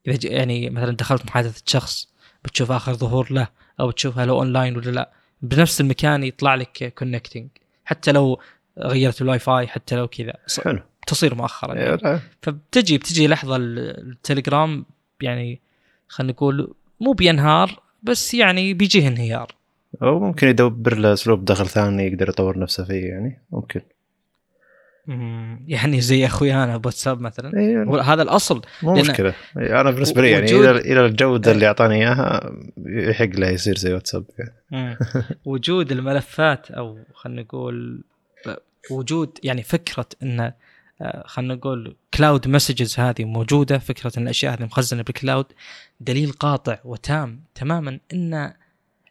إذا 0.09 0.33
يعني 0.33 0.71
مثلا 0.71 0.91
دخلت 0.91 1.27
محادثه 1.27 1.63
شخص 1.67 2.09
بتشوف 2.45 2.71
آخر 2.71 2.95
ظهور 2.95 3.33
له 3.33 3.49
أو 3.81 3.91
تشوفها 3.91 4.27
لو 4.27 4.39
اونلاين 4.39 4.77
ولا 4.77 4.91
لا. 4.91 5.13
بنفس 5.43 5.81
المكان 5.81 6.25
يطلع 6.25 6.55
لك 6.55 6.95
connecting 6.99 7.49
حتى 7.87 8.13
لو 8.13 8.41
غيرت 8.79 9.23
الواي 9.23 9.39
فاي 9.39 9.67
حتى 9.67 9.97
لو 9.97 10.09
كذا. 10.09 10.33
حلو. 10.65 10.81
تصير 11.07 11.35
مؤخرا 11.35 11.75
إيه، 11.75 11.81
يعني. 11.81 12.01
لا، 12.03 12.21
فبتجي 12.43 12.99
بتجي 12.99 13.29
لحظة 13.29 13.57
ال- 13.57 13.79
التليجرام 14.11 14.87
يعني 15.23 15.61
خلينا 16.09 16.33
نقول 16.33 16.75
مو 17.01 17.13
بينهار 17.13 17.81
بس 18.03 18.35
يعني 18.35 18.75
بيجيه 18.75 19.09
انهيار. 19.09 19.55
أو 20.03 20.21
ممكن 20.21 20.49
يدبر 20.49 20.97
له 20.97 21.13
أسلوب 21.13 21.45
دخل 21.45 21.67
ثاني 21.67 22.07
يقدر 22.07 22.29
يطور 22.29 22.59
نفسه 22.59 22.85
فيه 22.85 23.05
يعني 23.09 23.43
ممكن. 23.51 23.81
مم، 23.81 23.87
يعني 25.69 26.01
زي 26.01 26.27
أخويانا 26.27 26.77
بواتساب 26.77 27.21
مثلا. 27.21 27.59
إيه، 27.59 27.83
هو 27.83 27.97
هذا 27.97 28.23
الأصل. 28.23 28.63
مو 28.83 28.95
مشكلة. 28.95 29.35
إيه، 29.59 29.81
أنا 29.81 29.91
بالنسبة 29.91 30.23
لي 30.23 30.31
يعني 30.31 30.45
وجود- 30.45 30.65
إلى 30.69 30.79
إلى 30.93 31.07
الجودة 31.07 31.53
اللي 31.53 31.67
أعطاني 31.67 31.95
إياها 31.95 32.53
يحق 32.87 33.25
له 33.27 33.49
يصير 33.49 33.77
زي 33.77 33.93
واتساب 33.93 34.25
يعني. 34.39 34.97
وجود 35.45 35.93
الملفات 35.93 36.71
أو 36.71 36.99
خلينا 37.15 37.43
نقول 37.43 38.03
وجود 38.91 39.39
يعني 39.45 39.63
فكرة 39.63 40.07
إن 40.23 40.53
آه، 41.03 41.23
خلينا 41.27 41.55
نقول 41.55 41.97
cloud 42.15 42.49
messages 42.49 42.99
هذه 42.99 43.25
موجودة 43.25 43.79
فكرة 43.79 44.13
إن 44.19 44.23
الأشياء 44.23 44.55
هذه 44.55 44.63
مخزنة 44.65 45.03
بال 45.03 45.16
cloud 45.16 45.47
دليل 46.01 46.33
قاطع 46.33 46.79
وتام 46.85 47.41
تماما 47.55 47.99
إن 48.13 48.53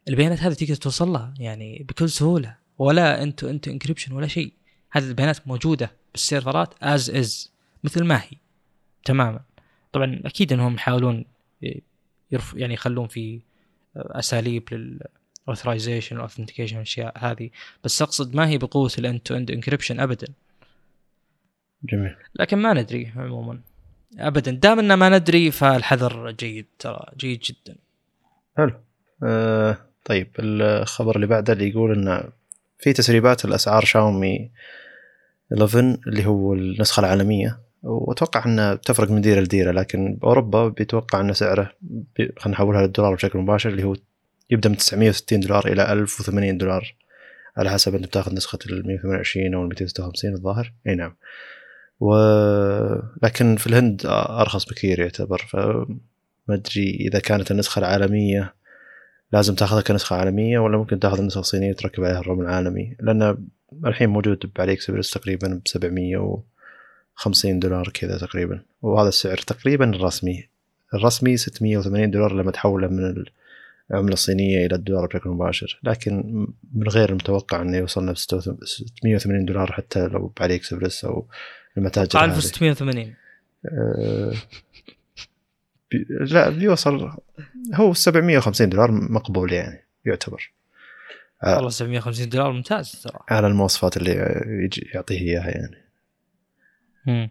البيانات 0.08 0.40
هذه 0.40 0.52
تقدر 0.52 0.74
توصل 0.74 1.08
لها 1.08 1.34
يعني 1.38 1.84
بكل 1.88 2.10
سهولة 2.10 2.54
ولا 2.78 3.22
end-to-end 3.22 3.68
encryption 3.68 4.12
ولا 4.12 4.26
شيء. 4.26 4.52
هذه 4.90 5.08
البيانات 5.08 5.48
موجودة 5.48 5.90
بالسيرفرات 6.12 6.74
as 6.82 7.10
is 7.10 7.52
مثل 7.84 8.04
ما 8.04 8.16
هي 8.16 8.38
تماما. 9.04 9.40
طبعا 9.92 10.20
أكيد 10.24 10.52
إنهم 10.52 10.74
يحاولون 10.74 11.24
يرف 12.30 12.54
يعني 12.54 12.74
يخلون 12.74 13.08
في 13.08 13.40
أساليب 13.96 14.74
لل 14.74 15.00
authorization 15.48 16.18
و 16.18 16.22
authentication 16.22 16.76
الاشياء 16.76 17.18
هذه. 17.18 17.50
بس 17.84 18.02
أقصد 18.02 18.34
ما 18.34 18.48
هي 18.48 18.58
بقوة 18.58 18.90
ال 18.98 19.20
end-to-end 19.20 19.50
encryption 19.50 20.00
ابدا. 20.00 20.26
جميل. 21.82 22.16
لكن 22.34 22.58
ما 22.58 22.72
ندري 22.72 23.12
عموما. 23.16 23.60
ابدا. 24.18 24.50
دام 24.50 24.78
ان 24.78 24.94
ما 24.94 25.18
ندري 25.18 25.50
فالحذر 25.50 26.30
جيد 26.30 26.66
ترى 26.78 27.06
جيد 27.16 27.40
جدا. 27.40 27.76
حلو. 28.56 28.72
آه 29.22 29.78
طيب 30.04 30.30
الخبر 30.38 31.16
اللي 31.16 31.26
بعده 31.26 31.52
اللي 31.52 31.68
يقول 31.68 31.92
إنه 31.92 32.32
في 32.78 32.92
تسريبات 32.92 33.44
الأسعار 33.44 33.84
شاومي 33.84 34.50
11 35.52 35.98
اللي 36.06 36.26
هو 36.26 36.54
النسخة 36.54 37.00
العالمية 37.00 37.60
وأتوقع 37.82 38.44
إنها 38.46 38.74
تفرق 38.74 39.10
من 39.10 39.20
ديرة 39.20 39.40
لديرة 39.40 39.70
لكن 39.70 40.14
بأوروبا 40.14 40.68
بيتوقع 40.68 41.20
ان 41.20 41.32
سعره 41.32 41.72
بي... 41.80 42.32
خلينا 42.38 42.56
نحولها 42.56 42.82
للدولار 42.82 43.14
بشكل 43.14 43.38
مباشر 43.38 43.70
اللي 43.70 43.84
هو 43.84 43.96
يبدأ 44.50 44.68
من 44.68 44.76
960 44.76 45.40
دولار 45.40 45.66
إلى 45.66 45.92
1080 45.92 46.58
دولار 46.58 46.94
على 47.56 47.70
حسب 47.70 47.94
أنت 47.94 48.04
بتاخذ 48.06 48.34
نسخة 48.34 48.58
ال 48.66 48.86
128 48.86 49.54
أو 49.54 49.62
ال 49.62 49.68
256 49.68 50.32
الظاهر. 50.34 50.72
أي 50.86 50.94
نعم. 50.94 51.16
و 52.00 52.14
لكن 53.22 53.56
في 53.56 53.66
الهند 53.66 54.02
أرخص 54.06 54.64
بكثير 54.64 55.00
يعتبر 55.00 55.38
فما 55.38 55.98
أدري 56.50 56.96
إذا 57.00 57.18
كانت 57.18 57.50
النسخة 57.50 57.78
العالمية 57.78 58.54
لازم 59.32 59.54
تاخذها 59.54 59.80
كنسخة 59.80 60.16
عالمية 60.16 60.58
ولا 60.58 60.78
ممكن 60.78 60.98
تاخذ 61.00 61.18
النسخة 61.18 61.40
الصينية 61.40 61.72
تركب 61.72 62.04
عليها 62.04 62.20
الرقم 62.20 62.40
العالمي؟ 62.40 62.96
لأن 63.00 63.36
الحين 63.86 64.08
موجود 64.08 64.50
بعلي 64.56 64.72
اكسبرس 64.72 65.10
تقريبا 65.10 65.60
ب 65.64 65.68
750 65.68 67.58
دولار 67.58 67.88
كذا 67.94 68.18
تقريبا. 68.18 68.62
وهذا 68.82 69.08
السعر 69.08 69.36
تقريبا 69.36 69.90
الرسمي. 69.90 70.48
الرسمي 70.94 71.36
680 71.36 72.10
دولار 72.10 72.32
لما 72.32 72.50
تحوله 72.50 72.88
من 72.88 73.24
العملة 73.90 74.12
الصينية 74.12 74.66
إلى 74.66 74.74
الدولار 74.74 75.06
بشكل 75.06 75.30
مباشر. 75.30 75.80
لكن 75.82 76.46
من 76.74 76.88
غير 76.88 77.10
المتوقع 77.10 77.62
أنه 77.62 77.76
يوصلنا 77.76 78.12
ب 78.12 78.16
680 78.16 79.44
دولار 79.44 79.72
حتى 79.72 80.06
لو 80.06 80.32
بعلي 80.40 80.54
اكسبرس 80.54 81.04
أو 81.04 81.26
المتاجر 81.76 82.24
1680 82.24 83.14
أه 83.66 84.32
بي 85.90 86.06
لا 86.10 86.50
بيوصل 86.50 87.10
هو 87.74 87.92
750 87.92 88.68
دولار 88.68 88.90
مقبول 88.92 89.52
يعني 89.52 89.84
يعتبر. 90.04 90.52
والله 91.44 91.68
750 91.68 92.28
دولار 92.28 92.52
ممتاز 92.52 92.92
ترى. 92.92 93.18
على 93.28 93.46
المواصفات 93.46 93.96
اللي 93.96 94.42
يجي 94.64 94.90
يعطيه 94.94 95.18
إياها 95.20 95.50
يعني. 95.50 95.76
مم. 97.06 97.30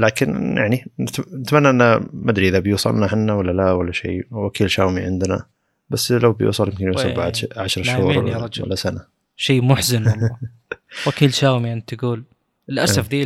لكن 0.00 0.56
يعني 0.56 0.84
نتمنى 1.32 1.70
إنه 1.70 1.98
ما 2.12 2.30
أدري 2.30 2.48
إذا 2.48 2.58
بيوصلنا 2.58 3.06
إحنا 3.06 3.34
ولا 3.34 3.52
لا 3.52 3.72
ولا 3.72 3.92
شيء. 3.92 4.26
وكيل 4.30 4.70
شاومي 4.70 5.00
عندنا. 5.00 5.46
بس 5.90 6.12
لو 6.12 6.32
بيوصل 6.32 6.68
يمكن 6.68 6.86
يوصل 6.86 7.14
بعد 7.14 7.36
10 7.56 7.82
شهور 7.82 8.18
ولا 8.18 8.74
سنة. 8.74 9.06
شيء 9.36 9.62
محزن 9.62 10.08
والله. 10.08 10.38
وكيل 11.06 11.34
شاومي 11.34 11.72
أنت 11.72 11.94
تقول. 11.94 12.24
للأسف 12.68 13.08
ذي 13.08 13.24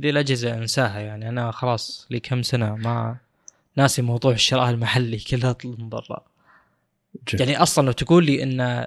ذي 0.00 0.10
الأجهزة 0.10 0.54
أنساها 0.54 1.00
يعني. 1.00 1.28
أنا 1.28 1.50
خلاص 1.50 2.06
لي 2.10 2.20
كم 2.20 2.42
سنة 2.42 2.74
ما 2.74 3.16
ناسي 3.76 4.02
موضوع 4.02 4.32
الشراء 4.32 4.70
المحلي 4.70 5.18
كلها 5.18 5.56
من 5.64 5.88
برا. 5.88 6.24
يعني 7.32 7.62
أصلا 7.62 7.86
لو 7.86 7.92
تقول 7.92 8.26
لي 8.26 8.42
إن 8.42 8.86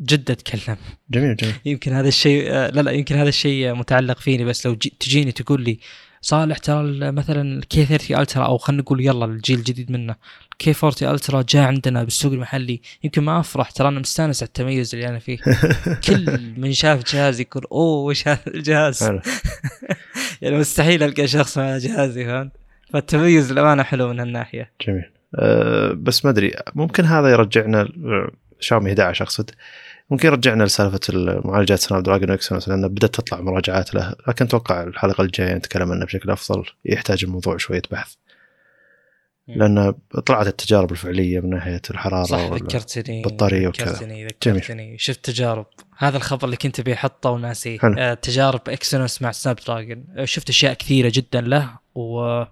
جدة 0.00 0.34
تكلم. 0.34 0.76
جميل 1.10 1.36
جميل. 1.36 1.54
يمكن 1.64 1.92
هذا 1.92 2.08
الشيء 2.08 2.50
لا 2.50 2.82
لا 2.82 2.90
يمكن 2.90 3.16
هذا 3.16 3.28
الشيء 3.28 3.74
متعلق 3.74 4.18
فيني. 4.18 4.44
بس 4.44 4.66
لو 4.66 4.74
تجيني 4.74 5.32
تقول 5.32 5.62
لي 5.62 5.78
صالح 6.20 6.58
ترى 6.58 7.12
مثلا 7.12 7.58
ال 7.58 7.84
K30 7.84 8.20
Ultra 8.20 8.44
أو 8.44 8.58
خلينا 8.58 8.82
نقول 8.82 9.00
يلا 9.00 9.24
الجيل 9.24 9.58
الجديد 9.58 9.90
منه. 9.90 10.14
K40 10.58 10.74
Ultra 10.84 11.44
جاء 11.48 11.62
عندنا 11.62 12.04
بالسوق 12.04 12.32
المحلي. 12.32 12.80
يمكن 13.04 13.22
ما 13.22 13.40
أفرح 13.40 13.70
ترى 13.70 13.88
أنا 13.88 14.00
مستأنس 14.00 14.42
على 14.42 14.48
التميز 14.48 14.94
اللي 14.94 15.08
أنا 15.08 15.18
فيه. 15.18 15.38
كل 16.06 16.40
من 16.56 16.72
شاف 16.72 17.12
جهازي 17.12 17.42
يقول 17.42 17.64
أوه 17.72 18.04
وش 18.04 18.28
هذا 18.28 18.40
الجهاز؟ 18.46 19.02
يعني 20.44 20.58
مستحيل 20.58 21.02
ألقى 21.02 21.26
شخص 21.26 21.58
مع 21.58 21.78
جهازي 21.78 22.24
فهمت؟ 22.24 22.52
فالتميز 22.92 23.52
الأمانة 23.52 23.82
حلو 23.82 24.08
من 24.08 24.20
هالناحية. 24.20 24.70
جميل. 24.86 25.10
أه 25.34 25.92
بس 25.92 26.24
ما 26.24 26.30
أدري 26.30 26.52
ممكن 26.74 27.04
هذا 27.04 27.28
يرجعنا 27.28 27.88
شاومي 28.60 28.90
11 28.90 29.24
اقصد 29.24 29.50
ممكن 30.10 30.28
يرجعنا 30.28 30.64
لسالفة 30.64 31.00
المعالجات 31.08 31.78
سناب 31.78 32.02
دراجون 32.02 32.30
اكسنوس 32.30 32.68
لأن 32.68 32.88
بدأت 32.88 33.14
تطلع 33.14 33.40
مراجعات 33.40 33.94
له 33.94 34.14
لكن 34.28 34.44
أتوقع 34.44 34.82
الحلقة 34.82 35.22
الجاية 35.22 35.54
نتكلم 35.54 35.92
عنه 35.92 36.04
بشكل 36.04 36.30
أفضل 36.30 36.64
يحتاج 36.84 37.24
الموضوع 37.24 37.56
شوية 37.56 37.82
بحث. 37.90 38.14
لأن 39.48 39.94
طلعت 40.26 40.46
التجارب 40.46 40.92
الفعلية 40.92 41.40
من 41.40 41.50
ناحية 41.50 41.82
الحرارة 41.90 42.24
صح 42.24 42.40
ذكرتني 42.40 43.22
البطاريه 43.24 43.68
وكذا. 43.68 43.92
ذكرتني 43.92 44.26
ذكرتني. 44.26 44.98
شفت 44.98 45.24
تجارب. 45.24 45.66
هذا 45.98 46.16
الخبر 46.16 46.44
اللي 46.44 46.56
كنت 46.56 46.80
بيحطه 46.80 47.30
وناسيه 47.30 47.78
آه 47.98 48.14
تجارب 48.14 48.60
اكسنوس 48.68 49.22
مع 49.22 49.32
سناب 49.32 49.56
دراجون 49.66 50.04
آه 50.16 50.24
شفت 50.24 50.48
أشياء 50.48 50.74
كثيرة 50.74 51.12
جدا 51.14 51.40
له 51.40 51.70
و 51.94 52.42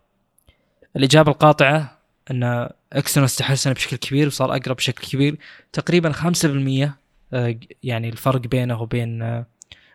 الاجابه 0.97 1.33
القاطعة 1.33 1.99
إن 2.31 2.69
اكسنوس 2.93 3.37
تحسن 3.37 3.73
بشكل 3.73 3.97
كبير 3.97 4.27
وصار 4.27 4.57
أقرب 4.57 4.77
بشكل 4.77 5.09
كبير. 5.09 5.37
تقريبا 5.73 6.13
5% 6.13 6.89
آه 7.33 7.59
يعني 7.83 8.09
الفرق 8.09 8.41
بينه 8.41 8.83
وبين 8.83 9.45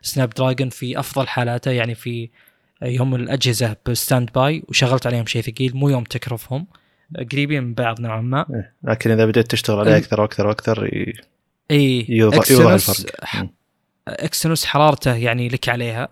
سناب 0.01 0.29
دراجون 0.29 0.69
في 0.69 0.99
أفضل 0.99 1.27
حالاته 1.27 1.71
يعني 1.71 1.95
في 1.95 2.29
يوم 2.81 3.15
الأجهزة 3.15 3.75
ب 3.85 4.29
standby 4.35 4.63
وشغلت 4.69 5.07
عليهم 5.07 5.25
شيء 5.25 5.41
ثقيل 5.41 5.75
مو 5.75 5.89
يوم 5.89 6.03
تكرفهم. 6.03 6.67
قريبين 7.31 7.63
من 7.63 7.73
بعض 7.73 8.01
نوعا 8.01 8.21
ما. 8.21 8.45
إيه. 8.49 8.73
لكن 8.83 9.11
إذا 9.11 9.25
بديت 9.25 9.51
تشتغل 9.51 9.79
عليه 9.79 9.97
أكثر 9.97 10.21
وأكثر 10.21 10.47
وأكثر 10.47 10.85
ي... 10.85 11.13
اي 11.71 12.05
يوضح, 12.09 12.51
يوضح 12.51 12.71
الفرق. 12.71 13.23
ح... 13.23 13.45
اكسنوس 14.07 14.65
حرارته 14.65 15.15
يعني 15.15 15.47
لك 15.47 15.69
عليها. 15.69 16.07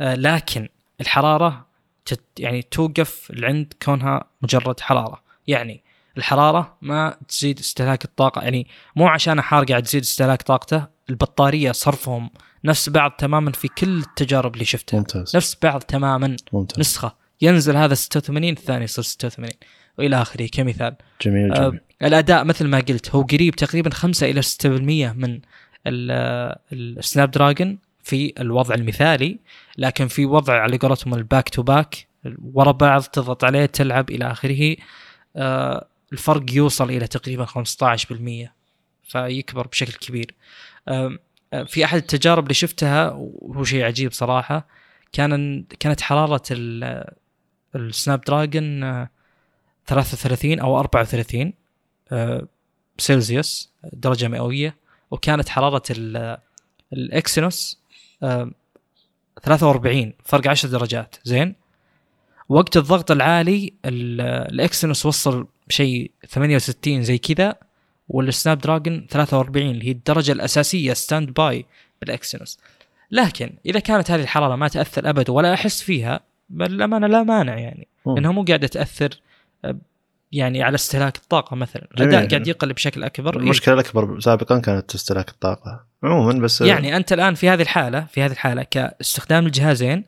آه 0.00 0.14
لكن 0.14 0.68
الحرارة 1.00 1.66
تت 2.04 2.20
يعني 2.38 2.62
توقف 2.62 3.32
عند 3.42 3.72
كونها 3.82 4.24
مجرد 4.42 4.80
حرارة. 4.80 5.22
يعني 5.46 5.82
الحرارة 6.16 6.76
ما 6.82 7.16
تزيد 7.28 7.58
استهلاك 7.58 8.04
الطاقة. 8.04 8.42
يعني 8.42 8.66
مو 8.96 9.08
عشان 9.08 9.40
حار 9.40 9.64
قاعد 9.64 9.82
تزيد 9.82 10.02
استهلاك 10.02 10.42
طاقته 10.42 10.86
البطارية 11.10 11.72
صرفهم 11.72 12.30
نفس 12.64 12.88
بعض 12.88 13.10
تماما 13.10 13.52
في 13.52 13.68
كل 13.68 13.98
التجارب 13.98 14.54
اللي 14.54 14.64
شفتها. 14.64 14.98
ممتاز. 14.98 15.36
نفس 15.36 15.56
بعض 15.62 15.82
تماما. 15.82 16.36
ممتاز. 16.52 16.80
نسخة. 16.80 17.16
ينزل 17.40 17.76
هذا 17.76 17.94
86 17.94 18.48
الثاني 18.52 18.84
يصير 18.84 19.04
86 19.04 19.50
وإلى 19.98 20.22
آخره 20.22 20.46
كمثال. 20.46 20.96
جميل 21.22 21.50
جميل. 21.50 21.52
آه 21.52 21.80
الأداء 22.02 22.44
مثل 22.44 22.66
ما 22.66 22.80
قلت 22.80 23.10
هو 23.10 23.22
قريب 23.22 23.54
تقريبا 23.54 23.90
5 23.90 24.26
إلى 24.30 24.42
6% 24.42 25.16
من 25.16 25.40
السناب 26.72 27.30
دراجون 27.30 27.78
في 28.02 28.32
الوضع 28.40 28.74
المثالي 28.74 29.38
لكن 29.78 30.08
في 30.08 30.26
وضع 30.26 30.54
على 30.54 30.76
قولتهم 30.76 31.14
ال 31.14 31.21
back 31.21 31.48
to 31.48 31.62
back 31.62 32.06
ورا 32.54 32.72
بعض 32.72 33.02
تضغط 33.02 33.44
عليه 33.44 33.66
تلعب 33.66 34.10
إلى 34.10 34.30
آخره 34.30 34.76
آه 35.36 35.86
الفرق 36.12 36.44
يوصل 36.52 36.90
إلى 36.90 37.06
تقريبا 37.06 37.44
15% 37.44 38.48
فيكبر 39.02 39.66
بشكل 39.66 39.92
كبير. 39.92 40.34
آه 40.88 41.18
في 41.66 41.84
أحد 41.84 41.98
التجارب 41.98 42.42
اللي 42.42 42.54
شفتها 42.54 43.10
وهو 43.16 43.64
شيء 43.64 43.84
عجيب 43.84 44.12
صراحة 44.12 44.66
كان 45.12 45.64
كانت 45.80 46.00
حرارة 46.00 46.42
السناب 47.74 48.20
دراجون 48.20 48.84
33 49.88 50.60
أو 50.60 50.78
34 50.80 51.52
سلسيوس 52.98 53.70
درجة 53.92 54.28
مئوية. 54.28 54.76
وكانت 55.10 55.48
حرارة 55.48 55.82
الاكسينوس 56.92 57.80
43 59.42 60.12
فرق 60.24 60.48
10 60.48 60.70
درجات. 60.70 61.16
زين؟ 61.24 61.54
وقت 62.48 62.76
الضغط 62.76 63.10
العالي 63.10 63.72
الاكسينوس 63.84 65.06
وصل 65.06 65.46
شيء 65.68 66.10
68 66.28 67.02
زي 67.02 67.18
كذا 67.18 67.54
والسناب 68.08 68.58
دراجون 68.58 69.06
43 69.10 69.70
اللي 69.70 69.86
هي 69.86 69.90
الدرجة 69.90 70.32
الأساسية 70.32 70.92
standby 70.92 71.66
بالاكسينوس 72.00 72.58
لكن 73.10 73.52
إذا 73.66 73.80
كانت 73.80 74.10
هذه 74.10 74.20
الحرارة 74.20 74.56
ما 74.56 74.68
تأثر 74.68 75.10
ابدا 75.10 75.32
ولا 75.32 75.54
أحس 75.54 75.82
فيها 75.82 76.20
بل 76.50 76.74
الامانه 76.74 77.06
لا 77.06 77.22
مانع 77.22 77.58
يعني. 77.58 77.88
لأنها 78.06 78.32
مو 78.32 78.44
قاعدة 78.44 78.66
تأثر 78.66 79.20
يعني 80.32 80.62
على 80.62 80.74
استهلاك 80.74 81.16
الطاقة 81.16 81.56
مثلا. 81.56 81.88
الأداء 81.94 82.28
قاعد 82.28 82.46
يقل 82.46 82.72
بشكل 82.72 83.04
أكبر. 83.04 83.36
المشكلة 83.36 83.74
إيه؟ 83.74 83.80
الأكبر 83.80 84.20
سابقا 84.20 84.58
كانت 84.58 84.94
استهلاك 84.94 85.28
الطاقة. 85.28 85.84
عموما 86.02 86.40
بس 86.40 86.60
يعني 86.60 86.96
أنت 86.96 87.12
الآن 87.12 87.34
في 87.34 87.48
هذه 87.48 87.62
الحالة 87.62 88.06
في 88.12 88.22
هذه 88.22 88.32
الحالة 88.32 88.62
كاستخدام 88.62 89.46
الجهازين 89.46 90.04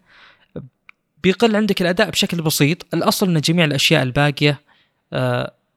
بيقل 1.22 1.56
عندك 1.56 1.82
الأداء 1.82 2.10
بشكل 2.10 2.42
بسيط. 2.42 2.94
الأصل 2.94 3.28
أن 3.28 3.40
جميع 3.40 3.64
الأشياء 3.64 4.02
الباقية 4.02 4.60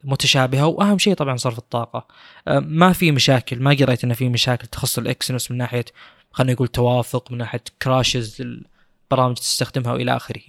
متشابهة 0.03 0.65
وأهم 0.65 0.97
شيء 0.97 1.13
طبعا 1.13 1.37
صرف 1.37 1.57
الطاقة. 1.57 2.07
ما 2.47 2.93
في 2.93 3.11
مشاكل. 3.11 3.59
ما 3.59 3.71
قريت 3.71 4.03
إنه 4.03 4.13
في 4.13 4.29
مشاكل 4.29 4.67
تخص 4.67 4.97
الاكسنوس 4.97 5.51
من 5.51 5.57
ناحية 5.57 5.85
خلينا 6.31 6.53
نقول 6.53 6.67
توافق 6.67 7.31
من 7.31 7.37
ناحية 7.37 7.63
كراشز 7.81 8.43
البرامج 9.03 9.35
تستخدمها 9.35 9.93
وإلى 9.93 10.15
آخره. 10.15 10.41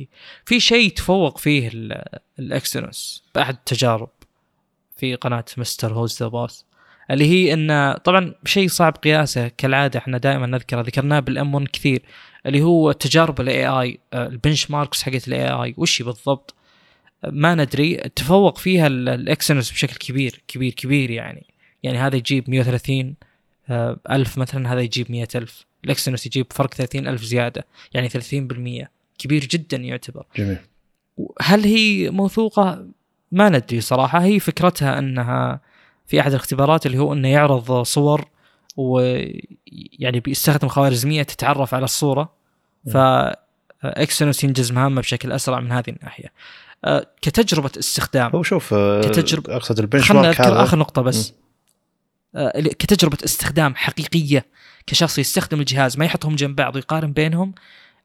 في 0.44 0.60
شيء 0.60 0.90
تفوق 0.90 1.39
فيه 1.39 1.70
الاكسنوس 2.39 3.24
باحد 3.35 3.55
التجارب 3.55 4.10
في 4.97 5.14
قناة 5.14 5.44
مستر 5.56 5.93
هوز 5.93 6.22
ذا 6.22 6.28
باس 6.28 6.64
اللي 7.10 7.24
هي 7.24 7.52
إن 7.52 7.94
طبعا 8.05 8.35
شيء 8.44 8.68
صعب 8.68 8.93
قياسه 8.93 9.48
كالعادة 9.48 9.98
إحنا 9.98 10.18
دائما 10.18 10.47
نذكره 10.47 10.81
ذكرناه 10.81 11.20
بال 11.20 11.55
M1 11.55 11.69
كثير 11.68 12.02
اللي 12.47 12.62
هو 12.62 12.93
تجارب 12.93 13.40
ال 13.40 13.66
AI 13.66 13.98
ال 14.15 14.70
benchmarks 14.70 15.02
حقت 15.02 15.28
ال 15.28 15.48
AI 15.48 15.74
وش 15.76 16.02
بالضبط؟ 16.02 16.55
ما 17.24 17.55
ندري 17.55 17.97
تفوق 17.97 18.59
فيها 18.59 18.86
الاكسنوس 18.86 19.70
بشكل 19.70 19.97
كبير 19.97 20.43
كبير 20.48 20.72
كبير 20.72 21.10
يعني. 21.10 21.47
يعني 21.82 21.98
هذا 21.98 22.16
يجيب 22.16 22.51
130 22.51 23.14
آه، 23.68 24.01
ألف 24.10 24.39
مثلا 24.39 24.72
هذا 24.72 24.81
يجيب 24.81 25.10
100 25.10 25.28
ألف. 25.35 25.66
الاكسنوس 25.85 26.27
يجيب 26.27 26.47
فرق 26.51 26.74
30 26.74 27.06
ألف 27.09 27.23
زيادة 27.23 27.66
يعني 27.94 28.09
30% 28.09 28.89
كبير 29.19 29.44
جدا 29.44 29.77
يعتبر. 29.77 30.27
جميل. 30.36 30.59
هل 31.40 31.65
هي 31.65 32.11
موثوقة؟ 32.11 32.86
ما 33.32 33.48
ندري 33.48 33.81
صراحة. 33.81 34.19
هي 34.24 34.40
فكرتها 34.40 34.98
أنها 34.98 35.61
في 36.06 36.20
أحد 36.20 36.31
الاختبارات 36.31 36.86
اللي 36.86 36.98
هو 36.98 37.12
أنه 37.12 37.28
يعرض 37.28 37.82
صور 37.82 38.24
ويعني 38.77 40.20
بيستخدم 40.20 40.69
خوارزمية 40.69 41.23
تتعرف 41.23 41.74
على 41.74 41.85
الصورة. 41.85 42.32
ف 42.93 42.97
اكسنوس 43.85 44.44
ينجز 44.44 44.73
مهامة 44.73 45.01
بشكل 45.01 45.32
أسرع 45.32 45.61
من 45.61 45.73
هذه 45.73 45.85
الناحية. 45.89 46.32
أه، 46.85 47.06
كتجربة 47.23 47.70
استخدام. 47.78 48.31
هو 48.35 48.43
شوف 48.43 48.74
آه، 48.74 49.02
كتجربة- 49.02 49.51
أقصد 49.51 49.78
البنش 49.78 50.12
مارك 50.12 50.40
هذا. 50.40 50.62
آخر 50.62 50.78
نقطة 50.78 51.02
بس. 51.02 51.35
كتجربة 52.55 53.19
استخدام 53.24 53.74
حقيقية. 53.74 54.47
كشخص 54.86 55.19
يستخدم 55.19 55.61
الجهاز 55.61 55.98
ما 55.98 56.05
يحطهم 56.05 56.36
جنب 56.36 56.56
بعض 56.56 56.74
ويقارن 56.77 57.12
بينهم 57.12 57.55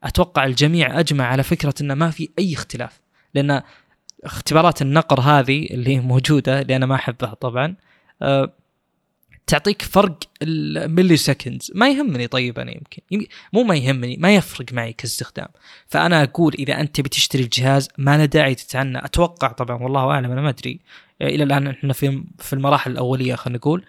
أتوقع 0.04 0.44
الجميع 0.44 1.00
أجمع 1.00 1.24
على 1.26 1.42
فكرة 1.42 1.74
انه 1.80 1.94
ما 1.94 2.10
في 2.10 2.28
أي 2.38 2.54
اختلاف. 2.54 3.00
لأن 3.34 3.62
اختبارات 4.24 4.82
النقر 4.82 5.20
هذه 5.20 5.66
اللي 5.70 6.00
موجودة 6.00 6.60
اللي 6.60 6.76
أنا 6.76 6.86
ما 6.86 6.94
أحبها 6.94 7.34
طبعا 7.34 7.74
آه، 8.22 8.52
تعطيك 9.46 9.82
فرق 9.82 10.18
الملي 10.42 11.16
سكندز 11.16 11.72
ما 11.74 11.88
يهمني 11.90 12.26
طيب 12.26 12.58
أنا 12.58 12.70
يمكن. 12.70 13.02
يم- 13.10 13.26
مو 13.52 13.62
ما 13.62 13.76
يهمني 13.76 14.16
ما 14.16 14.34
يفرق 14.34 14.72
معي 14.72 14.92
كاستخدام. 14.92 15.48
فأنا 15.86 16.22
أقول 16.22 16.54
إذا 16.58 16.80
أنت 16.80 17.00
بتشتري 17.00 17.42
الجهاز 17.42 17.88
ما 17.98 18.16
له 18.18 18.24
داعي 18.24 18.54
تتعنى. 18.54 19.04
أتوقع 19.04 19.48
طبعا 19.48 19.82
والله 19.82 20.10
أعلم 20.10 20.30
أنا 20.30 20.40
ما 20.40 20.48
أدري. 20.48 20.80
إلى 21.22 21.44
الآن 21.44 21.66
إحنا 21.66 21.92
في 21.92 22.24
في 22.38 22.52
المراحل 22.52 22.90
الأولية 22.90 23.34
خلينا 23.34 23.58
نقول. 23.58 23.80
أه، 23.80 23.86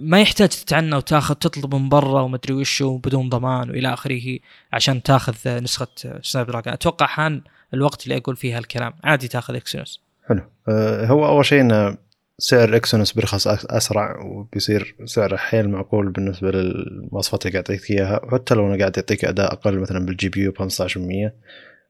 ما 0.00 0.20
يحتاج 0.20 0.48
تتعنى 0.48 0.96
وتاخذ 0.96 1.34
تطلب 1.34 1.74
من 1.74 1.88
برا 1.88 2.20
ومدري 2.20 2.54
وش 2.54 2.82
بدون 2.82 3.28
ضمان 3.28 3.70
وإلى 3.70 3.92
آخره 3.92 4.38
عشان 4.72 5.02
تاخذ 5.02 5.34
أه، 5.46 5.60
نسخة 5.60 5.88
سناب 6.22 6.46
دراجون. 6.46 6.72
أتوقع 6.72 7.06
حان 7.06 7.42
الوقت 7.74 8.04
اللي 8.04 8.16
أقول 8.16 8.36
فيها 8.36 8.58
الكلام. 8.58 8.92
عادي 9.04 9.28
تاخذ 9.28 9.54
اكسينوس 9.54 10.00
حلو. 10.28 10.42
آه، 10.68 11.06
هو 11.06 11.26
أول 11.26 11.44
شيء 11.44 11.60
انه 11.60 11.96
سعر 12.38 12.76
اكسنوس 12.76 13.12
بيرخص 13.12 13.48
أسرع 13.48 14.20
وبيصير 14.24 14.96
سعره 15.04 15.36
حيل 15.36 15.68
معقول 15.68 16.08
بالنسبة 16.08 16.50
للمواصفات 16.50 17.46
اللي 17.46 17.52
قاعد 17.52 17.70
يعطيك 17.70 17.90
إياها. 17.90 18.24
وحتى 18.24 18.54
لو 18.54 18.66
انه 18.66 18.78
قاعد 18.78 18.96
يعطيك 18.96 19.24
أداء 19.24 19.52
أقل 19.52 19.78
مثلا 19.78 20.06
بال 20.06 20.28
GPU 20.28 20.52
ب 20.52 20.58
15% 20.58 21.32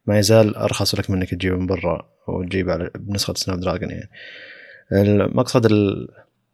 ما 0.07 0.19
يزال 0.19 0.57
أرخص 0.57 0.95
لك 0.95 1.11
من 1.11 1.17
إنك 1.17 1.31
تجيبه 1.31 1.57
من 1.57 1.67
برا 1.67 2.09
وتجيب 2.29 2.71
على 2.71 2.91
بنسخة 2.95 3.35
سناب 3.35 3.61
دراجون 3.61 3.91
يعني. 3.91 4.11
المقصد 4.93 5.67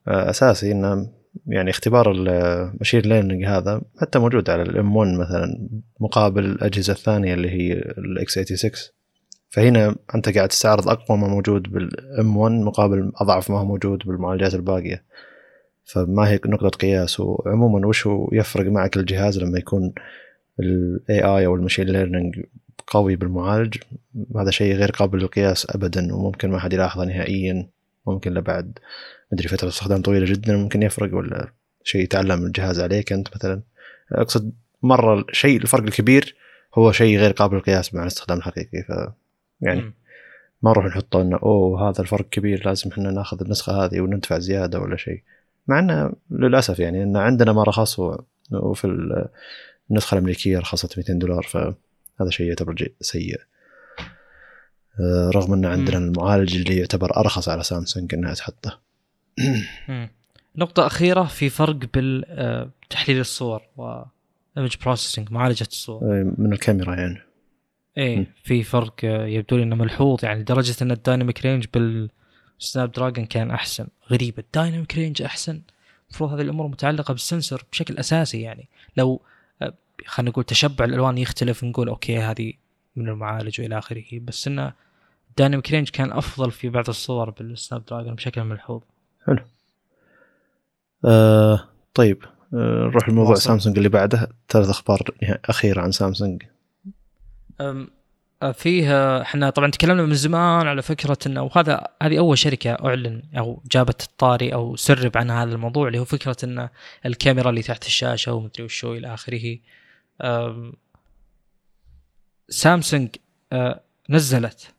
الاساسي 0.08 0.72
إنه 0.72 1.17
يعني 1.46 1.70
اختبار 1.70 2.12
ال 2.12 2.23
machine 2.23 3.00
learning 3.00 3.44
هذا 3.44 3.82
حتى 4.00 4.18
موجود 4.18 4.50
على 4.50 4.62
ال 4.62 4.96
M1 4.96 5.12
مثلا 5.12 5.68
مقابل 6.00 6.44
الأجهزة 6.44 6.92
الثانية 6.92 7.34
اللي 7.34 7.50
هي 7.50 7.72
ال 7.72 8.38
x86 8.38 8.70
فهنا 9.50 9.96
أنت 10.14 10.28
قاعد 10.28 10.48
تستعرض 10.48 10.88
أقوى 10.88 11.18
ما 11.18 11.28
موجود 11.28 11.62
بال 11.62 12.36
M1 12.36 12.54
مقابل 12.54 13.12
أضعف 13.16 13.50
ما 13.50 13.58
هو 13.58 13.64
موجود 13.64 13.98
بالمعالجات 14.06 14.54
الباقية. 14.54 15.04
فما 15.84 16.28
هي 16.28 16.40
نقطة 16.46 16.68
قياس. 16.68 17.20
وعموما 17.20 17.86
وش 17.86 18.06
هو 18.06 18.28
يفرق 18.32 18.70
معك 18.70 18.96
الجهاز 18.96 19.38
لما 19.38 19.58
يكون 19.58 19.92
ال 20.60 21.22
AI 21.22 21.46
أو 21.46 21.54
ال 21.54 21.58
machine 21.58 21.86
learning 21.86 22.40
قوي 22.86 23.16
بالمعالج؟ 23.16 23.76
هذا 24.36 24.50
شيء 24.50 24.74
غير 24.74 24.90
قابل 24.90 25.18
للقياس 25.18 25.66
ابدا 25.70 26.14
وممكن 26.14 26.50
ما 26.50 26.58
حد 26.58 26.72
يلاحظه 26.72 27.04
نهائيا 27.04 27.68
ممكن 28.06 28.34
لبعد. 28.34 28.78
مدري 29.32 29.48
فترة 29.48 29.68
استخدام 29.68 30.02
طويلة 30.02 30.26
جدا 30.26 30.56
ممكن 30.56 30.82
يفرق 30.82 31.14
ولا 31.14 31.52
شيء 31.84 32.02
يتعلم 32.02 32.46
الجهاز 32.46 32.80
عليك 32.80 33.12
أنت 33.12 33.28
مثلا 33.36 33.60
أقصد 34.12 34.52
مرة 34.82 35.24
الشيء 35.28 35.56
الفرق 35.62 35.82
الكبير 35.82 36.36
هو 36.74 36.92
شيء 36.92 37.18
غير 37.18 37.32
قابل 37.32 37.56
للقياس 37.56 37.94
مع 37.94 38.02
الاستخدام 38.02 38.38
الحقيقي 38.38 38.82
ف 38.82 38.88
يعني. 39.60 39.92
ما 40.62 40.70
نروح 40.70 40.84
نحط 40.86 41.16
إنه 41.16 41.36
أوه 41.42 41.88
هذا 41.90 42.00
الفرق 42.00 42.28
كبير 42.28 42.66
لازم 42.66 42.90
إحنا 42.90 43.10
ناخذ 43.10 43.40
النسخة 43.40 43.84
هذه 43.84 44.00
وندفع 44.00 44.38
زيادة 44.38 44.80
ولا 44.80 44.96
شيء 44.96 45.22
مع 45.66 45.78
إنه 45.78 46.12
للأسف 46.30 46.78
يعني 46.78 47.02
إن 47.02 47.16
عندنا 47.16 47.52
ما 47.52 47.62
رخص 47.62 47.98
وفي 48.52 48.84
ال- 48.84 49.28
النسخة 49.90 50.14
الأمريكية 50.14 50.58
رخصت 50.58 50.98
200 50.98 51.12
دولار 51.12 51.42
فهذا 51.42 52.30
شيء 52.30 52.46
يعتبر 52.46 52.88
سيء 53.00 53.40
آه، 55.00 55.30
رغم 55.34 55.52
إن 55.52 55.64
عندنا 55.66 55.98
المعالج 55.98 56.56
اللي 56.56 56.76
يعتبر 56.78 57.16
أرخص 57.16 57.48
على 57.48 57.62
سامسونج 57.62 58.14
إنها 58.14 58.34
تحطه. 58.34 58.78
نقطة 60.56 60.86
أخيرة 60.86 61.24
في 61.24 61.48
فرق 61.48 61.76
بالتحليل 61.94 63.20
الصور 63.20 63.62
و 63.76 64.02
image 64.58 64.76
processing 64.84 65.32
معالجة 65.32 65.66
الصور. 65.70 66.02
آه، 66.02 66.32
من 66.38 66.52
الكاميرا 66.52 66.94
يعني. 66.94 67.18
إيه 67.98 68.26
في 68.44 68.62
فرق 68.62 68.94
آه، 69.04 69.26
يبدو 69.26 69.56
لي 69.56 69.62
إنه 69.62 69.76
ملحوظ 69.76 70.24
يعني 70.24 70.40
لدرجة 70.40 70.74
إن 70.82 70.90
ال 70.90 70.97
dynamic 70.97 71.46
range 71.46 71.61
بال 71.61 71.66
Snapdragon 71.72 73.26
كان 73.26 73.50
أحسن. 73.50 73.86
غريبة 74.10 74.42
ال 74.42 74.49
dynamic 74.49 74.94
range 74.94 75.22
أحسن؟ 75.22 75.60
المفروض 76.08 76.32
هذه 76.32 76.40
الأمور 76.40 76.68
متعلقة 76.68 77.12
بال 77.12 77.25
sensor 77.25 77.62
بشكل 77.72 77.98
أساسي 77.98 78.40
يعني. 78.40 78.68
لو 78.96 79.22
آه، 79.62 79.74
خلينا 80.06 80.30
نقول 80.30 80.44
تشبع 80.44 80.84
الألوان 80.84 81.18
يختلف 81.18 81.64
نقول 81.64 81.88
okay 81.88 82.18
هذه 82.18 82.52
من 82.96 83.08
المعالج 83.08 83.60
وإلى 83.60 83.78
آخره. 83.78 84.04
بس 84.12 84.48
انه 84.48 84.72
ال 85.30 85.35
dynamic 85.35 85.70
range 85.70 85.88
كان 85.88 86.12
أفضل 86.12 86.50
في 86.50 86.68
بعض 86.68 86.88
الصور 86.88 87.30
بال 87.30 87.84
Snapdragon 87.84 88.14
بشكل 88.14 88.44
ملحوظ. 88.44 88.82
آه 91.04 91.68
طيب 91.94 92.24
آه 92.54 92.88
نروح 92.90 93.08
لموضوع. 93.08 93.34
سامسونج 93.34 93.76
اللي 93.76 93.88
بعده. 93.88 94.28
ثلاث 94.48 94.68
أخبار 94.68 95.00
أخيرة 95.22 95.80
عن 95.80 95.92
سامسونج. 95.92 96.42
أم، 97.60 97.90
أه، 98.42 98.52
فيه 98.52 99.20
إحنا 99.22 99.50
طبعا 99.50 99.70
تكلمنا 99.70 100.02
من 100.02 100.14
زمان 100.14 100.66
على 100.66 100.82
فكرة 100.82 101.18
إنه 101.26 101.42
وهذا 101.42 101.86
هذه 102.02 102.18
أول 102.18 102.38
شركة 102.38 102.70
أعلن 102.72 103.22
أو 103.38 103.62
جابت 103.72 104.02
الطاري 104.02 104.54
أو 104.54 104.76
سرب 104.76 105.18
عن 105.18 105.30
هذا 105.30 105.52
الموضوع 105.52 105.86
اللي 105.86 105.98
هو 105.98 106.04
فكرة 106.04 106.36
إن 106.44 106.68
الكاميرا 107.06 107.50
اللي 107.50 107.62
تحت 107.62 107.86
الشاشة 107.86 108.32
ومدري 108.32 108.64
وشو 108.64 108.94
إلى 108.94 109.14
آخره. 109.14 109.58
سامسونج 112.48 113.08
أه، 113.52 113.80
نزلت 114.10 114.74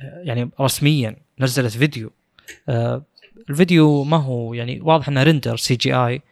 أه، 0.00 0.22
يعني 0.24 0.50
رسميا 0.60 1.16
نزلت 1.40 1.72
فيديو 1.76 2.12
الفيديو 3.50 4.04
ما 4.04 4.16
هو 4.16 4.54
يعني 4.54 4.80
واضح 4.80 5.08
إنه 5.08 5.22
render 5.22 5.56
CGI 5.56 6.22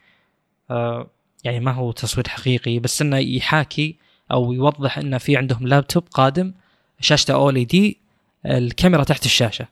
يعني 1.45 1.61
ما 1.61 1.73
هو 1.73 1.93
تصوير 1.93 2.29
حقيقي 2.29 2.79
بس 2.79 3.03
إنه 3.03 3.17
يحاكي 3.17 3.97
أو 4.33 4.53
يوضح 4.53 4.99
ان 4.99 5.19
في 5.19 5.37
عندهم 5.37 5.67
لابتوب 5.67 6.05
قادم 6.11 6.53
شاشته 7.01 7.35
OLED 7.35 7.99
الكاميرا 8.47 9.05
تحت 9.05 9.25
الشاشة. 9.25 9.69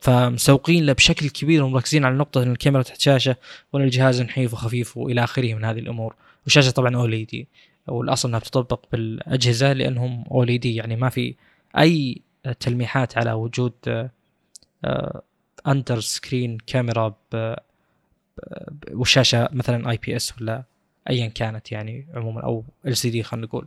فمسوقين 0.00 0.86
له 0.86 0.92
بشكل 0.92 1.28
كبير 1.28 1.62
ومركزين 1.62 2.04
على 2.04 2.14
نقطة 2.14 2.42
إن 2.42 2.52
الكاميرا 2.52 2.82
تحت 2.82 3.00
شاشه 3.00 3.36
وان 3.72 3.82
الجهاز 3.82 4.22
نحيف 4.22 4.52
وخفيف 4.52 4.96
وإلى 4.96 5.24
آخره 5.24 5.54
من 5.54 5.64
هذه 5.64 5.78
الأمور. 5.78 6.14
والشاشه 6.44 6.70
طبعا 6.70 6.96
OLED 6.96 7.48
والأصل 7.86 8.28
إنها 8.28 8.40
تطبق 8.40 8.84
بالأجهزة 8.92 9.72
لأنهم 9.72 10.24
OLED 10.30 10.74
يعني 10.74 10.96
ما 10.96 11.08
في 11.08 11.34
أي 11.78 12.22
تلميحات 12.60 13.18
على 13.18 13.32
وجود 13.32 13.72
under 15.66 16.00
screen 16.00 16.58
camera 16.66 17.14
ب 17.32 17.54
والشاشه 18.90 19.48
مثلا 19.52 19.90
IPS 19.90 20.32
ولا 20.40 20.64
ايا 21.10 21.26
كانت 21.26 21.72
يعني 21.72 22.06
عموما 22.14 22.40
أو 22.40 22.64
LCD 22.86 23.22
خلينا 23.22 23.46
نقول. 23.46 23.66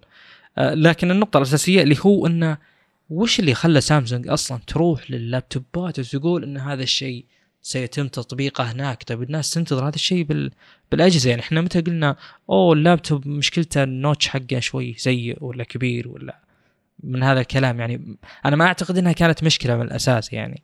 آه، 0.58 0.74
لكن 0.74 1.12
النقطة 1.12 1.38
الأساسية 1.38 1.82
اللي 1.82 1.98
هو 2.06 2.28
انه 2.28 2.58
وش 3.10 3.40
اللي 3.40 3.54
خلى 3.54 3.82
سامسونج 3.82 4.28
أصلا 4.28 4.60
تروح 4.68 5.12
لللابتوبات 5.12 6.00
وتقول 6.00 6.44
إن 6.44 6.58
هذا 6.58 6.84
الشيء 6.84 7.26
سيتم 7.62 8.08
تطبيقه 8.08 8.64
هناك؟ 8.64 9.04
طيب 9.04 9.24
الناس 9.24 9.54
تنتظر 9.54 9.88
هذا 9.88 9.96
الشيء 9.96 10.24
بال... 10.24 10.52
بالأجهزة. 10.92 11.30
يعني 11.30 11.42
إحنا 11.42 11.62
متى 11.62 11.82
قلنا 11.82 12.16
أوه 12.50 12.74
اللابتوب 12.74 13.28
مشكلته 13.28 13.84
النوتش 13.84 14.28
حقه 14.28 14.60
شوي 14.60 14.94
سيء 14.94 15.44
ولا 15.44 15.64
كبير 15.64 16.08
ولا 16.08 16.40
من 17.04 17.24
هذا 17.24 17.40
الكلام. 17.42 17.80
يعني 17.80 18.18
أنا 18.46 18.56
ما 18.56 18.66
أعتقد 18.66 18.98
إنها 18.98 19.12
كانت 19.12 19.44
مشكلة 19.44 19.76
من 19.76 19.82
الأساس 19.82 20.34
يعني. 20.34 20.64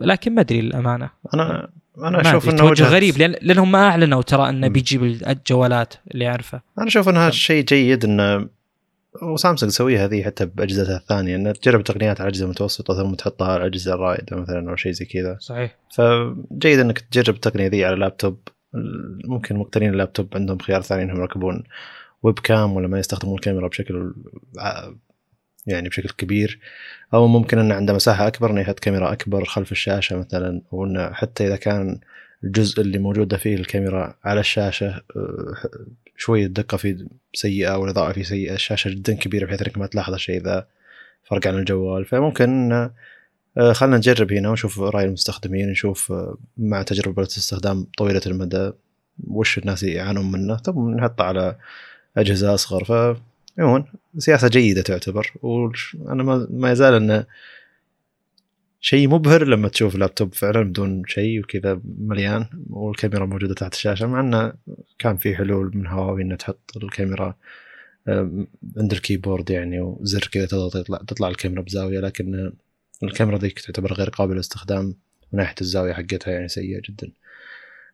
لكن 0.00 0.34
ما 0.34 0.40
أدري 0.40 0.60
الامانه 0.60 1.10
أنا 1.34 1.68
أنا 1.98 2.20
أشوف 2.20 2.48
إنه 2.48 2.58
توجه 2.58 2.88
غريب 2.88 3.18
لأن 3.18 3.34
لأنهم 3.42 3.72
ما 3.72 3.88
أعلنوا 3.88 4.22
ترى 4.22 4.48
إنه. 4.48 4.68
بيجيب 4.68 5.04
الجوالات 5.04 5.94
اللي 6.10 6.28
أعرفه. 6.28 6.60
أنا 6.78 6.86
أشوف 6.86 7.08
انها 7.08 7.30
شيء 7.30 7.64
جيد 7.64 8.04
انه 8.04 8.48
وسامسونج 9.22 9.72
تسويها 9.72 10.04
هذه 10.04 10.22
حتى 10.22 10.46
باجهزتها 10.46 10.96
الثانية 10.96 11.36
انها 11.36 11.52
تجرب 11.52 11.84
تقنيات 11.84 12.20
على 12.20 12.28
أجهزة 12.28 12.46
متوسطة 12.46 12.94
ثم 12.94 13.14
تحطها 13.14 13.48
على 13.48 13.56
الاجهزه 13.56 13.94
الرائدة 13.94 14.36
مثلا 14.36 14.70
أو 14.70 14.76
شيء 14.76 14.92
زي 14.92 15.04
كذا. 15.04 15.36
صحيح. 15.40 15.76
فجيد 15.94 16.78
إنك 16.78 16.98
تجرب 16.98 17.34
التقنية 17.34 17.66
ذي 17.66 17.84
على 17.84 17.96
لابتوب. 17.96 18.38
ممكن 19.24 19.56
مقتنين 19.56 19.90
اللابتوب 19.90 20.28
عندهم 20.34 20.58
خيار 20.58 20.82
ثاني 20.82 21.02
إنهم 21.02 21.20
يركبون 21.20 21.62
ويب 22.22 22.38
كام 22.38 22.72
ولا 22.72 22.88
ما 22.88 22.98
يستخدمون 22.98 23.34
الكاميرا 23.34 23.68
بشكل 23.68 24.12
يعني 25.68 25.88
بشكل 25.88 26.08
كبير 26.08 26.58
أو 27.14 27.26
ممكن 27.26 27.58
إنه 27.58 27.74
عنده 27.74 27.94
مساحة 27.94 28.26
أكبر 28.26 28.50
إنه 28.50 28.60
يحط 28.60 28.78
كاميرا 28.78 29.12
أكبر 29.12 29.44
خلف 29.44 29.72
الشاشة 29.72 30.16
مثلا 30.16 30.62
أو 30.72 30.84
انه 30.84 31.12
حتى 31.12 31.46
إذا 31.46 31.56
كان 31.56 32.00
الجزء 32.44 32.80
اللي 32.80 32.98
موجودة 32.98 33.36
فيه 33.36 33.54
الكاميرا 33.56 34.14
على 34.24 34.40
الشاشة 34.40 35.02
آه، 35.16 35.54
شوية 36.16 36.46
الدقه 36.46 36.76
فيه 36.76 36.96
سيئة 37.34 37.76
والاضاءه 37.76 38.12
فيه 38.12 38.22
سيئة 38.22 38.54
الشاشة 38.54 38.90
جدا 38.90 39.14
كبيرة 39.14 39.46
بحيث 39.46 39.62
إنك 39.62 39.78
ما 39.78 39.86
تلاحظ 39.86 40.14
الشيء 40.14 40.42
ذا 40.42 40.66
فرق 41.24 41.46
عن 41.46 41.58
الجوال. 41.58 42.04
فممكن 42.04 42.72
آه، 43.58 43.72
خلينا 43.72 43.96
نجرب 43.96 44.32
هنا 44.32 44.50
ونشوف 44.50 44.80
رأي 44.80 45.04
المستخدمين 45.04 45.70
نشوف 45.70 46.12
آه، 46.12 46.36
مع 46.58 46.82
تجربة 46.82 47.22
استخدام 47.22 47.86
طويلة 47.98 48.22
المدى 48.26 48.72
وش 49.28 49.58
الناس 49.58 49.82
يعانون 49.82 50.32
منه. 50.32 50.56
ثم 50.56 50.90
نحطه 50.90 51.24
على 51.24 51.56
أجهزة 52.16 52.54
أصغر. 52.54 52.84
ف 52.84 53.18
عموما 53.58 53.84
سياسة 54.18 54.48
جيدة 54.48 54.82
تعتبر 54.82 55.32
وأنا 55.42 56.46
ما, 56.50 56.72
يزال 56.72 56.94
إنه 56.94 57.26
شيء 58.80 59.08
مبهر 59.08 59.44
لما 59.44 59.68
تشوف 59.68 59.96
لابتوب 59.96 60.34
فعلا 60.34 60.62
بدون 60.62 61.02
شيء 61.06 61.40
وكذا 61.40 61.80
مليان 61.84 62.46
والكاميرا 62.70 63.26
موجودة 63.26 63.54
تحت 63.54 63.74
الشاشة 63.74 64.06
مع 64.06 64.20
إنه 64.20 64.52
كان 64.98 65.16
في 65.16 65.36
حلول 65.36 65.76
من 65.76 65.86
هواوي 65.86 66.22
إنه 66.22 66.36
تحط 66.36 66.72
الكاميرا 66.76 67.34
عند 68.76 68.92
الكيبورد 68.92 69.50
يعني 69.50 69.80
وزر 69.80 70.28
كذا 70.32 70.46
تضغط 70.46 70.76
يطلع 70.76 70.98
تطلع 70.98 71.28
الكاميرا 71.28 71.62
بزاوية 71.62 72.00
لكن 72.00 72.52
الكاميرا 73.02 73.38
ذيك 73.38 73.60
تعتبر 73.60 73.92
غير 73.92 74.10
قابلة 74.10 74.34
للاستخدام 74.34 74.84
من 75.32 75.38
ناحية 75.38 75.54
الزاوية 75.60 75.92
حقتها 75.92 76.32
يعني 76.32 76.48
سيئة 76.48 76.80
جدا. 76.88 77.10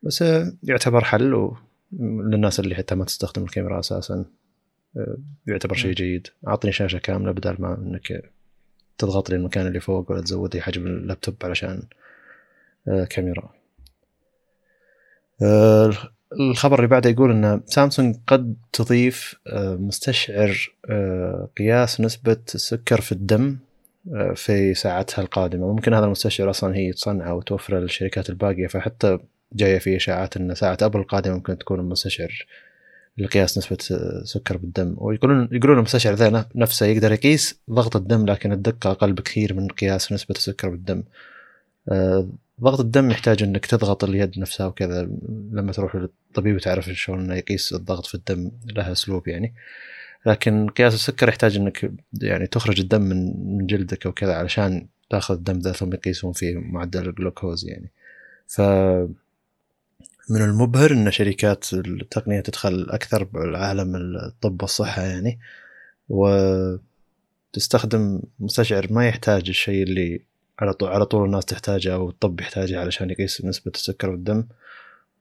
بس 0.02 0.22
آه، 0.22 0.52
يعتبر 0.62 1.04
حل 1.04 1.50
للناس 1.92 2.60
اللي 2.60 2.74
حتى 2.74 2.94
ما 2.94 3.04
تستخدم 3.04 3.42
الكاميرا 3.44 3.80
أساسا. 3.80 4.24
يعتبر 5.46 5.74
شيء. 5.74 5.92
جيد. 5.92 6.26
أعطني 6.48 6.72
شاشة 6.72 6.98
كاملة 6.98 7.32
بدل 7.32 7.56
ما 7.58 7.74
إنك 7.74 8.30
تضغط 8.98 9.30
لي 9.30 9.36
المكان 9.36 9.66
اللي 9.66 9.80
فوق 9.80 10.10
ولا 10.10 10.20
تزود 10.20 10.54
لي 10.56 10.62
حجم 10.62 10.86
اللابتوب 10.86 11.34
علشان 11.44 11.82
آه، 12.88 13.04
كاميرا. 13.04 13.52
آه، 15.42 15.92
الخبر 16.40 16.76
اللي 16.78 16.88
بعده 16.88 17.10
يقول 17.10 17.30
إن 17.30 17.60
سامسونج 17.66 18.16
قد 18.26 18.56
تضيف 18.72 19.34
آه، 19.46 19.74
مستشعر 19.74 20.72
آه، 20.90 21.48
قياس 21.58 22.00
نسبة 22.00 22.40
السكر 22.54 23.00
في 23.00 23.12
الدم 23.12 23.58
آه، 24.14 24.32
في 24.32 24.74
ساعتها 24.74 25.22
القادمة. 25.22 25.72
ممكن 25.72 25.94
هذا 25.94 26.04
المستشعر 26.04 26.50
أصلا 26.50 26.76
هي 26.76 26.92
تصنعه 26.92 27.34
وتوفره 27.34 27.78
للشركات 27.78 28.30
الباقية 28.30 28.66
فحتى 28.66 29.18
جاية 29.52 29.78
في 29.78 29.96
إشاعات 29.96 30.36
أن 30.36 30.54
ساعة 30.54 30.78
أبل 30.82 31.00
القادمة 31.00 31.34
ممكن 31.34 31.58
تكون 31.58 31.80
مستشعر 31.80 32.46
لقياس 33.18 33.58
نسبة 33.58 33.78
آه، 33.90 34.24
سكر 34.24 34.56
بالدم. 34.56 34.94
ويقولون 34.98 35.48
يقولون 35.52 35.78
المستشعر 35.78 36.14
ذا 36.14 36.46
نفسه 36.54 36.86
يقدر 36.86 37.12
يقيس 37.12 37.60
ضغط 37.70 37.96
الدم 37.96 38.26
لكن 38.26 38.52
الدقة 38.52 38.90
أقل 38.90 39.12
بكثير 39.12 39.54
من 39.54 39.68
قياس 39.68 40.12
نسبة 40.12 40.34
السكر 40.34 40.68
بالدم. 40.68 41.02
آه، 41.92 42.28
ضغط 42.60 42.80
الدم 42.80 43.10
يحتاج 43.10 43.42
إنك 43.42 43.66
تضغط 43.66 44.04
اليد 44.04 44.38
نفسها 44.38 44.66
وكذا. 44.66 45.02
لما 45.52 45.72
تروح 45.72 45.96
للطبيب 45.96 46.56
وتعرف 46.56 46.90
شلون 46.90 47.20
إنه 47.20 47.34
يقيس 47.34 47.72
الضغط 47.72 48.06
في 48.06 48.14
الدم 48.14 48.50
لها 48.76 48.92
أسلوب 48.92 49.28
يعني. 49.28 49.54
لكن 50.26 50.68
قياس 50.68 50.94
السكر 50.94 51.28
يحتاج 51.28 51.56
إنك 51.56 51.92
يعني 52.22 52.46
تخرج 52.46 52.80
الدم 52.80 53.02
من 53.02 53.46
من 53.56 53.66
جلدك 53.66 54.06
وكذا 54.06 54.34
علشان 54.34 54.86
تأخذ 55.10 55.34
الدم 55.34 55.58
ذا 55.58 55.72
ثم 55.72 55.92
يقيسون 55.92 56.32
فيه 56.32 56.58
معدل 56.58 57.08
الجلوكوز 57.08 57.68
يعني. 57.68 57.90
ف 58.46 58.60
من 60.30 60.42
المبهر 60.42 60.90
إن 60.90 61.10
شركات 61.10 61.72
التقنية 61.72 62.40
تدخل 62.40 62.86
أكثر 62.90 63.24
بعالم 63.24 63.96
الطب 63.96 64.62
والصحة 64.62 65.02
يعني 65.02 65.38
وتستخدم 66.08 68.20
مستشعر 68.40 68.92
ما 68.92 69.08
يحتاج 69.08 69.48
الشيء 69.48 69.82
اللي 69.82 70.20
على 70.58 70.72
طول 70.72 70.88
على 70.88 71.06
طول 71.06 71.24
الناس 71.26 71.44
تحتاجه 71.44 71.94
أو 71.94 72.08
الطب 72.08 72.40
يحتاجه 72.40 72.80
علشان 72.80 73.10
يقيس 73.10 73.44
نسبة 73.44 73.72
السكر 73.74 74.10
بالدم 74.10 74.44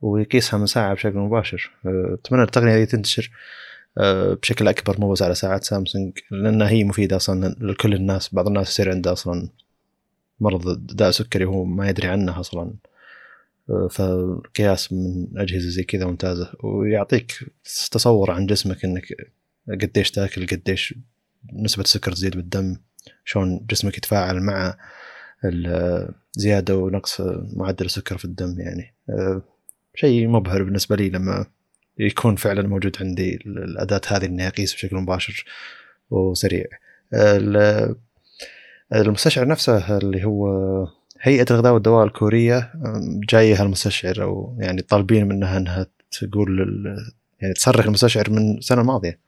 ويقيسها 0.01 0.59
من 0.59 0.65
ساعة 0.65 0.93
بشكل 0.93 1.17
مباشر. 1.17 1.71
أتمنى 1.85 2.43
التقنية 2.43 2.77
دي 2.77 2.85
تنتشر 2.85 3.31
أه، 3.97 4.33
بشكل 4.33 4.67
أكبر 4.67 4.99
مو 4.99 5.11
بس 5.11 5.21
على 5.21 5.35
ساعات 5.35 5.63
سامسونج 5.63 6.17
لانها 6.31 6.69
هي 6.69 6.83
مفيدة 6.83 7.15
أصلا 7.15 7.55
لكل 7.59 7.93
الناس 7.93 8.33
بعض 8.35 8.47
الناس 8.47 8.69
يصير 8.69 8.91
عنده 8.91 9.13
أصلا 9.13 9.49
مرض 10.39 10.85
داء 10.95 11.11
سكري 11.11 11.45
وهو 11.45 11.65
ما 11.65 11.89
يدري 11.89 12.07
عنه 12.07 12.39
أصلا. 12.39 12.73
فالقياس 13.89 14.93
من 14.93 15.27
أجهزة 15.37 15.69
زي 15.69 15.83
كذا 15.83 16.05
ممتازة. 16.05 16.51
ويعطيك 16.63 17.31
تصور 17.91 18.31
عن 18.31 18.45
جسمك 18.45 18.85
إنك 18.85 19.03
قديش 19.81 20.11
تأكل 20.11 20.47
قديش 20.47 20.95
نسبة 21.53 21.83
السكر 21.83 22.11
تزيد 22.11 22.35
بالدم 22.35 22.75
شلون 23.25 23.65
جسمك 23.69 23.97
يتفاعل 23.97 24.39
مع 24.39 24.77
زيادة 26.35 26.77
ونقص 26.77 27.21
معدل 27.53 27.85
السكر 27.85 28.17
في 28.17 28.25
الدم 28.25 28.55
يعني. 28.59 28.93
أه، 29.09 29.41
شيء 29.95 30.27
مبهر 30.27 30.63
بالنسبة 30.63 30.95
لي 30.95 31.09
لما 31.09 31.45
يكون 31.99 32.35
فعلا 32.35 32.67
موجود 32.67 32.97
عندي 33.01 33.35
ال- 33.35 33.63
الأداة 33.63 34.01
هذه 34.07 34.25
إني 34.25 34.47
أقيس 34.47 34.73
بشكل 34.73 34.95
مباشر 34.95 35.45
وسريع. 36.09 36.65
ال- 37.13 37.95
المستشعر 38.95 39.47
نفسه 39.47 39.97
اللي 39.97 40.23
هو 40.25 40.47
هيئة 41.25 41.45
الغذاء 41.51 41.73
والدواء 41.73 42.05
الكورية 42.05 42.71
جاية 43.29 43.61
هالمستشعر 43.61 44.23
أو 44.23 44.57
يعني 44.59 44.81
طالبين 44.81 45.27
منها 45.27 45.57
إنها 45.57 45.87
تقول 46.11 46.59
يعني 47.41 47.53
تصرح 47.53 47.85
المستشعر 47.85 48.29
من 48.29 48.57
السنة 48.57 48.81
الماضية. 48.81 49.19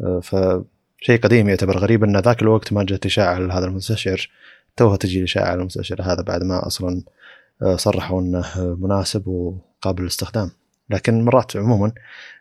أه، 0.00 0.20
فشيء 0.20 1.20
قديم 1.20 1.48
يعتبر 1.48 1.78
غريب 1.78 2.04
إن 2.04 2.16
ذاك 2.16 2.42
الوقت 2.42 2.72
ما 2.72 2.82
جت 2.82 3.06
إشاعة 3.06 3.38
لهذا 3.38 3.66
المستشعر. 3.66 4.30
توها 4.76 4.96
تجي 4.96 5.18
الإشاعة 5.18 5.44
على 5.44 5.60
المستشعر 5.60 6.02
هذا 6.02 6.22
بعد 6.22 6.42
ما 6.42 6.66
أصلا 6.66 7.02
آه، 7.62 7.76
صرحوا 7.76 8.20
إنه 8.20 8.46
مناسب 8.56 9.28
وقابل 9.28 10.02
للاستخدام. 10.02 10.50
لكن 10.90 11.24
مرات 11.24 11.56
عموما 11.56 11.92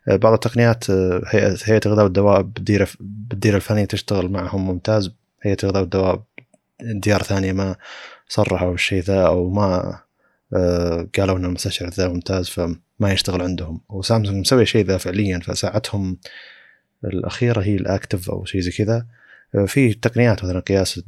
آه، 0.08 0.16
بعض 0.16 0.34
التقنيات 0.34 0.92
هيئة 1.28 1.58
هيئة 1.64 1.82
الغذاء 1.86 2.04
والدواء 2.04 2.42
بالديره 2.42 2.88
بالديره 3.00 3.56
الفنيه 3.56 3.86
تشتغل 3.86 4.30
معهم 4.32 4.68
ممتاز. 4.68 5.12
هيئة 5.42 5.58
الغذاء 5.64 5.82
والدواء 5.82 6.22
ديار 6.82 7.22
ثانية 7.22 7.54
ما 7.54 7.76
صرحوا 8.28 8.74
الشيء 8.74 9.04
ذا 9.04 9.28
أو 9.28 9.50
ما 9.50 10.00
آه، 10.54 11.08
قالوا 11.18 11.38
إن 11.38 11.46
المستشعر 11.46 11.90
ذا 11.90 12.08
ممتاز 12.08 12.50
فما 12.50 13.14
يشتغل 13.14 13.42
عندهم. 13.42 13.82
وسامسونج 13.90 14.38
مسوي 14.38 14.62
الشيء 14.62 14.86
ذا 14.86 14.98
فعليا 14.98 15.40
فساعتهم 15.40 16.18
الأخيرة 17.06 17.62
هي 17.62 17.76
ال 17.76 17.84
Active 17.84 18.30
أو 18.30 18.46
شيء 18.46 18.62
زي 18.62 18.72
كذا. 18.72 19.06
آه، 19.56 19.66
في 19.66 19.94
تقنيات 19.94 20.44
مثلا 20.44 20.60
قياس 20.60 21.04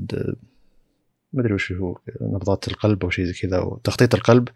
ما 1.33 1.41
أدري 1.41 1.53
وش 1.53 1.71
هو 1.71 1.97
نبضات 2.21 2.67
القلب 2.67 3.03
أو 3.03 3.09
شيء 3.09 3.25
زي 3.25 3.33
كذا 3.33 3.59
وتخطيط 3.59 4.15
القلب. 4.15 4.49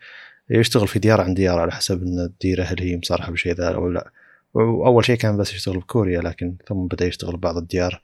يشتغل 0.49 0.87
في 0.87 0.99
ديار 0.99 1.21
عن 1.21 1.33
ديار 1.33 1.59
على 1.59 1.71
حسب 1.71 2.03
إن 2.03 2.19
الديره 2.19 2.63
هل 2.63 2.79
هي 2.79 2.97
مصرحة 2.97 3.31
بالشيء 3.31 3.53
ذا 3.53 3.75
أو 3.75 3.89
لا. 3.89 4.11
وأول 4.53 5.05
شيء 5.05 5.15
كان 5.15 5.37
بس 5.37 5.53
يشتغل 5.53 5.77
بكوريا 5.77 6.21
لكن 6.21 6.55
ثم 6.67 6.87
بدأ 6.87 7.05
يشتغل 7.05 7.37
ببعض 7.37 7.57
الديار 7.57 8.01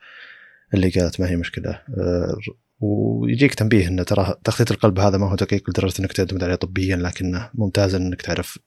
اللي 0.73 0.89
قالت 0.89 1.21
ما 1.21 1.29
هي 1.29 1.35
مشكلة. 1.35 1.69
أه، 1.97 2.37
ويجيك 2.79 3.53
تنبيه 3.53 3.87
إن 3.87 4.05
ترى 4.05 4.35
تخطيط 4.43 4.71
القلب 4.71 4.99
هذا 4.99 5.17
ما 5.17 5.31
هو 5.31 5.35
دقيق 5.35 5.69
لدرجة 5.69 5.99
إنك 5.99 6.13
تعتمد 6.13 6.43
عليه 6.43 6.55
طبيا 6.55 6.95
لكنه 6.95 7.49
ممتاز 7.53 7.95
إنك 7.95 8.21
تعرف 8.21 8.59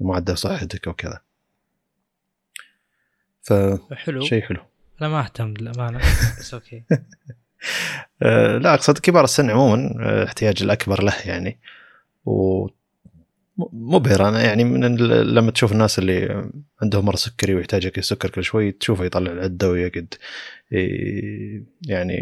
معدل 0.00 0.38
صحتك 0.38 0.86
وكذا 0.86 1.20
فشيء 3.42 3.96
حلو. 3.96 4.22
حلو. 4.22 4.60
أنا 5.00 5.08
ما 5.08 5.20
أهتم 5.20 5.54
للأمانة 5.60 5.98
بس 6.38 6.54
okay. 6.54 6.82
أه، 8.22 8.58
لا 8.58 8.74
أقصد 8.74 8.98
كبار 8.98 9.24
السن 9.24 9.50
عموما 9.50 9.94
أه، 10.00 10.24
احتياج 10.24 10.62
الأكبر 10.62 11.02
له 11.02 11.14
يعني. 11.24 11.58
و 12.24 12.66
مبهر 13.72 14.28
أنا 14.28 14.42
يعني 14.42 14.64
من 14.64 14.96
لما 15.34 15.50
تشوف 15.50 15.72
الناس 15.72 15.98
اللي 15.98 16.50
عندهم 16.82 17.04
مرض 17.04 17.16
سكري 17.16 17.54
ويحتاج 17.54 17.84
يقيس 17.84 18.04
سكر 18.04 18.30
كل 18.30 18.44
شوي 18.44 18.72
تشوفه 18.72 19.04
يطلع 19.04 19.32
العدة 19.32 19.70
ويقعد 19.70 20.14
يعني 21.86 22.20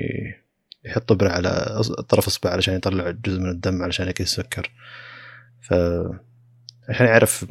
يحط 0.88 1.12
ابره 1.12 1.28
على 1.30 1.80
طرف 2.08 2.26
اصبع 2.26 2.50
علشان 2.50 2.74
يطلع 2.74 3.10
جزء 3.10 3.40
من 3.40 3.50
الدم 3.50 3.82
علشان 3.82 4.08
يقيس 4.08 4.38
السكر. 4.38 4.70
ف 5.60 5.74
عشان 6.88 7.06
يعرف 7.06 7.46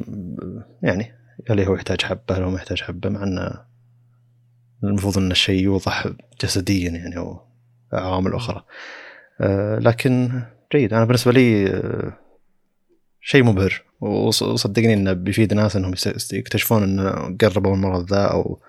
يعني 0.82 1.14
هل 1.50 1.60
هو 1.60 1.74
يحتاج 1.74 2.02
حبة 2.02 2.36
هل 2.36 2.42
هو 2.42 2.50
ما 2.50 2.56
يحتاج 2.56 2.82
حبة 2.82 3.08
مع 3.08 3.22
إنه 3.22 3.64
المفروض 4.84 5.18
إن 5.18 5.30
الشيء 5.30 5.62
يوضح 5.62 6.06
جسديا 6.42 6.90
يعني 6.90 7.16
أو 7.16 7.40
عوامل 7.92 8.34
أخرى 8.34 8.64
آه، 9.40 9.78
لكن 9.78 10.42
جيد. 10.72 10.92
أنا 10.94 11.04
بالنسبة 11.04 11.32
لي 11.32 11.66
آه، 11.70 12.12
شيء 13.20 13.44
مبهر. 13.44 13.82
وص- 14.00 14.42
وصدقني 14.42 14.94
إنه 14.94 15.12
بيفيد 15.12 15.54
ناس 15.54 15.76
إنهم 15.76 15.94
يكتشفون 16.32 16.82
إنه 16.82 17.36
قربوا 17.40 17.74
المرض 17.74 18.10
ذا 18.12 18.24
أو 18.24 18.60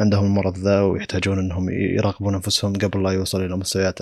عندهم 0.00 0.24
المرض 0.24 0.58
ذا 0.58 0.80
ويحتاجون 0.82 1.38
إنهم 1.38 1.70
يراقبون 1.70 2.34
أنفسهم 2.34 2.72
قبل 2.72 3.02
لا 3.02 3.10
يوصلوا 3.10 3.46
إلى 3.46 3.56
مستويات 3.56 3.98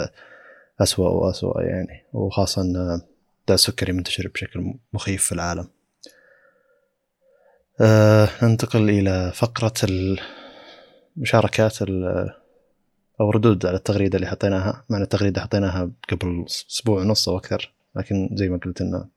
اسوء 0.81 1.10
واسوء 1.10 1.62
يعني. 1.62 2.05
وخاصة 2.12 2.62
ان 2.62 3.01
داء 3.48 3.55
السكري 3.55 3.93
منتشر 3.93 4.28
بشكل 4.28 4.74
مخيف 4.93 5.24
في 5.24 5.32
العالم. 5.32 5.68
أه 7.81 8.28
ننتقل 8.43 8.90
إلى 8.90 9.32
فقرة 9.35 9.74
المشاركات 11.16 11.82
أو 13.20 13.31
ردود 13.31 13.66
على 13.66 13.77
التغريدة 13.77 14.16
اللي 14.16 14.27
حطيناها. 14.27 14.85
مع 14.90 14.98
التغريدة 14.98 15.40
حطيناها 15.40 15.90
قبل 16.10 16.44
أسبوع 16.70 17.01
ونص 17.01 17.28
أو 17.28 17.39
أكثر. 17.39 17.73
لكن 17.97 18.31
زي 18.32 18.48
ما 18.48 18.56
قلت 18.64 18.81
انه 18.81 19.09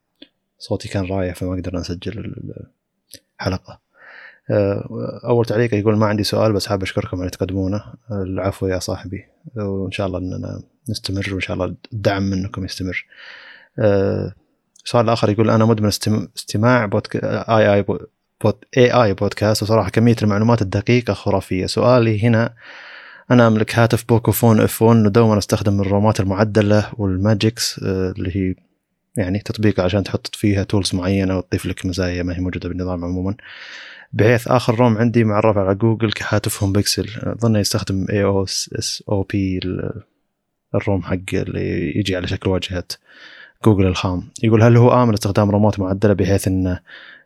صوتي 0.58 0.88
كان 0.88 1.06
رايح 1.06 1.34
فما 1.34 1.56
قدرنا 1.56 1.80
نسجل 1.80 2.34
الحلقة. 3.40 3.72
آه، 3.72 3.89
أول 5.24 5.44
تعليق 5.44 5.74
يقول 5.74 5.96
ما 5.96 6.06
عندي 6.06 6.24
سؤال 6.24 6.52
بس 6.52 6.66
حاب 6.66 6.82
أشكركم 6.82 7.20
على 7.20 7.30
تقدمونه. 7.30 7.84
العفو 8.12 8.66
يا 8.66 8.78
صاحبي. 8.78 9.24
وإن 9.56 9.90
شاء 9.90 10.06
الله 10.06 10.18
إننا 10.18 10.62
نستمر 10.88 11.28
وإن 11.32 11.40
شاء 11.40 11.54
الله 11.54 11.76
الدعم 11.92 12.22
منكم 12.22 12.64
يستمر. 12.64 13.04
آه، 13.78 14.34
سؤال 14.84 15.08
آخر 15.08 15.30
يقول 15.30 15.50
أنا 15.50 15.64
مدمن 15.64 15.88
استماع 16.36 16.86
بودك... 16.86 17.16
آي 17.24 17.74
آي 17.74 17.82
بود... 17.82 18.56
إي 18.76 18.92
آي 18.92 19.14
بودكاست. 19.14 19.62
وصراحة 19.62 19.90
كمية 19.90 20.16
المعلومات 20.22 20.62
الدقيقة 20.62 21.12
خرافية. 21.14 21.66
سؤالي 21.66 22.22
هنا 22.22 22.54
أنا 23.30 23.46
أملك 23.46 23.78
هاتف 23.78 24.04
Pocophone 24.08 24.60
F1 24.60 25.06
ودوما 25.06 25.38
أستخدم 25.38 25.80
ال 25.80 25.88
ROMات 25.88 26.20
المعدلة 26.20 26.90
وال 26.98 27.19
Magisk 27.19 27.80
آه، 27.84 28.14
اللي 28.18 28.36
هي 28.36 28.54
يعني 29.16 29.38
تطبيق 29.38 29.80
عشان 29.80 30.04
تحط 30.04 30.36
فيها 30.36 30.62
tools 30.62 30.94
معينة 30.94 31.38
وتضيف 31.38 31.66
لك 31.66 31.86
مزايا 31.86 32.22
ما 32.22 32.36
هي 32.36 32.40
موجودة 32.40 32.68
بالنظام 32.68 33.04
عموما. 33.04 33.34
بحيث 34.12 34.48
آخر 34.48 34.74
ROM 34.74 34.98
عندي 34.98 35.24
معرف 35.24 35.58
على 35.58 35.74
جوجل 35.74 36.12
كهاتفهم 36.12 36.72
بيكسل. 36.72 37.08
أظن 37.22 37.56
يستخدم 37.56 38.06
AOSP 38.10 39.60
ال 40.74 40.81
ROM 40.81 41.02
حق 41.02 41.34
اللي 41.34 41.98
يجي 41.98 42.16
على 42.16 42.26
شكل 42.26 42.50
واجهة 42.50 42.84
جوجل 43.64 43.86
الخام. 43.86 44.28
يقول 44.42 44.62
هل 44.62 44.76
هو 44.76 45.02
آمن 45.02 45.12
استخدام 45.12 45.50
ROMات 45.50 45.80
معدلة 45.80 46.12
بحيث 46.12 46.48
إن 46.48 46.78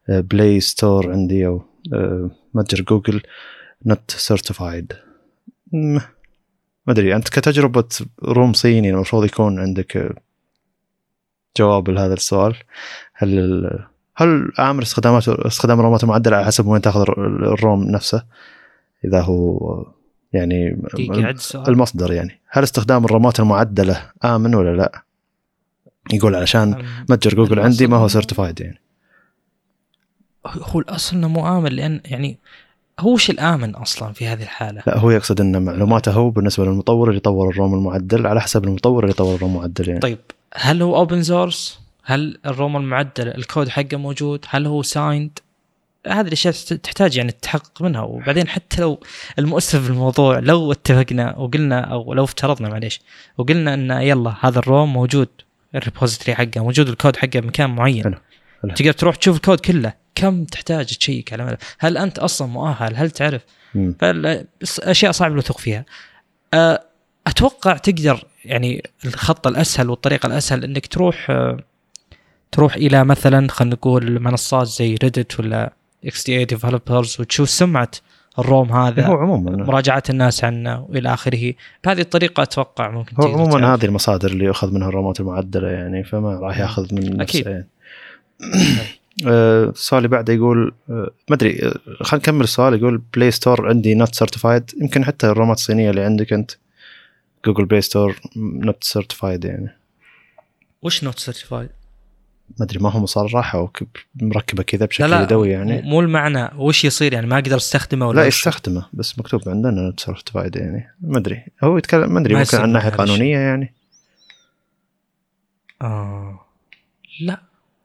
Play 0.09 0.61
Store 0.61 1.13
عندي 1.13 1.47
أو 1.47 1.63
متجر 2.55 2.85
جوجل 2.85 3.23
not 3.87 4.11
certified 4.11 4.93
ما 5.73 6.03
أدري. 6.89 7.17
أنت 7.17 7.29
كتجربة 7.29 7.89
ROM 8.23 8.53
صيني 8.53 8.91
المفروض 8.91 9.25
يكون 9.25 9.59
عندك 9.59 10.15
جواب 11.59 11.91
لهذا 11.91 12.15
السؤال. 12.15 12.57
هل 13.15 13.85
هل 14.17 14.53
عامل 14.59 14.83
استخدامات 14.83 15.29
استخدام 15.29 15.81
ال 15.81 15.86
ROMات 15.86 16.05
المعدلة 16.05 16.37
على 16.37 16.47
حسب 16.47 16.67
وين 16.67 16.83
تاخذ 16.83 17.01
ال 17.01 17.22
ROM 17.22 17.85
نفسه 17.85 18.25
إذا 19.05 19.21
هو 19.21 19.87
يعني 20.33 20.83
المصدر 21.69 22.13
يعني 22.13 22.41
هل 22.49 22.63
استخدام 22.63 23.05
ال 23.05 23.12
ROMات 23.12 23.41
المعدلة 23.41 24.11
آمن 24.25 24.55
ولا 24.55 24.77
لا؟ 24.77 25.03
يقول 26.13 26.35
علشان 26.35 26.85
متجر 27.09 27.35
جوجل 27.35 27.61
عندي 27.61 27.87
ما 27.87 27.97
هو 27.97 28.09
certified 28.09 28.61
يعني 28.61 28.81
هو 30.47 30.81
الاصل 30.81 31.17
إنه 31.17 31.29
مو 31.29 31.59
آمن 31.59 31.71
لأن 31.71 32.01
يعني 32.05 32.39
هو 33.01 33.13
وش 33.13 33.31
الآمن 33.31 33.75
أصلا 33.75 34.13
في 34.13 34.27
هذه 34.27 34.43
الحالة؟ 34.43 34.83
لا 34.87 34.99
هو 34.99 35.11
يقصد 35.11 35.41
إن 35.41 35.63
معلوماته 35.63 36.13
هو 36.13 36.31
بالنسبة 36.31 36.65
للمطور 36.65 37.09
اللي 37.09 37.17
يطور 37.17 37.51
ال 37.51 37.57
ROM 37.57 37.75
المعدل 37.75 38.27
على 38.27 38.41
حسب 38.41 38.65
المطور 38.65 39.03
اللي 39.03 39.11
يطور 39.11 39.35
ال 39.35 39.39
ROM 39.39 39.51
المعدل 39.51 39.89
يعني 39.89 40.01
طيب 40.01 40.19
هل 40.55 40.83
هو 40.83 40.97
open 40.97 41.23
source؟ 41.23 41.84
هل 42.05 42.39
ال 42.47 42.54
ROM 42.54 42.77
المعدل 42.77 43.29
الكود 43.29 43.69
حقه 43.69 43.97
موجود؟ 43.97 44.45
هل 44.49 44.67
هو 44.67 44.83
signed؟ 44.83 45.39
هذه 46.07 46.27
الأشياء 46.27 46.55
تحتاج 46.55 47.17
يعني 47.17 47.29
التحقق 47.29 47.83
منها 47.83 48.03
وبعدين 48.03 48.49
حتى 48.49 48.81
لو 48.81 49.01
المؤسف 49.39 49.83
في 49.83 49.91
الموضوع 49.91 50.39
لو 50.39 50.73
اتفقنا 50.73 51.37
وقلنا 51.37 51.81
أو 51.81 52.15
لو 52.15 52.25
افترضنا 52.25 52.69
معليش 52.69 53.01
وقلنا 53.39 53.75
إن 53.75 53.91
يلا 53.91 54.35
هذا 54.41 54.59
ال 54.59 54.67
ROM 54.67 54.93
موجود 54.93 55.29
ال 55.75 55.80
repository 55.80 56.35
حقه 56.35 56.61
موجود 56.65 56.89
الكود 56.89 57.17
حقه 57.17 57.41
بمكان 57.41 57.71
معين 57.71 58.05
حلو. 58.05 58.15
حلو. 58.63 58.75
تقدر 58.75 58.93
تروح 58.93 59.17
تشوف 59.17 59.37
الكود 59.37 59.61
كله 59.61 59.93
كم 60.15 60.45
تحتاج 60.45 60.87
تشيّك 60.87 61.33
على 61.33 61.57
هل 61.79 61.99
أنت 61.99 62.19
أصلا 62.19 62.49
مؤهل 62.49 62.97
هل 62.97 63.11
تعرف 63.11 63.43
فالاشياء 64.01 65.13
صعب 65.13 65.33
الوثوق 65.33 65.59
فيها 65.59 65.85
أتوقع 67.27 67.77
تقدر 67.77 68.25
يعني 68.45 68.91
الخط 69.05 69.47
الأسهل 69.47 69.91
والطريقة 69.91 70.27
الأسهل 70.27 70.65
إنك 70.65 70.87
تروح 70.87 71.31
تروح 72.55 72.75
إلى 72.75 73.05
مثلا 73.05 73.49
خلينا 73.51 73.75
نقول 73.75 74.21
منصات 74.21 74.67
زي 74.67 74.95
Reddit 74.95 75.41
ولا 75.41 75.73
XDA 76.05 76.39
Developers 76.39 77.17
وتشوف 77.21 77.51
سمعة 77.51 77.91
ال 78.39 78.47
ROM 78.47 78.73
هذا 78.73 79.07
هو 79.07 79.17
عموما. 79.17 79.65
مراجعه 79.65 80.03
الناس 80.11 80.45
عنه 80.45 80.87
وإلى 80.89 81.15
آخره. 81.15 81.55
بهذه 81.85 82.01
الطريقة 82.01 82.43
أتوقع 82.43 82.91
ممكن 82.91 83.17
هو 83.17 83.29
عموما 83.29 83.75
هذه 83.75 83.85
المصادر 83.85 84.31
اللي 84.31 84.45
يؤخذ 84.45 84.73
منها 84.75 84.89
ال 84.89 84.95
ROMات 84.95 85.21
المعدلة 85.21 85.69
يعني 85.69 86.05
فما 86.05 86.39
راح 86.39 86.59
يأخذ 86.59 86.95
من 86.95 87.21
أكيد. 87.21 87.47
يعني. 87.47 87.69
آه، 89.27 89.65
السؤال 89.65 89.99
اللي 89.99 90.09
بعده 90.09 90.33
يقول 90.33 90.75
آه، 90.91 91.11
ما 91.29 91.37
أدري 91.37 91.63
آه، 91.63 91.75
خلينا 92.03 92.23
نكمل 92.23 92.45
السؤال. 92.45 92.75
يقول 92.75 93.03
Play 93.15 93.31
Store 93.31 93.69
عندي 93.69 93.95
not 93.95 94.15
certified 94.15 94.71
يمكن 94.81 95.05
حتى 95.05 95.27
ال 95.27 95.33
ROMات 95.33 95.57
الصينية 95.57 95.91
اللي 95.91 96.03
عندك 96.03 96.33
أنت 96.33 96.51
Google 97.47 97.65
Play 97.65 97.81
Store 97.81 98.17
not 98.37 98.85
certified 98.85 99.45
يعني. 99.45 99.77
وش 100.83 101.05
not 101.05 101.19
certified؟ 101.19 101.69
ما 102.59 102.65
أدري 102.65 102.79
ما 102.79 102.91
هو 102.91 103.01
مصرح 103.01 103.55
أو 103.55 103.71
مركبة 104.23 104.63
كذا 104.63 104.87
بشكل 104.87 105.11
لا 105.11 105.23
يدوي 105.23 105.51
يعني. 105.51 105.83
مو 105.83 106.01
المعنى. 106.01 106.51
وش 106.57 106.85
يصير؟ 106.85 107.13
يعني 107.13 107.27
ما 107.27 107.39
أقدر 107.39 107.57
أستخدمه 107.57 108.09
ولا 108.09 108.21
لا 108.21 108.27
يستخدمه 108.27 108.87
بس 108.93 109.19
مكتوب 109.19 109.49
عندنا 109.49 109.93
certified 109.97 110.57
يعني. 110.57 110.95
ما 111.01 111.19
أدري. 111.19 111.45
هو 111.65 111.79
يتكلم 111.79 112.15
ما 112.15 112.21
أدري 112.21 112.35
ممكن 112.35 112.59
عن 112.59 112.73
ناحيه 112.73 112.91
قانونية 112.91 113.39
يعني. 113.39 113.75
آه. 115.83 116.41
لا 117.21 117.41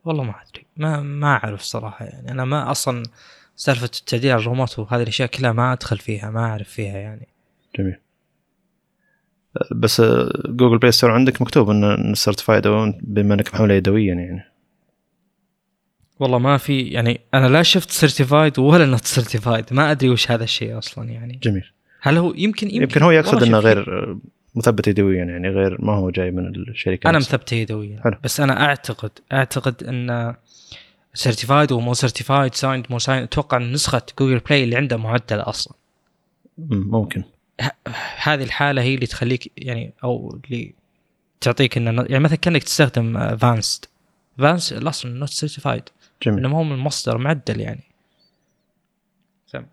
والله 0.05 0.23
ما 0.23 0.35
أدري. 0.49 0.65
ما 0.77 1.01
ما 1.01 1.27
أعرف 1.27 1.61
صراحة 1.61 2.05
يعني. 2.05 2.31
أنا 2.31 2.45
ما 2.45 2.71
أصلا 2.71 3.03
سالفة 3.55 3.85
التعديل 3.99 4.31
على 4.31 4.41
ال 4.41 4.49
ROMات 4.49 4.79
وهذه 4.79 5.01
الأشياء 5.01 5.27
كلها 5.27 5.51
ما 5.51 5.73
أدخل 5.73 5.97
فيها 5.97 6.29
ما 6.29 6.45
أعرف 6.45 6.69
فيها 6.69 6.97
يعني. 6.97 7.27
جميل. 7.79 7.97
بس 9.71 10.01
Google 10.45 10.77
Play 10.77 10.91
Store 10.91 11.11
عندك 11.11 11.41
مكتوب 11.41 11.69
uncertified 11.69 12.67
بما 13.01 13.33
إنك 13.33 13.53
محمله 13.53 13.73
يدويا 13.73 14.13
يعني. 14.13 14.48
والله 16.19 16.37
ما 16.37 16.57
في 16.57 16.81
يعني 16.81 17.19
أنا 17.33 17.47
لا 17.47 17.63
شفت 17.63 17.91
certified 17.91 18.59
ولا 18.59 18.85
not 18.85 19.05
certified 19.05 19.65
ما 19.71 19.91
أدري 19.91 20.09
وش 20.09 20.31
هذا 20.31 20.43
الشيء 20.43 20.77
أصلا 20.77 21.09
يعني. 21.09 21.39
جميل. 21.43 21.71
هل 22.01 22.17
هو 22.17 22.33
يمكن 22.35 22.67
يمكن, 22.67 22.81
يمكن 22.81 23.01
هو 23.01 23.11
يقصد 23.11 23.43
إنه 23.43 23.59
غير 23.59 23.85
مثبت 24.55 24.87
يدويا 24.87 25.25
يعني 25.25 25.49
غير 25.49 25.81
ما 25.81 25.93
هو 25.93 26.09
جاي 26.09 26.31
من 26.31 26.47
الشركة 26.47 27.09
أنا 27.09 27.17
مثبته 27.17 27.55
يدويا. 27.55 28.01
حلو. 28.03 28.17
بس 28.23 28.39
أنا 28.39 28.65
أعتقد 28.65 29.11
أعتقد 29.33 29.83
إن 29.83 30.35
certified 31.13 31.71
ومو 31.71 31.93
certified 31.93 32.55
signed 32.55 32.85
مو 32.89 32.99
signed 32.99 33.23
أتوقع 33.23 33.57
نسخة 33.57 34.01
Google 34.19 34.39
Play 34.39 34.63
اللي 34.63 34.75
عنده 34.75 34.97
معدله 34.97 35.49
أصلا. 35.49 35.73
ممكن. 36.69 37.23
هذه 38.17 38.43
الحالة 38.43 38.81
هي 38.81 38.95
اللي 38.95 39.05
تخليك 39.05 39.51
يعني 39.57 39.93
أو 40.03 40.39
اللي 40.45 40.73
تعطيك 41.41 41.77
إنه 41.77 42.05
يعني 42.09 42.23
مثلا 42.23 42.37
كأنك 42.37 42.63
تستخدم 42.63 43.37
فانست 43.37 43.89
فانس 44.37 44.73
الاصل 44.73 45.09
not 45.09 45.29
certified 45.29 45.83
جميل. 46.23 46.45
انه 46.45 46.57
هو 46.57 46.63
من 46.63 46.77
مصدر 46.77 47.17
معدل 47.17 47.59
يعني. 47.59 47.83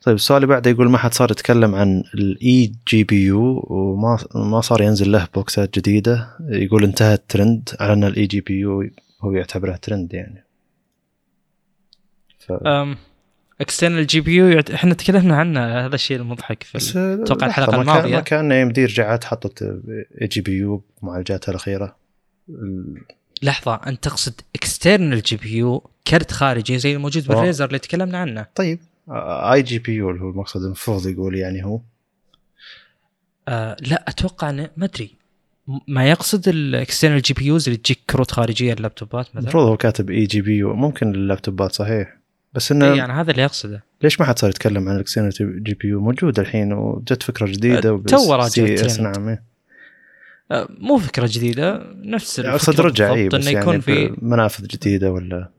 طيب 0.02 0.14
السؤال 0.14 0.42
اللي 0.42 0.54
بعده 0.54 0.70
يقول 0.70 0.90
ما 0.90 0.98
حد 0.98 1.14
صار 1.14 1.30
يتكلم 1.30 1.74
عن 1.74 2.04
ال 2.14 2.72
eGPU 2.88 3.66
وما 3.70 4.18
ما 4.34 4.60
صار 4.60 4.82
ينزل 4.82 5.12
له 5.12 5.28
boxات 5.34 5.78
جديدة. 5.78 6.36
يقول 6.40 6.84
انتهى 6.84 7.14
الترند 7.14 7.68
على 7.80 7.92
أن 7.92 8.04
ال 8.04 8.26
eGPU 8.26 8.90
هو 9.20 9.32
يعتبره 9.32 9.76
ترند 9.76 10.14
يعني. 10.14 10.44
ف... 12.38 12.52
external 13.60 14.06
GPU 14.06 14.60
إحنا 14.74 14.94
تكلمنا 14.94 15.36
عنه 15.36 15.86
هذا 15.86 15.94
الشيء 15.94 16.16
المضحك 16.16 16.62
في 16.62 16.78
أتوقع 17.22 17.46
الحلقة 17.46 17.80
الماضية. 17.80 18.14
ما 18.14 18.20
كان 18.20 18.52
ام 18.52 18.68
دي 18.68 18.84
رجعت 18.84 19.24
حطت 19.24 19.62
اي 20.22 20.26
جي 20.26 20.40
بي 20.40 20.52
يو 20.52 20.82
معالجاتها 21.02 21.50
الأخيرة؟ 21.50 21.96
لحظة 23.42 23.74
أنت 23.74 24.04
تقصد 24.04 24.40
external 24.54 25.22
GPU 25.22 25.90
كرت 26.08 26.32
خارجي 26.32 26.78
زي 26.78 26.96
الموجود 26.96 27.26
بال 27.26 27.37
Razer 27.37 27.64
اللي 27.64 27.78
تكلمنا 27.78 28.18
عنه. 28.18 28.46
طيب. 28.54 28.78
eGPU 29.52 30.10
اللي 30.10 30.22
هو 30.22 30.30
المقصد 30.30 30.62
المفروض 30.62 31.06
يقول 31.06 31.36
يعني 31.36 31.64
هو. 31.64 31.80
آه 33.48 33.76
لا 33.80 34.04
أتوقع 34.08 34.50
إنه 34.50 34.70
ما 34.76 34.84
أدري. 34.84 35.10
ما 35.88 36.10
يقصد 36.10 36.48
ال 36.48 36.57
external 36.57 37.22
GPUs 37.22 37.68
اللي 37.68 37.76
تجيك 37.76 37.98
كروت 38.10 38.30
خارجية 38.30 38.72
اللابتوبات 38.72 39.26
مثلا؟ 39.28 39.42
المفروض 39.42 39.66
هو 39.66 39.76
كاتب 39.76 40.10
eGPU 40.10 40.74
ممكن 40.74 41.14
ال 41.14 41.22
laptopات 41.22 41.72
صحيح. 41.72 42.16
بس 42.54 42.72
إنه 42.72 42.92
اي 42.92 42.96
يعني 42.96 43.12
هذا 43.12 43.30
اللي 43.30 43.44
اقصده 43.44 43.82
ليش 44.02 44.20
ما 44.20 44.26
حد 44.26 44.38
صار 44.38 44.50
يتكلم 44.50 44.88
عن 44.88 44.94
ال 44.94 44.98
external 44.98 45.30
GPU 45.62 46.00
موجود 46.00 46.38
الحين 46.38 46.72
وجت 46.72 47.22
فكرة 47.22 47.46
جديدة 47.46 47.90
أه 47.90 48.02
تو 48.08 48.34
راجع 48.34 49.02
نعم 49.02 49.28
إيه. 49.28 49.42
أه 50.52 50.68
مو 50.78 50.98
فكرة 50.98 51.28
جديدة 51.32 51.82
نفس 51.94 52.40
اقصد 52.40 52.80
رجع 52.80 53.14
اي 53.14 53.28
بس 53.28 53.46
يعني 53.46 53.58
يكون 53.58 53.80
في 53.80 54.16
منافذ 54.22 54.66
جديدة 54.66 55.12
ولا 55.12 55.55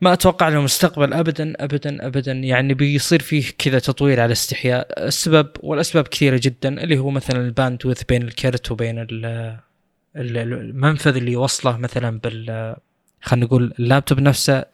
ما 0.00 0.12
أتوقع 0.12 0.48
له 0.48 0.60
مستقبل 0.60 1.12
ابدا 1.12 1.52
ابدا 1.64 2.06
ابدا. 2.06 2.32
يعني 2.32 2.74
بيصير 2.74 3.22
فيه 3.22 3.44
كذا 3.58 3.78
تطوير 3.78 4.20
على 4.20 4.32
استحياء. 4.32 5.06
السبب 5.06 5.48
والأسباب 5.60 6.08
كثيرة 6.08 6.40
جدا 6.42 6.82
اللي 6.82 6.98
هو 6.98 7.10
مثلا 7.10 7.40
ال 7.46 7.52
bandwidth 7.52 8.02
بين 8.04 8.22
الكرت 8.22 8.70
وبين 8.70 8.98
ال- 8.98 9.24
ال- 10.16 10.36
المنفذ 10.52 11.16
اللي 11.16 11.32
يوصله 11.32 11.76
مثلا 11.76 12.18
بال 12.20 12.76
خلينا 13.22 13.46
نقول 13.46 13.74
اللابتوب 13.78 14.20
نفسه. 14.20 14.64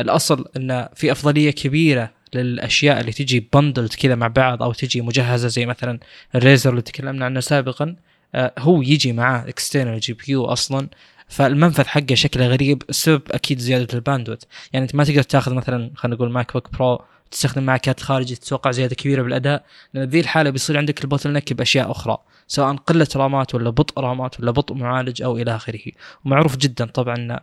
الأصل 0.00 0.48
انه 0.56 0.88
في 0.94 1.12
أفضلية 1.12 1.50
كبيرة 1.50 2.10
للأشياء 2.34 3.00
اللي 3.00 3.12
تجي 3.12 3.48
bundled 3.54 3.94
كذا 3.94 4.14
مع 4.14 4.26
بعض 4.26 4.62
أو 4.62 4.72
تجي 4.72 5.00
مجهزة 5.00 5.48
زي 5.48 5.66
مثلا 5.66 5.98
ال 6.34 6.40
Razer 6.40 6.70
اللي 6.70 6.82
تكلمنا 6.82 7.24
عنه 7.24 7.40
سابقا 7.40 7.96
آه، 8.34 8.52
هو 8.58 8.82
يجي 8.82 9.12
معاه 9.12 9.48
external 9.48 10.00
GPU 10.00 10.44
أصلا. 10.44 10.88
فالمنفذ 11.32 11.84
حقه 11.84 12.14
شكله 12.14 12.46
غريب 12.46 12.82
السبب 12.88 13.22
أكيد 13.30 13.58
زيادة 13.58 13.94
ال 13.94 13.99
bandwidth 13.99 14.42
يعني 14.72 14.84
أنت 14.84 14.94
ما 14.94 15.04
تقدر 15.04 15.22
تاخذ 15.22 15.54
مثلا 15.54 15.90
خلينا 15.94 16.16
نقول 16.16 16.30
MacBook 16.30 16.72
Pro 16.72 17.00
تستخدم 17.30 17.62
معه 17.62 17.76
كارت 17.76 18.00
خارجي 18.00 18.36
تتوقع 18.36 18.70
زيادة 18.70 18.94
كبيرة 18.94 19.22
بالأداء 19.22 19.64
لأن 19.94 20.08
ذي 20.08 20.20
الحالة 20.20 20.50
بيصير 20.50 20.78
عندك 20.78 21.04
ال 21.04 21.32
bottleneck 21.32 21.52
بأشياء 21.52 21.90
أخرى 21.90 22.18
سواء 22.46 22.76
قلة 22.76 23.08
RAMات 23.16 23.54
ولا 23.54 23.70
بطء 23.70 24.00
RAMات 24.00 24.40
ولا 24.40 24.50
بطء 24.50 24.74
معالج 24.74 25.22
أو 25.22 25.36
إلى 25.36 25.56
آخره. 25.56 25.80
ومعروف 26.24 26.56
جدا 26.56 26.86
طبعا 26.86 27.40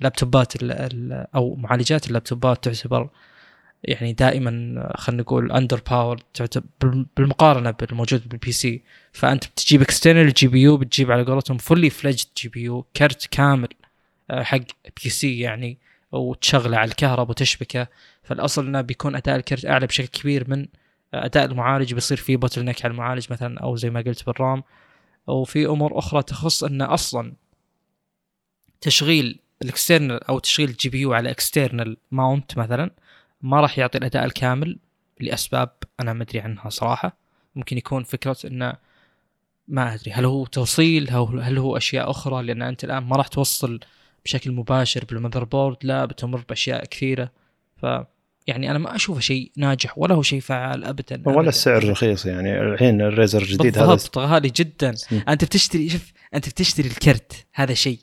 laptopات 0.00 0.52
أو 1.34 1.54
معالجات 1.54 2.08
ال 2.08 2.15
laptopات 2.15 2.64
تعتبر 2.64 3.08
يعني 3.84 4.12
دائما 4.12 4.92
خلينا 4.96 5.22
نقول 5.22 5.52
underpower 5.52 6.16
بالمقارنة 7.16 7.70
بالموجود 7.70 8.28
بال 8.28 8.52
PC 8.52 8.82
فأنت 9.12 9.46
بتجيب 9.46 9.82
external 9.82 10.32
GPU 10.32 10.76
بتجيب 10.76 11.10
على 11.10 11.22
قولتهم 11.24 11.58
fully 11.58 11.90
fledged 11.90 12.26
GPU 12.36 12.86
كرت 12.96 13.26
كامل 13.30 13.68
آه، 14.30 14.42
حق 14.42 14.58
PC 15.02 15.38
يعني 15.38 15.78
وتشغله 16.12 16.78
على 16.78 16.88
الكهرباء 16.90 17.30
وتشبكه. 17.30 17.88
فالأصل 18.22 18.66
إنه 18.66 18.80
بيكون 18.80 19.16
أداء 19.16 19.36
الكرت 19.36 19.66
أعلى 19.66 19.86
بشكل 19.86 20.06
كبير 20.06 20.50
من 20.50 20.66
أداء 21.14 21.44
المعالج. 21.44 21.94
بيصير 21.94 22.16
فيه 22.16 22.36
bottleneck 22.36 22.84
على 22.84 22.92
المعالج 22.92 23.26
مثلا 23.30 23.60
أو 23.60 23.76
زي 23.76 23.90
ما 23.90 24.00
قلت 24.00 24.26
بال 24.26 24.38
RAM. 24.38 24.62
وفي 25.26 25.66
أمور 25.66 25.98
أخرى 25.98 26.22
تخص 26.22 26.64
إن 26.64 26.82
أصلا 26.82 27.32
تشغيل 28.80 29.40
ال 29.62 29.69
external 29.69 30.24
أو 30.24 30.38
تشغيل 30.38 30.70
ال 30.70 30.88
GPU 30.88 31.12
على 31.12 31.30
external 31.30 31.96
mount 32.10 32.58
مثلا. 32.58 32.90
ما 33.42 33.60
راح 33.60 33.78
يعطي 33.78 33.98
الأداء 33.98 34.24
الكامل 34.24 34.78
لأسباب 35.20 35.70
أنا 36.00 36.12
ما 36.12 36.22
أدري 36.22 36.40
عنها 36.40 36.68
صراحة. 36.68 37.16
ممكن 37.56 37.78
يكون 37.78 38.04
فكرة 38.04 38.36
إنه 38.44 38.72
ما 39.68 39.94
أدري 39.94 40.12
هل 40.12 40.24
هو 40.24 40.46
توصيل 40.46 41.10
هل 41.10 41.58
هو 41.58 41.76
أشياء 41.76 42.10
أخرى؟ 42.10 42.42
لأن 42.42 42.62
أنت 42.62 42.84
الآن 42.84 43.02
ما 43.02 43.16
راح 43.16 43.28
توصل 43.28 43.80
بشكل 44.24 44.52
مباشر 44.52 45.04
بال 45.04 45.44
motherboard 45.44 45.76
لا 45.82 46.04
بتمر 46.04 46.44
بأشياء 46.48 46.84
كثيرة. 46.84 47.30
ف 47.76 47.86
يعني 48.46 48.70
أنا 48.70 48.78
ما 48.78 48.96
أشوفه 48.96 49.20
شيء 49.20 49.52
ناجح 49.56 49.98
ولا 49.98 50.14
هو 50.14 50.22
شيء 50.22 50.40
فعال 50.40 50.84
ابدا 50.84 51.22
ولا. 51.26 51.48
السعر 51.48 51.88
رخيص 51.88 52.26
يعني. 52.26 52.60
الحين 52.60 53.00
ال 53.00 53.07
Razer 53.07 53.42
الجديد 53.42 53.78
هذا 53.78 53.86
بالضبط 53.86 54.18
غالي 54.18 54.48
جدا. 54.48 54.94
أنت 55.28 55.44
بتشتري 55.44 55.88
شوف 55.88 56.12
أنت 56.34 56.48
بتشتري 56.48 56.88
الكرت 56.88 57.46
هذا 57.52 57.74
شيء. 57.74 57.98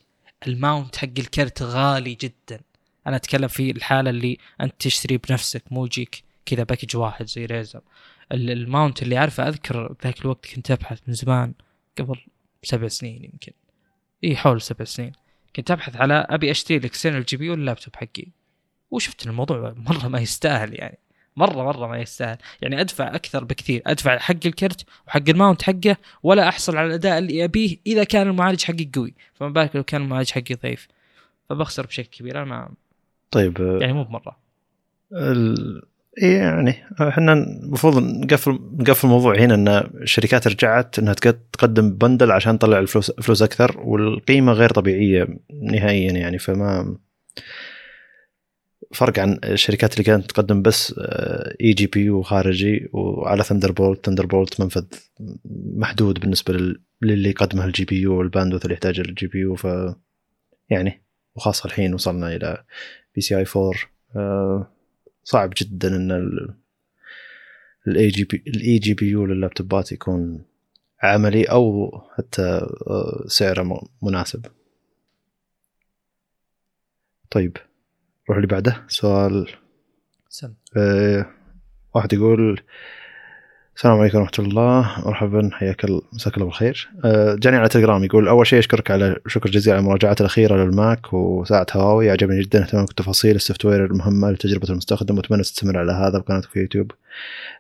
ال 0.48 0.56
mount 0.56 0.96
حق 0.96 1.10
الكرت 1.20 1.64
غالي 1.64 2.18
جدا. 2.22 2.62
أنا 3.10 3.16
أتكلم 3.18 3.48
في 3.48 3.72
الحالة 3.72 4.10
اللي 4.10 4.38
أنت 4.62 4.74
تشتري 4.80 5.18
بنفسك 5.18 5.64
مو 5.72 5.86
يجيك 5.86 6.24
كذا 6.46 6.64
package 6.64 6.98
واحد 6.98 7.26
زي 7.26 7.46
Razer 7.46 7.82
ال- 8.32 8.52
ال 8.52 8.60
mount 8.60 9.02
اللي 9.04 9.18
أعرفه 9.18 9.48
أذكر 9.48 9.96
ذاك 10.04 10.22
الوقت 10.22 10.46
كنت 10.56 10.72
أبحث 10.72 11.00
من 11.08 11.14
زمان 11.14 11.54
قبل 12.00 12.20
سبع 12.64 12.88
سنين 12.88 13.24
يمكن. 13.24 13.52
إي 14.24 14.36
حول 14.36 14.62
سبع 14.62 14.86
سنين. 14.86 15.12
كنت 15.56 15.72
أبحث 15.72 15.96
على 15.96 16.14
أبي 16.30 16.52
اشتري 16.52 16.78
ال 16.78 16.83
external 16.83 17.26
GPU 17.26 17.50
وال 17.50 17.61
laptop 17.61 17.96
حقي. 17.96 18.26
وشفت 18.92 19.28
الموضوع 19.28 19.74
مرة 19.90 20.08
ما 20.08 20.20
يستاهل 20.20 20.74
يعني. 20.74 20.98
مرة 21.36 21.64
مرة 21.64 21.88
ما 21.88 21.98
يستاهل. 21.98 22.38
يعني 22.62 22.82
أدفع 22.82 23.16
أكثر 23.16 23.44
بكثير. 23.44 23.82
أدفع 23.88 24.18
حق 24.18 24.36
الكرت 24.46 24.86
وحق 25.08 25.30
ال 25.30 25.35
mount 25.35 25.62
حقه 25.62 25.98
ولا 26.24 26.50
أحصل 26.50 26.78
على 26.78 26.88
الأداء 26.88 27.18
اللي 27.18 27.44
أبيه 27.44 27.78
إذا 27.88 28.04
كان 28.04 28.28
المعالج 28.28 28.64
حقي 28.64 28.90
قوي. 28.96 29.14
فما 29.34 29.50
بالك 29.50 29.76
لو 29.76 29.84
كان 29.84 30.02
المعالج 30.02 30.32
حقي 30.32 30.56
ضعيف. 30.64 30.88
فبخسر 31.50 31.86
بشكل 31.86 32.08
كبير. 32.18 32.38
أنا 32.38 32.46
ما 32.46 32.72
طيب 33.32 33.78
يعني 33.82 33.94
مو 33.94 34.04
بمرة. 34.04 34.40
ال... 35.14 35.82
إيه 36.22 36.38
يعني 36.38 36.74
إحنا 37.02 37.34
المفروض 37.34 37.98
نقفل 38.04 38.60
نقفل 38.80 39.08
الموضوع 39.08 39.38
هنا 39.38 39.56
إن 39.56 39.68
الشركات 40.02 40.48
رجعت 40.48 41.00
إنها 41.00 41.14
تق- 41.14 41.38
تقدم 41.54 41.90
bundle 41.98 42.32
عشان 42.32 42.60
تطلع 42.60 42.80
الفلوس 42.80 43.12
فلوس 43.12 43.42
أكثر 43.42 43.80
والقيمة 43.80 44.52
غير 44.52 44.70
طبيعية 44.70 45.28
نهائيا 45.64 46.12
يعني. 46.12 46.38
فما 46.40 46.98
فرق 48.94 49.20
عن 49.20 49.40
الشركات 49.44 49.94
اللي 49.94 50.04
كانت 50.04 50.26
تقدم 50.32 50.62
بس 50.62 50.96
eGPU 51.62 52.22
خارجي 52.22 52.90
وعلى 52.94 53.44
Thunderbolt 53.44 54.06
Thunderbolt 54.06 54.62
منفذ 54.62 54.86
محدود 55.76 56.20
بالنسبة 56.20 56.54
لل- 56.54 56.82
للي 57.02 57.30
يقدمه 57.30 57.66
ال 57.66 57.86
GPU 57.86 58.02
وال 58.02 58.18
bandwidth 58.18 58.64
اللي 58.64 58.74
يحتاجه 58.74 59.02
ال 59.02 59.28
GPU 59.28 59.56
ف 59.56 59.68
يعني 60.70 61.04
وخاصة 61.40 61.66
الحين 61.68 61.94
وصلنا 61.94 62.36
إلى 62.36 62.64
PCI 63.16 63.46
4 63.56 63.72
آه، 64.16 64.68
صعب 65.24 65.54
جدا 65.58 65.96
إن 65.96 66.12
ال 67.88 68.08
eGP 68.08 68.44
ال 68.48 68.78
eGPU 68.78 69.26
لل 69.26 69.41
laptopات 69.41 69.92
يكون 69.92 70.46
عملي 71.04 71.44
أو 71.44 71.92
حتى 72.18 72.42
آه، 72.88 73.24
سعره 73.28 73.82
مناسب. 74.02 74.46
طيب 77.32 77.58
نروح 78.26 78.38
اللي 78.38 78.48
بعده 78.48 78.86
سؤال. 78.88 79.50
سم. 80.30 80.54
آه، 80.78 81.26
واحد 81.96 82.14
يقول 82.14 82.62
السلام 83.80 84.00
عليكم 84.00 84.18
ورحمة 84.18 84.46
الله. 84.46 85.06
مرحبا 85.06 85.50
حياك 85.54 85.86
مساك 86.14 86.34
الله 86.34 86.46
بالخير. 86.46 86.90
آه، 87.06 87.36
جاني 87.36 87.58
على 87.58 87.70
تليجرام 87.70 88.04
يقول 88.04 88.28
أول 88.28 88.48
شيء 88.48 88.60
أشكرك 88.60 88.92
على 88.92 89.16
شكر 89.28 89.50
جزيل 89.50 89.74
على 89.74 89.80
المراجعات 89.80 90.22
الأخيرة 90.22 90.56
للماك 90.56 91.14
وساعة 91.14 91.66
هواوي. 91.74 92.12
عجبني 92.12 92.42
جدا 92.42 92.64
اهتمامك 92.64 92.90
بتفاصيل 92.90 93.36
ال 93.36 93.66
software 93.66 93.86
المهمة 93.86 94.32
لتجربة 94.32 94.70
المستخدم 94.70 95.18
وأتمنى 95.18 95.42
تستمر 95.42 95.78
على 95.78 95.92
هذا 95.92 96.20
بقناتك 96.20 96.50
في 96.50 96.60
يوتيوب. 96.60 96.92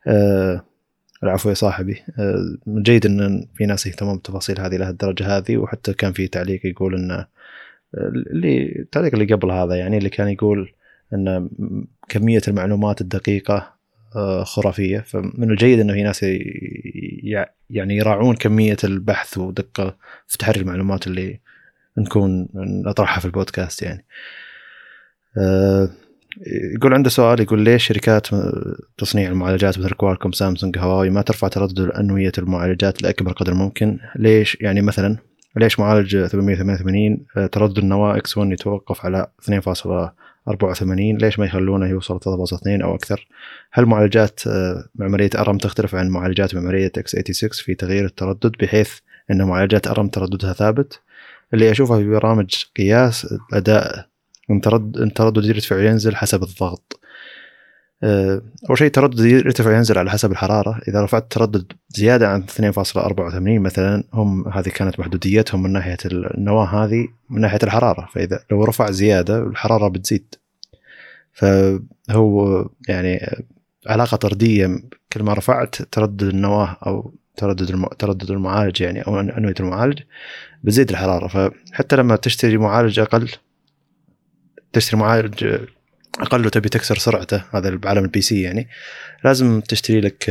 آه، 0.07 0.65
العفو 1.23 1.49
يا 1.49 1.53
صاحبي. 1.53 2.03
آه، 2.19 2.57
جيد 2.67 3.05
إن 3.05 3.45
في 3.55 3.65
ناس 3.65 3.87
يهتمون 3.87 4.13
بالتفاصيل 4.13 4.59
هذه 4.59 4.75
لهالدرجه 4.77 5.37
هذه 5.37 5.57
وحتى 5.57 5.93
كان 5.93 6.11
في 6.11 6.27
تعليق 6.27 6.65
يقول 6.65 6.95
إن 6.95 7.25
اللي 8.31 8.75
التعليق 8.79 9.13
اللي 9.13 9.33
قبل 9.33 9.51
هذا 9.51 9.75
يعني 9.75 9.97
اللي 9.97 10.09
كان 10.09 10.27
يقول 10.27 10.71
إن 11.13 11.49
كمية 12.09 12.41
المعلومات 12.47 13.01
الدقيقة 13.01 13.78
خرافية. 14.43 14.99
فمن 14.99 15.51
الجيد 15.51 15.79
إنه 15.79 15.93
في 15.93 16.03
ناس 16.03 16.23
يعني 17.69 17.97
يراعون 17.97 18.35
كمية 18.35 18.77
البحث 18.83 19.37
ودقة 19.37 19.97
في 20.27 20.37
تحري 20.37 20.61
المعلومات 20.61 21.07
اللي 21.07 21.39
نكون 21.97 22.47
نطرحها 22.85 23.19
في 23.19 23.25
البودكاست 23.25 23.81
يعني. 23.81 24.05
آه، 25.37 25.89
يقول 26.75 26.93
عنده 26.93 27.09
سؤال 27.09 27.39
يقول 27.39 27.61
ليش 27.61 27.87
شركات 27.87 28.27
تصنيع 28.97 29.29
المعالجات 29.29 29.79
مثل 29.79 29.91
كوالكوم 29.91 30.31
سامسونج 30.31 30.77
هواوي 30.77 31.09
ما 31.09 31.21
ترفع 31.21 31.47
تردد 31.47 31.79
أنوية 31.79 32.31
المعالجات 32.37 33.03
لأكبر 33.03 33.31
قدر 33.31 33.53
ممكن؟ 33.53 33.99
ليش 34.15 34.57
يعني 34.61 34.81
مثلا 34.81 35.17
ليش 35.55 35.79
معالج 35.79 36.25
888 36.25 37.25
آه، 37.37 37.45
تردد 37.45 37.77
النواة 37.77 38.17
X1 38.17 38.51
يتوقف 38.51 39.05
على 39.05 39.27
2.84 40.49 40.83
ليش 41.21 41.39
ما 41.39 41.45
يخلونه 41.45 41.87
يوصل 41.87 42.19
3.2 42.19 42.83
أو 42.83 42.95
أكثر؟ 42.95 43.27
هل 43.71 43.85
معالجات 43.85 44.47
آه، 44.47 44.89
معمارية 44.95 45.29
أرم 45.35 45.57
تختلف 45.57 45.95
عن 45.95 46.09
معالجات 46.09 46.55
معمارية 46.55 46.91
إكس 46.97 47.11
86 47.11 47.49
في 47.51 47.75
تغيير 47.75 48.05
التردد 48.05 48.51
بحيث 48.59 48.91
أن 49.31 49.43
معالجات 49.43 49.87
أرم 49.87 50.07
ترددها 50.07 50.53
ثابت؟ 50.53 50.99
اللي 51.53 51.71
اشوفها 51.71 51.97
في 51.97 52.09
برامج 52.09 52.65
قياس 52.77 53.33
الاداء 53.51 54.09
إن 54.51 54.61
ترد 54.61 54.97
إن 54.97 55.13
تردد 55.13 55.45
يرتفع 55.45 55.75
وينزل 55.75 56.15
حسب 56.15 56.43
الضغط. 56.43 56.98
أول 58.03 58.77
شيء 58.77 58.89
تردد 58.89 59.19
يرتفع 59.19 59.69
وينزل 59.69 59.97
على 59.97 60.11
حسب 60.11 60.31
الحرارة. 60.31 60.81
إذا 60.87 61.01
رفعت 61.01 61.31
تردد 61.31 61.71
زيادة 61.89 62.29
عن 62.29 62.43
2.84 62.43 62.59
مثلا 63.37 64.03
هم 64.13 64.47
هذه 64.47 64.69
كانت 64.69 64.99
محدوديتهم 64.99 65.63
من 65.63 65.71
ناحية 65.71 65.97
النواة 66.05 66.65
هذه 66.65 67.07
من 67.29 67.41
ناحية 67.41 67.59
الحرارة. 67.63 68.09
فإذا 68.13 68.39
لو 68.51 68.63
رفع 68.63 68.91
زيادة 68.91 69.43
الحرارة 69.43 69.87
بتزيد. 69.87 70.35
فهو 71.33 72.65
يعني 72.87 73.41
علاقة 73.87 74.17
طردية 74.17 74.69
كل 75.13 75.23
ما 75.23 75.33
رفعت 75.33 75.75
تردد 75.75 76.23
النواة 76.23 76.77
أو 76.85 77.13
تردد 77.35 77.69
الم... 77.69 77.85
تردد 77.85 78.31
المعالج 78.31 78.81
يعني 78.81 79.01
أو 79.01 79.19
أنوية 79.19 79.55
المعالج 79.59 79.99
بتزيد 80.63 80.89
الحرارة. 80.89 81.27
فحتى 81.27 81.95
لما 81.95 82.15
تشتري 82.15 82.57
معالج 82.57 82.99
أقل 82.99 83.29
تشتري 84.73 84.99
معالج 84.99 85.57
أقل 86.19 86.45
وتبي 86.45 86.69
تكسر 86.69 86.97
سرعته 86.97 87.43
هذا 87.53 87.75
بعالم 87.75 88.03
ال 88.03 88.21
PC 88.21 88.41
يعني. 88.41 88.67
لازم 89.23 89.61
تشتري 89.61 90.01
لك 90.01 90.29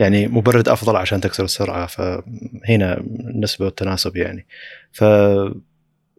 يعني 0.00 0.28
مبرد 0.28 0.68
أفضل 0.68 0.96
عشان 0.96 1.20
تكسر 1.20 1.44
السرعة 1.44 1.86
فهنا 1.86 3.00
النسبة 3.00 3.64
والتناسب 3.64 4.16
يعني. 4.16 4.46
ف 4.92 5.04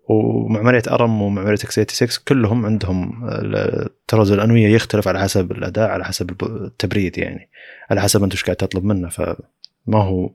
ومعمارية 0.09 0.81
أرم 0.87 1.21
ومعمارية 1.21 1.57
إكس 1.63 1.79
86 1.79 2.23
كلهم 2.27 2.65
عندهم 2.65 3.29
التردد 3.29 4.31
الأنوية 4.31 4.67
يختلف 4.67 5.07
على 5.07 5.19
حسب 5.19 5.51
الأداء 5.51 5.89
على 5.89 6.05
حسب 6.05 6.43
التبريد 6.43 7.17
يعني. 7.17 7.49
على 7.89 8.01
حسب 8.01 8.23
أنت 8.23 8.31
إيش 8.31 8.43
قاعد 8.43 8.55
تطلب 8.55 8.83
منه 8.83 9.09
فما 9.09 10.03
هو 10.03 10.29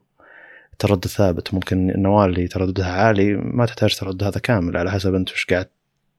تردد 0.79 1.07
ثابت. 1.07 1.55
ممكن 1.55 1.91
النواة 1.91 2.27
اللي 2.27 2.49
ترددها 2.49 2.93
عالي 2.93 3.35
ما 3.35 3.67
تحتاج 3.67 3.97
تردد 3.97 4.25
هذا 4.25 4.41
كامل 4.41 4.77
على 4.77 4.91
حسب 4.91 5.15
أنت 5.15 5.31
إيش 5.31 5.45
قاعد 5.45 5.69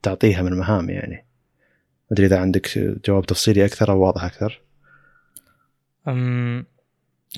تعطيها 0.01 0.41
من 0.41 0.53
مهام 0.53 0.89
يعني. 0.89 1.25
أدري 2.13 2.25
إذا 2.25 2.39
عندك 2.39 2.77
جواب 3.05 3.25
تفصيلي 3.25 3.65
أكثر 3.65 3.91
أو 3.91 3.99
واضح 3.99 4.23
أكثر. 4.23 4.61
أم 6.07 6.65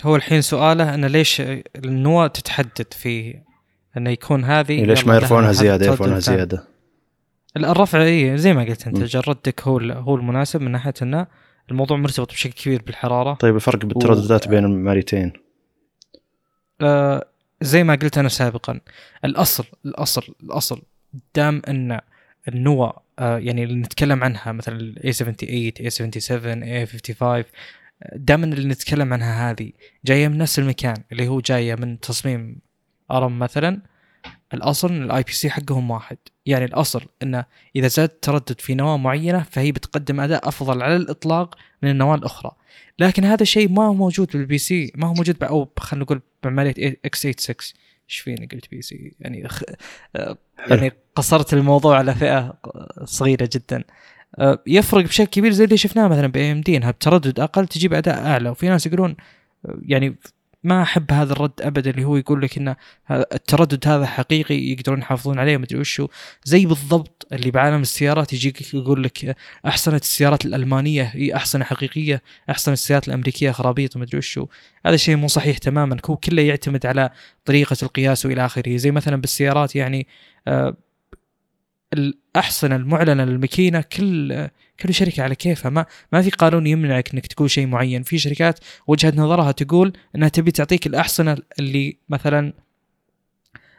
هو 0.04 0.16
الحين 0.16 0.42
سؤاله 0.42 0.96
انه 0.96 1.08
ليش 1.08 1.42
النواه 1.86 2.28
تتحدد 2.28 2.94
في 2.94 3.42
انه 3.98 4.10
يكون 4.10 4.44
هذه 4.44 4.72
إيه، 4.72 4.86
ليش 4.86 5.08
ما 5.08 5.16
يرفعونها 5.16 5.52
زيادة 5.52 5.86
يرفعونها 5.86 6.20
زيادة. 6.20 6.64
الرفع 7.58 8.04
اي 8.04 8.38
زي 8.38 8.54
ما 8.54 8.64
قلت 8.64 8.88
أنت 8.88 8.98
جردك 8.98 9.62
هو 9.62 9.80
هو 9.80 10.16
المناسب 10.16 10.62
من 10.62 10.72
ناحية 10.72 10.94
أنه 11.02 11.28
الموضوع 11.72 11.98
مرتبط 11.98 12.32
بشكل 12.32 12.54
كبير 12.54 12.82
بالحرارة. 12.82 13.34
طيب 13.34 13.56
الفرق 13.56 13.86
بالترددات 13.86 14.48
و... 14.48 14.50
بين 14.50 14.66
المعماريتين 14.66 15.34
آه 16.82 17.26
زي 17.62 17.84
ما 17.84 17.96
قلت 17.96 18.18
أنا 18.18 18.30
سابقا 18.30 18.80
الأصل 19.26 19.66
الأصل 19.86 20.36
الأصل 20.44 20.82
دام 21.36 21.62
أن 21.68 22.00
النوى 22.48 22.88
آه 22.88 23.05
يعني 23.20 23.64
اللي 23.64 23.76
نتكلم 23.76 24.24
عنها 24.24 24.52
مثلا 24.52 24.80
ال 24.80 25.14
A78 25.14 25.72
A77 25.80 25.90
A55 25.90 27.44
دائما 28.16 28.46
اللي 28.46 28.68
نتكلم 28.68 29.14
عنها 29.14 29.52
هذه 29.52 29.72
جاية 30.06 30.28
من 30.28 30.38
نفس 30.38 30.60
المكان 30.60 30.96
اللي 31.12 31.28
هو 31.28 31.40
جاية 31.40 31.76
من 31.76 32.00
تصميم 32.00 32.60
ARM 33.12 33.40
مثلا. 33.40 33.82
الأصل 34.54 34.90
إن 34.90 35.04
ال 35.04 35.24
IPC 35.24 35.50
حقهم 35.50 35.92
واحد. 35.92 36.18
يعني 36.46 36.66
الأصل 36.66 37.06
انه 37.24 37.46
إذا 37.76 37.88
زاد 37.88 38.10
تردد 38.10 38.62
في 38.62 38.76
نواة 38.76 38.98
معينة 38.98 39.44
فهي 39.44 39.72
بتقدم 39.72 40.20
أداء 40.20 40.48
أفضل 40.48 40.82
على 40.82 40.96
الإطلاق 40.96 41.56
من 41.84 41.90
النواة 41.90 42.16
الأخرى. 42.16 42.52
لكن 43.00 43.26
هذا 43.26 43.42
الشيء 43.42 43.70
ما 43.70 43.84
هو 43.86 43.94
موجود 43.94 44.32
بال 44.34 44.58
PC 44.58 44.92
ما 44.96 45.08
هو 45.08 45.14
موجود 45.14 45.44
أو 45.44 45.70
خلينا 45.80 46.06
نقول 46.06 46.22
بعمليه 46.44 46.98
x86 47.06 47.56
إيش 48.10 48.20
فيني 48.20 48.46
قلت 48.46 48.70
PC؟ 48.72 49.16
يعني 49.20 49.48
خ... 49.48 49.64
يعني 50.70 50.92
قصرت 51.16 51.54
الموضوع 51.54 51.98
على 51.98 52.16
فئة 52.16 52.54
صغيرة 53.04 53.50
جدا. 53.54 53.84
آه، 54.40 54.64
يفرق 54.68 55.04
بشكل 55.04 55.26
كبير 55.26 55.52
زي 55.52 55.64
اللي 55.64 55.78
شفناه 55.78 56.08
مثلا 56.08 56.28
بأي 56.28 56.52
إم 56.52 56.62
دي 56.62 56.78
إنها 56.78 56.92
بتردد 56.92 57.40
أقل 57.40 57.68
تجيب 57.68 57.94
أداء 57.94 58.26
أعلى 58.26 58.50
وفي 58.50 58.70
ناس 58.70 58.86
يقولون 58.88 59.16
آه، 59.66 59.80
يعني 59.82 60.16
ما 60.66 60.82
أحب 60.82 61.12
هذا 61.12 61.34
الرد 61.34 61.62
ابدا 61.62 61.92
اللي 61.92 62.04
هو 62.04 62.18
يقول 62.18 62.42
لك 62.42 62.58
إن 62.58 62.76
التردد 63.12 63.88
هذا 63.88 64.06
حقيقي 64.06 64.56
يقدرون 64.56 65.00
يحافظون 65.00 65.40
عليه 65.40 65.58
مدري 65.58 65.80
وشو. 65.80 66.08
زي 66.44 66.66
بالضبط 66.66 67.28
اللي 67.34 67.52
بعالم 67.52 67.82
السيارات 67.82 68.34
يجيك 68.34 68.74
يقول 68.74 69.04
لك 69.04 69.36
أحسنت 69.66 70.02
السيارات 70.02 70.46
الألمانية 70.46 71.04
هي 71.04 71.36
أحسن 71.36 71.64
حقيقية 71.64 72.22
أحسن 72.50 72.74
السيارات 72.74 73.08
الأمريكية 73.08 73.52
خرابيط 73.52 73.96
ومدري 73.96 74.18
وشو. 74.18 74.48
هذا 74.86 74.96
الشيء 74.96 75.16
مو 75.16 75.28
صحيح 75.28 75.58
تماما. 75.58 75.98
هو 76.06 76.18
كله 76.18 76.42
يعتمد 76.42 76.86
على 76.86 77.10
طريقة 77.46 77.78
القياس 77.84 78.26
وإلى 78.26 78.46
آخره. 78.46 78.78
زي 78.78 78.92
مثلا 78.92 79.16
بالسيارات 79.16 79.76
يعني 79.76 80.08
آه 80.48 80.78
الأحصنة 81.94 82.76
المعلنة 82.76 83.24
للماكينة 83.24 83.82
كل 83.82 84.50
كل 84.80 84.94
شركة 84.94 85.24
على 85.24 85.36
كيفها. 85.36 85.70
ما 85.70 85.86
ما 86.12 86.22
في 86.22 86.30
قانون 86.30 86.68
يمنعك 86.68 87.14
إنك 87.14 87.28
تقول 87.28 87.50
شيء 87.50 87.68
معين. 87.68 88.04
في 88.04 88.18
شركات 88.18 88.60
وجهة 88.88 89.14
نظرها 89.16 89.52
تقول 89.52 89.94
إنها 90.16 90.30
تبي 90.30 90.52
تعطيك 90.52 90.88
الأحصنة 90.88 91.38
اللي 91.60 91.98
مثلا 92.10 92.54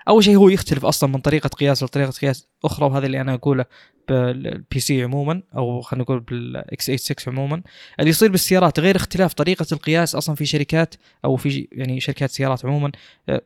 أول 0.08 0.24
شيء 0.24 0.36
هو 0.36 0.48
يختلف 0.48 0.84
أصلا 0.84 1.10
من 1.10 1.18
طريقة 1.18 1.48
قياس 1.48 1.82
لطريقه 1.82 2.10
قياس 2.10 2.48
أخرى 2.64 2.86
وهذا 2.86 3.06
اللي 3.06 3.20
أنا 3.20 3.34
أقوله 3.34 3.64
بال 4.08 4.80
PC 4.80 5.02
عموما 5.02 5.42
أو 5.56 5.80
خلينا 5.80 6.02
نقول 6.02 6.20
بال 6.20 6.84
x86 6.90 7.38
عموما. 7.38 7.62
اللي 8.00 8.10
يصير 8.10 8.30
بالسيارات 8.30 8.80
غير 8.80 8.96
اختلاف 8.96 9.34
طريقة 9.34 9.66
القياس 9.72 10.14
أصلا 10.14 10.34
في 10.34 10.46
شركات 10.46 10.94
أو 11.24 11.36
في 11.36 11.68
يعني 11.72 12.00
شركات 12.00 12.30
سيارات 12.30 12.64
عموما 12.64 12.92
آه، 13.28 13.42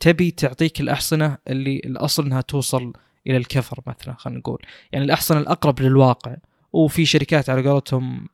تبي 0.00 0.30
تعطيك 0.30 0.80
الأحصنة 0.80 1.38
اللي 1.48 1.76
الأصل 1.84 2.24
إنها 2.24 2.40
توصل 2.40 2.92
إلى 3.26 3.36
الكفر 3.36 3.80
مثلا 3.86 4.14
خلينا 4.18 4.38
نقول. 4.38 4.62
يعني 4.92 5.04
الأحصنة 5.04 5.40
الأقرب 5.40 5.80
للواقع. 5.80 6.36
وفي 6.72 7.06
شركات 7.06 7.50
على 7.50 7.68
قولتهم 7.68 8.28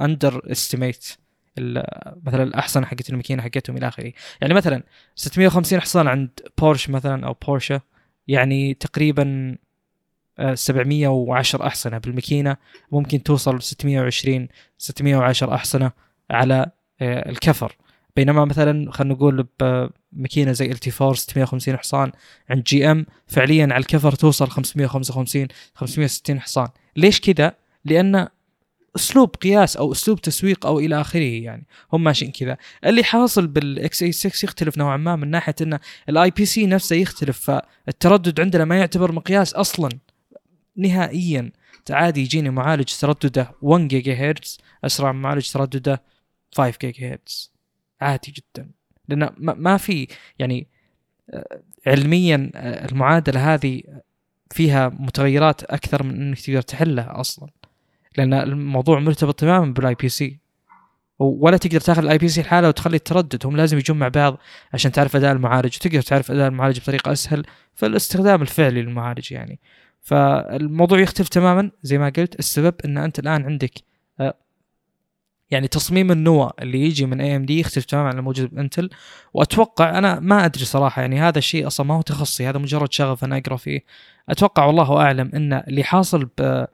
underestimate 0.00 1.04
مثلا 2.22 2.42
الأحصنة 2.42 2.86
حقت 2.86 3.10
الماكينة 3.10 3.42
حقتهم 3.42 3.76
إلى 3.76 3.88
آخره. 3.88 4.12
يعني 4.40 4.54
مثلا 4.54 4.82
650 5.14 5.80
حصان 5.80 6.08
عند 6.08 6.30
بورش 6.58 6.90
مثلا 6.90 7.26
أو 7.26 7.36
بورشه 7.46 7.80
يعني 8.28 8.74
تقريبا 8.74 9.56
710 10.54 11.62
آه، 11.62 11.66
أحصنة 11.66 11.98
بالماكينة. 11.98 12.56
ممكن 12.92 13.22
توصل 13.22 13.62
620 13.62 14.48
610 14.78 15.54
أحصنة 15.54 15.92
على 16.30 16.66
آه، 17.00 17.30
الكفر. 17.30 17.76
بينما 18.16 18.44
مثلا 18.44 18.92
خلينا 18.92 19.14
نقول 19.14 19.46
بماكينه 19.60 20.52
زي 20.52 20.66
ال 20.66 20.92
LT4 21.00 21.14
650 21.14 21.76
حصان 21.76 22.12
عند 22.50 22.62
GM 22.62 23.06
فعليا 23.26 23.64
على 23.64 23.76
الكفر 23.76 24.12
توصل 24.12 24.50
555 24.50 25.46
560 25.74 26.40
حصان. 26.40 26.68
ليش 26.96 27.20
كذا 27.20 27.54
لأن 27.84 28.28
أسلوب 28.96 29.36
قياس 29.36 29.76
أو 29.76 29.92
أسلوب 29.92 30.20
تسويق 30.20 30.66
أو 30.66 30.78
إلى 30.78 31.00
آخره 31.00 31.20
يعني 31.20 31.66
هم 31.92 32.04
ماشيين 32.04 32.32
كذا. 32.32 32.56
اللي 32.84 33.04
حاصل 33.04 33.46
بال 33.46 34.02
x86 34.02 34.44
يختلف 34.44 34.78
نوعا 34.78 34.96
ما 34.96 35.16
من 35.16 35.30
ناحية 35.30 35.54
إن 35.62 35.78
ال 36.08 36.30
IPC 36.30 36.66
نفسه 36.66 36.96
يختلف 36.96 37.50
فالتردد 37.50 38.40
عندنا 38.40 38.64
ما 38.64 38.78
يعتبر 38.78 39.12
مقياس 39.12 39.54
أصلا 39.54 39.88
نهائيا. 40.76 41.52
عادي 41.90 42.20
يجيني 42.20 42.50
معالج 42.50 42.92
تردده 43.00 43.50
1 43.62 43.88
جيجا 43.88 44.14
هرتز 44.14 44.58
أسرع 44.84 45.12
من 45.12 45.22
معالج 45.22 45.50
تردده 45.50 46.02
5 46.54 46.78
جيجا 46.80 47.12
هرتز 47.12 47.52
عادي 48.02 48.32
جدا. 48.32 48.68
لأن 49.08 49.30
ما 49.38 49.76
في 49.76 50.08
يعني 50.38 50.66
علميا 51.86 52.50
المعادلة 52.54 53.54
هذه 53.54 53.82
فيها 54.50 54.88
متغيرات 54.88 55.64
أكثر 55.64 56.02
من 56.02 56.20
إنك 56.20 56.40
تقدر 56.40 56.62
تحلها 56.62 57.20
أصلا. 57.20 57.48
لأن 58.16 58.34
الموضوع 58.34 59.00
مرتبط 59.00 59.40
تماما 59.40 59.72
بال 59.72 59.94
IPC 59.94 60.38
ولا 61.18 61.56
تقدر 61.56 61.80
تاخذ 61.80 62.02
ال 62.02 62.18
IPC 62.18 62.40
لحاله 62.40 62.68
وتخلي 62.68 62.96
التردد. 62.96 63.46
هم 63.46 63.56
لازم 63.56 63.78
يجون 63.78 63.98
مع 63.98 64.08
بعض 64.08 64.38
عشان 64.72 64.92
تعرف 64.92 65.16
أداء 65.16 65.32
المعالج. 65.32 65.76
وتقدر 65.76 66.00
تعرف 66.00 66.30
أداء 66.30 66.48
المعالج 66.48 66.80
بطريقة 66.80 67.12
أسهل 67.12 67.44
في 67.74 67.86
الاستخدام 67.86 68.42
الفعلي 68.42 68.82
للمعالج 68.82 69.32
يعني. 69.32 69.60
فالموضوع 70.00 71.00
يختلف 71.00 71.28
تماما. 71.28 71.70
زي 71.82 71.98
ما 71.98 72.08
قلت 72.16 72.38
السبب 72.38 72.74
إن 72.84 72.98
أنت 72.98 73.18
الآن 73.18 73.44
عندك 73.44 73.72
يعني 75.52 75.68
تصميم 75.68 76.12
النوى 76.12 76.50
اللي 76.62 76.80
يجي 76.80 77.06
من 77.06 77.20
AMD 77.20 77.60
يختلف 77.60 77.84
تماما 77.84 78.08
عن 78.08 78.18
الموجود 78.18 78.54
بإنتل. 78.54 78.90
وأتوقع 79.34 79.98
أنا 79.98 80.20
ما 80.20 80.44
أدري 80.44 80.64
صراحة 80.64 81.02
يعني 81.02 81.20
هذا 81.20 81.38
الشيء 81.38 81.66
أصلا 81.66 81.86
ما 81.86 81.94
هو 81.94 82.02
تخصصي 82.02 82.48
هذا 82.48 82.58
مجرد 82.58 82.92
شغف 82.92 83.24
أنا 83.24 83.36
أقرأ 83.38 83.56
فيه. 83.56 83.84
أتوقع 84.28 84.64
والله 84.64 84.96
أعلم 85.00 85.30
إن 85.34 85.52
اللي 85.52 85.84
حاصل 85.84 86.28
ب 86.38 86.64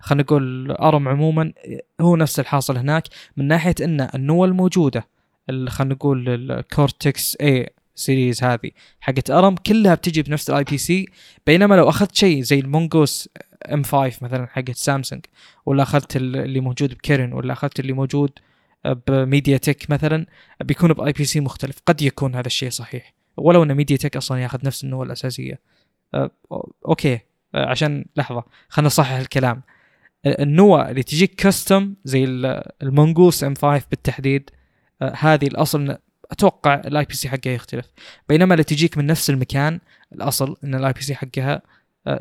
خلينا 0.00 0.22
نقول 0.22 0.70
ARM 0.70 1.08
عموما 1.08 1.52
هو 2.00 2.16
نفس 2.16 2.40
الحاصل 2.40 2.76
هناك 2.76 3.04
من 3.36 3.48
ناحية 3.48 3.74
إن 3.80 4.08
النوى 4.14 4.48
الموجودة 4.48 5.06
خلينا 5.48 5.94
نقول 5.94 6.28
ال 6.28 6.43
Cortex 6.43 7.36
A 7.40 7.70
series 7.94 8.44
هذه 8.44 8.70
حقت 9.00 9.30
ARM 9.30 9.54
كلها 9.54 9.94
بتجي 9.94 10.22
بنفس 10.22 10.50
ال 10.50 10.64
IPC 10.64 11.06
بينما 11.46 11.74
لو 11.74 11.88
أخذت 11.88 12.16
شيء 12.16 12.42
زي 12.42 12.58
ال 12.58 13.28
Mongoose 13.66 13.82
M5 13.82 14.24
مثلا 14.24 14.46
حقت 14.46 14.76
سامسونج 14.76 15.26
ولا 15.66 15.82
أخذت 15.82 16.16
اللي 16.16 16.60
موجود 16.60 16.94
ب 16.94 17.00
Kirin 17.00 17.32
ولا 17.32 17.52
أخذت 17.52 17.80
اللي 17.80 17.92
موجود 17.92 18.30
ب 18.86 19.56
MediaTek 19.56 19.90
مثلا 19.90 20.26
بيكون 20.60 20.92
ب 20.92 21.12
IPC 21.12 21.40
مختلف. 21.40 21.78
قد 21.86 22.02
يكون 22.02 22.34
هذا 22.34 22.46
الشيء 22.46 22.70
صحيح. 22.70 23.14
ولو 23.36 23.62
إن 23.62 23.74
MediaTek 23.74 24.16
أصلا 24.16 24.38
ياخذ 24.38 24.58
نفس 24.64 24.84
النواه 24.84 25.04
الأساسية. 25.04 25.60
أه، 26.14 26.30
okay. 26.88 27.14
أه، 27.54 27.66
عشان 27.66 28.04
لحظة 28.16 28.44
خلينا 28.68 28.86
نصحح 28.86 29.12
الكلام. 29.12 29.62
النواه 30.26 30.90
اللي 30.90 31.02
تجيك 31.02 31.34
custom 31.34 31.94
زي 32.04 32.24
ال 32.82 33.44
Mongoose 33.44 33.54
M5 33.54 33.86
بالتحديد 33.90 34.50
أه، 35.02 35.12
هذه 35.18 35.46
الأصل 35.46 35.96
أتوقع 36.30 36.74
ال 36.74 37.04
IPC 37.04 37.28
حقها 37.28 37.52
يختلف. 37.52 37.86
بينما 38.28 38.54
اللي 38.54 38.64
تجيك 38.64 38.98
من 38.98 39.06
نفس 39.06 39.30
المكان 39.30 39.80
الأصل 40.12 40.56
إن 40.64 40.74
ال 40.74 40.92
IPC 40.92 41.14
حقها 41.14 41.62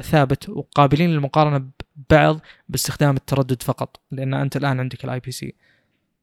ثابت 0.01 0.49
وقابلين 0.49 1.10
للمقارنة 1.10 1.69
ببعض 1.95 2.39
باستخدام 2.69 3.15
التردد 3.15 3.64
فقط 3.64 3.99
لأن 4.11 4.34
أنت 4.34 4.57
الآن 4.57 4.80
عندك 4.80 5.06
ال 5.06 5.19
IPC 5.19 5.56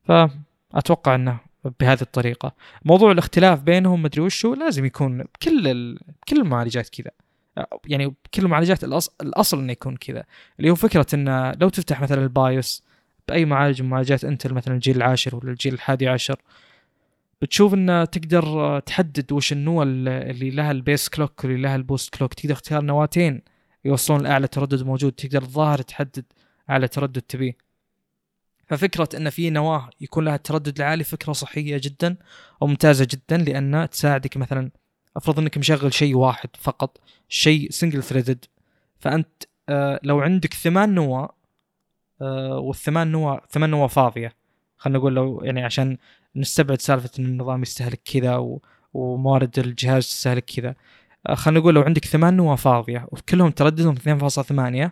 فأتوقع 0.05 1.15
إنه 1.15 1.39
بهذه 1.81 2.03
الطريقة. 2.03 2.53
موضوع 2.85 3.13
الاختلاف 3.13 3.63
بينهم 3.63 4.03
مدري 4.03 4.21
وشو 4.23 4.55
لازم 4.55 4.85
يكون 4.85 5.19
بكل 5.19 5.69
ال... 5.69 5.99
بكل 6.23 6.41
المعالجات 6.41 6.89
كذا. 6.89 7.11
آه، 7.59 7.81
يعني 7.87 8.07
بكل 8.07 8.43
المعالجات 8.43 8.85
الأصل, 8.85 9.13
الأصل 9.23 9.59
إنه 9.59 9.73
يكون 9.73 9.97
كذا. 9.97 10.25
اللي 10.59 10.71
هو 10.71 10.75
فكرة 10.75 11.07
إنه 11.15 11.53
لو 11.53 11.69
تفتح 11.69 12.01
مثلا 12.01 12.23
ال 12.23 12.35
BIOS 12.35 12.85
بأي 13.29 13.45
معالج 13.45 13.83
من 13.83 13.89
معالجات 13.89 14.25
إنتل 14.25 14.55
مثلا 14.55 14.75
الجيل 14.75 14.97
العاشر 14.97 15.37
ولا 15.37 15.51
الجيل 15.51 15.75
الحادي 15.75 16.09
عشر 16.09 16.37
بتشوف 17.43 17.75
ان 17.75 18.07
تقدر 18.13 18.45
آه، 18.47 18.79
تحدد 18.79 19.33
وش 19.33 19.53
النوع 19.53 19.83
ال- 19.83 20.09
اللي 20.09 20.51
لها 20.51 20.71
ال 20.71 20.78
base 20.78 21.09
clock 21.09 21.45
واللي 21.45 21.63
لها 21.63 21.77
ال 21.77 21.83
boost 21.83 22.15
clock. 22.15 22.35
تقدر 22.35 22.55
تختار 22.55 22.83
نواتين 22.85 23.43
يوصلون 23.85 24.23
لأعلى 24.23 24.49
تردد 24.49 24.83
موجود. 24.83 25.13
تقدر 25.13 25.43
الظاهر 25.43 25.83
تحدد 25.83 26.25
أعلى 26.71 26.89
تردد 26.89 27.21
تبيه. 27.23 27.57
ففكرة 28.67 29.09
إن 29.17 29.31
في 29.31 29.51
نواة 29.51 29.91
يكون 30.01 30.25
لها 30.25 30.35
التردد 30.35 30.81
العالي 30.81 31.05
فكرة 31.05 31.33
صحية 31.33 31.81
جدا 31.83 32.17
وممتازه 32.61 33.07
جدا 33.11 33.37
لأن 33.37 33.89
تساعدك 33.91 34.37
مثلا 34.37 34.71
أفرض 35.17 35.39
إنك 35.39 35.59
مشغل 35.59 35.95
شيء 35.95 36.17
واحد 36.17 36.49
فقط 36.59 36.99
شيء 37.29 37.71
single 37.71 38.03
threaded 38.03 38.45
فأنت 38.99 39.29
آه 39.69 40.01
لو 40.03 40.21
عندك 40.21 40.55
ثمان 40.55 40.95
نواة 40.95 41.35
آه 42.23 42.59
والثمان 42.59 43.09
نواة 43.13 43.43
ثمان 43.51 43.71
نواة 43.71 43.87
فاضية 43.87 44.33
خلينا 44.79 44.99
نقول 44.99 45.15
لو 45.15 45.41
يعني 45.45 45.65
عشان 45.65 45.97
نستبعد 46.37 46.81
سالفة 46.81 47.11
إن 47.19 47.25
النظام 47.25 47.63
يستهلك 47.63 48.01
كذا 48.05 48.37
و... 48.37 48.63
وموارد 48.95 49.59
الجهاز 49.59 50.07
تستهلك 50.07 50.45
كذا 50.45 50.75
آه 51.27 51.35
خلينا 51.35 51.61
نقول 51.61 51.75
لو 51.75 51.83
عندك 51.83 52.05
ثمان 52.05 52.37
نواه 52.37 52.57
فاضية 52.57 53.07
وكلهم 53.13 53.51
ترددهم 53.51 53.95
2.8 53.95 54.91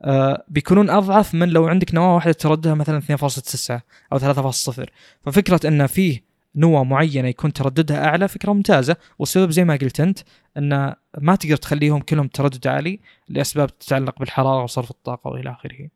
آه 0.00 0.44
بيكونون 0.48 0.90
أضعف 0.90 1.34
من 1.34 1.48
لو 1.48 1.68
عندك 1.68 1.94
نواة 1.94 2.14
واحدة 2.14 2.32
ترددها 2.32 2.74
مثلا 2.74 3.00
2.9 3.00 3.80
أو 4.12 4.18
3.0 4.18 4.84
ففكرة 5.22 5.68
إن 5.68 5.86
فيه 5.86 6.28
نواة 6.56 6.84
معينة 6.84 7.28
يكون 7.28 7.52
ترددها 7.52 8.04
أعلى 8.04 8.28
فكرة 8.28 8.52
ممتازة 8.52 8.96
والسبب 9.18 9.50
زي 9.50 9.64
ما 9.64 9.76
قلت 9.76 10.00
أنت 10.00 10.18
إن 10.56 10.94
ما 11.18 11.36
تقدر 11.36 11.56
تخليهم 11.56 12.00
كلهم 12.00 12.28
تردد 12.28 12.66
عالي 12.66 13.00
لأسباب 13.28 13.78
تتعلق 13.78 14.18
بالحرارة 14.18 14.62
وصرف 14.62 14.90
الطاقة 14.90 15.30
وإلى 15.30 15.50
آخره. 15.50 15.88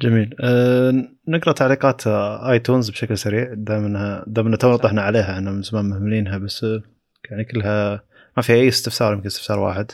جميل. 0.00 0.34
أه 0.40 1.08
نقرأ 1.28 1.52
تعليقات 1.52 2.06
آيتونز 2.06 2.90
بشكل 2.90 3.18
سريع 3.18 3.54
دام 3.54 3.84
انها 3.84 4.24
دام 4.26 4.46
اننا 4.46 4.56
تو 4.56 4.76
طحنا 4.76 5.02
عليها 5.02 5.34
إحنا 5.34 5.50
من 5.50 5.62
زمان 5.62 5.84
مهملينها 5.84 6.38
بس 6.38 6.64
آه، 6.64 6.82
يعني 7.30 7.44
كلها 7.44 8.02
ما 8.36 8.42
في 8.42 8.52
أي 8.52 8.68
استفسار 8.68 9.12
يمكن 9.12 9.26
استفسار 9.26 9.58
واحد 9.58 9.90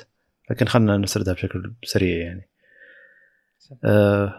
لكن 0.51 0.67
خلنا 0.67 0.97
نسردها 0.97 1.35
بشكل 1.35 1.73
سريع 1.85 2.17
يعني. 2.27 2.49
أه 3.85 4.35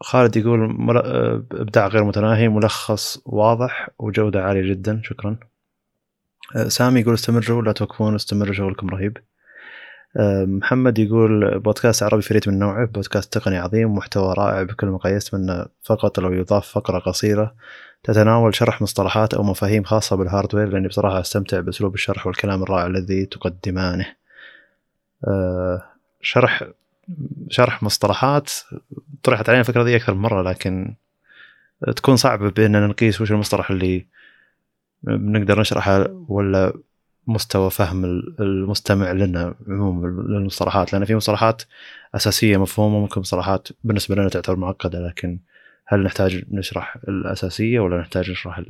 خالد 0.00 0.36
يقول 0.36 0.90
آه، 0.96 1.44
إبداع 1.52 1.86
غير 1.86 2.04
متناهي 2.04 2.48
ملخص 2.48 3.22
واضح 3.26 3.90
وجودة 3.98 4.44
عالية 4.44 4.70
جدا 4.70 5.00
شكرا. 5.04 5.36
أه 6.56 6.68
سامي 6.68 7.00
يقول 7.00 7.14
استمروا 7.14 7.62
لا 7.62 7.72
توقفون 7.72 8.14
استمروا 8.14 8.54
شغلكم 8.54 8.90
رهيب. 8.90 9.16
أه 9.18 9.22
محمد 10.46 10.98
يقول 10.98 11.58
بودكاست 11.58 12.02
عربي 12.02 12.22
فريد 12.22 12.48
من 12.48 12.58
نوعه 12.58 12.84
بودكاست 12.86 13.32
تقني 13.32 13.58
عظيم 13.58 13.94
محتوى 13.94 14.34
رائع 14.38 14.62
بكل 14.62 14.86
المقاييس 14.86 15.34
من 15.34 15.64
فقط 15.82 16.20
لو 16.20 16.32
يضاف 16.32 16.68
فقرة 16.68 16.98
قصيرة. 16.98 17.54
تتناول 18.02 18.54
شرح 18.54 18.82
مصطلحات 18.82 19.34
أو 19.34 19.42
مفاهيم 19.42 19.84
خاصة 19.84 20.16
بالهاردوير 20.16 20.68
لأني 20.68 20.88
بصراحة 20.88 21.20
أستمتع 21.20 21.60
بأسلوب 21.60 21.94
الشرح 21.94 22.26
والكلام 22.26 22.62
الرائع 22.62 22.86
الذي 22.86 23.26
تقدمانه. 23.26 24.06
أه 25.28 25.82
شرح 26.20 26.64
شرح 27.50 27.82
مصطلحات 27.82 28.50
طرحت 29.22 29.48
علينا 29.48 29.60
الفكرة 29.60 29.82
دي 29.84 29.96
أكثر 29.96 30.14
من 30.14 30.20
مرة 30.22 30.42
لكن 30.42 30.94
تكون 31.96 32.16
صعبة 32.16 32.50
بأننا 32.50 32.86
نقيس 32.86 33.20
وش 33.20 33.32
المصطلح 33.32 33.70
اللي 33.70 34.06
بنقدر 35.02 35.60
نشرحه 35.60 36.06
ولا 36.28 36.72
مستوى 37.26 37.70
فهم 37.70 38.04
المستمع 38.40 39.12
لنا 39.12 39.54
عموما 39.68 40.06
للمصطلحات 40.06 40.92
لأن 40.92 41.04
في 41.04 41.14
مصطلحات 41.14 41.62
أساسية 42.14 42.56
مفهومة 42.56 43.00
ممكن 43.00 43.20
مصطلحات 43.20 43.68
بالنسبة 43.84 44.14
لنا 44.14 44.28
تعتبر 44.28 44.56
معقدة 44.56 45.06
لكن 45.06 45.38
هل 45.86 46.02
نحتاج 46.02 46.44
نشرح 46.50 46.96
الأساسية 47.08 47.80
ولا 47.80 48.00
نحتاج 48.00 48.30
نشرح 48.30 48.62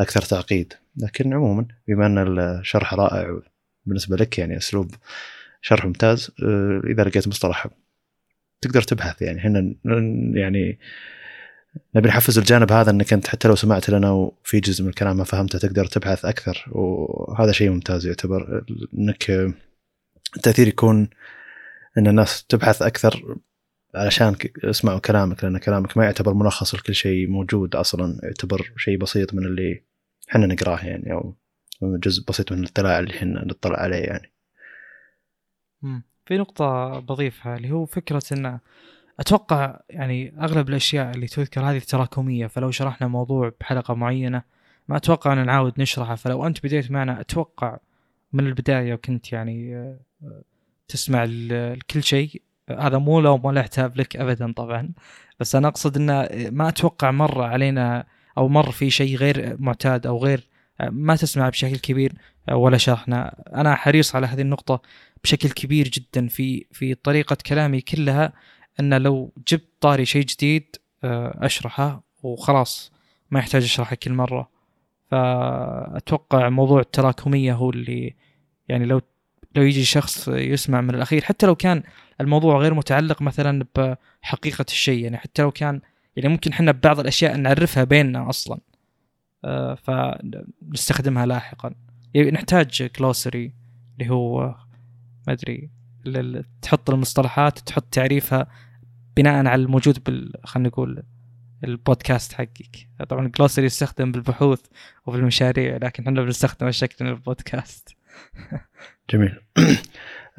أكثر 0.00 0.22
تعقيد؟ 0.22 0.72
لكن 0.96 1.34
عموما 1.34 1.66
بما 1.88 2.06
أن 2.06 2.38
الشرح 2.38 2.94
رائع 2.94 3.40
بالنسبة 3.86 4.16
لك 4.16 4.38
يعني 4.38 4.56
أسلوب 4.56 4.94
شرح 5.62 5.84
ممتاز 5.84 6.30
إذا 6.84 7.04
لقيت 7.04 7.28
مصطلح 7.28 7.66
تقدر 8.60 8.82
تبحث 8.82 9.22
يعني 9.22 9.38
إحنا 9.38 9.74
يعني 10.34 10.78
نبي 11.94 12.08
نحفز 12.08 12.38
الجانب 12.38 12.72
هذا 12.72 12.90
إنك 12.90 13.12
أنت 13.12 13.26
حتى 13.26 13.48
لو 13.48 13.54
سمعت 13.54 13.90
لنا 13.90 14.10
وفي 14.10 14.60
جزء 14.60 14.82
من 14.82 14.90
الكلام 14.90 15.16
ما 15.16 15.24
فهمته 15.24 15.58
تقدر 15.58 15.86
تبحث 15.86 16.24
أكثر. 16.24 16.64
وهذا 16.72 17.52
شيء 17.52 17.70
ممتاز 17.70 18.06
يعتبر 18.06 18.64
إنك 18.98 19.30
التأثير 20.36 20.68
يكون 20.68 21.10
إن 21.98 22.06
الناس 22.06 22.44
تبحث 22.44 22.82
أكثر 22.82 23.36
علشان 23.94 24.36
يسمعوا 24.64 24.98
كلامك 24.98 25.44
لأن 25.44 25.58
كلامك 25.58 25.96
ما 25.96 26.04
يعتبر 26.04 26.34
ملخص 26.34 26.74
لكل 26.74 26.94
شيء 26.94 27.28
موجود 27.28 27.76
أصلا. 27.76 28.20
يعتبر 28.22 28.72
شيء 28.76 28.98
بسيط 28.98 29.34
من 29.34 29.46
اللي 29.46 29.82
إحنا 30.30 30.46
نقراه 30.46 30.84
يعني 30.84 31.12
أو 31.12 31.36
جزء 31.82 32.24
بسيط 32.28 32.52
من 32.52 32.58
الاطلاع 32.58 32.98
اللي 32.98 33.16
إحنا 33.16 33.44
نطلع 33.44 33.78
عليه 33.78 33.96
يعني. 33.96 34.32
في 36.26 36.38
نقطة 36.38 36.98
بضيفها 36.98 37.56
اللي 37.56 37.70
هو 37.70 37.86
فكرة 37.86 38.22
انه 38.32 38.60
أتوقع 39.20 39.80
يعني 39.90 40.34
أغلب 40.40 40.68
الأشياء 40.68 41.10
اللي 41.10 41.26
تذكر 41.26 41.60
هذه 41.60 41.78
تراكميه 41.78 42.46
فلو 42.46 42.70
شرحنا 42.70 43.08
موضوع 43.08 43.52
بحلقة 43.60 43.94
معينة 43.94 44.42
ما 44.88 44.96
أتوقع 44.96 45.32
أن 45.32 45.46
نعاود 45.46 45.80
نشرحه 45.80 46.14
فلو 46.14 46.46
أنت 46.46 46.64
بديت 46.64 46.90
معنا 46.90 47.20
أتوقع 47.20 47.78
من 48.32 48.46
البداية 48.46 48.94
وكنت 48.94 49.32
يعني 49.32 49.94
تسمع 50.88 51.24
لكل 51.24 52.02
شيء. 52.02 52.42
هذا 52.78 52.98
مو 52.98 53.20
لو 53.20 53.38
ما 53.38 53.52
له 53.52 53.60
عتاب 53.60 53.96
لك 53.96 54.16
ابدا 54.16 54.52
طبعا. 54.52 54.90
بس 55.40 55.54
أنا 55.54 55.68
أقصد 55.68 55.96
انه 55.96 56.28
ما 56.50 56.68
أتوقع 56.68 57.10
مر 57.10 57.42
علينا 57.42 58.06
أو 58.38 58.48
مر 58.48 58.70
في 58.70 58.90
شيء 58.90 59.16
غير 59.16 59.56
معتاد 59.58 60.06
أو 60.06 60.18
غير 60.18 60.48
ما 60.80 61.16
تسمع 61.16 61.48
بشكل 61.48 61.76
كبير 61.76 62.12
ولا 62.52 62.78
شرحنا. 62.78 63.42
أنا 63.54 63.74
حريص 63.74 64.16
على 64.16 64.26
هذه 64.26 64.40
النقطة 64.40 64.82
بشكل 65.24 65.50
كبير 65.50 65.88
جدا 65.88 66.28
في 66.28 66.66
في 66.72 66.94
طريقة 66.94 67.36
كلامي 67.46 67.80
كلها. 67.80 68.32
أن 68.80 69.02
لو 69.02 69.32
جبت 69.48 69.68
طاري 69.80 70.04
شيء 70.04 70.24
جديد 70.24 70.76
أشرحه 71.04 72.02
وخلاص 72.22 72.92
ما 73.30 73.38
يحتاج 73.38 73.62
أشرحه 73.62 73.96
كل 73.96 74.12
مرة. 74.12 74.50
فأتوقع 75.10 76.48
موضوع 76.48 76.80
التراكمية 76.80 77.54
هو 77.54 77.70
اللي 77.70 78.14
يعني 78.68 78.84
لو 78.84 79.00
لو 79.54 79.62
يجي 79.62 79.84
شخص 79.84 80.28
يسمع 80.28 80.80
من 80.80 80.94
الأخير 80.94 81.24
حتى 81.24 81.46
لو 81.46 81.54
كان 81.54 81.82
الموضوع 82.20 82.58
غير 82.58 82.74
متعلق 82.74 83.22
مثلا 83.22 83.66
بحقيقة 83.76 84.64
الشيء 84.68 85.04
يعني 85.04 85.16
حتى 85.16 85.42
لو 85.42 85.50
كان 85.50 85.80
يعني 86.16 86.28
ممكن 86.28 86.52
إحنا 86.52 86.72
ببعض 86.72 87.00
الأشياء 87.00 87.36
نعرفها 87.36 87.84
بيننا 87.84 88.28
أصلا. 88.28 88.58
فنستخدمها 89.76 91.26
لاحقا. 91.26 91.74
يعني 92.14 92.30
نحتاج 92.30 92.82
كلوسري 92.82 93.52
اللي 93.98 94.10
هو 94.10 94.54
ما 95.26 95.32
أدري 95.32 95.70
تحط 96.62 96.90
المصطلحات 96.90 97.58
تحط 97.58 97.84
تعريفها 97.90 98.46
بناء 99.16 99.46
على 99.46 99.62
الموجود 99.62 100.04
بال 100.04 100.32
خلينا 100.44 100.68
نقول 100.68 101.02
البودكاست 101.64 102.32
حقك. 102.32 102.88
طبعا 103.08 103.28
جلوسري 103.28 103.66
يستخدم 103.66 104.12
بالبحوث 104.12 104.60
وبالمشاريع 105.06 105.76
لكن 105.76 106.02
إحنا 106.02 106.22
بنستخدمه 106.22 106.68
بشكل 106.68 107.06
البودكاست. 107.06 107.96
جميل. 109.10 109.40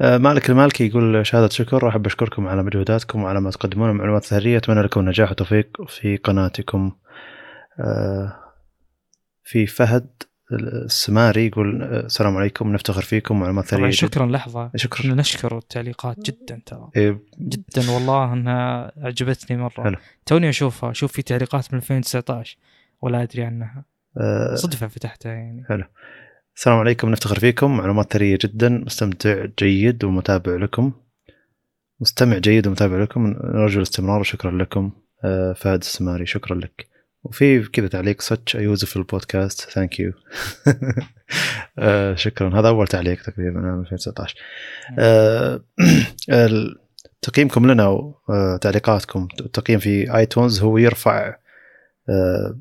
مالك 0.00 0.50
المالكي 0.50 0.86
يقول 0.86 1.26
شهادة 1.26 1.48
شكر. 1.48 1.88
أحب 1.88 2.06
أشكركم 2.06 2.46
على 2.46 2.62
مجهوداتكم 2.62 3.22
وعلى 3.22 3.40
ما 3.40 3.50
تقدمون 3.50 3.90
من 3.90 3.96
معلومات 3.96 4.24
ثرية 4.24 4.56
أتمنى 4.56 4.82
لكم 4.82 5.08
نجاح 5.08 5.30
وتوفيق 5.30 5.88
في 5.88 6.16
قناتكم. 6.16 6.92
في 9.44 9.66
فهد 9.66 10.22
السماري 10.52 11.46
يقول 11.46 11.82
السلام 11.82 12.36
عليكم 12.36 12.72
نفتخر 12.72 13.02
فيكم 13.02 13.40
معلومات 13.40 13.64
ثريه 13.64 13.90
شكرا 13.90 14.26
لحظة. 14.26 14.70
شكرا. 14.76 15.14
نشكر 15.14 15.58
التعليقات 15.58 16.20
جدا 16.20 16.60
ترى. 16.66 16.90
إيه. 16.96 17.18
جدا 17.40 17.90
والله 17.90 18.32
إنها 18.32 18.92
عجبتني 18.96 19.56
مرة. 19.56 19.82
حلو. 19.84 19.96
توني 20.26 20.48
أشوفها 20.48 20.90
أشوف 20.90 21.12
في 21.12 21.22
تعليقات 21.22 21.74
من 21.74 21.78
2019 21.78 22.56
ولا 23.02 23.22
أدري 23.22 23.42
عنها. 23.42 23.84
أه. 24.20 24.54
صدفة 24.54 24.88
فتحتها 24.88 25.32
يعني. 25.32 25.64
حلو. 25.68 25.84
السلام 26.56 26.78
عليكم 26.78 27.10
نفتخر 27.10 27.38
فيكم 27.38 27.76
معلومات 27.76 28.12
ثرية 28.12 28.38
جدا. 28.44 28.68
مستمتع 28.68 29.46
جيد 29.58 30.04
ومتابع 30.04 30.56
لكم. 30.56 30.92
مستمع 32.00 32.38
جيد 32.38 32.66
ومتابع 32.66 33.02
لكم 33.02 33.26
نرجو 33.44 33.78
الاستمرار 33.78 34.20
وشكرا 34.20 34.50
لكم. 34.50 34.90
أه 35.24 35.52
فهد 35.52 35.80
السماري 35.80 36.26
شكرا 36.26 36.56
لك. 36.56 36.91
وفي 37.24 37.62
كذا 37.62 37.88
تعليق. 37.88 38.22
Such 38.22 38.54
a 38.54 38.58
useful 38.58 39.04
podcast. 39.04 39.66
Thank 39.72 39.98
you. 39.98 40.12
آه 41.78 42.14
شكرا. 42.14 42.60
هذا 42.60 42.68
أول 42.68 42.86
تعليق 42.86 43.22
تقريبا 43.22 43.60
من 43.60 43.80
2019 43.80 44.36
آه 44.98 45.64
تقييمكم 47.22 47.70
لنا 47.70 48.10
وتعليقاتكم 48.28 49.28
التقييم 49.40 49.78
في 49.78 50.16
ايتونز 50.16 50.60
هو 50.60 50.78
يرفع 50.78 51.36
آه 52.08 52.58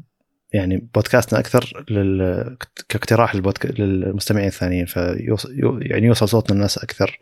يعني 0.53 0.89
بودكاستنا 0.95 1.39
أكثر 1.39 1.85
لل... 1.89 2.57
كاقتراح 2.89 3.35
للبودك... 3.35 3.79
للمستمعين 3.79 4.47
الثانيين 4.47 4.85
فيوصل 4.85 5.49
يعني 5.81 6.07
يوصل 6.07 6.29
صوتنا 6.29 6.55
للناس 6.55 6.77
أكثر 6.77 7.19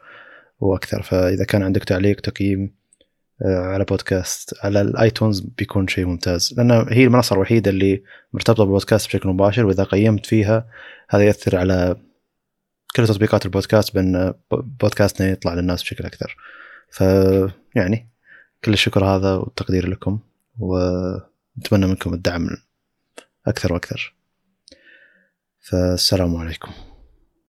وأكثر. 0.60 1.02
فإذا 1.02 1.46
كان 1.46 1.64
عندك 1.64 1.84
تعليق 1.84 2.20
تقييم 2.20 2.60
آه، 2.62 2.79
على 3.46 3.86
بودكاست 3.86 4.54
على 4.64 4.82
الآيتونز 4.82 5.40
بيكون 5.40 5.88
شيء 5.88 6.06
ممتاز. 6.06 6.54
لأن 6.58 6.72
هي 6.72 7.04
المنصة 7.04 7.34
الوحيدة 7.34 7.72
اللي 7.72 8.04
مرتبطة 8.34 8.64
بالبودكاست 8.64 9.08
بشكل 9.08 9.30
مباشر 9.30 9.66
وإذا 9.66 9.84
قيمت 9.84 10.26
فيها 10.26 10.68
هذا 11.10 11.24
ياثر 11.24 11.56
على 11.58 11.96
كل 12.96 13.08
تطبيقات 13.08 13.46
البودكاست 13.46 13.96
بأن 13.96 14.34
بودكاستنا 14.52 15.30
يطلع 15.30 15.54
للناس 15.54 15.84
بشكل 15.84 16.06
أكثر. 16.06 16.38
فيعني 16.92 18.10
كل 18.64 18.74
الشكر 18.74 19.06
هذا 19.06 19.34
والتقدير 19.34 19.90
لكم 19.90 20.20
ونتمنى 20.60 21.88
منكم 21.88 22.14
الدعم 22.14 22.50
أكثر 23.48 23.74
وأكثر. 23.74 24.14
فالسلام 25.60 26.36
عليكم. 26.36 26.72